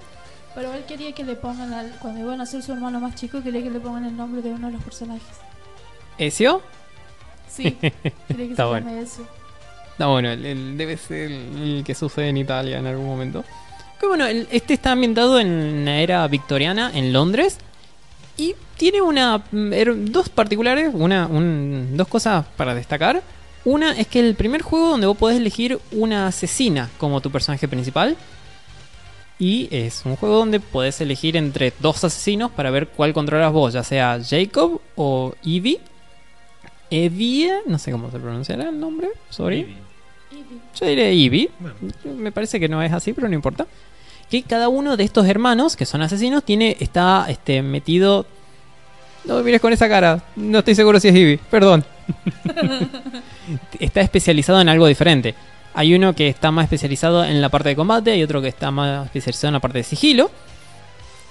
Pero 0.54 0.72
él 0.74 0.84
quería 0.86 1.12
que 1.12 1.24
le 1.24 1.34
pongan, 1.34 1.72
al- 1.72 1.92
cuando 2.00 2.20
iban 2.20 2.40
a 2.40 2.46
ser 2.46 2.62
su 2.62 2.72
hermano 2.72 3.00
más 3.00 3.14
chico, 3.14 3.42
quería 3.42 3.62
que 3.62 3.70
le 3.70 3.80
pongan 3.80 4.04
el 4.04 4.16
nombre 4.16 4.42
de 4.42 4.50
uno 4.50 4.66
de 4.68 4.74
los 4.74 4.82
personajes. 4.82 5.22
¿Ezio? 6.18 6.62
Sí, 7.48 7.70
quería 7.80 7.90
que 8.00 8.42
Está 8.50 8.64
se 8.64 8.68
bueno. 8.68 8.86
llame. 8.90 9.06
No, 9.98 10.10
bueno, 10.12 10.30
el, 10.30 10.44
el- 10.44 10.76
debe 10.76 10.96
ser 10.98 11.30
el, 11.32 11.82
que 11.86 11.94
sucede 11.94 12.28
en 12.28 12.36
Italia 12.36 12.78
en 12.78 12.86
algún 12.86 13.06
momento. 13.06 13.44
Que 13.98 14.06
bueno, 14.06 14.26
el- 14.26 14.46
este 14.50 14.74
está 14.74 14.92
ambientado 14.92 15.40
en 15.40 15.84
la 15.86 15.98
era 16.00 16.26
victoriana 16.28 16.90
en 16.94 17.12
Londres. 17.14 17.58
Y 18.36 18.54
tiene 18.76 19.00
una 19.00 19.38
mm, 19.38 19.72
er- 19.72 19.94
dos 20.10 20.28
particulares, 20.28 20.90
una, 20.92 21.26
un- 21.26 21.96
dos 21.96 22.08
cosas 22.08 22.44
para 22.56 22.74
destacar. 22.74 23.22
Una 23.64 23.92
es 23.92 24.06
que 24.06 24.20
el 24.20 24.34
primer 24.34 24.62
juego 24.62 24.90
donde 24.90 25.06
vos 25.06 25.16
podés 25.16 25.38
elegir 25.38 25.78
una 25.92 26.28
asesina 26.28 26.88
como 26.98 27.20
tu 27.20 27.30
personaje 27.30 27.66
principal. 27.66 28.16
Y 29.38 29.68
es 29.70 30.02
un 30.06 30.16
juego 30.16 30.36
donde 30.36 30.60
podés 30.60 31.00
elegir 31.00 31.36
entre 31.36 31.72
dos 31.80 32.02
asesinos 32.04 32.50
para 32.52 32.70
ver 32.70 32.88
cuál 32.88 33.12
controlas 33.12 33.52
vos, 33.52 33.72
ya 33.74 33.82
sea 33.82 34.18
Jacob 34.26 34.80
o 34.94 35.34
Evie. 35.44 35.80
Evie, 36.90 37.52
no 37.66 37.78
sé 37.78 37.90
cómo 37.90 38.10
se 38.10 38.18
pronunciará 38.18 38.68
el 38.68 38.78
nombre, 38.78 39.08
sorry. 39.30 39.58
Ivy. 39.60 39.76
Yo 40.80 40.86
diré. 40.86 41.50
Bueno, 41.58 41.76
Me 42.18 42.32
parece 42.32 42.60
que 42.60 42.68
no 42.68 42.82
es 42.82 42.92
así, 42.92 43.12
pero 43.12 43.28
no 43.28 43.34
importa. 43.34 43.66
Que 44.30 44.42
cada 44.42 44.68
uno 44.68 44.96
de 44.96 45.04
estos 45.04 45.26
hermanos, 45.26 45.76
que 45.76 45.86
son 45.86 46.02
asesinos, 46.02 46.44
tiene 46.44 46.76
está 46.80 47.26
este, 47.28 47.62
metido... 47.62 48.26
No 49.24 49.36
me 49.36 49.42
mires 49.42 49.60
con 49.60 49.72
esa 49.72 49.88
cara. 49.88 50.22
No 50.36 50.60
estoy 50.60 50.74
seguro 50.74 51.00
si 51.00 51.08
es 51.08 51.14
Ivy. 51.14 51.38
Perdón. 51.50 51.84
está 53.80 54.00
especializado 54.00 54.60
en 54.60 54.68
algo 54.68 54.86
diferente. 54.86 55.34
Hay 55.74 55.94
uno 55.94 56.14
que 56.14 56.28
está 56.28 56.50
más 56.50 56.64
especializado 56.64 57.24
en 57.24 57.40
la 57.40 57.48
parte 57.48 57.68
de 57.68 57.76
combate, 57.76 58.12
hay 58.12 58.22
otro 58.22 58.40
que 58.40 58.48
está 58.48 58.70
más 58.70 59.06
especializado 59.06 59.48
en 59.48 59.54
la 59.54 59.60
parte 59.60 59.78
de 59.78 59.84
sigilo. 59.84 60.30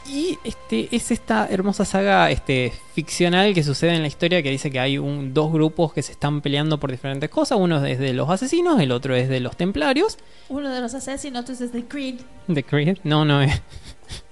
Y 0.08 0.38
este 0.44 0.88
es 0.96 1.10
esta 1.10 1.48
hermosa 1.50 1.84
saga 1.84 2.30
este, 2.30 2.72
ficcional 2.94 3.56
que 3.56 3.64
sucede 3.64 3.96
en 3.96 4.02
la 4.02 4.08
historia 4.08 4.44
que 4.44 4.52
dice 4.52 4.70
que 4.70 4.80
hay 4.80 5.00
un, 5.00 5.34
dos 5.34 5.52
grupos 5.52 5.94
que 5.94 6.04
se 6.04 6.12
están 6.12 6.42
peleando 6.42 6.80
por 6.80 6.92
diferentes 6.92 7.30
cosas. 7.30 7.58
Uno 7.60 7.84
es 7.84 7.98
de 7.98 8.14
los 8.14 8.30
asesinos, 8.30 8.80
el 8.80 8.92
otro 8.92 9.16
es 9.16 9.30
de 9.30 9.40
los 9.40 9.58
templarios. 9.58 10.18
Uno 10.48 10.70
de 10.70 10.80
los 10.80 10.94
asesinatos 10.94 11.60
es 11.60 11.74
de 11.74 11.86
Creed. 11.86 12.22
De 12.48 12.64
Creed. 12.64 13.00
No, 13.04 13.26
no 13.26 13.42
es. 13.42 13.62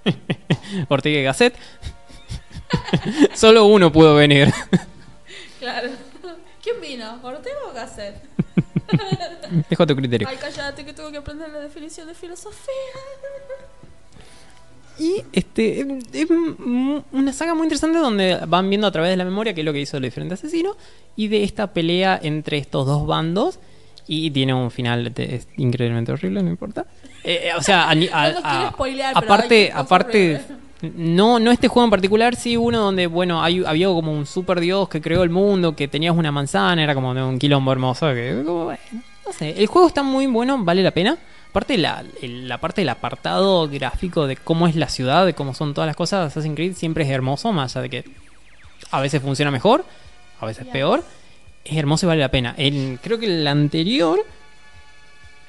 Ortega 0.90 1.20
y 1.20 1.24
Gasset. 1.24 1.56
Solo 3.34 3.66
uno 3.66 3.92
pudo 3.92 4.16
venir. 4.16 4.54
Claro. 5.60 5.90
¿Quién 6.62 6.80
vino? 6.82 7.20
¿Ortega 7.24 7.58
o 7.70 7.74
Gasset? 7.74 8.16
Dejo 9.70 9.84
a 9.84 9.88
tu 9.88 9.96
criterio. 9.96 10.28
Ay, 10.28 10.38
cállate 10.40 10.86
que 10.86 10.94
tengo 10.94 11.12
que 11.12 11.18
aprender 11.18 11.50
la 11.50 11.60
definición 11.60 12.08
de 12.08 12.14
filosofía. 12.14 12.74
Y 15.00 15.24
este 15.34 15.82
es 16.14 16.28
una 16.30 17.34
saga 17.34 17.54
muy 17.54 17.64
interesante 17.64 17.98
donde 17.98 18.40
van 18.48 18.70
viendo 18.70 18.86
a 18.88 18.92
través 18.92 19.10
de 19.12 19.18
la 19.18 19.26
memoria 19.26 19.54
qué 19.54 19.62
es 19.62 19.66
lo 19.66 19.74
que 19.74 19.82
hizo 19.82 19.98
los 20.00 20.04
diferentes 20.08 20.40
asesinos 20.40 20.76
y 21.16 21.28
de 21.30 21.44
esta 21.44 21.68
pelea 21.74 22.20
entre 22.22 22.58
estos 22.58 22.86
dos 22.86 23.06
bandos. 23.08 23.60
Y 24.08 24.30
tiene 24.32 24.54
un 24.54 24.70
final 24.70 25.14
de- 25.14 25.36
es 25.36 25.48
increíblemente 25.58 26.12
horrible, 26.12 26.44
no 26.44 26.50
importa. 26.50 26.86
Eh, 27.24 27.44
eh, 27.46 27.52
o 27.58 27.62
sea, 27.62 27.84
a 27.90 27.92
a- 27.92 27.94
a- 28.44 28.72
spoilear, 28.72 29.14
aparte, 29.18 29.72
aparte, 29.74 30.42
no, 30.96 31.40
no 31.40 31.52
este 31.52 31.70
juego 31.70 31.86
en 31.86 31.90
particular, 31.92 32.36
sí 32.36 32.58
uno 32.58 32.80
donde, 32.80 33.08
bueno, 33.08 33.42
hay, 33.42 33.64
había 33.66 33.88
como 33.88 34.12
un 34.12 34.26
super 34.26 34.60
dios 34.60 34.90
que 34.90 35.00
creó 35.02 35.24
el 35.24 35.30
mundo, 35.30 35.74
que 35.76 35.88
tenías 35.88 36.16
una 36.16 36.32
manzana, 36.34 36.84
era 36.84 36.94
como 36.94 37.14
de 37.14 37.24
un 37.24 37.40
quilombo 37.40 37.72
hermoso, 37.72 38.08
que 38.14 38.44
como, 38.46 38.72
no 39.26 39.32
sé, 39.32 39.52
el 39.58 39.68
juego 39.68 39.88
está 39.88 40.04
muy 40.04 40.28
bueno, 40.28 40.62
vale 40.64 40.84
la 40.84 40.92
pena. 40.92 41.18
Aparte 41.54 41.78
la, 41.78 42.04
la 42.24 42.58
parte 42.58 42.82
del 42.82 42.90
apartado 42.90 43.70
gráfico 43.70 44.26
de 44.26 44.36
cómo 44.38 44.68
es 44.68 44.76
la 44.76 44.90
ciudad, 44.90 45.24
de 45.24 45.36
cómo 45.36 45.54
son 45.54 45.76
todas 45.76 45.86
las 45.86 45.96
cosas, 45.96 46.26
Assassin's 46.26 46.56
Creed 46.56 46.74
siempre 46.74 47.04
es 47.04 47.12
hermoso, 47.12 47.54
más 47.54 47.76
allá 47.76 47.84
de 47.84 47.90
que 47.92 48.06
a 48.90 49.00
veces 49.00 49.22
funciona 49.22 49.52
mejor, 49.52 49.86
a 50.40 50.48
veces 50.48 50.66
peor. 50.66 51.04
Es 51.64 51.78
hermoso 51.78 52.08
y 52.08 52.10
vale 52.10 52.22
la 52.22 52.32
pena. 52.32 52.56
El, 52.58 52.98
creo 53.04 53.20
que 53.20 53.28
el 53.28 53.46
anterior, 53.46 54.18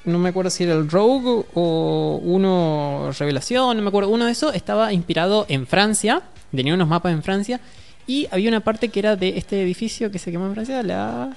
no 0.03 0.19
me 0.19 0.29
acuerdo 0.29 0.51
si 0.51 0.65
era 0.65 0.73
el 0.73 0.87
Rogue 0.91 1.43
o 1.55 2.19
uno 2.21 3.09
Revelación, 3.17 3.75
no 3.75 3.81
me 3.81 3.89
acuerdo. 3.89 4.11
Uno 4.11 4.25
de 4.25 4.31
esos 4.31 4.53
estaba 4.53 4.93
inspirado 4.93 5.47
en 5.49 5.65
Francia, 5.65 6.21
tenía 6.55 6.75
unos 6.75 6.87
mapas 6.87 7.13
en 7.13 7.23
Francia 7.23 7.59
y 8.05 8.27
había 8.29 8.49
una 8.49 8.59
parte 8.59 8.89
que 8.89 8.99
era 8.99 9.15
de 9.15 9.39
este 9.39 9.59
edificio 9.59 10.11
que 10.11 10.19
se 10.19 10.31
quemó 10.31 10.45
en 10.45 10.53
Francia, 10.53 10.83
la... 10.83 11.35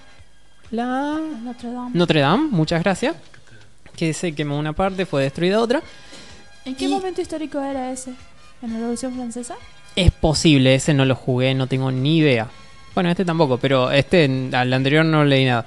La... 0.71 1.19
Notre 1.43 1.73
Dame. 1.73 1.91
Notre 1.95 2.21
Dame, 2.21 2.49
muchas 2.51 2.83
gracias. 2.83 3.17
Que 3.99 4.15
se 4.15 4.35
quemó 4.35 4.59
una 4.59 4.73
parte, 4.73 5.05
fue 5.07 5.23
destruida 5.25 5.61
otra. 5.61 5.83
¿En 6.65 6.75
qué 6.77 6.85
Y- 6.85 6.89
momento 6.89 7.21
histórico 7.21 7.61
era 7.61 7.91
ese? 7.93 8.13
¿En 8.63 8.73
la 8.73 8.79
Revolución 8.79 9.15
Francesa? 9.15 9.55
Es 9.97 10.11
posible, 10.13 10.75
ese 10.75 10.95
no 10.95 11.05
lo 11.05 11.15
jugué, 11.15 11.55
no 11.55 11.67
tengo 11.67 11.91
ni 11.91 12.19
idea. 12.19 12.47
Bueno, 12.95 13.11
este 13.11 13.25
tampoco, 13.25 13.59
pero 13.59 13.91
este, 13.91 14.25
al 14.53 14.73
anterior 14.73 15.05
no 15.05 15.25
leí 15.25 15.45
nada. 15.45 15.67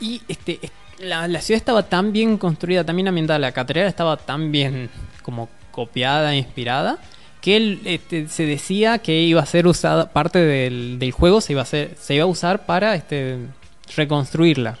Y 0.00 0.22
este, 0.28 0.58
es- 0.62 0.70
la, 1.00 1.28
la 1.28 1.40
ciudad 1.40 1.58
estaba 1.58 1.82
tan 1.84 2.12
bien 2.12 2.38
construida, 2.38 2.84
tan 2.84 2.96
bien 2.96 3.08
ambientada, 3.08 3.38
la 3.38 3.52
catedral 3.52 3.86
estaba 3.86 4.16
tan 4.16 4.50
bien 4.50 4.90
como 5.22 5.48
copiada, 5.70 6.34
inspirada, 6.34 6.98
que 7.40 7.56
él, 7.56 7.80
este, 7.84 8.28
se 8.28 8.46
decía 8.46 8.98
que 8.98 9.20
iba 9.22 9.40
a 9.40 9.46
ser 9.46 9.66
usada, 9.68 10.10
parte 10.12 10.40
del, 10.40 10.98
del 10.98 11.12
juego 11.12 11.40
se 11.40 11.52
iba 11.52 11.60
a 11.60 11.62
hacer, 11.62 11.94
se 12.00 12.14
iba 12.14 12.24
a 12.24 12.26
usar 12.26 12.66
para 12.66 12.96
este, 12.96 13.38
reconstruirla 13.96 14.76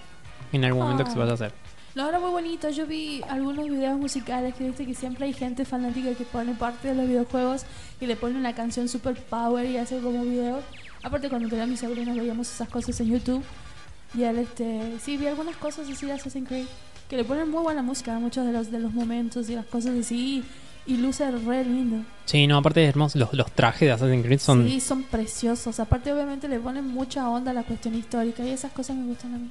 en 0.52 0.64
algún 0.64 0.82
momento 0.82 1.04
que 1.04 1.10
se 1.12 1.18
vaya 1.18 1.30
a 1.32 1.34
hacer. 1.34 1.52
No, 1.98 2.08
era 2.08 2.20
muy 2.20 2.30
bonito. 2.30 2.70
Yo 2.70 2.86
vi 2.86 3.22
algunos 3.28 3.68
videos 3.68 3.98
musicales 3.98 4.54
que 4.54 4.68
viste 4.68 4.86
que 4.86 4.94
siempre 4.94 5.26
hay 5.26 5.32
gente 5.32 5.64
fanática 5.64 6.14
que 6.14 6.22
pone 6.22 6.54
parte 6.54 6.86
de 6.86 6.94
los 6.94 7.08
videojuegos 7.08 7.64
y 8.00 8.06
le 8.06 8.14
pone 8.14 8.38
una 8.38 8.54
canción 8.54 8.88
super 8.88 9.16
power 9.16 9.68
y 9.68 9.78
hace 9.78 9.98
como 9.98 10.22
videos. 10.22 10.62
Aparte 11.02 11.28
cuando 11.28 11.48
tenía 11.48 11.66
mis 11.66 11.80
sobrinos 11.80 12.16
veíamos 12.16 12.52
esas 12.52 12.68
cosas 12.68 13.00
en 13.00 13.08
YouTube. 13.08 13.42
Y 14.14 14.22
él, 14.22 14.38
este, 14.38 14.92
sí, 15.00 15.16
vi 15.16 15.26
algunas 15.26 15.56
cosas 15.56 15.90
así 15.90 16.06
de 16.06 16.12
Assassin's 16.12 16.46
Creed 16.46 16.66
que 17.10 17.16
le 17.16 17.24
ponen 17.24 17.50
muy 17.50 17.64
buena 17.64 17.82
música 17.82 18.14
a 18.14 18.20
muchos 18.20 18.46
de 18.46 18.52
los, 18.52 18.70
de 18.70 18.78
los 18.78 18.94
momentos 18.94 19.50
y 19.50 19.56
las 19.56 19.66
cosas 19.66 19.98
así. 19.98 20.44
Y 20.86 20.98
luce 20.98 21.28
re 21.28 21.64
lindo. 21.64 22.04
Sí, 22.26 22.46
no, 22.46 22.58
aparte 22.58 22.84
es 22.84 22.90
hermoso, 22.90 23.18
los, 23.18 23.34
los 23.34 23.50
trajes 23.50 23.88
de 23.88 23.90
Assassin's 23.90 24.24
Creed 24.24 24.38
son... 24.38 24.68
Sí, 24.68 24.78
son 24.78 25.02
preciosos. 25.02 25.80
Aparte, 25.80 26.12
obviamente, 26.12 26.46
le 26.46 26.60
ponen 26.60 26.86
mucha 26.86 27.28
onda 27.28 27.50
a 27.50 27.54
la 27.54 27.64
cuestión 27.64 27.96
histórica 27.96 28.44
y 28.44 28.50
esas 28.50 28.70
cosas 28.70 28.94
me 28.94 29.06
gustan 29.06 29.34
a 29.34 29.38
mí. 29.38 29.50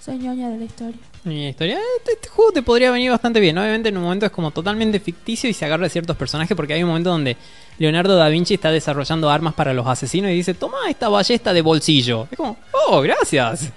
Soy 0.00 0.16
ñoña 0.16 0.48
de 0.48 0.56
la 0.56 0.64
historia. 0.64 0.98
Mi 1.24 1.48
historia, 1.48 1.78
este, 1.98 2.12
este 2.12 2.28
juego 2.28 2.52
te 2.52 2.62
podría 2.62 2.90
venir 2.90 3.10
bastante 3.10 3.38
bien. 3.38 3.58
Obviamente 3.58 3.90
en 3.90 3.98
un 3.98 4.04
momento 4.04 4.24
es 4.24 4.32
como 4.32 4.50
totalmente 4.50 4.98
ficticio 4.98 5.50
y 5.50 5.52
se 5.52 5.66
agarra 5.66 5.84
de 5.84 5.90
ciertos 5.90 6.16
personajes 6.16 6.56
porque 6.56 6.72
hay 6.72 6.82
un 6.82 6.88
momento 6.88 7.10
donde 7.10 7.36
Leonardo 7.78 8.16
da 8.16 8.28
Vinci 8.28 8.54
está 8.54 8.70
desarrollando 8.70 9.28
armas 9.28 9.52
para 9.52 9.74
los 9.74 9.86
asesinos 9.86 10.30
y 10.30 10.34
dice, 10.34 10.54
toma 10.54 10.78
esta 10.88 11.10
ballesta 11.10 11.52
de 11.52 11.60
bolsillo. 11.60 12.28
Es 12.30 12.36
como, 12.38 12.56
oh, 12.72 13.02
gracias. 13.02 13.70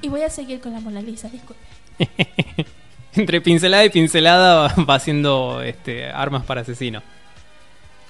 Y 0.00 0.08
voy 0.08 0.22
a 0.22 0.30
seguir 0.30 0.60
con 0.60 0.72
la 0.72 0.80
Mona 0.80 1.02
Lisa, 1.02 1.28
disculpe. 1.28 1.60
Entre 3.14 3.42
pincelada 3.42 3.84
y 3.84 3.90
pincelada 3.90 4.54
va, 4.54 4.84
va 4.84 4.94
haciendo 4.94 5.60
este, 5.62 6.06
armas 6.06 6.44
para 6.44 6.62
asesinos. 6.62 7.02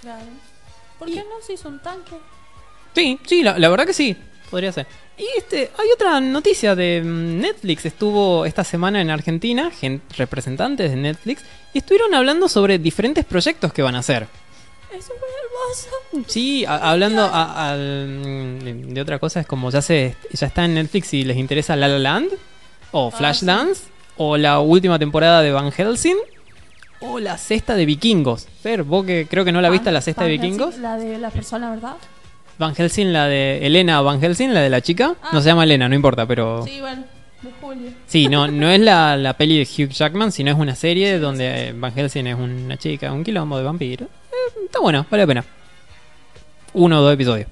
Claro. 0.00 0.26
¿Por 0.98 1.08
qué 1.08 1.16
no 1.16 1.44
se 1.44 1.54
hizo 1.54 1.68
un 1.68 1.80
tanque? 1.80 2.16
Sí, 2.94 3.18
sí, 3.24 3.42
la, 3.42 3.58
la 3.58 3.68
verdad 3.68 3.84
que 3.84 3.92
sí, 3.92 4.16
podría 4.50 4.70
ser. 4.70 4.86
Y 5.18 5.26
este, 5.38 5.70
hay 5.78 5.88
otra 5.94 6.20
noticia 6.20 6.74
de 6.74 7.00
mm, 7.02 7.40
Netflix. 7.40 7.86
Estuvo 7.86 8.44
esta 8.44 8.64
semana 8.64 9.00
en 9.00 9.10
Argentina, 9.10 9.70
gen- 9.70 10.02
representantes 10.16 10.90
de 10.90 10.96
Netflix, 10.96 11.42
y 11.72 11.78
estuvieron 11.78 12.14
hablando 12.14 12.48
sobre 12.48 12.78
diferentes 12.78 13.24
proyectos 13.24 13.72
que 13.72 13.82
van 13.82 13.94
a 13.94 14.00
hacer. 14.00 14.26
Eso 14.94 15.12
fue 15.18 15.28
hermoso. 16.12 16.28
Sí, 16.30 16.64
a- 16.66 16.90
hablando 16.90 17.22
a- 17.22 17.70
al- 17.72 18.62
de, 18.62 18.74
de 18.88 19.00
otra 19.00 19.18
cosa, 19.18 19.40
es 19.40 19.46
como 19.46 19.70
ya 19.70 19.80
se 19.82 20.14
ya 20.32 20.46
está 20.48 20.64
en 20.66 20.74
Netflix 20.74 21.14
y 21.14 21.24
les 21.24 21.36
interesa 21.38 21.76
La 21.76 21.88
La 21.88 21.98
Land, 21.98 22.30
o 22.92 23.10
Flashdance, 23.10 23.84
o 24.18 24.36
la 24.36 24.60
última 24.60 24.98
temporada 24.98 25.40
de 25.42 25.50
Van 25.52 25.72
Helsing, 25.72 26.16
o 27.00 27.18
la 27.20 27.36
sexta 27.38 27.74
de 27.74 27.84
Vikingos. 27.86 28.46
Fer, 28.62 28.82
vos 28.82 29.04
que 29.04 29.26
creo 29.28 29.44
que 29.44 29.52
no 29.52 29.60
la 29.60 29.70
viste, 29.70 29.90
la 29.92 30.00
sexta 30.00 30.24
de 30.24 30.36
Van 30.36 30.40
Vikingos. 30.42 30.78
La 30.78 30.96
de 30.96 31.18
la 31.18 31.30
persona, 31.30 31.70
¿verdad? 31.70 31.96
Van 32.58 32.74
Helsing, 32.74 33.12
la 33.12 33.26
de 33.26 33.66
Elena 33.66 34.00
Van 34.00 34.20
Helsing, 34.20 34.52
la 34.52 34.60
de 34.60 34.70
la 34.70 34.80
chica. 34.80 35.14
Ah. 35.22 35.30
No 35.32 35.40
se 35.40 35.48
llama 35.48 35.64
Elena, 35.64 35.88
no 35.88 35.94
importa, 35.94 36.26
pero... 36.26 36.64
Sí, 36.64 36.80
bueno, 36.80 37.04
de 37.42 37.50
Julio. 37.60 37.90
Sí, 38.06 38.28
no, 38.28 38.48
no 38.48 38.70
es 38.70 38.80
la, 38.80 39.16
la 39.16 39.36
peli 39.36 39.58
de 39.58 39.64
Hugh 39.64 39.90
Jackman, 39.90 40.32
sino 40.32 40.50
es 40.50 40.58
una 40.58 40.74
serie 40.74 41.18
donde 41.18 41.68
eh, 41.68 41.72
Van 41.72 41.92
Helsing 41.92 42.26
es 42.26 42.36
una 42.36 42.76
chica, 42.76 43.12
un 43.12 43.24
quilombo 43.24 43.58
de 43.58 43.64
vampiro. 43.64 44.06
Eh, 44.06 44.64
está 44.64 44.80
bueno, 44.80 45.06
vale 45.10 45.22
la 45.22 45.26
pena. 45.26 45.44
Uno 46.72 46.98
o 46.98 47.02
dos 47.02 47.14
episodios. 47.14 47.48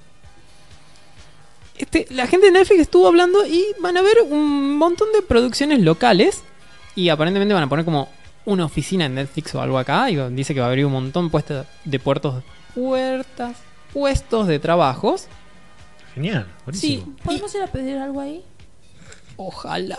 Este, 1.77 2.07
la 2.11 2.27
gente 2.27 2.47
de 2.47 2.53
Netflix 2.53 2.83
estuvo 2.83 3.09
hablando 3.09 3.45
y 3.45 3.67
van 3.81 3.97
a 3.97 4.03
ver 4.03 4.19
un 4.29 4.77
montón 4.77 5.09
de 5.13 5.23
producciones 5.23 5.81
locales. 5.81 6.45
Y 6.95 7.09
aparentemente 7.09 7.53
van 7.53 7.65
a 7.65 7.69
poner 7.69 7.85
como 7.85 8.09
una 8.45 8.65
oficina 8.65 9.07
en 9.07 9.17
Netflix 9.17 9.55
o 9.55 9.61
algo 9.61 9.79
acá. 9.79 10.11
Y 10.11 10.17
dice 10.31 10.55
que 10.55 10.61
va 10.61 10.67
a 10.67 10.69
abrir 10.69 10.87
un 10.87 10.93
montón 10.93 11.31
puestos 11.31 11.67
de 11.85 11.99
puertos, 11.99 12.43
puertas, 12.75 13.57
puestos 13.95 14.47
de 14.47 14.59
trabajos. 14.59 15.29
Genial, 16.15 16.47
Sí, 16.73 16.99
buenísimo. 16.99 17.17
¿Podemos 17.25 17.55
ir 17.55 17.63
a 17.63 17.67
pedir 17.69 17.97
algo 17.97 18.21
ahí? 18.21 18.45
ojalá. 19.37 19.99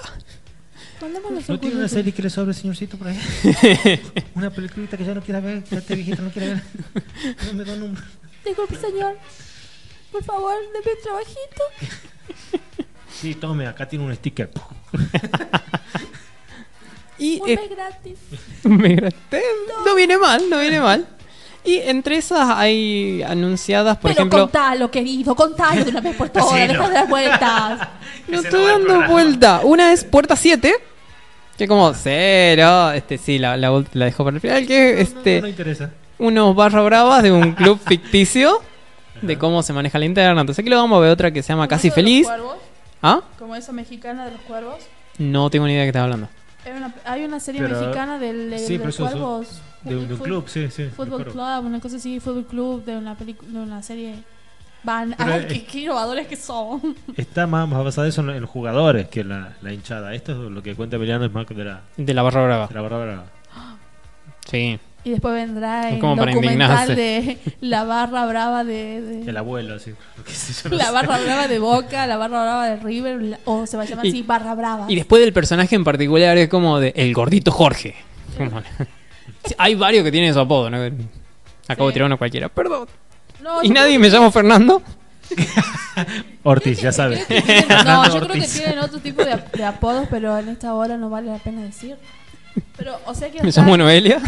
¿No 1.02 1.08
un 1.54 1.60
tiene 1.60 1.76
una 1.76 1.90
serie 1.90 2.14
que 2.14 2.22
le 2.22 2.30
sobre, 2.30 2.54
señorcito, 2.54 2.98
por 2.98 3.08
ahí? 3.08 3.20
una 4.36 4.50
peliculita 4.50 4.98
que 4.98 5.04
ya 5.04 5.14
no 5.14 5.22
quiera 5.22 5.42
ver, 5.42 5.64
que 5.64 5.76
este 5.76 5.96
viejito 5.96 6.22
no 6.22 6.30
quiere 6.30 6.54
ver. 6.54 6.64
No 7.48 7.54
me 7.54 7.66
da 7.66 7.74
un 7.74 7.80
número. 7.80 8.02
Disculpe, 8.46 8.76
señor. 8.78 9.18
Por 10.12 10.24
favor, 10.24 10.54
deme 10.72 10.96
un 10.96 11.04
trabajito. 11.04 11.64
Sí, 13.12 13.36
tome, 13.36 13.68
acá 13.68 13.88
tiene 13.88 14.06
un 14.06 14.16
sticker. 14.16 14.52
Y 17.18 17.40
Un 17.42 17.50
eh, 17.50 17.56
mes 17.56 17.70
gratis. 17.70 18.20
Me 18.64 18.96
graté. 18.96 19.42
No 19.86 19.96
viene 19.96 20.18
mal, 20.18 20.50
no 20.50 20.60
viene 20.60 20.82
mal. 20.82 21.08
Y 21.66 21.80
entre 21.80 22.18
esas 22.18 22.50
hay 22.56 23.24
anunciadas, 23.24 23.98
por 23.98 24.12
Pero 24.12 24.22
ejemplo. 24.22 24.40
contalo, 24.42 24.92
querido, 24.92 25.36
contalo 25.36 25.84
de 25.84 25.92
una 25.92 26.02
vez 26.02 26.16
por 26.16 26.30
todas. 26.32 26.50
Sí, 26.52 26.60
deja 26.60 26.74
no. 26.84 26.88
de 26.90 26.94
dar 26.94 27.08
vueltas. 27.10 27.88
No 28.28 28.40
Ese 28.40 28.48
estoy 28.48 28.62
no 28.64 28.68
dando 28.70 28.88
programa. 28.88 29.14
vuelta. 29.14 29.62
Una 29.64 29.94
es 29.94 30.04
Puerta 30.04 30.36
7. 30.36 30.74
Que 31.58 31.68
como 31.68 31.94
cero. 31.94 32.92
Este 32.92 33.18
sí, 33.20 33.38
la, 33.38 33.56
la, 33.56 33.84
la 33.94 34.06
dejo 34.06 34.24
para 34.24 34.36
el 34.36 34.42
final. 34.42 34.66
Que 34.66 35.00
este. 35.00 35.36
no, 35.36 35.42
no 35.44 35.48
interesa. 35.48 35.92
Unos 36.18 36.56
barra 36.56 36.82
bravas 36.82 37.22
de 37.22 37.32
un 37.32 37.52
club 37.56 37.80
ficticio. 37.86 38.62
De 39.22 39.38
cómo 39.38 39.62
se 39.64 39.74
maneja 39.74 40.00
la 40.00 40.06
interna. 40.06 40.42
Entonces 40.42 40.62
aquí 40.64 40.70
lo 40.70 40.78
vamos 40.78 40.98
a 40.98 41.02
ver 41.02 41.12
otra 41.12 41.32
que 41.32 41.42
se 41.44 41.50
llama 41.50 41.68
Casi 41.68 41.90
¿Como 41.90 41.94
eso 41.94 41.96
de 41.96 42.02
los 42.02 42.12
Feliz. 42.12 42.28
cuervos? 42.28 42.58
¿Ah? 43.04 43.22
Como 43.38 43.56
esa 43.56 43.72
mexicana 43.72 44.26
de 44.26 44.32
los 44.32 44.42
cuervos. 44.42 44.76
No 45.20 45.50
tengo 45.52 45.66
ni 45.68 45.74
idea 45.74 45.82
de 45.84 45.86
qué 45.86 45.90
estás 45.90 46.04
hablando. 46.04 46.28
Hay 46.66 46.72
una, 46.74 46.94
hay 47.06 47.24
una 47.26 47.40
serie 47.40 47.62
Pero- 47.62 47.80
mexicana 47.80 48.18
del, 48.20 48.50
de, 48.50 48.58
sí, 48.60 48.74
de 48.74 48.80
pero 48.80 48.86
los 48.88 48.96
eso- 48.96 49.06
eso- 49.08 49.12
cuervos. 49.18 49.62
De, 49.86 49.96
un- 49.96 50.08
de 50.08 50.14
un 50.14 50.20
Fut- 50.20 50.24
club, 50.26 50.44
sí, 50.48 50.70
sí. 50.72 50.86
Fútbol. 50.96 51.24
Club, 51.26 51.66
una 51.66 51.80
cosa 51.80 51.96
así, 51.98 52.20
Fútbol 52.20 52.46
Club, 52.46 52.84
de 52.86 52.98
una 52.98 53.16
película, 53.16 53.52
de 53.52 53.60
una 53.60 53.82
serie. 53.84 54.16
Van, 54.84 55.16
Pero, 55.18 55.34
ay, 55.34 55.46
qué, 55.48 55.64
qué 55.66 55.80
innovadores 55.82 56.28
que 56.28 56.36
son. 56.36 56.96
Está 57.18 57.48
más, 57.48 57.68
más 57.68 57.84
basado 57.84 58.06
eso 58.08 58.22
en, 58.22 58.30
en 58.32 58.42
los 58.42 58.50
jugadores 58.50 59.08
que 59.08 59.22
en 59.22 59.30
la, 59.30 59.54
la 59.62 59.74
hinchada. 59.74 60.14
Esto 60.14 60.32
es 60.46 60.52
lo 60.52 60.62
que 60.62 60.76
cuenta 60.76 60.98
Emiliano 60.98 61.26
es 61.26 61.32
más 61.32 61.48
de 61.48 61.64
la, 61.64 61.82
De 61.98 62.14
la 62.14 62.22
barra 62.22 62.44
brava. 62.46 62.68
de 62.68 62.74
la 62.76 62.82
Bárbara. 62.82 63.24
Sí. 64.50 64.80
Y 65.04 65.12
después 65.12 65.36
vendrá 65.36 65.88
Es 65.90 65.96
el 65.96 66.00
como 66.00 66.16
para 66.16 66.32
documental 66.32 66.96
de 66.96 67.38
la 67.62 67.84
barra 67.84 68.26
brava 68.26 68.64
de, 68.64 69.02
de- 69.02 69.22
El 69.30 69.38
abuelo, 69.38 69.78
yo, 69.78 69.92
no 70.70 70.78
la 70.78 70.86
sé. 70.86 70.92
barra 70.92 71.20
brava 71.20 71.48
de 71.48 71.60
Boca, 71.60 72.08
la 72.08 72.18
barra 72.18 72.42
brava 72.44 72.68
de 72.70 72.76
River, 72.78 73.40
o 73.46 73.68
se 73.68 73.78
va 73.78 73.84
a 73.84 73.86
llamar 73.86 74.06
Y- 74.06 74.10
así, 74.10 74.22
barra 74.24 74.56
brava. 74.56 74.86
Y 74.92 74.96
después 74.96 75.22
del 75.22 75.32
personaje 75.34 75.76
en 75.76 75.84
particular 75.84 76.38
es 76.38 76.50
como 76.50 76.80
de 76.80 76.92
el 76.96 77.14
gordito 77.14 77.52
Jorge. 77.52 77.96
Como- 78.38 78.62
Sí, 79.48 79.56
Hay 79.58 79.76
varios 79.76 80.04
que 80.04 80.12
tienen 80.12 80.34
su 80.34 80.40
apodo, 80.40 80.70
¿no? 80.70 80.78
Acabo 81.68 81.88
de 81.90 81.94
tirar 81.94 82.06
uno 82.08 82.18
cualquiera, 82.18 82.50
perdón. 82.50 82.88
No, 83.42 83.64
Y 83.64 83.68
yo 83.68 83.74
nadie 83.74 83.90
creo 83.98 84.02
me 84.02 84.10
llamo 84.10 84.32
Fernando. 84.32 84.82
Ortiz, 86.44 86.82
ya 86.82 86.92
sabes. 86.92 87.26
que 87.26 87.42
tienen- 87.42 87.68
no, 87.86 88.06
yo 88.08 88.20
creo 88.28 88.42
que 88.42 88.48
tienen 88.48 88.80
otro 88.80 89.00
tipo 89.00 89.24
de, 89.24 89.38
de 89.54 89.64
apodos, 89.66 90.08
pero 90.10 90.38
en 90.38 90.50
esta 90.50 90.74
hora 90.74 90.98
no 90.98 91.10
vale 91.10 91.32
la 91.32 91.38
pena 91.40 91.62
decir. 91.64 91.98
Pero, 92.78 92.98
o 93.06 93.14
sea 93.14 93.30
que. 93.32 93.42
Me 93.44 93.52
llamo 93.52 93.76
Noelia. 93.78 94.20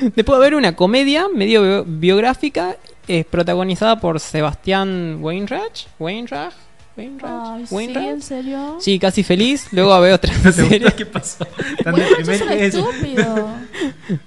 Después 0.00 0.28
va 0.28 0.34
a 0.34 0.38
haber 0.38 0.54
una 0.54 0.74
comedia 0.76 1.26
medio 1.34 1.62
bio- 1.62 1.84
biográfica 1.86 2.76
es 3.06 3.26
protagonizada 3.26 4.00
por 4.00 4.20
Sebastián 4.20 5.18
Weinreich. 5.20 5.86
Weinreich. 5.98 6.52
Weinreich. 6.96 7.24
Ay, 7.28 7.66
sí. 7.66 7.92
¿en 7.96 8.22
serio? 8.22 8.76
Sí, 8.80 8.98
casi 9.00 9.22
feliz. 9.24 9.66
Luego 9.72 9.92
haber 9.92 10.12
otra 10.14 10.32
¿No 10.36 10.42
te 10.44 10.52
serie. 10.52 10.92
qué 10.96 11.04
pasó? 11.06 11.44
Tan 11.84 11.94
deprimente 11.94 12.66
eso. 12.66 12.88
estúpido. 12.90 13.48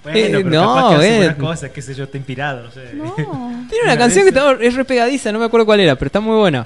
Bueno, 0.03 0.18
Eh, 0.19 0.30
pero 0.34 0.49
no, 0.49 0.76
capaz 0.76 0.89
que 0.89 0.95
hace 0.95 1.14
eh. 1.14 1.18
buenas 1.18 1.35
cosas, 1.38 1.69
qué 1.72 1.81
sé 1.81 1.94
yo, 1.94 2.03
está 2.06 2.18
inspirado, 2.18 2.64
no 2.64 2.72
sé. 2.72 2.94
No. 2.94 3.14
Tiene 3.15 3.84
una 3.84 3.94
Una 3.94 3.98
canción 3.98 4.23
que 4.26 4.30
está- 4.30 4.52
es 4.60 4.73
re 4.76 4.84
pegadiza, 4.85 5.31
no 5.31 5.39
me 5.39 5.45
acuerdo 5.45 5.65
cuál 5.65 5.80
era, 5.80 5.95
pero 5.95 6.07
está 6.07 6.19
muy 6.19 6.35
buena. 6.38 6.65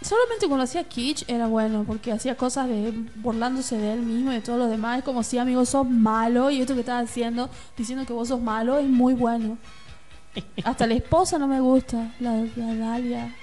Solamente 0.00 0.46
cuando 0.48 0.64
hacía 0.64 0.82
Kitsch 0.84 1.24
era 1.28 1.46
bueno, 1.46 1.84
porque 1.86 2.10
hacía 2.10 2.34
cosas 2.36 2.68
de 2.68 2.92
burlándose 3.16 3.76
de 3.76 3.92
él 3.92 4.00
mismo 4.00 4.32
y 4.32 4.36
de 4.36 4.40
todos 4.40 4.58
los 4.58 4.68
demás. 4.70 4.98
Es 4.98 5.04
como 5.04 5.22
si, 5.22 5.38
amigo, 5.38 5.64
sos 5.64 5.88
malo 5.88 6.50
y 6.50 6.60
esto 6.60 6.74
que 6.74 6.80
estás 6.80 7.08
haciendo, 7.08 7.48
diciendo 7.76 8.04
que 8.06 8.12
vos 8.12 8.28
sos 8.28 8.40
malo, 8.40 8.78
es 8.78 8.86
muy 8.88 9.14
bueno. 9.14 9.58
Hasta 10.64 10.86
la 10.86 10.94
esposa 10.94 11.38
no 11.38 11.46
me 11.46 11.60
gusta, 11.60 12.12
la, 12.18 12.44
la 12.56 12.74
Dalia. 12.74 13.34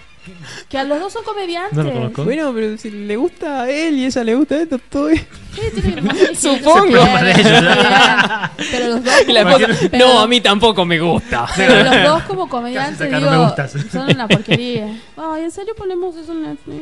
Que 0.69 0.77
a 0.77 0.83
los 0.83 0.99
dos 0.99 1.13
son 1.13 1.23
comediantes. 1.23 1.77
No 1.77 1.83
lo 1.83 1.91
conozco. 1.93 2.23
Bueno, 2.23 2.51
pero 2.53 2.77
si 2.77 2.89
le 2.91 3.15
gusta 3.15 3.63
a 3.63 3.69
él 3.69 3.95
y 3.97 4.03
a 4.05 4.07
ella 4.07 4.23
le 4.23 4.35
gusta 4.35 4.61
esto, 4.61 4.79
todo 4.89 5.07
bien. 5.07 5.27
Sí, 5.53 5.61
tiene 5.73 5.89
que 5.89 5.95
demostrar 6.01 6.29
que 6.29 6.35
Supongo. 6.35 6.85
ellos 6.87 7.03
se 7.05 7.11
Para 7.11 7.33
quieren, 7.33 7.55
ellos. 7.55 7.73
se 7.73 7.77
quieren. 7.77 8.71
Pero 8.71 8.87
los 8.89 9.03
dos, 9.03 9.13
Y 9.27 9.31
la 9.33 9.43
como, 9.43 9.57
esposa, 9.57 9.87
pero- 9.91 10.07
no, 10.07 10.19
a 10.19 10.27
mí 10.27 10.41
tampoco 10.41 10.85
me 10.85 10.99
gusta. 10.99 11.45
pero 11.55 11.83
los 11.83 12.03
dos 12.03 12.23
como 12.23 12.49
comediantes 12.49 12.97
Casi 13.09 13.15
digo, 13.15 13.31
no 13.31 13.37
me 13.39 13.43
gustas. 13.45 13.73
son 13.91 14.09
una 14.09 14.27
porquería. 14.27 14.85
Ay, 15.17 15.43
¿en 15.43 15.51
serio 15.51 15.73
ponemos 15.77 16.15
eso 16.15 16.31
en 16.31 16.41
Netflix? 16.43 16.81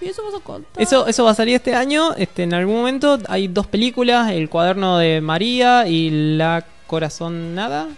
Y 0.00 0.08
eso 0.10 0.22
vas 0.24 0.34
a 0.40 0.44
contar. 0.44 0.80
Eso, 0.80 1.06
eso 1.08 1.24
va 1.24 1.32
a 1.32 1.34
salir 1.34 1.56
este 1.56 1.74
año. 1.74 2.14
Este, 2.14 2.44
en 2.44 2.54
algún 2.54 2.76
momento 2.76 3.18
hay 3.28 3.48
dos 3.48 3.66
películas: 3.66 4.30
El 4.30 4.48
cuaderno 4.48 4.96
de 4.98 5.20
María 5.20 5.88
y 5.88 6.36
La 6.36 6.64
Corazonada. 6.86 7.88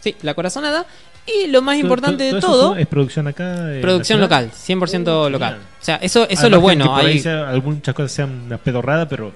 Sí, 0.00 0.14
La 0.22 0.32
Corazonada. 0.34 0.86
Y 1.26 1.48
lo 1.48 1.60
más 1.62 1.76
importante 1.78 2.24
de 2.32 2.40
todo, 2.40 2.76
es 2.76 2.86
producción 2.86 3.26
acá. 3.26 3.72
eh, 3.74 3.80
producción 3.80 4.20
nacional? 4.20 4.46
local, 4.46 4.58
100% 4.58 5.26
Uh, 5.26 5.30
local. 5.30 5.58
O 5.80 5.84
sea, 5.84 5.96
eso, 5.96 6.26
eso 6.28 6.46
es 6.46 6.50
lo 6.50 6.60
bueno. 6.60 6.84
que 6.84 6.90
por 6.90 7.00
ahí 7.00 7.06
Hay, 7.12 7.18
sea- 7.18 7.48
algunas 7.48 7.82
cosas 7.82 8.12
sean 8.12 8.42
una 8.46 8.58
pedorrada, 8.58 9.08
pero 9.08 9.32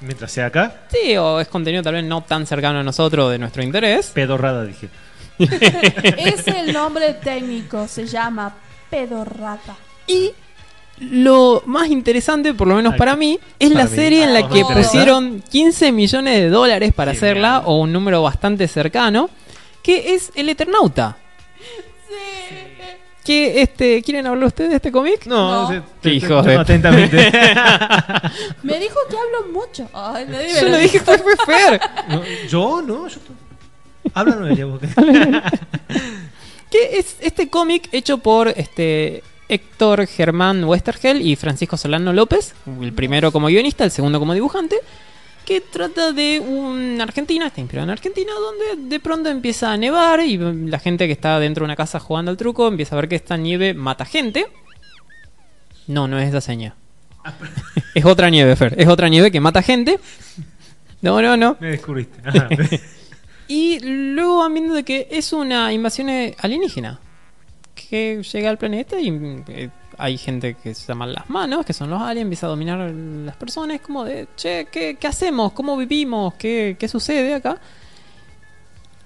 mientras 0.00 0.30
sea 0.30 0.46
acá, 0.46 0.82
sí, 0.90 1.16
o 1.16 1.40
es 1.40 1.48
contenido 1.48 1.82
tal 1.82 1.94
vez 1.94 2.04
no 2.04 2.22
tan 2.22 2.46
cercano 2.46 2.78
a 2.80 2.82
nosotros 2.82 3.30
de 3.32 3.38
nuestro 3.38 3.62
interés. 3.62 4.10
pedorrada, 4.14 4.64
dije. 4.64 4.88
Es 5.38 6.46
el 6.46 6.72
nombre 6.72 7.14
técnico, 7.14 7.88
se 7.88 8.06
llama 8.06 8.54
pedorrata. 8.90 9.74
Y 10.06 10.30
lo 11.00 11.62
más 11.66 11.88
interesante, 11.88 12.54
por 12.54 12.68
lo 12.68 12.76
menos 12.76 12.94
para 12.96 13.16
mí, 13.16 13.38
es 13.58 13.70
para 13.70 13.84
la 13.84 13.90
mí. 13.90 13.96
serie 13.96 14.24
en 14.24 14.34
la 14.34 14.48
que 14.48 14.62
pusieron 14.64 15.42
15 15.50 15.90
millones 15.90 16.34
de 16.40 16.48
dólares 16.50 16.92
para 16.94 17.12
Genial. 17.14 17.30
hacerla, 17.32 17.58
o 17.64 17.80
un 17.80 17.92
número 17.92 18.22
bastante 18.22 18.68
cercano, 18.68 19.28
que 19.82 20.14
es 20.14 20.30
El 20.36 20.48
Eternauta. 20.48 21.16
Que 23.24 23.62
este, 23.62 24.02
¿Quieren 24.02 24.26
hablar 24.26 24.48
ustedes 24.48 24.70
de 24.70 24.76
este 24.76 24.90
cómic? 24.90 25.26
No. 25.26 25.68
se- 25.68 25.74
Qué 25.76 25.82
te- 26.00 26.10
hijos 26.14 26.44
te- 26.44 26.50
de- 26.50 26.56
atentamente. 26.56 27.16
Me 28.64 28.78
dijo 28.80 28.96
que 29.08 29.16
hablo 29.16 29.52
mucho. 29.52 29.88
Ay, 29.92 30.26
me 30.26 30.52
Yo 30.60 30.68
no 30.68 30.76
dije 30.76 30.98
que 30.98 31.18
fue 31.18 31.36
Fer. 31.46 31.80
No, 32.08 32.22
yo 32.48 32.82
no, 32.82 33.06
yo. 33.06 33.18
Háblanos 34.14 34.48
de 34.48 34.54
ella, 34.54 34.64
vos. 34.66 34.80
que 36.70 36.98
es 36.98 37.16
este 37.20 37.48
cómic 37.48 37.88
hecho 37.92 38.18
por 38.18 38.48
este 38.48 39.22
Héctor 39.48 40.06
Germán 40.06 40.64
Westergel 40.64 41.20
y 41.20 41.36
Francisco 41.36 41.76
Solano 41.76 42.12
López, 42.12 42.54
el 42.80 42.92
primero 42.92 43.30
como 43.30 43.46
guionista, 43.48 43.84
el 43.84 43.90
segundo 43.90 44.18
como 44.18 44.34
dibujante, 44.34 44.76
que 45.44 45.60
trata 45.60 46.12
de 46.12 46.40
una 46.40 47.04
Argentina, 47.04 47.46
está 47.46 47.60
inspirado 47.60 47.84
en 47.84 47.90
Argentina, 47.90 48.32
donde 48.32 48.88
de 48.88 49.00
pronto 49.00 49.28
empieza 49.28 49.72
a 49.72 49.76
nevar 49.76 50.20
y 50.20 50.38
la 50.38 50.78
gente 50.78 51.06
que 51.06 51.12
está 51.12 51.38
dentro 51.38 51.62
de 51.62 51.66
una 51.66 51.76
casa 51.76 51.98
jugando 51.98 52.30
al 52.30 52.36
truco 52.36 52.68
empieza 52.68 52.94
a 52.94 53.00
ver 53.00 53.08
que 53.08 53.16
esta 53.16 53.36
nieve 53.36 53.74
mata 53.74 54.04
gente. 54.04 54.46
No, 55.86 56.08
no 56.08 56.18
es 56.18 56.28
esa 56.28 56.40
seña. 56.40 56.74
es 57.94 58.04
otra 58.04 58.30
nieve, 58.30 58.56
Fer. 58.56 58.74
Es 58.76 58.88
otra 58.88 59.08
nieve 59.08 59.30
que 59.30 59.40
mata 59.40 59.62
gente. 59.62 59.98
No, 61.00 61.20
no, 61.20 61.36
no. 61.36 61.56
Me 61.60 61.68
descubriste. 61.68 62.20
Y 63.48 63.80
luego 63.80 64.38
van 64.38 64.54
viendo 64.54 64.72
de 64.72 64.82
que 64.82 65.08
es 65.10 65.34
una 65.34 65.74
invasión 65.74 66.08
alienígena 66.38 67.00
que 67.74 68.22
llega 68.22 68.48
al 68.48 68.56
planeta 68.56 68.98
y 68.98 69.08
eh, 69.48 69.68
hay 70.02 70.18
gente 70.18 70.54
que 70.54 70.74
se 70.74 70.86
llaman 70.88 71.12
las 71.14 71.30
manos, 71.30 71.64
que 71.64 71.72
son 71.72 71.88
los 71.90 72.00
aliens, 72.02 72.22
empieza 72.24 72.46
a 72.46 72.50
dominar 72.50 72.80
a 72.80 72.88
las 72.90 73.36
personas, 73.36 73.80
como 73.80 74.04
de, 74.04 74.26
che, 74.36 74.66
¿qué, 74.70 74.96
qué 74.98 75.06
hacemos? 75.06 75.52
¿Cómo 75.52 75.76
vivimos? 75.76 76.34
¿Qué, 76.34 76.76
qué 76.78 76.88
sucede 76.88 77.34
acá? 77.34 77.58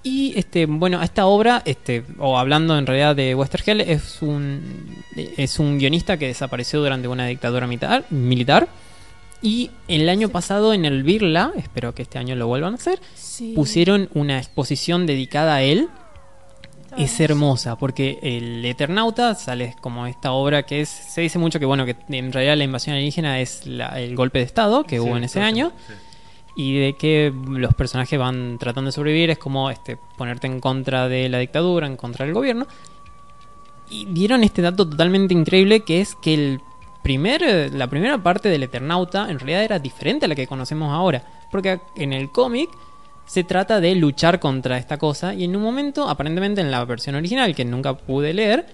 Y 0.02 0.32
este, 0.38 0.66
bueno, 0.66 1.02
esta 1.02 1.26
obra, 1.26 1.62
este, 1.64 2.04
o 2.18 2.38
hablando 2.38 2.78
en 2.78 2.86
realidad 2.86 3.16
de 3.16 3.34
Westergel, 3.34 3.80
es 3.80 4.22
un, 4.22 5.02
es 5.36 5.58
un 5.58 5.78
guionista 5.78 6.16
que 6.16 6.28
desapareció 6.28 6.80
durante 6.80 7.08
una 7.08 7.26
dictadura 7.26 7.66
militar, 7.66 8.04
militar. 8.10 8.68
Y 9.42 9.70
el 9.88 10.08
año 10.08 10.28
pasado 10.28 10.72
en 10.72 10.84
el 10.84 11.02
Birla, 11.02 11.52
espero 11.56 11.94
que 11.94 12.02
este 12.02 12.18
año 12.18 12.36
lo 12.36 12.46
vuelvan 12.46 12.72
a 12.74 12.76
hacer, 12.76 13.00
Sí. 13.14 13.52
pusieron 13.54 14.08
una 14.14 14.38
exposición 14.38 15.06
dedicada 15.06 15.56
a 15.56 15.62
él. 15.62 15.88
Es 16.96 17.20
hermosa 17.20 17.76
porque 17.76 18.18
el 18.22 18.64
Eternauta 18.64 19.34
sale 19.34 19.76
como 19.82 20.06
esta 20.06 20.32
obra 20.32 20.62
que 20.64 20.80
es. 20.80 20.88
Se 20.88 21.20
dice 21.20 21.38
mucho 21.38 21.58
que, 21.60 21.66
bueno, 21.66 21.84
que 21.84 21.94
en 22.08 22.32
realidad 22.32 22.56
la 22.56 22.64
invasión 22.64 22.94
alienígena 22.94 23.40
es 23.40 23.66
la- 23.66 24.00
el 24.00 24.16
golpe 24.16 24.38
de 24.38 24.46
Estado 24.46 24.82
que 24.84 24.98
hubo 25.00 25.16
en 25.18 25.24
ese 25.24 25.40
año 25.42 25.72
y 26.54 26.78
de 26.78 26.94
que 26.94 27.34
los 27.50 27.74
personajes 27.74 28.18
van 28.18 28.56
tratando 28.58 28.88
de 28.88 28.92
sobrevivir. 28.92 29.28
Es 29.28 29.36
como 29.38 29.68
este 29.70 29.98
ponerte 30.16 30.46
en 30.46 30.58
contra 30.58 31.06
de 31.06 31.28
la 31.28 31.38
dictadura, 31.38 31.86
en 31.86 31.96
contra 31.96 32.24
del 32.24 32.32
gobierno. 32.34 32.66
Y 33.90 34.06
dieron 34.06 34.42
este 34.42 34.62
dato 34.62 34.88
totalmente 34.88 35.34
increíble 35.34 35.80
que 35.80 36.00
es 36.00 36.14
que 36.14 36.32
el 36.32 36.60
primer, 37.02 37.72
la 37.74 37.88
primera 37.88 38.16
parte 38.22 38.48
del 38.48 38.62
Eternauta 38.62 39.30
en 39.30 39.38
realidad 39.38 39.62
era 39.64 39.78
diferente 39.78 40.24
a 40.24 40.28
la 40.28 40.34
que 40.34 40.46
conocemos 40.46 40.90
ahora. 40.92 41.22
Porque 41.50 41.78
en 41.94 42.14
el 42.14 42.30
cómic 42.30 42.70
se 43.26 43.44
trata 43.44 43.80
de 43.80 43.94
luchar 43.94 44.40
contra 44.40 44.78
esta 44.78 44.98
cosa 44.98 45.34
y 45.34 45.44
en 45.44 45.56
un 45.56 45.62
momento, 45.62 46.08
aparentemente 46.08 46.60
en 46.60 46.70
la 46.70 46.84
versión 46.84 47.16
original 47.16 47.54
que 47.54 47.64
nunca 47.64 47.94
pude 47.94 48.32
leer, 48.32 48.66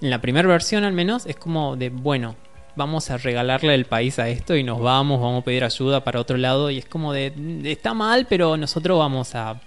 en 0.00 0.10
la 0.10 0.20
primera 0.20 0.46
versión 0.46 0.84
al 0.84 0.92
menos, 0.92 1.26
es 1.26 1.36
como 1.36 1.76
de, 1.76 1.88
bueno, 1.88 2.36
vamos 2.76 3.10
a 3.10 3.16
regalarle 3.16 3.74
el 3.74 3.86
país 3.86 4.18
a 4.18 4.28
esto 4.28 4.54
y 4.54 4.62
nos 4.62 4.80
vamos, 4.80 5.20
vamos 5.20 5.42
a 5.42 5.44
pedir 5.44 5.64
ayuda 5.64 6.04
para 6.04 6.20
otro 6.20 6.36
lado 6.36 6.70
y 6.70 6.78
es 6.78 6.84
como 6.84 7.12
de, 7.12 7.32
está 7.64 7.94
mal, 7.94 8.26
pero 8.28 8.56
nosotros 8.56 8.98
vamos 8.98 9.34
a 9.34 9.60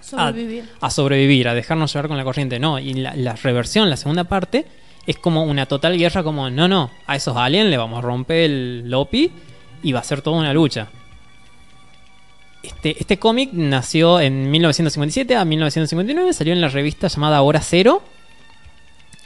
Sobrevivir. 0.00 0.64
a 0.80 0.90
sobrevivir, 0.90 1.48
a 1.48 1.54
dejarnos 1.54 1.92
llevar 1.92 2.08
con 2.08 2.16
la 2.16 2.24
corriente. 2.24 2.58
No, 2.58 2.78
y 2.78 2.92
la, 2.94 3.14
la 3.14 3.34
reversión, 3.36 3.88
la 3.88 3.96
segunda 3.96 4.24
parte, 4.24 4.66
es 5.06 5.16
como 5.16 5.44
una 5.44 5.66
total 5.66 5.96
guerra, 5.96 6.22
como, 6.22 6.50
no, 6.50 6.68
no, 6.68 6.90
a 7.06 7.16
esos 7.16 7.36
aliens 7.36 7.70
le 7.70 7.78
vamos 7.78 7.98
a 7.98 8.02
romper 8.02 8.50
el 8.50 8.90
Lopi 8.90 9.30
y 9.82 9.92
va 9.92 10.00
a 10.00 10.04
ser 10.04 10.20
toda 10.20 10.38
una 10.38 10.52
lucha. 10.52 10.88
Este, 12.62 12.96
este 12.98 13.18
cómic 13.18 13.50
nació 13.52 14.20
en 14.20 14.50
1957 14.50 15.36
a 15.36 15.44
1959, 15.44 16.32
salió 16.32 16.52
en 16.52 16.60
la 16.60 16.68
revista 16.68 17.08
llamada 17.08 17.42
Hora 17.42 17.60
Cero. 17.60 18.02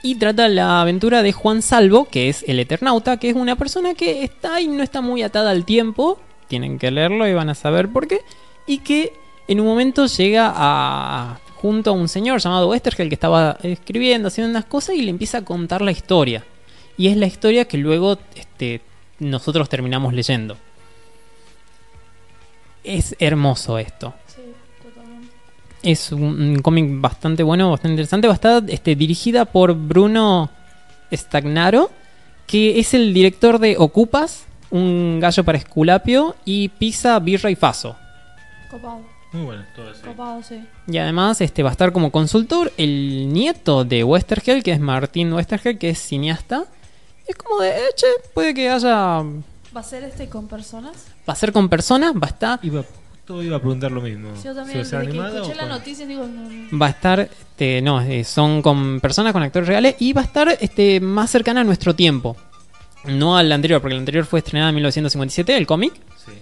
Y 0.02 0.16
trata 0.16 0.48
la 0.48 0.82
aventura 0.82 1.22
de 1.22 1.32
Juan 1.32 1.62
Salvo, 1.62 2.04
que 2.04 2.28
es 2.28 2.44
el 2.46 2.60
Eternauta, 2.60 3.16
que 3.16 3.30
es 3.30 3.34
una 3.34 3.56
persona 3.56 3.94
que 3.94 4.22
está 4.22 4.60
y 4.60 4.68
no 4.68 4.82
está 4.82 5.00
muy 5.00 5.22
atada 5.22 5.50
al 5.50 5.64
tiempo. 5.64 6.20
Tienen 6.48 6.78
que 6.78 6.90
leerlo 6.90 7.26
y 7.26 7.34
van 7.34 7.48
a 7.48 7.54
saber 7.54 7.88
por 7.88 8.06
qué. 8.06 8.20
Y 8.66 8.78
que 8.78 9.12
en 9.48 9.60
un 9.60 9.66
momento 9.66 10.06
llega 10.06 10.52
a 10.54 11.40
junto 11.56 11.90
a 11.90 11.92
un 11.94 12.08
señor 12.08 12.40
llamado 12.40 12.68
Westergel 12.68 13.08
que 13.08 13.14
estaba 13.14 13.58
escribiendo, 13.62 14.28
haciendo 14.28 14.50
unas 14.50 14.66
cosas 14.66 14.94
y 14.94 15.02
le 15.02 15.10
empieza 15.10 15.38
a 15.38 15.44
contar 15.44 15.82
la 15.82 15.90
historia. 15.90 16.44
Y 16.96 17.08
es 17.08 17.16
la 17.16 17.26
historia 17.26 17.66
que 17.66 17.78
luego 17.78 18.18
este, 18.34 18.82
nosotros 19.18 19.68
terminamos 19.68 20.14
leyendo. 20.14 20.56
Es 22.86 23.16
hermoso 23.18 23.78
esto. 23.78 24.14
Sí, 24.28 24.42
totalmente. 24.80 25.28
Es 25.82 26.12
un, 26.12 26.60
cómic 26.62 26.86
bastante 27.00 27.42
bueno, 27.42 27.70
bastante 27.70 27.94
interesante. 27.94 28.28
Va 28.28 28.34
a 28.34 28.36
estar 28.36 28.62
este, 28.68 28.94
dirigida 28.94 29.44
por 29.44 29.74
Bruno 29.74 30.50
Stagnaro, 31.12 31.90
que 32.46 32.78
es 32.78 32.94
el 32.94 33.12
director 33.12 33.58
de 33.58 33.76
Ocupas, 33.76 34.44
Un 34.70 35.18
gallo 35.20 35.42
para 35.42 35.58
Esculapio 35.58 36.36
y 36.44 36.68
Pisa, 36.68 37.18
Birra 37.18 37.50
y 37.50 37.56
Faso. 37.56 37.96
Copado, 38.70 39.00
Muy 39.32 39.44
bueno, 39.44 39.64
todo 39.74 39.90
eso. 39.90 40.02
copado, 40.06 40.42
sí. 40.44 40.64
Y 40.86 40.98
además 40.98 41.40
este, 41.40 41.64
va 41.64 41.70
a 41.70 41.72
estar 41.72 41.92
como 41.92 42.12
consultor 42.12 42.72
el 42.76 43.32
nieto 43.32 43.84
de 43.84 44.04
Westergel, 44.04 44.62
que 44.62 44.70
es 44.70 44.80
Martín 44.80 45.32
Westergel, 45.32 45.76
que 45.76 45.90
es 45.90 45.98
cineasta. 45.98 46.64
Es 47.26 47.34
como 47.34 47.60
de, 47.60 47.70
eh, 47.70 47.88
che, 47.96 48.06
puede 48.32 48.54
que 48.54 48.70
haya... 48.70 49.22
¿Va 49.74 49.80
a 49.80 49.82
ser 49.82 50.04
este 50.04 50.28
con 50.28 50.46
personas? 50.46 51.15
Va 51.28 51.32
a 51.32 51.36
ser 51.36 51.52
con 51.52 51.68
personas, 51.68 52.12
va 52.14 52.26
a 52.26 52.30
estar... 52.30 52.60
Iba, 52.62 52.82
justo 53.10 53.42
iba 53.42 53.56
a 53.56 53.60
preguntar 53.60 53.90
lo 53.92 54.00
mismo. 54.00 54.28
Yo 54.34 54.36
Si 54.36 54.42
también, 54.54 54.78
va 54.78 54.82
a 54.82 54.84
ser 54.84 54.84
desde 54.84 54.90
que 54.90 55.10
animada 55.10 55.34
escuché 55.40 55.52
o 55.52 55.54
la 55.56 55.60
con- 55.62 55.68
noticia, 55.70 56.06
digo, 56.06 56.26
no, 56.26 56.48
no. 56.48 56.78
Va 56.78 56.86
a 56.86 56.90
estar, 56.90 57.20
este, 57.20 57.82
no, 57.82 58.00
eh, 58.00 58.22
son 58.24 58.62
con 58.62 59.00
personas, 59.00 59.32
con 59.32 59.42
actores 59.42 59.68
reales 59.68 59.96
y 59.98 60.12
va 60.12 60.20
a 60.22 60.24
estar 60.24 60.56
este, 60.60 61.00
más 61.00 61.30
cercana 61.30 61.62
a 61.62 61.64
nuestro 61.64 61.94
tiempo. 61.94 62.36
No 63.06 63.36
al 63.36 63.50
anterior, 63.52 63.80
porque 63.80 63.94
el 63.94 64.00
anterior 64.00 64.24
fue 64.24 64.38
estrenada 64.40 64.68
en 64.70 64.74
1957, 64.76 65.56
el 65.56 65.66
cómic. 65.66 65.92
Sí. 66.24 66.32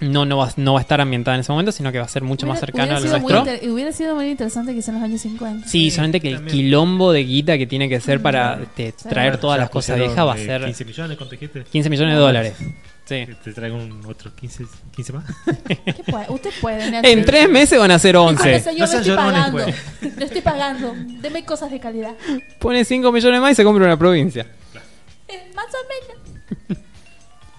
No, 0.00 0.24
no, 0.24 0.36
va, 0.38 0.50
no 0.56 0.72
va 0.72 0.80
a 0.80 0.82
estar 0.82 1.00
ambientada 1.00 1.36
en 1.36 1.42
ese 1.42 1.52
momento, 1.52 1.70
sino 1.70 1.92
que 1.92 1.98
va 1.98 2.04
a 2.04 2.08
ser 2.08 2.24
mucho 2.24 2.44
más 2.44 2.54
Hubiera- 2.58 2.66
cercano 2.66 2.98
hubiera 3.00 3.14
al 3.16 3.22
nuestro. 3.22 3.38
inter- 3.52 3.70
Hubiera 3.70 3.92
sido 3.92 4.14
muy 4.16 4.30
interesante 4.30 4.74
que 4.74 4.82
sea 4.82 4.94
en 4.94 5.00
los 5.00 5.08
años 5.08 5.20
50. 5.20 5.68
Sí, 5.68 5.70
Sí, 5.84 5.90
solamente 5.92 6.20
que 6.20 6.30
el 6.30 6.44
quilombo 6.46 7.12
de 7.12 7.22
guita 7.22 7.56
que 7.56 7.68
tiene 7.68 7.88
que 7.88 8.00
ser 8.00 8.20
para 8.20 8.58
este, 8.60 8.94
Sí. 8.96 9.08
traer 9.08 9.38
todas 9.38 9.60
las 9.60 9.70
cosas 9.70 9.96
viejas 9.98 10.26
va 10.26 10.32
a 10.32 10.38
ser 10.38 10.64
15 10.64 10.84
millones, 10.84 11.16
¿cuánto 11.16 11.30
dijiste? 11.36 11.62
15 11.70 11.88
millones 11.88 12.14
de 12.16 12.20
dólares. 12.20 12.54
Sí. 13.04 13.26
Te 13.42 13.52
traigo 13.52 13.76
un, 13.76 14.00
otros 14.06 14.32
15, 14.34 14.64
15 14.94 15.12
más. 15.12 15.24
¿Qué 15.66 16.02
puede? 16.10 16.26
Usted 16.30 16.50
puede. 16.60 17.00
En 17.12 17.24
tres 17.24 17.48
meses 17.48 17.78
van 17.78 17.90
a 17.90 17.98
ser 17.98 18.14
Dígame, 18.16 18.30
11. 18.30 18.60
señor, 18.60 18.78
No 18.78 18.84
le 18.84 18.90
sean 18.90 19.00
estoy 19.02 19.16
pagando. 19.16 19.52
pues. 19.64 20.16
Le 20.16 20.24
estoy 20.24 20.40
pagando. 20.40 20.94
Deme 21.20 21.44
cosas 21.44 21.70
de 21.70 21.80
calidad. 21.80 22.14
Pone 22.60 22.84
5 22.84 23.10
millones 23.12 23.40
más 23.40 23.52
y 23.52 23.54
se 23.56 23.64
compra 23.64 23.84
una 23.84 23.98
provincia. 23.98 24.46
Eh, 25.28 25.50
más 25.54 25.66
o 25.66 25.78
menos. 26.68 26.82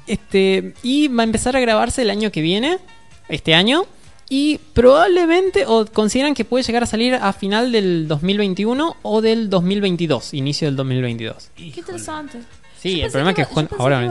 Este, 0.08 0.74
y 0.84 1.08
va 1.08 1.24
a 1.24 1.26
empezar 1.26 1.56
a 1.56 1.60
grabarse 1.60 2.02
el 2.02 2.10
año 2.10 2.32
que 2.32 2.42
viene, 2.42 2.78
este 3.30 3.54
año. 3.56 3.86
Y 4.30 4.60
probablemente, 4.74 5.66
o 5.68 5.86
consideran 5.86 6.34
que 6.34 6.46
puede 6.46 6.64
llegar 6.64 6.84
a 6.84 6.86
salir 6.86 7.14
a 7.16 7.34
final 7.34 7.72
del 7.72 8.08
2021 8.08 8.96
o 9.02 9.22
del 9.22 9.50
2022, 9.50 10.34
inicio 10.34 10.68
del 10.68 10.76
2022. 10.78 11.52
Qué 11.56 11.66
interesante. 11.66 12.40
Sí, 12.80 12.98
Yo 13.00 13.06
el 13.06 13.12
problema 13.12 13.32
es 13.32 13.36
que 13.36 13.42
iba- 13.42 13.50
yo 13.50 13.54
Juan- 13.54 13.68
pensé 13.68 13.82
ahora 13.82 14.00
que 14.00 14.06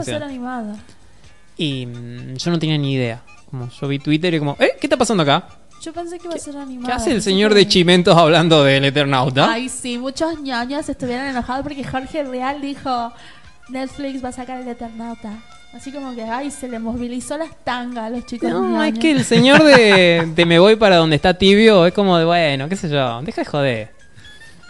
Y 1.57 1.85
mm, 1.85 2.35
yo 2.35 2.51
no 2.51 2.59
tenía 2.59 2.77
ni 2.77 2.93
idea. 2.93 3.21
Como 3.49 3.69
yo 3.69 3.87
vi 3.87 3.99
Twitter 3.99 4.33
y 4.33 4.39
como, 4.39 4.55
¿eh? 4.59 4.71
¿Qué 4.79 4.87
está 4.87 4.97
pasando 4.97 5.23
acá? 5.23 5.47
Yo 5.81 5.91
pensé 5.93 6.17
que 6.17 6.25
iba 6.27 6.35
a 6.35 6.39
ser 6.39 6.55
animada. 6.57 6.87
¿Qué 6.87 6.93
hace 7.01 7.11
el 7.11 7.21
señor 7.21 7.53
de 7.53 7.67
Chimentos 7.67 8.17
hablando 8.17 8.63
del 8.63 8.85
Eternauta? 8.85 9.51
Ay, 9.51 9.67
sí, 9.69 9.97
muchos 9.97 10.39
ñoños 10.39 10.87
estuvieron 10.87 11.25
enojados 11.27 11.63
porque 11.63 11.83
Jorge 11.83 12.23
Real 12.23 12.61
dijo: 12.61 13.11
Netflix 13.69 14.23
va 14.23 14.29
a 14.29 14.31
sacar 14.31 14.61
el 14.61 14.67
Eternauta. 14.67 15.33
Así 15.73 15.91
como 15.91 16.13
que, 16.15 16.23
ay, 16.23 16.51
se 16.51 16.67
le 16.69 16.77
movilizó 16.79 17.37
las 17.37 17.49
tangas 17.63 18.05
a 18.05 18.09
los 18.11 18.25
chicos. 18.25 18.49
No, 18.49 18.63
es 18.83 18.91
ñoños. 18.91 18.99
que 18.99 19.11
el 19.11 19.25
señor 19.25 19.63
de, 19.63 20.31
de 20.35 20.45
Me 20.45 20.59
Voy 20.59 20.75
para 20.75 20.97
donde 20.97 21.15
está 21.15 21.33
tibio 21.33 21.85
es 21.85 21.93
como 21.93 22.17
de, 22.17 22.25
bueno, 22.25 22.69
qué 22.69 22.75
sé 22.75 22.89
yo, 22.89 23.21
deja 23.23 23.41
de 23.41 23.45
joder. 23.45 23.91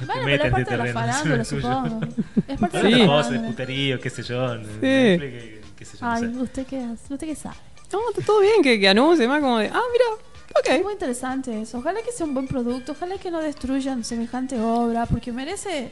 Bueno, 0.05 0.13
Te 0.13 0.25
pero 0.25 0.43
es 0.45 0.51
parte 0.51 0.71
de 0.71 0.77
la 0.77 0.83
terreno, 0.85 0.99
farándula, 0.99 1.41
es 1.41 1.47
suyo. 1.49 1.61
supongo. 1.61 1.99
Es 2.47 2.59
parte 2.59 2.77
Sí. 2.81 2.83
de 2.83 2.89
la 2.91 2.97
de 2.97 3.07
farándula. 3.07 3.47
puterío, 3.47 3.99
qué 4.01 4.09
sé 4.09 4.23
yo. 4.23 4.55
Sí. 4.81 5.59
Qué- 5.83 5.89
qué 5.91 5.97
sé 5.97 5.97
yo, 5.97 6.05
no 6.05 6.11
Ay, 6.11 6.21
sé. 6.21 6.27
¿usted 6.41 6.65
qué, 6.67 6.79
hace? 6.79 7.13
¿usted 7.13 7.27
qué 7.27 7.35
sabe? 7.35 7.55
No, 7.91 7.99
está 8.09 8.21
todo 8.25 8.39
bien 8.41 8.61
que, 8.63 8.79
que 8.79 8.87
anuncie 8.89 9.27
más 9.27 9.39
como 9.41 9.59
de, 9.59 9.67
ah, 9.67 9.81
mira, 9.91 10.65
Es 10.71 10.77
ok. 10.79 10.83
muy 10.83 10.93
interesante 10.93 11.61
eso. 11.61 11.77
Ojalá 11.77 12.01
que 12.01 12.11
sea 12.11 12.25
un 12.25 12.33
buen 12.33 12.47
producto, 12.47 12.93
ojalá 12.93 13.17
que 13.17 13.29
no 13.29 13.39
destruyan 13.39 14.03
semejante 14.03 14.59
obra, 14.59 15.05
porque 15.05 15.31
merece... 15.31 15.91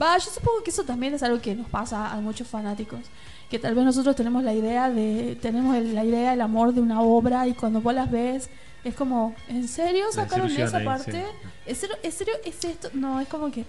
Va, 0.00 0.18
yo 0.18 0.30
supongo 0.30 0.62
que 0.62 0.70
eso 0.70 0.84
también 0.84 1.14
es 1.14 1.22
algo 1.22 1.40
que 1.40 1.54
nos 1.54 1.68
pasa 1.68 2.12
a 2.12 2.16
muchos 2.20 2.46
fanáticos. 2.48 3.00
Que 3.48 3.58
tal 3.58 3.74
vez 3.74 3.84
nosotros 3.84 4.14
tenemos 4.16 4.42
la 4.44 4.52
idea 4.52 4.90
de... 4.90 5.38
Tenemos 5.40 5.74
el- 5.76 5.94
la 5.94 6.04
idea 6.04 6.32
del 6.32 6.40
amor 6.42 6.74
de 6.74 6.80
una 6.80 7.00
obra 7.00 7.46
y 7.46 7.54
cuando 7.54 7.80
vos 7.80 7.94
las 7.94 8.10
ves 8.10 8.50
es 8.84 8.94
como, 8.94 9.34
¿en 9.48 9.66
serio 9.68 10.04
sacaron 10.12 10.50
esa 10.50 10.76
ahí, 10.78 10.84
parte? 10.84 11.12
sí. 11.12 11.48
¿En 11.66 11.76
serio, 11.76 11.96
¿En 12.02 12.12
serio 12.12 12.34
es 12.44 12.64
esto? 12.64 12.90
No, 12.92 13.20
es 13.20 13.28
como 13.28 13.50
que... 13.50 13.64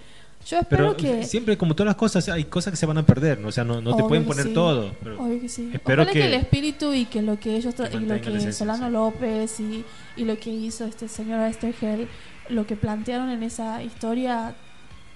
Yo 0.49 0.59
espero 0.59 0.95
Pero 0.95 0.97
que... 1.19 1.23
siempre, 1.25 1.57
como 1.57 1.75
todas 1.75 1.87
las 1.87 1.95
cosas, 1.97 2.27
hay 2.29 2.45
cosas 2.45 2.71
que 2.71 2.77
se 2.77 2.85
van 2.85 2.97
a 2.97 3.05
perder. 3.05 3.39
¿no? 3.39 3.49
O 3.49 3.51
sea, 3.51 3.63
no, 3.63 3.81
no 3.81 3.95
te 3.95 4.03
pueden 4.03 4.25
poner 4.25 4.45
sí. 4.45 4.53
todo. 4.53 4.93
Pero 5.03 5.21
Obvio 5.21 5.41
que 5.41 5.49
sí. 5.49 5.69
espero 5.73 6.05
que... 6.05 6.13
que- 6.13 6.25
el 6.25 6.33
espíritu 6.35 6.93
y 6.93 7.05
que 7.05 7.21
lo 7.21 7.37
que 7.39 7.57
ellos 7.57 7.75
que 7.75 7.97
y 7.97 7.99
lo 7.99 8.21
que 8.21 8.29
esencia, 8.29 8.53
Solano 8.53 8.87
sí. 8.87 8.93
López 8.93 9.59
y, 9.59 9.83
y 10.15 10.23
lo 10.25 10.37
que 10.39 10.49
hizo 10.49 10.85
este 10.85 11.07
señor 11.09 11.41
Estergel, 11.47 12.07
lo 12.49 12.65
que 12.65 12.75
plantearon 12.77 13.29
en 13.29 13.43
esa 13.43 13.83
historia 13.83 14.55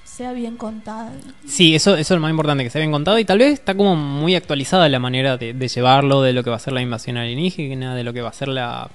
sea 0.04 0.34
bien 0.34 0.58
contada. 0.58 1.14
Sí, 1.48 1.76
eso, 1.76 1.92
eso 1.96 2.14
es 2.14 2.18
lo 2.18 2.20
más 2.20 2.32
importante, 2.32 2.64
que 2.66 2.70
se 2.70 2.80
habían 2.80 2.92
contado 2.92 3.18
y 3.18 3.24
tal 3.24 3.38
vez 3.38 3.54
está 3.54 3.76
como 3.76 3.96
muy 3.96 4.36
actualizada 4.36 4.90
la 4.90 5.00
manera 5.00 5.38
de, 5.38 5.54
de 5.54 5.68
llevarlo, 5.70 6.22
de 6.22 6.34
lo 6.34 6.44
que 6.44 6.50
va 6.50 6.58
a 6.58 6.60
ser 6.60 6.74
la 6.74 6.82
invasión 6.82 7.16
alienígena, 7.18 7.96
de 7.96 8.04
lo 8.04 8.12
que 8.12 8.22
va 8.22 8.30
a 8.30 8.34
ser 8.34 8.50
la, 8.50 8.90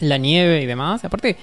la 0.00 0.16
nieve 0.16 0.62
y 0.62 0.66
demás. 0.66 1.04
Aparte, 1.04 1.36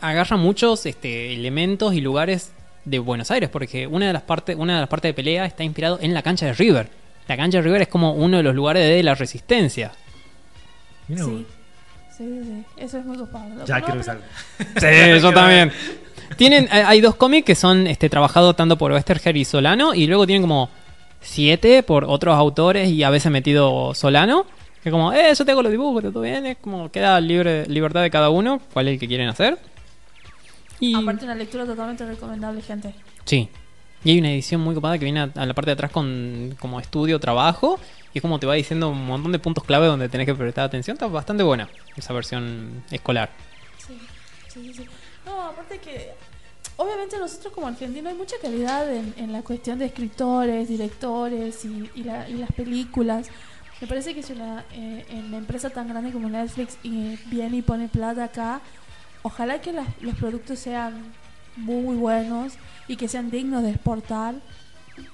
agarra 0.00 0.36
muchos 0.36 0.86
este, 0.86 1.32
elementos 1.34 1.94
y 1.94 2.00
lugares 2.00 2.52
de 2.90 2.98
Buenos 2.98 3.30
Aires, 3.30 3.48
porque 3.50 3.86
una 3.86 4.06
de 4.06 4.12
las 4.12 4.22
partes, 4.22 4.56
una 4.58 4.74
de 4.74 4.80
las 4.80 4.88
partes 4.88 5.10
de 5.10 5.14
pelea 5.14 5.44
está 5.46 5.64
inspirado 5.64 5.98
en 6.00 6.14
la 6.14 6.22
cancha 6.22 6.46
de 6.46 6.52
River. 6.54 6.88
La 7.26 7.36
cancha 7.36 7.58
de 7.58 7.62
River 7.62 7.82
es 7.82 7.88
como 7.88 8.12
uno 8.12 8.36
de 8.38 8.42
los 8.42 8.54
lugares 8.54 8.86
de 8.88 9.02
la 9.02 9.14
resistencia. 9.14 9.92
Mira, 11.08 11.24
Sí. 11.24 11.46
Sí, 12.16 12.24
sí. 12.42 12.64
Eso 12.76 12.98
es 12.98 13.04
muy 13.04 13.16
copado. 13.16 13.64
Ya 13.64 13.78
no, 13.78 13.84
quiero 13.86 14.00
pero- 14.00 14.02
salga. 14.02 14.24
Sí, 15.16 15.22
yo 15.22 15.32
también. 15.32 15.70
Tienen, 16.36 16.64
eh, 16.64 16.82
hay 16.84 17.00
dos 17.00 17.14
cómics 17.14 17.46
que 17.46 17.54
son 17.54 17.86
este, 17.86 18.10
trabajados 18.10 18.56
tanto 18.56 18.76
por 18.76 18.90
Westerger 18.92 19.36
y 19.36 19.44
Solano, 19.44 19.94
y 19.94 20.06
luego 20.08 20.26
tienen 20.26 20.42
como 20.42 20.68
siete 21.20 21.82
por 21.82 22.04
otros 22.04 22.34
autores 22.36 22.88
y 22.90 23.02
a 23.04 23.10
veces 23.10 23.30
metido 23.30 23.94
Solano. 23.94 24.46
Que 24.82 24.90
como, 24.90 25.12
eh, 25.12 25.32
yo 25.36 25.44
te 25.44 25.50
hago 25.52 25.62
los 25.62 25.70
dibujos, 25.72 26.02
todo 26.02 26.20
bien, 26.22 26.44
es 26.46 26.56
como 26.58 26.90
queda 26.90 27.20
libre 27.20 27.66
libertad 27.66 28.02
de 28.02 28.10
cada 28.10 28.30
uno, 28.30 28.60
cuál 28.72 28.88
es 28.88 28.94
el 28.94 29.00
que 29.00 29.08
quieren 29.08 29.28
hacer. 29.28 29.58
Y 30.80 30.94
Aparte 30.94 31.24
una 31.24 31.34
lectura 31.34 31.64
totalmente 31.66 32.04
recomendable, 32.06 32.62
gente. 32.62 32.94
sí. 33.24 33.48
Y 34.04 34.12
hay 34.12 34.20
una 34.20 34.30
edición 34.30 34.60
muy 34.60 34.76
copada 34.76 34.96
que 34.96 35.04
viene 35.04 35.18
a, 35.18 35.30
a 35.34 35.44
la 35.44 35.54
parte 35.54 35.70
de 35.70 35.72
atrás 35.72 35.90
con 35.90 36.54
como 36.60 36.78
estudio, 36.78 37.18
trabajo, 37.18 37.80
y 38.14 38.18
es 38.18 38.22
como 38.22 38.38
te 38.38 38.46
va 38.46 38.54
diciendo 38.54 38.90
un 38.90 39.04
montón 39.06 39.32
de 39.32 39.40
puntos 39.40 39.64
clave 39.64 39.88
donde 39.88 40.08
tenés 40.08 40.24
que 40.24 40.36
prestar 40.36 40.64
atención. 40.66 40.94
Está 40.94 41.08
bastante 41.08 41.42
buena 41.42 41.68
esa 41.96 42.12
versión 42.12 42.84
escolar. 42.92 43.28
Sí, 43.84 43.98
sí, 44.46 44.62
sí, 44.68 44.74
sí. 44.74 44.84
No, 45.26 45.42
aparte 45.42 45.78
que 45.80 46.12
obviamente 46.76 47.18
nosotros 47.18 47.52
como 47.52 47.66
argentinos 47.66 48.12
hay 48.12 48.16
mucha 48.16 48.36
calidad 48.40 48.88
en, 48.94 49.14
en 49.16 49.32
la 49.32 49.42
cuestión 49.42 49.80
de 49.80 49.86
escritores, 49.86 50.68
directores 50.68 51.64
y, 51.64 51.90
y 51.96 52.04
la- 52.04 52.28
y 52.28 52.34
las 52.34 52.52
películas. 52.52 53.28
Me 53.80 53.88
parece 53.88 54.14
que 54.14 54.22
si 54.22 54.32
una, 54.32 54.64
eh, 54.74 55.04
en 55.10 55.24
una 55.24 55.38
empresa 55.38 55.70
tan 55.70 55.88
grande 55.88 56.12
como 56.12 56.28
Netflix 56.28 56.78
y 56.84 57.16
viene 57.26 57.56
y 57.58 57.62
pone 57.62 57.88
plata 57.88 58.24
acá, 58.24 58.60
ojalá 59.22 59.60
que 59.60 59.72
las- 59.72 59.88
los 60.00 60.14
productos 60.16 60.58
sean 60.58 61.02
muy 61.56 61.96
buenos 61.96 62.54
y 62.86 62.96
que 62.96 63.08
sean 63.08 63.30
dignos 63.30 63.62
de 63.62 63.70
exportar. 63.70 64.34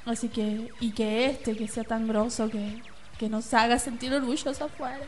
Así 0.07 0.29
que, 0.29 0.71
y 0.81 0.93
que 0.93 1.27
este, 1.27 1.57
que 1.57 1.69
sea 1.69 1.85
tan 1.85 2.07
grosso, 2.09 2.49
que, 2.51 2.81
que 3.19 3.29
nos 3.29 3.53
haga 3.55 3.79
sentir 3.79 4.13
orgullosos 4.15 4.61
afuera. 4.63 5.01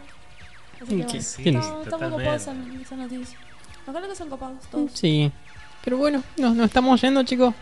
Así 0.82 0.97
que, 0.98 1.06
Que 1.06 1.23
sí, 1.23 1.51
no, 1.52 1.60
estamos 1.60 1.85
totalmente. 1.85 2.16
copados 2.24 2.47
en 2.48 2.81
esa 2.82 2.97
noticia. 2.97 3.39
Ojalá 3.86 4.09
que 4.09 4.14
sean 4.14 4.28
copados 4.28 4.59
todos. 4.70 4.90
Sí. 4.93 5.31
Pero 5.85 5.97
bueno, 5.98 6.23
nos, 6.36 6.55
nos 6.55 6.66
estamos 6.66 7.01
yendo, 7.01 7.23
chicos. 7.23 7.55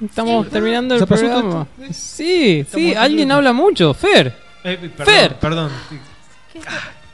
Estamos 0.00 0.46
Sí. 0.46 0.52
terminando 0.52 0.94
el 0.94 1.00
¿Se 1.00 1.06
pasó 1.06 1.22
programa. 1.26 1.66
Sí, 1.90 2.64
sí, 2.70 2.94
alguien 2.94 3.32
habla 3.32 3.52
mucho. 3.52 3.92
Fer. 3.94 4.36
Eh, 4.62 4.76
perdón, 4.96 5.14
Fer. 5.14 5.38
perdón. 5.38 5.72
¿Qué- 6.52 6.60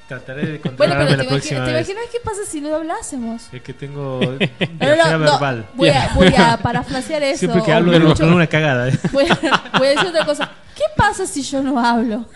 Trataré 0.09 0.41
de 0.43 0.47
Bueno, 0.59 0.63
controlarme 0.63 1.05
pero 1.07 1.17
la 1.17 1.23
te, 1.23 1.29
próxima 1.31 1.61
imagi- 1.61 1.65
¿te 1.67 1.73
vez. 1.73 1.89
imaginas 1.89 2.11
qué 2.13 2.19
pasa 2.23 2.41
si 2.47 2.61
no 2.61 2.75
hablásemos? 2.75 3.43
Es 3.53 3.63
que 3.63 3.73
tengo 3.73 4.21
No, 4.21 4.29
no, 4.31 4.39
diarrea 4.79 5.13
no, 5.13 5.19
verbal. 5.19 5.67
voy, 5.75 5.89
a, 5.89 6.11
voy 6.15 6.35
a 6.37 6.57
parafrasear 6.63 7.23
eso. 7.23 7.39
Siempre 7.39 7.63
que 7.63 7.73
hablo 7.73 7.99
mucho- 8.01 8.25
con 8.25 8.33
una 8.35 8.47
cagada. 8.47 8.89
¿eh? 8.91 8.99
voy, 9.13 9.25
a, 9.25 9.79
voy 9.79 9.87
a 9.87 9.91
decir 9.91 10.07
otra 10.09 10.27
cosa. 10.27 10.51
¿Qué 10.77 10.83
pasa 10.97 11.27
si 11.27 11.43
yo 11.43 11.63
no 11.63 11.79
hablo? 11.79 12.27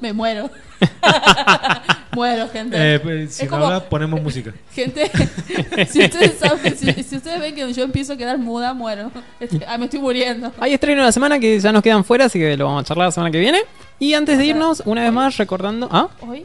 Me 0.00 0.12
muero. 0.12 0.50
muero, 2.12 2.48
gente. 2.48 2.76
Eh, 2.94 2.98
pues, 3.00 3.34
si 3.34 3.44
Es 3.44 3.50
no 3.50 3.56
como- 3.56 3.66
hablas, 3.66 3.82
ponemos 3.84 4.20
música. 4.20 4.52
Gente, 4.74 5.10
si 5.88 6.04
ustedes 6.04 6.38
saben, 6.38 6.76
si, 6.76 6.92
si 7.04 7.16
ustedes 7.16 7.40
ven 7.40 7.54
que 7.54 7.72
yo 7.72 7.84
empiezo 7.84 8.14
a 8.14 8.16
quedar 8.16 8.38
muda, 8.38 8.74
muero. 8.74 9.10
Ah, 9.66 9.78
me 9.78 9.84
estoy 9.86 10.00
muriendo. 10.00 10.52
Hay 10.58 10.74
estreno 10.74 11.02
de 11.02 11.06
la 11.06 11.12
semana 11.12 11.38
que 11.38 11.58
ya 11.60 11.72
nos 11.72 11.82
quedan 11.82 12.04
fuera, 12.04 12.24
así 12.26 12.38
que 12.38 12.56
lo 12.56 12.66
vamos 12.66 12.82
a 12.82 12.84
charlar 12.86 13.06
la 13.08 13.12
semana 13.12 13.30
que 13.30 13.38
viene. 13.38 13.60
Y 13.98 14.14
antes 14.14 14.38
de 14.38 14.46
irnos, 14.46 14.82
una 14.86 15.02
vez 15.02 15.12
más 15.12 15.36
recordando. 15.36 15.88
¿Ah? 15.92 16.08
Hoy, 16.20 16.44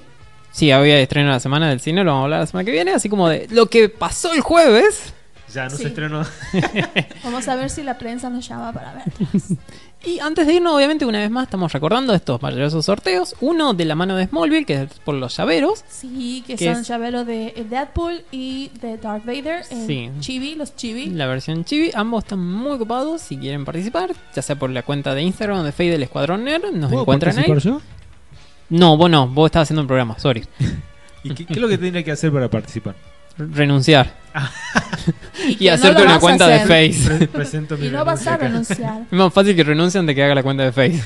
Sí, 0.58 0.72
había 0.72 1.00
estreno 1.00 1.28
de 1.28 1.34
la 1.36 1.40
semana 1.40 1.70
del 1.70 1.80
cine, 1.80 2.04
lo 2.04 2.10
vamos 2.12 2.22
a 2.22 2.24
hablar 2.26 2.40
la 2.40 2.48
semana 2.48 2.66
que 2.66 2.72
viene. 2.72 2.92
Así 2.92 3.10
como 3.10 3.30
de 3.30 3.48
lo 3.52 3.68
que 3.68 3.90
pasó 3.90 4.34
el 4.34 4.42
jueves. 4.42 5.14
Ya 5.54 5.66
no 5.66 5.70
Sí. 5.70 5.84
se 5.84 5.88
estrenó. 5.90 6.24
vamos 7.24 7.48
a 7.48 7.56
ver 7.56 7.70
si 7.70 7.84
la 7.84 7.98
prensa 8.00 8.30
nos 8.32 8.48
llama 8.48 8.74
para 8.74 8.94
ver. 8.96 9.04
Y 10.04 10.20
antes 10.20 10.46
de 10.48 10.54
irnos, 10.56 10.74
obviamente, 10.76 11.06
una 11.06 11.20
vez 11.20 11.30
más 11.30 11.44
estamos 11.44 11.72
recordando 11.74 12.14
estos 12.14 12.42
maravillosos 12.42 12.86
sorteos. 12.86 13.36
Uno 13.40 13.74
de 13.74 13.86
la 13.86 13.94
mano 13.96 14.16
de 14.16 14.26
Smallville, 14.28 14.66
que 14.66 14.84
es 14.84 14.94
por 15.06 15.16
los 15.16 15.38
llaveros. 15.38 15.84
Sí, 15.88 16.44
que 16.48 16.56
¿Qué 16.56 16.66
son 16.72 16.82
es? 16.82 16.88
llaveros 16.88 17.26
de 17.28 17.66
Deadpool 17.70 18.24
y 18.32 18.72
de 18.82 18.98
Darth 18.98 19.26
Vader. 19.26 19.64
en 19.70 19.86
Sí. 19.88 20.10
Chibi, 20.22 20.56
los 20.56 20.76
Chibi. 20.76 21.08
La 21.12 21.28
versión 21.28 21.66
chibi, 21.66 21.92
ambos 21.94 22.24
están 22.24 22.40
muy 22.40 22.72
ocupados. 22.74 23.22
Si 23.22 23.38
quieren 23.38 23.64
participar, 23.64 24.12
ya 24.36 24.42
sea 24.42 24.56
por 24.58 24.70
la 24.72 24.82
cuenta 24.84 25.14
de 25.14 25.22
Instagram 25.22 25.64
de 25.64 25.72
Fade 25.72 25.92
del 25.92 26.04
Escuadrón 26.04 26.44
Nerd, 26.46 26.72
nos 26.74 26.90
¿Puedo 26.90 27.02
encuentran 27.04 27.38
ahí. 27.40 27.46
yo? 27.60 27.82
No, 28.70 28.98
vos 28.98 29.10
no, 29.10 29.28
vos 29.28 29.48
estabas 29.48 29.68
haciendo 29.68 29.82
un 29.82 29.88
programa, 29.88 30.18
sorry. 30.20 30.46
¿Y 31.24 31.34
qué, 31.34 31.46
qué 31.46 31.54
es 31.54 31.60
lo 31.60 31.68
que 31.68 31.78
tendría 31.78 32.04
que 32.04 32.12
hacer 32.12 32.32
para 32.32 32.50
participar? 32.50 32.96
Renunciar. 33.38 34.14
Y, 35.48 35.56
que 35.56 35.68
no 35.68 35.74
hacerte 35.76 36.02
una 36.04 36.20
cuenta 36.20 36.48
de. 36.48 36.60
Face. 36.62 37.18
Pre- 37.18 37.28
presento 37.28 37.78
mi 37.78 37.88
Y 37.88 37.90
no 37.90 38.04
vas 38.04 38.26
a 38.28 38.34
acá. 38.34 38.48
renunciar. 38.48 39.04
Es 39.10 39.18
más 39.18 39.32
fácil 39.34 39.56
que 39.56 39.64
renuncien 39.64 40.06
de 40.06 40.14
que 40.14 40.22
haga 40.24 40.36
la 40.36 40.44
cuenta 40.44 40.64
de 40.64 40.72
Face. 40.74 41.02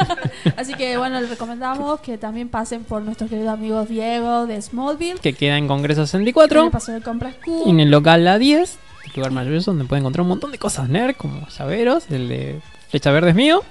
Así 0.56 0.74
que 0.74 0.96
bueno, 0.96 1.20
les 1.20 1.30
recomendamos 1.30 2.00
que 2.00 2.18
también 2.18 2.48
pasen 2.48 2.82
por 2.82 3.02
nuestro 3.02 3.28
querido 3.28 3.50
amigo 3.50 3.84
Diego 3.84 4.46
de 4.46 4.60
Smallville. 4.60 5.20
Que 5.20 5.34
queda 5.34 5.56
en 5.58 5.68
Congreso 5.68 6.00
Que 6.02 6.06
64. 6.08 6.64
le 6.64 6.70
pasó 6.70 6.92
de 6.92 7.00
compras 7.02 7.34
Q. 7.44 7.64
Y 7.66 7.70
en 7.70 7.80
el 7.80 7.90
local 7.90 8.24
La 8.24 8.38
10. 8.38 8.78
El 9.04 9.12
lugar 9.14 9.30
maravilloso 9.32 9.70
donde 9.70 9.84
pueden 9.84 10.02
encontrar 10.02 10.22
un 10.22 10.28
montón 10.30 10.50
de 10.50 10.58
cosas 10.58 10.88
nerd, 10.88 11.14
como 11.16 11.46
llaveros. 11.48 12.10
El 12.10 12.28
de 12.28 12.60
Flecha 12.88 13.12
Verde 13.12 13.30
es 13.30 13.36
mío. 13.36 13.62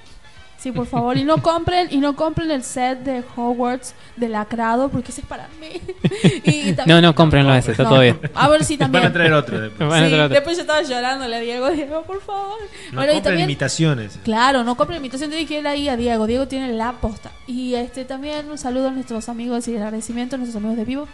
Sí, 0.64 0.72
por 0.72 0.86
favor. 0.86 1.14
Y 1.18 1.24
no 1.24 1.42
compren, 1.42 1.88
y 1.90 1.98
no 1.98 2.16
compren 2.16 2.50
el 2.50 2.62
set 2.62 3.00
de 3.00 3.22
Hogwarts 3.36 3.94
de 4.16 4.30
lacrado, 4.30 4.88
porque 4.88 5.10
ese 5.12 5.20
es 5.20 5.26
para 5.26 5.46
mí. 5.60 5.68
y 6.44 6.72
también- 6.72 6.84
No, 6.86 7.00
no, 7.02 7.14
cómprenlo 7.14 7.54
ese, 7.54 7.72
está 7.72 7.82
No. 7.82 7.90
todo 7.90 8.00
bien. 8.00 8.18
A 8.34 8.48
ver 8.48 8.64
si 8.64 8.78
Van 8.78 8.90
también. 8.90 9.04
a 9.04 9.12
traer 9.12 9.34
otro 9.34 9.60
después. 9.60 9.86
Van 9.86 10.02
a 10.02 10.06
Sí, 10.06 10.08
traer 10.10 10.24
otro. 10.24 10.34
después 10.34 10.56
yo 10.56 10.62
estaba 10.62 10.80
llorándole 10.82 11.36
a 11.36 11.40
Diego, 11.40 11.70
Diego, 11.70 12.02
por 12.04 12.22
favor. 12.22 12.56
No 12.92 12.96
Bueno, 12.96 13.12
y 13.12 13.14
compren 13.16 13.22
también- 13.22 13.50
imitaciones. 13.50 14.18
Claro, 14.24 14.64
no 14.64 14.74
compren 14.74 15.00
imitación, 15.00 15.28
tiene 15.28 15.44
que 15.44 15.58
ir 15.60 15.68
ahí 15.68 15.86
a 15.90 15.98
Diego. 15.98 16.26
Diego 16.26 16.48
tiene 16.48 16.72
la 16.72 16.92
posta. 16.92 17.30
Y 17.46 17.74
este 17.74 18.06
también 18.06 18.50
un 18.50 18.56
saludo 18.56 18.88
a 18.88 18.90
nuestros 18.90 19.28
amigos 19.28 19.68
y 19.68 19.72
el 19.76 19.82
agradecimiento 19.82 20.36
a 20.36 20.38
nuestros 20.38 20.56
amigos 20.56 20.78
de 20.78 20.84
Vivo. 20.86 21.08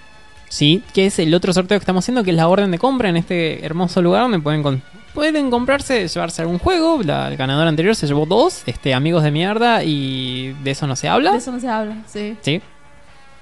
Sí, 0.49 0.83
que 0.95 1.07
es 1.07 1.19
el 1.19 1.35
otro 1.35 1.53
sorteo 1.53 1.77
que 1.77 1.83
estamos 1.83 2.05
haciendo, 2.05 2.23
que 2.23 2.31
es 2.31 2.37
la 2.37 2.47
orden 2.49 2.71
de 2.71 2.79
compra 2.79 3.09
en 3.09 3.17
este 3.17 3.65
hermoso 3.67 4.01
lugar 4.01 4.23
donde 4.23 4.39
pueden, 4.39 4.63
con- 4.63 4.83
pueden 5.15 5.51
comprarse, 5.51 6.07
llevarse 6.09 6.43
algún 6.43 6.59
juego. 6.59 7.01
La, 7.03 7.29
el 7.29 7.37
ganador 7.37 7.67
anterior 7.67 7.95
se 7.97 8.07
llevó 8.07 8.27
dos, 8.27 8.63
este, 8.67 8.95
amigos 8.95 9.23
de 9.23 9.31
mierda, 9.31 9.83
y 9.85 10.55
de 10.63 10.71
eso 10.71 10.87
no 10.87 10.97
se 10.97 11.09
habla. 11.09 11.33
De 11.33 11.39
eso 11.39 11.53
no 11.53 11.61
se 11.61 11.69
habla, 11.69 11.97
sí. 12.07 12.37
Sí. 12.41 12.61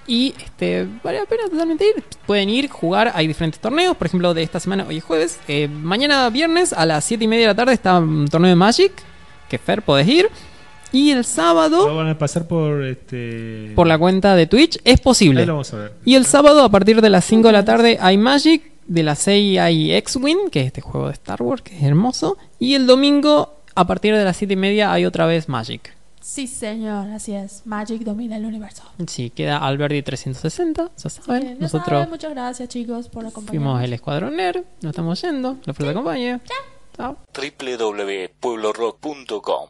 Y 0.07 0.35
este, 0.43 0.87
vale 1.05 1.19
la 1.19 1.27
pena 1.27 1.43
totalmente 1.51 1.85
ir. 1.87 2.03
Pueden 2.27 2.49
ir, 2.49 2.71
jugar, 2.71 3.13
hay 3.15 3.27
diferentes 3.27 3.61
torneos. 3.61 3.95
Por 3.97 4.07
ejemplo, 4.07 4.33
de 4.33 4.43
esta 4.43 4.59
semana, 4.59 4.87
hoy 4.89 4.97
es 4.99 5.05
jueves. 5.05 5.39
eh, 5.49 5.69
mañana 5.69 6.31
viernes 6.31 6.73
a 6.73 6.87
las 6.87 7.05
7 7.05 7.25
y 7.25 7.29
media 7.29 7.43
de 7.43 7.49
la 7.49 7.55
tarde 7.55 7.75
está 7.75 7.99
un 7.99 8.27
torneo 8.29 8.49
de 8.49 8.57
Magic. 8.57 8.93
Que 9.51 9.59
Fer 9.59 9.83
podés 9.83 10.09
ir. 10.09 10.29
Y 10.93 11.11
el 11.11 11.27
sábado, 11.27 11.87
Lo 11.87 11.97
van 11.97 12.09
a 12.09 12.17
pasar 12.17 12.49
por 12.49 12.83
este. 12.83 13.73
por 13.77 13.87
la 13.87 13.99
cuenta 13.99 14.35
de 14.35 14.47
Twitch, 14.47 14.77
es 14.85 14.93
Ahí 14.95 14.97
posible. 15.05 15.45
lo 15.45 15.53
vamos 15.55 15.75
a 15.75 15.77
ver. 15.77 15.93
Y 16.07 16.15
el 16.15 16.25
sábado, 16.25 16.65
a 16.65 16.71
partir 16.71 17.03
de 17.03 17.11
las 17.11 17.27
5 17.27 17.49
de 17.49 17.53
la 17.53 17.65
tarde, 17.67 17.99
hay 18.01 18.17
Magic. 18.17 18.63
De 18.89 19.03
las 19.03 19.19
6 19.21 19.59
hay 19.61 19.93
X-Wing, 19.93 20.49
que 20.51 20.61
es 20.61 20.67
este 20.67 20.81
juego 20.81 21.07
de 21.09 21.13
Star 21.13 21.43
Wars, 21.43 21.61
que 21.63 21.77
es 21.77 21.83
hermoso. 21.83 22.39
Y 22.59 22.75
el 22.75 22.87
domingo, 22.87 23.55
a 23.75 23.87
partir 23.87 24.15
de 24.17 24.25
las 24.25 24.37
7 24.37 24.55
y 24.55 24.57
media, 24.57 24.93
hay 24.93 25.05
otra 25.05 25.27
vez 25.27 25.49
Magic. 25.49 25.95
Sí, 26.21 26.47
señor, 26.47 27.09
así 27.11 27.33
es. 27.35 27.63
Magic 27.67 28.03
domina 28.03 28.37
el 28.37 28.45
universo. 28.45 28.83
Sí, 29.07 29.31
queda 29.31 29.59
Alberdi 29.59 30.03
360, 30.03 30.91
ya 30.97 31.11
saben. 31.11 31.43
Bien, 31.43 31.59
Nosotros 31.61 31.89
saben, 31.89 32.11
muchas 32.11 32.31
gracias, 32.33 32.69
chicos, 32.69 33.09
por 33.09 33.25
acompañarnos. 33.27 33.65
fuimos 33.65 33.83
el 33.83 33.93
Escuadrón 33.93 34.37
Nerd, 34.37 34.63
nos 34.83 34.91
estamos 34.91 35.21
yendo, 35.23 35.57
la 35.65 35.75
fruta 35.75 35.91
acompañe. 35.93 36.41
Chao. 36.97 37.17
www.pueblorock.com 37.35 39.67